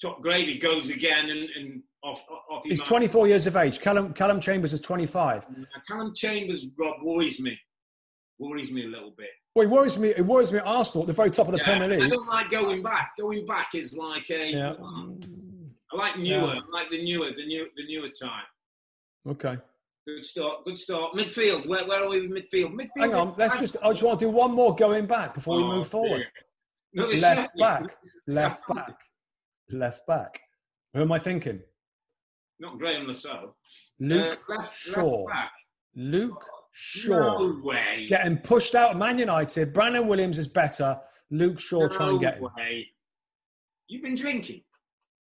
top 0.00 0.20
gravy. 0.20 0.58
Goes 0.58 0.90
again 0.90 1.30
and, 1.30 1.48
and 1.56 1.82
off 2.02 2.22
off. 2.50 2.62
He's 2.64 2.82
24 2.82 3.28
years 3.28 3.46
of 3.46 3.56
age. 3.56 3.80
Callum 3.80 4.12
Callum 4.12 4.40
Chambers 4.40 4.72
is 4.72 4.80
25. 4.80 5.46
Mm, 5.48 5.66
Callum 5.88 6.12
Chambers, 6.14 6.66
Rob 6.78 6.96
worries 7.02 7.40
me. 7.40 7.58
Worries 8.38 8.72
me 8.72 8.84
a 8.84 8.88
little 8.88 9.14
bit. 9.16 9.28
Well, 9.54 9.66
it 9.66 9.70
worries 9.70 9.98
me. 9.98 10.08
It 10.08 10.26
worries 10.26 10.50
me. 10.50 10.58
at 10.58 10.66
Arsenal 10.66 11.04
at 11.04 11.06
the 11.06 11.12
very 11.12 11.30
top 11.30 11.46
of 11.46 11.52
the 11.52 11.58
Yeah, 11.58 11.64
Premier 11.64 11.88
League. 11.88 12.02
I 12.02 12.08
don't 12.08 12.26
like 12.26 12.50
going 12.50 12.82
back. 12.82 13.12
Going 13.18 13.46
back 13.46 13.74
is 13.74 13.92
like 13.94 14.28
a. 14.30 14.50
Yeah. 14.50 14.74
Oh, 14.80 15.16
I 15.92 15.96
like 15.96 16.18
newer. 16.18 16.54
Yeah. 16.54 16.60
I 16.60 16.70
like 16.72 16.90
the 16.90 17.02
newer, 17.04 17.30
the 17.36 17.46
new, 17.46 17.66
the 17.76 17.86
newer 17.86 18.08
type. 18.08 18.30
Okay. 19.28 19.56
Good 20.06 20.26
start. 20.26 20.64
Good 20.64 20.78
start. 20.78 21.14
Midfield. 21.14 21.68
Where, 21.68 21.86
where 21.86 22.02
are 22.02 22.08
we 22.08 22.26
with 22.26 22.30
midfield? 22.30 22.72
Midfield. 22.74 22.88
Hang 22.98 23.14
on. 23.14 23.34
Let's 23.36 23.58
just. 23.60 23.76
I 23.84 23.90
just 23.90 24.02
want 24.02 24.18
to 24.20 24.26
do 24.26 24.30
one 24.30 24.52
more 24.52 24.74
going 24.74 25.06
back 25.06 25.34
before 25.34 25.56
we 25.56 25.62
Oh, 25.62 25.76
move 25.76 25.88
forward. 25.88 26.24
Another 26.94 27.16
Left 27.16 27.52
shot. 27.56 27.58
back. 27.58 27.96
Left 28.26 28.62
back. 28.68 28.96
Left 29.70 30.06
back. 30.06 30.40
Who 30.94 31.02
am 31.02 31.12
I 31.12 31.18
thinking? 31.18 31.60
Not 32.58 32.78
Graeme 32.78 33.06
Le 33.06 33.14
Saux. 33.14 33.54
Luke 34.00 34.40
Uh, 34.48 34.54
left, 34.58 34.76
Shaw. 34.78 35.22
Left 35.24 35.28
back. 35.28 35.52
Luke 35.94 36.44
Shaw. 36.72 37.38
No 37.38 37.60
way. 37.64 38.06
Getting 38.08 38.38
pushed 38.38 38.74
out 38.74 38.90
of 38.92 38.96
Man 38.96 39.18
United. 39.18 39.72
Brandon 39.72 40.06
Williams 40.08 40.38
is 40.38 40.46
better. 40.48 40.98
Luke 41.30 41.60
Shaw 41.60 41.88
trying 41.88 42.18
to 42.18 42.24
get 42.24 42.34
him. 42.36 42.42
No 42.42 42.50
way. 42.56 42.88
You've 43.88 44.02
been 44.02 44.14
drinking. 44.16 44.62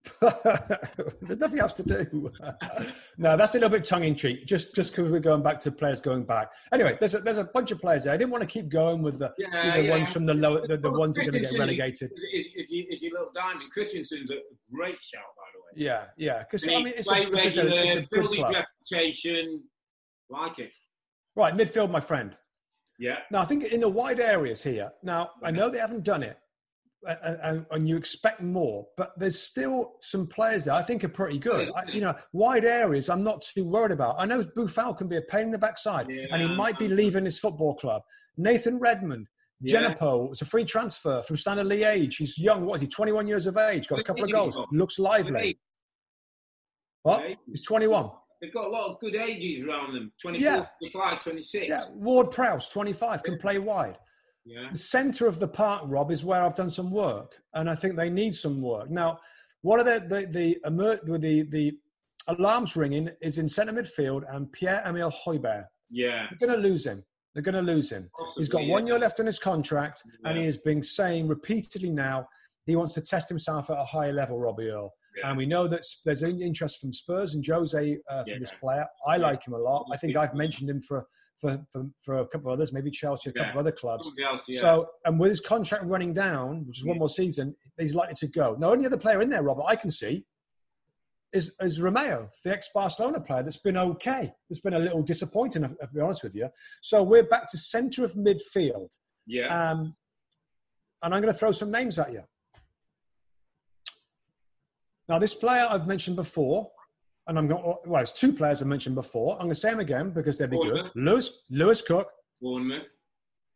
There's 1.20 1.38
nothing 1.38 1.58
else 1.58 1.74
to 1.74 1.82
do. 1.82 2.32
no, 3.18 3.36
that's 3.36 3.54
a 3.54 3.58
little 3.58 3.68
bit 3.68 3.84
tongue 3.84 4.04
in 4.04 4.14
cheek, 4.16 4.46
just 4.46 4.74
just 4.74 4.92
because 4.96 5.10
we're 5.10 5.20
going 5.20 5.42
back 5.42 5.60
to 5.60 5.70
players 5.72 6.00
going 6.00 6.24
back. 6.24 6.50
Anyway, 6.72 6.96
there's 7.00 7.14
a, 7.14 7.18
there's 7.18 7.36
a 7.36 7.44
bunch 7.44 7.70
of 7.70 7.80
players 7.80 8.04
there. 8.04 8.14
I 8.14 8.16
didn't 8.16 8.30
want 8.30 8.42
to 8.42 8.48
keep 8.48 8.70
going 8.70 9.02
with 9.02 9.18
the, 9.18 9.32
Yeah, 9.38 9.76
yeah. 9.76 9.90
ones 9.90 10.10
from 10.10 10.24
the 10.24 10.34
lower, 10.34 10.66
the, 10.66 10.78
the 10.78 10.90
Well, 10.90 11.00
ones 11.00 11.16
that 11.16 11.28
are 11.28 11.30
going 11.32 11.44
to 11.44 11.50
get 11.50 11.58
relegated. 11.58 12.10
If 12.14 12.46
is, 12.46 12.86
is, 12.90 13.02
you- 13.02 13.12
look 13.12 13.34
diamond. 13.34 13.70
Christensen's 13.72 14.30
a 14.30 14.36
great 14.74 14.96
shout, 15.02 15.22
by 15.36 15.42
the 15.52 15.60
way. 15.60 15.84
Yeah, 15.86 16.04
yeah. 16.16 16.44
Because 16.44 16.66
I 16.66 16.70
mean, 16.82 16.88
it's 16.88 17.06
a, 17.06 17.10
play 17.10 17.26
it's, 17.30 17.56
a, 17.56 17.66
it's 17.66 17.96
a 18.12 18.14
good 18.14 18.26
club. 18.26 18.54
reputation. 18.54 19.62
Like 20.30 20.58
it. 20.60 20.72
Right, 21.36 21.54
midfield, 21.54 21.90
my 21.90 22.00
friend. 22.00 22.36
Yeah. 22.98 23.16
Now, 23.30 23.40
I 23.40 23.44
think 23.46 23.64
in 23.64 23.80
the 23.80 23.88
wide 23.88 24.20
areas 24.20 24.62
here. 24.62 24.90
Now, 25.02 25.30
I 25.42 25.50
know 25.50 25.68
they 25.70 25.78
haven't 25.78 26.04
done 26.04 26.22
it, 26.22 26.38
and, 27.06 27.66
and, 27.70 27.88
you 27.88 27.96
expect 27.96 28.42
more, 28.42 28.86
but 28.96 29.12
there's 29.16 29.40
still 29.40 29.94
some 30.02 30.26
players 30.26 30.64
there 30.66 30.74
I 30.74 30.82
think 30.82 31.02
are 31.02 31.08
pretty 31.08 31.38
good. 31.38 31.70
I, 31.74 31.90
you 31.90 32.00
know, 32.00 32.14
wide 32.32 32.64
areas, 32.64 33.08
I'm 33.08 33.24
not 33.24 33.42
too 33.42 33.64
worried 33.64 33.92
about. 33.92 34.16
I 34.18 34.26
know 34.26 34.44
Boufal 34.44 34.96
can 34.98 35.08
be 35.08 35.16
a 35.16 35.22
pain 35.22 35.46
in 35.46 35.50
the 35.50 35.58
backside, 35.58 36.08
and 36.08 36.42
he 36.42 36.48
might 36.48 36.78
be 36.78 36.88
leaving 36.88 37.24
his 37.24 37.38
football 37.38 37.74
club. 37.76 38.02
Nathan 38.36 38.78
Redmond, 38.78 39.26
Yeah. 39.60 39.82
Djenepo, 39.82 40.30
it's 40.32 40.42
a 40.42 40.46
free 40.46 40.64
transfer 40.64 41.22
from 41.22 41.36
Standard 41.36 41.66
Liège. 41.66 42.14
He's 42.18 42.36
young. 42.38 42.66
What 42.66 42.76
is 42.76 42.82
he? 42.82 42.88
21 42.88 43.26
years 43.26 43.46
of 43.46 43.56
age. 43.56 43.88
Got 43.88 44.00
a 44.00 44.04
couple 44.04 44.24
of 44.24 44.32
goals. 44.32 44.58
Looks 44.72 44.98
lively. 44.98 45.58
What? 47.02 47.24
He's 47.46 47.62
21. 47.62 48.10
They've 48.40 48.52
got 48.52 48.66
a 48.66 48.70
lot 48.70 48.90
of 48.90 49.00
good 49.00 49.16
ages 49.16 49.64
around 49.64 49.94
them 49.94 50.12
24, 50.22 50.50
Yeah. 50.50 50.66
25, 50.80 51.22
26. 51.22 51.66
Yeah, 51.68 51.84
Ward 51.92 52.30
Prowse, 52.30 52.68
25, 52.70 53.22
can 53.22 53.38
play 53.38 53.58
wide. 53.58 53.98
Yeah. 54.50 54.68
The 54.72 54.78
centre 54.78 55.26
of 55.28 55.38
the 55.38 55.46
park, 55.48 55.82
Rob, 55.86 56.10
is 56.10 56.24
where 56.24 56.42
I've 56.42 56.56
done 56.56 56.72
some 56.72 56.90
work, 56.90 57.36
and 57.54 57.70
I 57.70 57.76
think 57.76 57.94
they 57.96 58.10
need 58.10 58.34
some 58.34 58.60
work. 58.60 58.90
Now, 58.90 59.18
what 59.62 59.78
are 59.80 59.84
the 59.84 59.98
the 60.12 60.20
the 60.38 60.58
emer- 60.66 61.00
the, 61.04 61.42
the 61.56 61.78
alarms 62.26 62.76
ringing 62.76 63.08
is 63.20 63.38
in 63.38 63.48
centre 63.48 63.72
midfield 63.72 64.22
and 64.34 64.50
Pierre 64.52 64.82
Emile 64.86 65.12
Højbjerg. 65.24 65.64
Yeah. 65.90 66.26
They're 66.30 66.48
going 66.48 66.62
to 66.62 66.68
lose 66.68 66.84
him. 66.86 67.02
They're 67.34 67.42
going 67.42 67.64
to 67.64 67.72
lose 67.72 67.90
him. 67.90 68.10
He's 68.36 68.48
got 68.48 68.66
one 68.66 68.86
yeah. 68.86 68.94
year 68.94 69.00
left 69.00 69.20
on 69.20 69.26
his 69.26 69.38
contract, 69.38 70.02
and 70.24 70.36
he 70.38 70.44
has 70.44 70.56
been 70.56 70.82
saying 70.82 71.28
repeatedly 71.28 71.90
now 71.90 72.28
he 72.66 72.76
wants 72.76 72.94
to 72.94 73.00
test 73.00 73.28
himself 73.28 73.70
at 73.70 73.78
a 73.78 73.84
higher 73.84 74.12
level, 74.12 74.38
Robbie 74.38 74.68
Earle. 74.68 74.92
And 75.24 75.36
we 75.36 75.46
know 75.46 75.66
that 75.68 75.82
there's 76.04 76.22
interest 76.22 76.80
from 76.80 76.92
Spurs 76.92 77.34
and 77.34 77.44
Jose 77.46 77.98
uh, 78.08 78.24
for 78.24 78.30
Yeah. 78.30 78.38
this 78.38 78.52
player. 78.60 78.86
I 79.06 79.16
Yeah. 79.16 79.22
like 79.22 79.46
him 79.46 79.54
a 79.54 79.58
lot. 79.58 79.86
I 79.92 79.96
think 79.96 80.16
I've 80.16 80.34
mentioned 80.34 80.70
him 80.70 80.80
for, 80.80 81.06
for, 81.40 81.64
for, 81.72 81.86
for 82.04 82.18
a 82.18 82.26
couple 82.26 82.52
of 82.52 82.58
others, 82.58 82.72
maybe 82.72 82.90
Chelsea, 82.90 83.30
a 83.30 83.32
couple 83.32 83.46
Yeah. 83.48 83.52
of 83.52 83.58
other 83.58 83.72
clubs. 83.72 84.10
Else, 84.22 84.44
yeah. 84.48 84.60
So, 84.60 84.90
and 85.04 85.18
with 85.18 85.30
his 85.30 85.40
contract 85.40 85.84
running 85.84 86.12
down, 86.12 86.66
which 86.66 86.78
is 86.78 86.84
one 86.84 86.98
more 86.98 87.08
season, 87.08 87.54
he's 87.78 87.94
likely 87.94 88.14
to 88.16 88.28
go. 88.28 88.56
Now, 88.58 88.70
only 88.72 88.86
other 88.86 88.98
player 88.98 89.20
in 89.20 89.30
there, 89.30 89.42
Robert, 89.42 89.64
I 89.66 89.76
can 89.76 89.90
see 89.90 90.24
is, 91.32 91.52
is 91.60 91.78
Romeu, 91.78 92.28
the 92.44 92.52
ex 92.52 92.68
Barcelona 92.74 93.20
player 93.20 93.42
that's 93.42 93.56
been 93.56 93.76
okay. 93.76 94.32
It's 94.50 94.60
been 94.60 94.74
a 94.74 94.78
little 94.78 95.02
disappointing, 95.02 95.64
I'll 95.64 95.88
be 95.94 96.00
honest 96.00 96.22
with 96.22 96.34
you. 96.34 96.48
So 96.82 97.02
we're 97.02 97.22
back 97.22 97.48
to 97.50 97.58
centre 97.58 98.04
of 98.04 98.14
midfield. 98.14 98.90
Yeah. 99.26 99.46
Um, 99.46 99.94
and 101.02 101.14
I'm 101.14 101.22
going 101.22 101.32
to 101.32 101.38
throw 101.38 101.52
some 101.52 101.70
names 101.70 101.98
at 101.98 102.12
you. 102.12 102.22
Now, 105.08 105.18
this 105.18 105.34
player 105.34 105.66
I've 105.68 105.86
mentioned 105.86 106.16
before, 106.16 106.70
and 107.30 107.38
I'm 107.38 107.46
going. 107.46 107.62
Well, 107.86 108.02
it's 108.02 108.10
two 108.12 108.32
players 108.32 108.60
I 108.60 108.64
mentioned 108.66 108.96
before. 108.96 109.34
I'm 109.36 109.42
going 109.46 109.50
to 109.54 109.60
say 109.60 109.70
them 109.70 109.78
again 109.80 110.10
because 110.10 110.36
they'd 110.36 110.50
be 110.50 110.56
Bournemouth. 110.56 110.92
good. 110.92 111.02
Lewis 111.02 111.30
Lewis 111.48 111.80
Cook, 111.80 112.08
Bournemouth. 112.42 112.92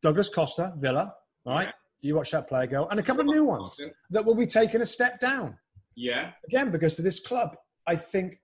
Douglas 0.01 0.29
Costa, 0.29 0.73
Villa. 0.79 1.13
All 1.45 1.55
right, 1.55 1.67
Yeah. 1.67 1.73
you 2.01 2.15
watch 2.15 2.31
that 2.31 2.49
player 2.49 2.67
go, 2.69 2.87
and 2.87 3.01
a 3.01 3.03
couple 3.03 3.21
of 3.23 3.27
new 3.27 3.45
ones 3.45 3.79
that 4.11 4.25
will 4.25 4.37
be 4.37 4.47
taking 4.47 4.81
a 4.81 4.87
step 4.87 5.19
down 5.21 5.59
Yeah. 5.97 6.31
again 6.47 6.71
because 6.71 6.99
of 6.99 7.05
this 7.05 7.19
club. 7.21 7.57
I 7.87 7.97
think 7.97 8.41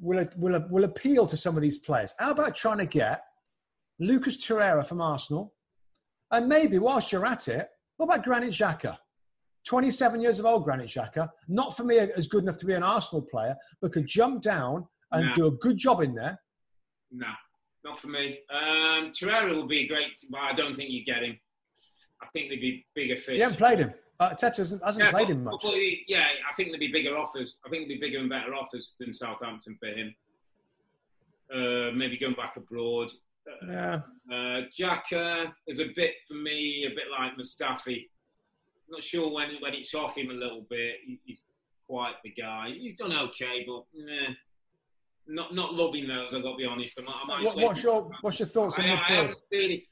will 0.00 0.26
will 0.36 0.66
will 0.70 0.84
appeal 0.84 1.26
to 1.28 1.36
some 1.36 1.56
of 1.56 1.62
these 1.62 1.78
players. 1.78 2.14
How 2.18 2.32
about 2.32 2.56
trying 2.56 2.78
to 2.78 2.86
get 2.86 3.22
Lucas 4.00 4.36
Torreira 4.36 4.84
from 4.84 5.00
Arsenal, 5.00 5.54
and 6.32 6.48
maybe 6.48 6.78
whilst 6.78 7.12
you're 7.12 7.24
at 7.26 7.46
it, 7.48 7.68
what 7.96 8.06
about 8.06 8.24
Granit 8.24 8.50
Xhaka? 8.50 8.98
27 9.64 10.20
years 10.20 10.38
of 10.38 10.44
old 10.46 10.64
Granit 10.64 10.88
Xhaka, 10.88 11.28
not 11.48 11.76
for 11.76 11.84
me 11.84 11.98
as 11.98 12.26
good 12.26 12.42
enough 12.42 12.56
to 12.58 12.66
be 12.66 12.74
an 12.74 12.82
Arsenal 12.82 13.22
player, 13.22 13.56
but 13.80 13.92
could 13.92 14.06
jump 14.06 14.42
down 14.42 14.86
and 15.12 15.26
Nah. 15.26 15.34
do 15.34 15.46
a 15.46 15.50
good 15.52 15.78
job 15.78 16.00
in 16.02 16.14
there. 16.14 16.38
No, 17.10 17.32
not 17.84 17.98
for 17.98 18.08
me. 18.08 18.40
Um, 18.50 19.12
Torreira 19.12 19.54
will 19.54 19.66
be 19.66 19.86
great, 19.86 20.12
but 20.30 20.40
I 20.40 20.52
don't 20.52 20.74
think 20.74 20.90
you 20.90 21.04
get 21.04 21.22
him. 21.22 21.38
I 22.20 22.26
think 22.32 22.48
there'd 22.48 22.60
be 22.60 22.86
bigger 22.94 23.16
fish. 23.16 23.36
You 23.36 23.42
haven't 23.44 23.58
played 23.58 23.78
him. 23.78 23.94
Uh, 24.20 24.34
Teta 24.34 24.56
hasn't, 24.58 24.84
hasn't 24.84 25.04
Yeah, 25.04 25.10
played 25.10 25.28
but- 25.28 25.32
him 25.32 25.44
much. 25.44 25.60
but 25.62 25.74
yeah, 26.08 26.28
I 26.50 26.54
think 26.54 26.68
there'd 26.70 26.80
be 26.80 26.92
bigger 26.92 27.16
offers. 27.16 27.58
I 27.64 27.68
think 27.68 27.88
there'd 27.88 28.00
be 28.00 28.06
bigger 28.06 28.18
and 28.18 28.28
better 28.28 28.54
offers 28.54 28.96
than 28.98 29.12
Southampton 29.14 29.76
for 29.78 29.88
him. 29.88 30.14
Uh, 31.52 31.90
maybe 31.94 32.16
going 32.18 32.34
back 32.34 32.56
abroad. 32.56 33.10
Uh, 33.46 33.66
Yeah. 33.66 34.00
Uh, 34.30 34.62
Xhaka 34.72 35.52
is 35.66 35.78
a 35.80 35.88
bit 35.88 36.14
for 36.26 36.34
me, 36.34 36.86
a 36.86 36.90
bit 36.94 37.10
like 37.10 37.36
Mustafi. 37.36 38.08
Not 38.88 39.02
sure 39.02 39.32
when 39.32 39.50
when 39.60 39.74
it's 39.74 39.94
off 39.94 40.16
him 40.16 40.30
a 40.30 40.34
little 40.34 40.66
bit. 40.68 40.96
He, 41.06 41.20
he's 41.24 41.40
quite 41.88 42.14
the 42.22 42.30
guy. 42.30 42.70
He's 42.78 42.96
done 42.96 43.12
okay, 43.12 43.64
but 43.66 43.84
nah, 43.94 44.34
not 45.26 45.54
not 45.54 45.74
loving 45.74 46.06
those. 46.06 46.34
I've 46.34 46.42
got 46.42 46.52
to 46.52 46.56
be 46.58 46.66
honest. 46.66 46.98
I 47.00 47.02
might, 47.02 47.20
I 47.22 47.26
might 47.26 47.44
What, 47.44 47.56
what's 47.56 47.82
your 47.82 48.10
what's 48.20 48.38
your 48.38 48.48
thoughts 48.48 48.78
on 48.78 48.84
I, 48.84 48.94
I 48.94 48.96
midfield? 48.98 49.34
really. 49.50 49.88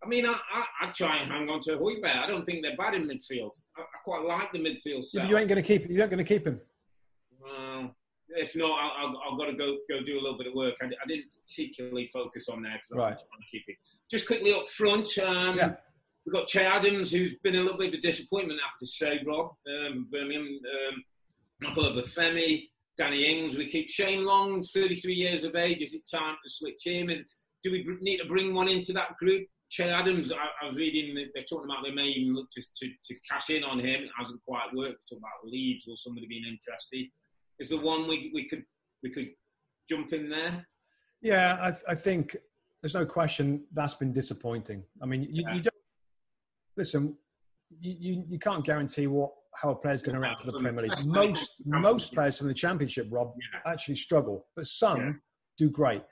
I 0.00 0.06
mean, 0.06 0.26
I, 0.26 0.32
I, 0.32 0.64
I 0.82 0.92
try 0.92 1.16
and 1.18 1.32
hang 1.32 1.48
on 1.50 1.60
to 1.62 1.72
Højbjerg. 1.76 2.04
I 2.16 2.26
don't 2.28 2.44
think 2.46 2.64
they're 2.64 2.76
bad 2.76 2.94
in 2.94 3.08
midfield. 3.08 3.50
I, 3.76 3.80
I 3.80 3.98
quite 4.04 4.22
like 4.24 4.52
the 4.52 4.60
midfield 4.60 5.04
Yeah, 5.12 5.22
but 5.22 5.30
you 5.30 5.36
ain't 5.38 5.48
going 5.48 5.60
to 5.60 5.66
keep. 5.66 5.90
You 5.90 6.00
ain't 6.00 6.10
going 6.10 6.24
to 6.24 6.34
keep 6.34 6.46
him. 6.46 6.60
Well, 7.40 7.96
if 8.28 8.54
not, 8.54 8.70
I, 8.78 9.02
I've, 9.04 9.14
I've 9.32 9.38
got 9.38 9.46
to 9.46 9.54
go 9.54 9.76
go 9.90 10.00
do 10.04 10.14
a 10.14 10.22
little 10.22 10.38
bit 10.38 10.46
of 10.46 10.54
work. 10.54 10.74
I, 10.80 10.86
I 10.86 11.06
didn't 11.08 11.34
particularly 11.44 12.06
focus 12.12 12.48
on 12.48 12.62
that 12.62 12.74
because 12.74 12.90
I'm 12.92 12.98
Right. 12.98 13.08
trying 13.18 13.40
to 13.40 13.46
keep 13.50 13.64
it. 13.66 13.76
Just 14.08 14.26
quickly 14.28 14.52
up 14.54 14.68
front, 14.68 15.08
um, 15.18 15.56
Yeah. 15.56 15.74
We've 16.28 16.40
got 16.40 16.46
Che 16.46 16.64
Adams, 16.64 17.10
who's 17.10 17.34
been 17.42 17.56
a 17.56 17.62
little 17.62 17.78
bit 17.78 17.88
of 17.88 17.94
a 17.94 18.02
disappointment, 18.02 18.60
after 18.70 18.84
say, 18.84 19.20
Rob. 19.26 19.52
Um, 19.66 20.06
Birmingham, 20.12 20.46
um, 20.46 21.04
Michael 21.60 21.84
Obafemi, 21.84 22.68
Danny 22.98 23.24
Ings. 23.24 23.56
We 23.56 23.70
keep 23.70 23.88
Shane 23.88 24.24
Long, 24.26 24.62
33 24.62 25.14
years 25.14 25.44
of 25.44 25.56
age. 25.56 25.80
Is 25.80 25.94
it 25.94 26.02
time 26.10 26.36
to 26.44 26.50
switch 26.50 26.82
him? 26.84 27.08
Is, 27.08 27.24
do 27.64 27.72
we 27.72 27.86
need 28.02 28.18
to 28.18 28.28
bring 28.28 28.54
one 28.54 28.68
into 28.68 28.92
that 28.92 29.16
group? 29.16 29.46
Che 29.70 29.84
Adams, 29.84 30.30
I, 30.30 30.36
I 30.62 30.68
was 30.68 30.76
reading, 30.76 31.14
that 31.14 31.28
they're 31.34 31.44
talking 31.44 31.70
about 31.70 31.82
they 31.82 31.94
may 31.94 32.08
even 32.08 32.34
look 32.34 32.50
to, 32.50 32.60
to, 32.60 32.88
to 33.04 33.20
cash 33.30 33.48
in 33.48 33.64
on 33.64 33.78
him. 33.78 34.02
It 34.02 34.10
hasn't 34.18 34.40
quite 34.46 34.68
worked. 34.74 34.98
Talk 35.08 35.18
about 35.18 35.50
Leeds 35.50 35.88
or 35.88 35.96
somebody 35.96 36.26
being 36.26 36.44
interested. 36.44 37.06
Is 37.58 37.70
the 37.70 37.78
one 37.78 38.06
we, 38.06 38.30
we 38.34 38.46
could 38.48 38.64
we 39.02 39.10
could 39.10 39.28
jump 39.88 40.12
in 40.12 40.28
there? 40.28 40.66
Yeah, 41.22 41.72
I, 41.88 41.92
I 41.92 41.94
think 41.94 42.36
there's 42.82 42.94
no 42.94 43.04
question 43.04 43.64
that's 43.72 43.94
been 43.94 44.12
disappointing. 44.12 44.84
I 45.02 45.06
mean, 45.06 45.22
you, 45.22 45.44
you 45.52 45.60
don't 45.60 45.74
listen. 46.78 47.16
You, 47.80 47.94
you, 47.98 48.24
you 48.26 48.38
can't 48.38 48.64
guarantee 48.64 49.06
what 49.08 49.30
how 49.60 49.70
a 49.70 49.74
player's 49.74 50.00
going 50.00 50.14
to 50.14 50.20
react 50.20 50.40
to 50.40 50.46
the 50.50 50.58
Premier 50.58 50.84
League. 50.84 51.06
Most 51.06 51.54
most 51.66 52.14
players 52.14 52.38
from 52.38 52.48
the 52.48 52.54
Championship, 52.54 53.08
Rob, 53.10 53.34
actually 53.66 53.96
struggle, 53.96 54.46
but 54.56 54.66
some 54.66 55.20
do 55.58 55.68
great. 55.68 56.02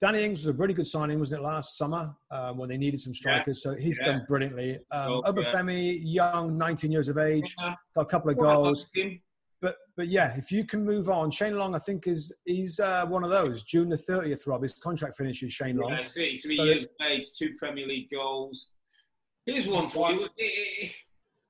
Danny 0.00 0.24
Ings 0.24 0.40
was 0.40 0.46
a 0.46 0.52
really 0.54 0.72
good 0.72 0.86
signing, 0.86 1.18
wasn't 1.18 1.42
it, 1.42 1.44
last 1.44 1.76
summer 1.76 2.14
uh, 2.30 2.52
when 2.54 2.68
they 2.70 2.78
needed 2.78 3.00
some 3.00 3.12
strikers? 3.14 3.62
So 3.62 3.74
he's 3.74 3.98
Yeah. 3.98 4.06
done 4.06 4.24
brilliantly. 4.28 4.76
Um, 4.92 5.12
Oh. 5.12 5.22
Obafemi, 5.26 6.00
young, 6.02 6.56
19 6.56 6.90
years 6.90 7.08
of 7.10 7.18
age, 7.18 7.54
Yeah. 7.58 7.74
got 7.94 8.02
a 8.02 8.06
couple 8.06 8.30
of 8.30 8.38
goals. 8.38 8.86
But 9.60 9.76
but 9.96 10.08
yeah, 10.08 10.34
if 10.38 10.50
you 10.50 10.64
can 10.64 10.84
move 10.86 11.10
on, 11.10 11.30
Shane 11.30 11.56
Long, 11.58 11.74
I 11.74 11.78
think 11.80 12.06
is 12.06 12.32
he's 12.46 12.80
uh, 12.80 13.04
one 13.06 13.24
of 13.24 13.30
those. 13.30 13.62
June 13.64 13.90
the 13.90 13.96
thirtieth, 13.98 14.46
Rob, 14.46 14.62
his 14.62 14.74
contract 14.74 15.18
finishes. 15.18 15.52
Shane 15.52 15.76
Long. 15.76 15.90
Yeah, 15.90 16.04
33 16.04 16.56
So 16.56 16.64
years 16.64 16.84
of 16.84 16.90
age, 17.06 17.26
two 17.36 17.54
Premier 17.58 17.86
League 17.86 18.08
goals. 18.10 18.68
Here's 19.46 19.66
one 19.68 19.88
for 19.88 20.10
you. 20.12 20.28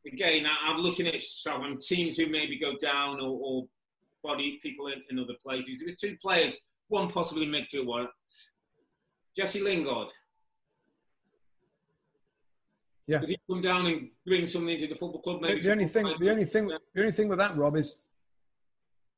Again, 0.07 0.47
I- 0.47 0.71
I'm 0.71 0.79
looking 0.79 1.07
at 1.07 1.23
some 1.23 1.79
teams 1.83 2.17
who 2.17 2.27
maybe 2.27 2.59
go 2.59 2.77
down 2.81 3.21
or, 3.21 3.39
or 3.43 3.69
body 4.23 4.59
people 4.63 4.87
in, 4.89 5.03
in 5.11 5.19
other 5.19 5.35
places. 5.43 5.81
There 5.81 5.89
were 5.89 5.97
two 6.01 6.17
players, 6.21 6.57
one 6.89 7.11
possibly 7.11 7.47
midfield 7.47 7.87
one. 7.87 8.09
Jesse 9.37 9.61
Lingard. 9.61 10.09
Yeah. 13.07 13.19
Could 13.21 13.31
he 13.31 13.39
come 13.51 13.61
down 13.61 13.87
and 13.87 14.11
bring 14.25 14.47
something 14.47 14.79
to 14.79 14.87
the 14.87 14.95
football 14.95 15.21
club? 15.21 15.41
The, 15.43 15.49
Maybe 15.49 15.61
the 15.63 15.73
only 15.73 15.87
thing, 15.89 16.05
the 16.21 16.31
only 16.31 16.45
thing, 16.45 16.69
the 16.69 17.01
only 17.01 17.13
thing 17.13 17.29
with 17.29 17.39
that, 17.39 17.57
Rob, 17.57 17.77
is 17.77 17.97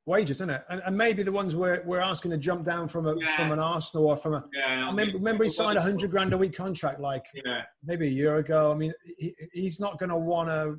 wages, 0.07 0.39
isn't 0.39 0.51
it? 0.51 0.65
And, 0.69 0.83
and 0.85 0.97
maybe 0.97 1.23
the 1.23 1.33
ones 1.33 1.55
we're, 1.55 1.83
we're 1.85 2.01
asking 2.01 2.33
to 2.33 2.37
jump 2.39 2.65
down 2.65 2.89
from 2.89 3.07
a 3.07 3.15
Yeah. 3.17 3.37
from 3.37 3.53
an 3.53 3.59
Arsenal 3.59 4.07
or 4.07 4.17
from 4.17 4.35
a. 4.35 4.45
Yeah, 4.53 4.85
I 4.87 4.91
remember, 4.91 5.19
remember 5.19 5.45
he 5.45 5.51
signed 5.51 5.79
a 5.79 5.83
hundred 5.83 6.11
grand 6.11 6.33
a 6.33 6.39
week 6.39 6.55
contract 6.57 7.01
like 7.01 7.25
Yeah. 7.35 7.63
maybe 7.85 8.07
a 8.07 8.11
year 8.11 8.37
ago. 8.39 8.73
I 8.73 8.75
mean, 8.75 8.93
he, 9.19 9.35
he's 9.53 9.79
not 9.81 9.99
going 9.99 10.11
to 10.11 10.17
want 10.17 10.49
to 10.49 10.79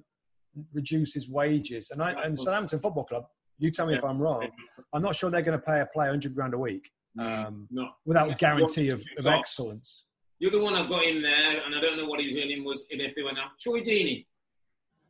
reduce 0.73 1.13
his 1.13 1.29
wages. 1.29 1.89
And 1.91 2.01
I 2.01 2.11
and 2.23 2.37
Southampton 2.37 2.79
Football 2.79 3.05
Club, 3.05 3.25
you 3.59 3.71
tell 3.71 3.85
me 3.87 3.95
if 3.95 4.03
I'm 4.03 4.19
wrong. 4.19 4.47
I'm 4.93 5.01
not 5.01 5.15
sure 5.15 5.29
they're 5.29 5.41
going 5.41 5.57
to 5.59 5.65
pay 5.65 5.79
a 5.79 5.85
player 5.85 6.09
hundred 6.09 6.35
grand 6.35 6.53
a 6.53 6.57
week 6.57 6.91
um, 7.19 7.67
No. 7.71 7.89
without 8.05 8.29
Yeah. 8.29 8.35
guarantee 8.35 8.89
of, 8.89 9.03
of 9.17 9.25
excellence. 9.27 10.03
The 10.39 10.47
other 10.49 10.59
one 10.61 10.73
I've 10.73 10.89
got 10.89 11.05
in 11.05 11.21
there, 11.21 11.61
and 11.65 11.73
I 11.73 11.79
don't 11.79 11.95
know 11.95 12.05
what 12.05 12.19
he 12.19 12.27
was 12.27 12.35
earning, 12.35 12.65
was 12.65 12.85
if 12.89 13.15
they 13.15 13.23
went 13.23 13.37
out. 13.39 13.51
Troy 13.61 13.79
Deeney. 13.79 14.25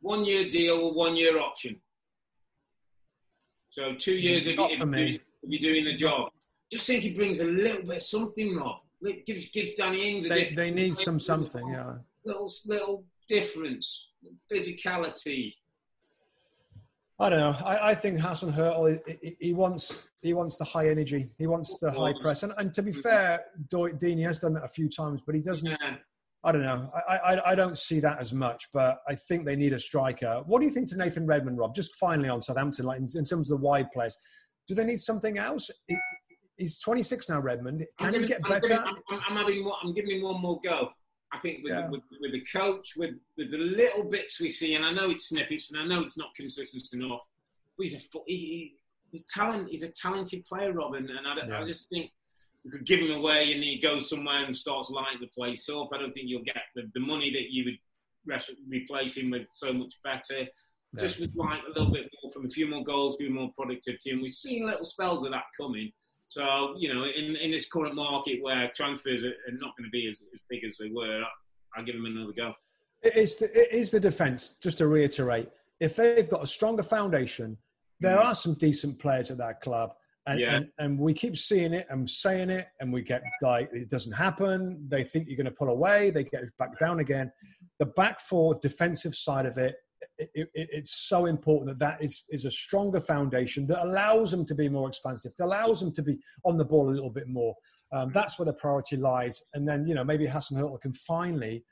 One 0.00 0.24
year 0.24 0.48
deal, 0.48 0.76
or 0.76 0.92
one 0.94 1.16
year 1.16 1.40
option. 1.40 1.80
So 3.74 3.92
two 3.98 4.14
years 4.14 4.46
if, 4.46 4.56
Not 4.56 4.70
if, 4.70 4.80
if 4.80 5.20
you're 5.42 5.72
doing 5.72 5.84
the 5.84 5.94
job. 5.94 6.30
Just 6.72 6.86
think 6.86 7.02
he 7.02 7.10
brings 7.12 7.40
a 7.40 7.44
little 7.44 7.82
bit 7.82 7.96
of 7.96 8.02
something, 8.04 8.54
Rob. 8.56 8.76
Like, 9.02 9.26
Gives, 9.26 9.48
gives 9.48 9.70
Danny 9.76 10.12
Ings 10.12 10.28
They, 10.28 10.54
they 10.54 10.70
need 10.70 10.96
some 10.96 11.18
something, 11.18 11.66
yeah. 11.68 11.94
little, 12.24 12.50
little 12.66 13.04
difference, 13.28 14.06
physicality. 14.50 15.54
I 17.18 17.28
don't 17.28 17.40
know. 17.40 17.56
I, 17.64 17.90
I 17.90 17.94
think 17.96 18.20
Hasenhüttl, 18.20 19.00
he, 19.22 19.36
he- 19.40 19.52
wants 19.52 20.00
he 20.22 20.32
wants 20.34 20.56
the 20.56 20.64
high 20.64 20.88
energy. 20.88 21.28
He 21.36 21.46
wants 21.46 21.78
the 21.80 21.90
high 21.92 22.14
press. 22.22 22.44
And, 22.44 22.52
and 22.58 22.72
to 22.74 22.80
be 22.82 22.92
fair, 22.92 23.44
Do- 23.70 23.92
Deeney 23.92 24.22
has 24.24 24.38
done 24.38 24.54
that 24.54 24.64
a 24.64 24.68
few 24.68 24.88
times, 24.88 25.20
but 25.26 25.34
he 25.34 25.40
doesn't. 25.40 25.68
Yeah. 25.68 25.96
I 26.44 26.52
don't 26.52 26.62
know. 26.62 26.90
I, 27.08 27.16
I, 27.16 27.50
I 27.52 27.54
don't 27.54 27.78
see 27.78 28.00
that 28.00 28.18
as 28.20 28.32
much, 28.32 28.68
but 28.72 28.98
I 29.08 29.14
think 29.14 29.44
they 29.46 29.56
need 29.56 29.72
a 29.72 29.78
striker. 29.80 30.42
What 30.46 30.60
do 30.60 30.66
you 30.66 30.72
think 30.72 30.88
to 30.90 30.96
Nathan 30.96 31.26
Redmond, 31.26 31.56
Rob? 31.58 31.74
Just 31.74 31.94
finally 31.96 32.28
on 32.28 32.42
Southampton, 32.42 32.84
like 32.84 32.98
in, 32.98 33.08
in 33.14 33.24
terms 33.24 33.50
of 33.50 33.58
the 33.58 33.64
wide 33.64 33.90
players, 33.92 34.16
do 34.68 34.74
they 34.74 34.84
need 34.84 35.00
something 35.00 35.38
else? 35.38 35.70
He- 35.88 35.96
he's 36.58 36.78
26 36.80 37.30
now, 37.30 37.40
Redmond. 37.40 37.86
I'm 37.98 38.12
Can 38.12 38.22
he 38.22 38.28
giving- 38.28 38.28
get 38.28 38.40
I'm 38.44 38.50
better? 38.50 38.68
giving- 38.68 38.84
I'm, 38.84 38.96
I'm, 39.10 39.20
I'm 39.30 39.36
having 39.36 39.64
one, 39.64 39.78
I'm 39.82 39.94
giving 39.94 40.16
him 40.18 40.22
one 40.22 40.40
more 40.40 40.60
go. 40.62 40.90
I 41.32 41.38
think 41.38 41.64
with, 41.64 41.72
Yeah. 41.72 41.88
with, 41.88 42.02
with 42.20 42.32
the 42.32 42.44
coach, 42.52 42.92
with, 42.96 43.14
with 43.36 43.50
the 43.50 43.56
little 43.58 44.04
bits 44.04 44.38
we 44.40 44.48
see, 44.50 44.74
and 44.74 44.84
I 44.84 44.92
know 44.92 45.10
it's 45.10 45.30
snippets, 45.30 45.72
and 45.72 45.80
I 45.80 45.86
know 45.86 46.02
it's 46.04 46.16
not 46.18 46.28
consistent 46.36 46.84
enough. 46.92 47.20
But 47.76 47.86
he's 47.86 47.94
a 47.94 47.98
he, 48.26 48.36
he, 48.36 48.74
he's 49.10 49.24
talent. 49.32 49.68
He's 49.70 49.82
a 49.82 49.90
talented 49.90 50.44
player, 50.44 50.72
Robin, 50.72 51.08
and 51.10 51.26
I, 51.26 51.34
don't- 51.34 51.52
I 51.52 51.64
just 51.64 51.88
think 51.88 52.10
you 52.64 52.70
could 52.70 52.86
give 52.86 53.00
him 53.00 53.10
away, 53.10 53.52
and 53.52 53.62
he 53.62 53.78
goes 53.78 54.08
somewhere 54.08 54.44
and 54.44 54.56
starts 54.56 54.90
lighting 54.90 55.20
the 55.20 55.26
place 55.28 55.68
up. 55.68 55.90
I 55.92 55.98
don't 55.98 56.12
think 56.12 56.28
you'll 56.28 56.44
get 56.44 56.62
the, 56.74 56.90
the 56.94 57.00
money 57.00 57.30
that 57.30 57.50
you 57.50 57.64
would 57.64 58.42
replace 58.68 59.16
him 59.16 59.30
with 59.30 59.46
so 59.50 59.72
much 59.72 59.94
better. 60.02 60.46
Just 60.98 61.18
with 61.18 61.32
like 61.34 61.60
a 61.64 61.78
little 61.78 61.92
bit 61.92 62.08
more 62.22 62.30
from 62.30 62.46
a 62.46 62.48
few 62.48 62.68
more 62.68 62.84
goals, 62.84 63.16
a 63.16 63.18
few 63.18 63.30
more 63.30 63.50
productivity, 63.56 64.10
and 64.10 64.22
we've 64.22 64.32
seen 64.32 64.64
little 64.64 64.84
spells 64.84 65.24
of 65.24 65.32
that 65.32 65.42
coming. 65.60 65.90
So 66.28 66.74
you 66.78 66.92
know, 66.92 67.04
in, 67.04 67.36
in 67.36 67.50
this 67.50 67.68
current 67.68 67.96
market 67.96 68.40
where 68.42 68.70
transfers 68.76 69.24
are, 69.24 69.32
not 69.52 69.76
going 69.76 69.86
to 69.86 69.90
be 69.90 70.08
as, 70.08 70.22
as 70.32 70.40
big 70.48 70.64
as 70.64 70.78
they 70.78 70.90
were, 70.90 71.22
I, 71.22 71.26
I'll 71.76 71.84
give 71.84 71.96
them 71.96 72.06
another 72.06 72.32
go. 72.32 72.52
It 73.02 73.16
is 73.16 73.36
the, 73.36 73.46
it 73.46 73.72
is 73.72 73.90
the 73.90 73.98
defence, 73.98 74.54
just 74.62 74.78
to 74.78 74.86
reiterate. 74.86 75.48
If 75.80 75.96
they've 75.96 76.30
got 76.30 76.44
a 76.44 76.46
stronger 76.46 76.84
foundation, 76.84 77.58
there 77.98 78.16
hmm. 78.16 78.28
are 78.28 78.34
some 78.34 78.54
decent 78.54 79.00
players 79.00 79.32
at 79.32 79.38
that 79.38 79.60
club. 79.60 79.94
And, 80.26 80.40
Yeah. 80.40 80.56
and, 80.56 80.68
and 80.78 80.98
we 80.98 81.12
keep 81.12 81.36
seeing 81.36 81.74
it 81.74 81.86
and 81.90 82.08
saying 82.08 82.50
it, 82.50 82.68
and 82.80 82.92
we 82.92 83.02
get 83.02 83.22
like, 83.42 83.68
it 83.72 83.90
doesn't 83.90 84.12
happen. 84.12 84.86
They 84.88 85.04
think 85.04 85.28
you're 85.28 85.36
going 85.36 85.44
to 85.46 85.50
pull 85.50 85.68
away, 85.68 86.10
they 86.10 86.24
get 86.24 86.44
back 86.58 86.78
down 86.78 87.00
again. 87.00 87.30
The 87.78 87.86
back 87.86 88.20
four 88.20 88.54
defensive 88.62 89.14
side 89.14 89.46
of 89.46 89.58
it, 89.58 89.76
it, 90.18 90.30
it, 90.34 90.48
it's 90.54 91.08
so 91.08 91.26
important 91.26 91.68
that 91.70 91.78
that 91.84 92.02
is, 92.02 92.24
is 92.30 92.44
a 92.44 92.50
stronger 92.50 93.00
foundation 93.00 93.66
that 93.66 93.82
allows 93.82 94.30
them 94.30 94.44
to 94.46 94.54
be 94.54 94.68
more 94.68 94.88
expansive, 94.88 95.32
that 95.36 95.44
allows 95.44 95.80
them 95.80 95.92
to 95.92 96.02
be 96.02 96.18
on 96.44 96.56
the 96.56 96.64
ball 96.64 96.88
a 96.88 96.92
little 96.92 97.10
bit 97.10 97.28
more. 97.28 97.54
Um, 97.92 98.10
that's 98.14 98.38
where 98.38 98.46
the 98.46 98.52
priority 98.54 98.96
lies. 98.96 99.42
And 99.54 99.68
then, 99.68 99.86
you 99.86 99.94
know, 99.94 100.04
maybe 100.04 100.26
Hasenhüttl 100.26 100.80
can 100.80 100.94
finally, 100.94 101.64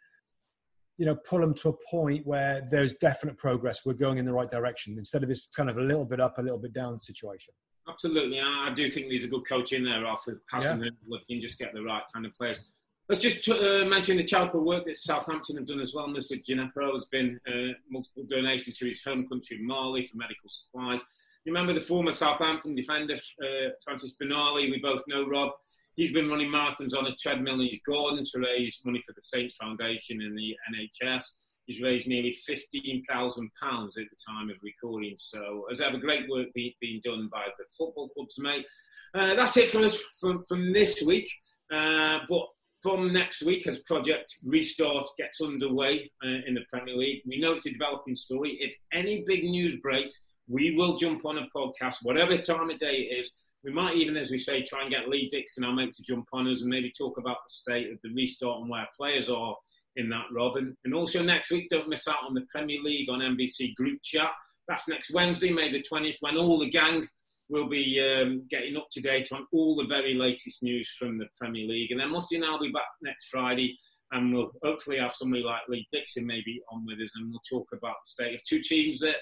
you 0.98 1.06
know, 1.06 1.16
pull 1.16 1.40
them 1.40 1.54
to 1.54 1.70
a 1.70 1.90
point 1.90 2.26
where 2.26 2.66
there's 2.70 2.92
definite 2.94 3.38
progress. 3.38 3.80
We're 3.84 3.94
going 3.94 4.18
in 4.18 4.24
the 4.24 4.32
right 4.32 4.50
direction 4.50 4.96
instead 4.98 5.22
of 5.22 5.28
this 5.28 5.48
kind 5.56 5.70
of 5.70 5.78
a 5.78 5.82
little 5.82 6.04
bit 6.04 6.20
up, 6.20 6.38
a 6.38 6.42
little 6.42 6.58
bit 6.58 6.72
down 6.72 7.00
situation. 7.00 7.54
Absolutely. 7.88 8.40
I 8.40 8.72
do 8.74 8.88
think 8.88 9.08
there's 9.08 9.24
a 9.24 9.28
good 9.28 9.46
coach 9.46 9.72
in 9.72 9.84
there 9.84 10.04
with 10.26 10.40
Hassan 10.50 10.82
yeah. 10.82 11.18
can 11.28 11.40
just 11.40 11.58
get 11.58 11.72
the 11.74 11.82
right 11.82 12.02
kind 12.12 12.24
of 12.26 12.32
players. 12.34 12.64
Let's 13.08 13.20
just 13.20 13.48
uh, 13.48 13.84
mention 13.84 14.16
the 14.16 14.24
charitable 14.24 14.64
work 14.64 14.86
that 14.86 14.96
Southampton 14.96 15.56
have 15.56 15.66
done 15.66 15.80
as 15.80 15.92
well. 15.92 16.06
Mr. 16.06 16.42
Djenepo 16.42 16.94
has 16.94 17.06
been 17.06 17.38
uh, 17.48 17.74
multiple 17.90 18.24
donations 18.30 18.78
to 18.78 18.86
his 18.86 19.02
home 19.02 19.26
country, 19.28 19.58
Mali, 19.60 20.06
for 20.06 20.16
medical 20.16 20.48
supplies. 20.48 21.00
You 21.44 21.52
remember 21.52 21.74
the 21.74 21.84
former 21.84 22.12
Southampton 22.12 22.76
defender, 22.76 23.14
uh, 23.14 23.70
Francis 23.84 24.14
Benali, 24.22 24.70
we 24.70 24.78
both 24.80 25.02
know 25.08 25.26
Rob. 25.26 25.50
He's 25.96 26.12
been 26.12 26.30
running 26.30 26.50
marathons 26.50 26.96
on 26.96 27.06
a 27.06 27.14
treadmill 27.16 27.60
in 27.60 27.68
his 27.68 27.80
garden 27.86 28.24
to 28.24 28.38
raise 28.38 28.80
money 28.84 29.02
for 29.04 29.12
the 29.12 29.22
Saints 29.22 29.56
Foundation 29.56 30.22
and 30.22 30.38
the 30.38 30.56
NHS. 30.72 31.24
He's 31.66 31.80
raised 31.80 32.08
nearly 32.08 32.36
£15,000 32.48 33.06
at 33.08 33.92
the 33.94 34.02
time 34.28 34.50
of 34.50 34.56
recording. 34.62 35.14
So, 35.16 35.64
as 35.70 35.80
ever, 35.80 35.96
great 35.98 36.28
work 36.28 36.48
being, 36.54 36.72
being 36.80 37.00
done 37.04 37.28
by 37.32 37.46
the 37.58 37.64
football 37.76 38.08
clubs, 38.08 38.36
mate. 38.38 38.66
Uh, 39.14 39.34
that's 39.34 39.56
it 39.56 39.70
from 39.70 39.84
us 39.84 39.98
from, 40.18 40.42
from 40.44 40.72
this 40.72 41.02
week. 41.02 41.30
Uh, 41.72 42.18
but 42.28 42.46
from 42.82 43.12
next 43.12 43.42
week, 43.44 43.66
as 43.68 43.78
Project 43.80 44.34
Restart 44.44 45.06
gets 45.16 45.40
underway 45.40 46.10
uh, 46.24 46.40
in 46.46 46.54
the 46.54 46.64
Premier 46.68 46.96
League, 46.96 47.22
we 47.26 47.40
know 47.40 47.52
it's 47.52 47.66
a 47.66 47.70
developing 47.70 48.16
story. 48.16 48.58
If 48.60 48.76
any 48.92 49.24
big 49.24 49.44
news 49.44 49.76
breaks, 49.80 50.20
we 50.48 50.74
will 50.76 50.96
jump 50.96 51.24
on 51.24 51.38
a 51.38 51.46
podcast, 51.56 51.98
whatever 52.02 52.36
time 52.36 52.70
of 52.70 52.78
day 52.78 53.08
it 53.08 53.20
is. 53.20 53.32
We 53.64 53.72
might 53.72 53.96
even, 53.96 54.16
as 54.16 54.32
we 54.32 54.38
say, 54.38 54.64
try 54.64 54.82
and 54.82 54.90
get 54.90 55.08
Lee 55.08 55.28
Dixon, 55.28 55.62
our 55.62 55.72
mate, 55.72 55.92
to 55.92 56.02
jump 56.02 56.26
on 56.32 56.48
us 56.48 56.62
and 56.62 56.70
maybe 56.70 56.90
talk 56.90 57.18
about 57.18 57.36
the 57.46 57.52
state 57.52 57.92
of 57.92 57.98
the 58.02 58.12
restart 58.12 58.60
and 58.60 58.68
where 58.68 58.88
players 58.96 59.30
are 59.30 59.54
in 59.96 60.08
that, 60.10 60.26
Robin. 60.32 60.76
And 60.84 60.94
also 60.94 61.22
next 61.22 61.50
week, 61.50 61.68
don't 61.70 61.88
miss 61.88 62.08
out 62.08 62.24
on 62.26 62.34
the 62.34 62.46
Premier 62.50 62.80
League 62.82 63.08
on 63.10 63.20
NBC 63.20 63.74
Group 63.74 64.00
Chat. 64.02 64.30
That's 64.68 64.88
next 64.88 65.12
Wednesday, 65.12 65.50
May 65.50 65.70
the 65.72 65.82
20th, 65.82 66.16
when 66.20 66.36
all 66.36 66.58
the 66.58 66.70
gang 66.70 67.06
will 67.48 67.68
be 67.68 68.00
um, 68.00 68.46
getting 68.50 68.76
up 68.76 68.86
to 68.92 69.00
date 69.00 69.30
on 69.32 69.46
all 69.52 69.76
the 69.76 69.86
very 69.86 70.14
latest 70.14 70.62
news 70.62 70.90
from 70.98 71.18
the 71.18 71.26
Premier 71.38 71.66
League. 71.66 71.90
And 71.90 72.00
then 72.00 72.10
Musty 72.10 72.36
and 72.36 72.44
I'll 72.44 72.60
be 72.60 72.72
back 72.72 72.86
next 73.02 73.28
Friday, 73.28 73.76
and 74.12 74.32
we'll 74.32 74.50
hopefully 74.62 74.98
have 74.98 75.12
somebody 75.12 75.42
like 75.42 75.60
Lee 75.68 75.86
Dixon 75.92 76.26
maybe 76.26 76.62
on 76.72 76.86
with 76.86 77.00
us, 77.00 77.10
and 77.16 77.30
we'll 77.30 77.40
talk 77.48 77.68
about 77.72 77.96
the 78.04 78.10
state 78.10 78.34
of 78.34 78.44
two 78.44 78.62
teams 78.62 79.00
that 79.00 79.16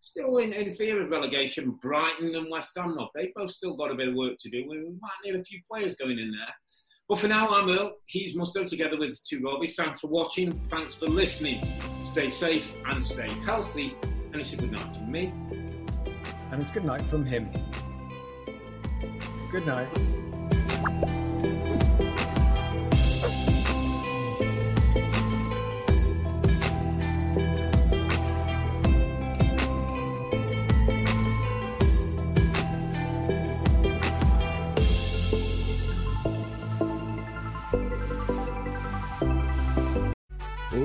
still 0.00 0.38
in, 0.38 0.52
in 0.52 0.74
fear 0.74 1.02
of 1.02 1.10
relegation, 1.10 1.78
Brighton 1.82 2.34
and 2.34 2.50
West 2.50 2.72
Ham. 2.76 2.96
They've 3.14 3.34
both 3.34 3.50
still 3.50 3.76
got 3.76 3.90
a 3.90 3.94
bit 3.94 4.08
of 4.08 4.14
work 4.14 4.36
to 4.40 4.50
do. 4.50 4.66
We 4.68 4.78
might 5.00 5.10
need 5.24 5.38
a 5.38 5.44
few 5.44 5.60
players 5.70 5.94
going 5.94 6.18
in 6.18 6.30
there. 6.30 6.54
But 7.10 7.18
for 7.18 7.26
now, 7.26 7.48
I'm 7.48 7.68
Earle. 7.68 7.94
He's 8.04 8.36
Mustoe 8.36 8.68
together 8.68 8.96
with 8.96 9.20
two 9.24 9.40
Robbies. 9.40 9.74
Thanks 9.74 10.00
for 10.00 10.06
watching. 10.06 10.52
Thanks 10.70 10.94
for 10.94 11.06
listening. 11.06 11.60
Stay 12.06 12.30
safe 12.30 12.72
and 12.86 13.02
stay 13.02 13.28
healthy. 13.44 13.96
And 14.32 14.36
it's 14.36 14.52
a 14.52 14.56
good 14.56 14.70
night 14.70 14.94
from 14.94 15.10
me. 15.10 15.32
And 16.52 16.62
it's 16.62 16.70
good 16.70 16.84
night 16.84 17.02
from 17.10 17.24
him. 17.24 17.50
Good 19.50 19.66
night. 19.66 19.88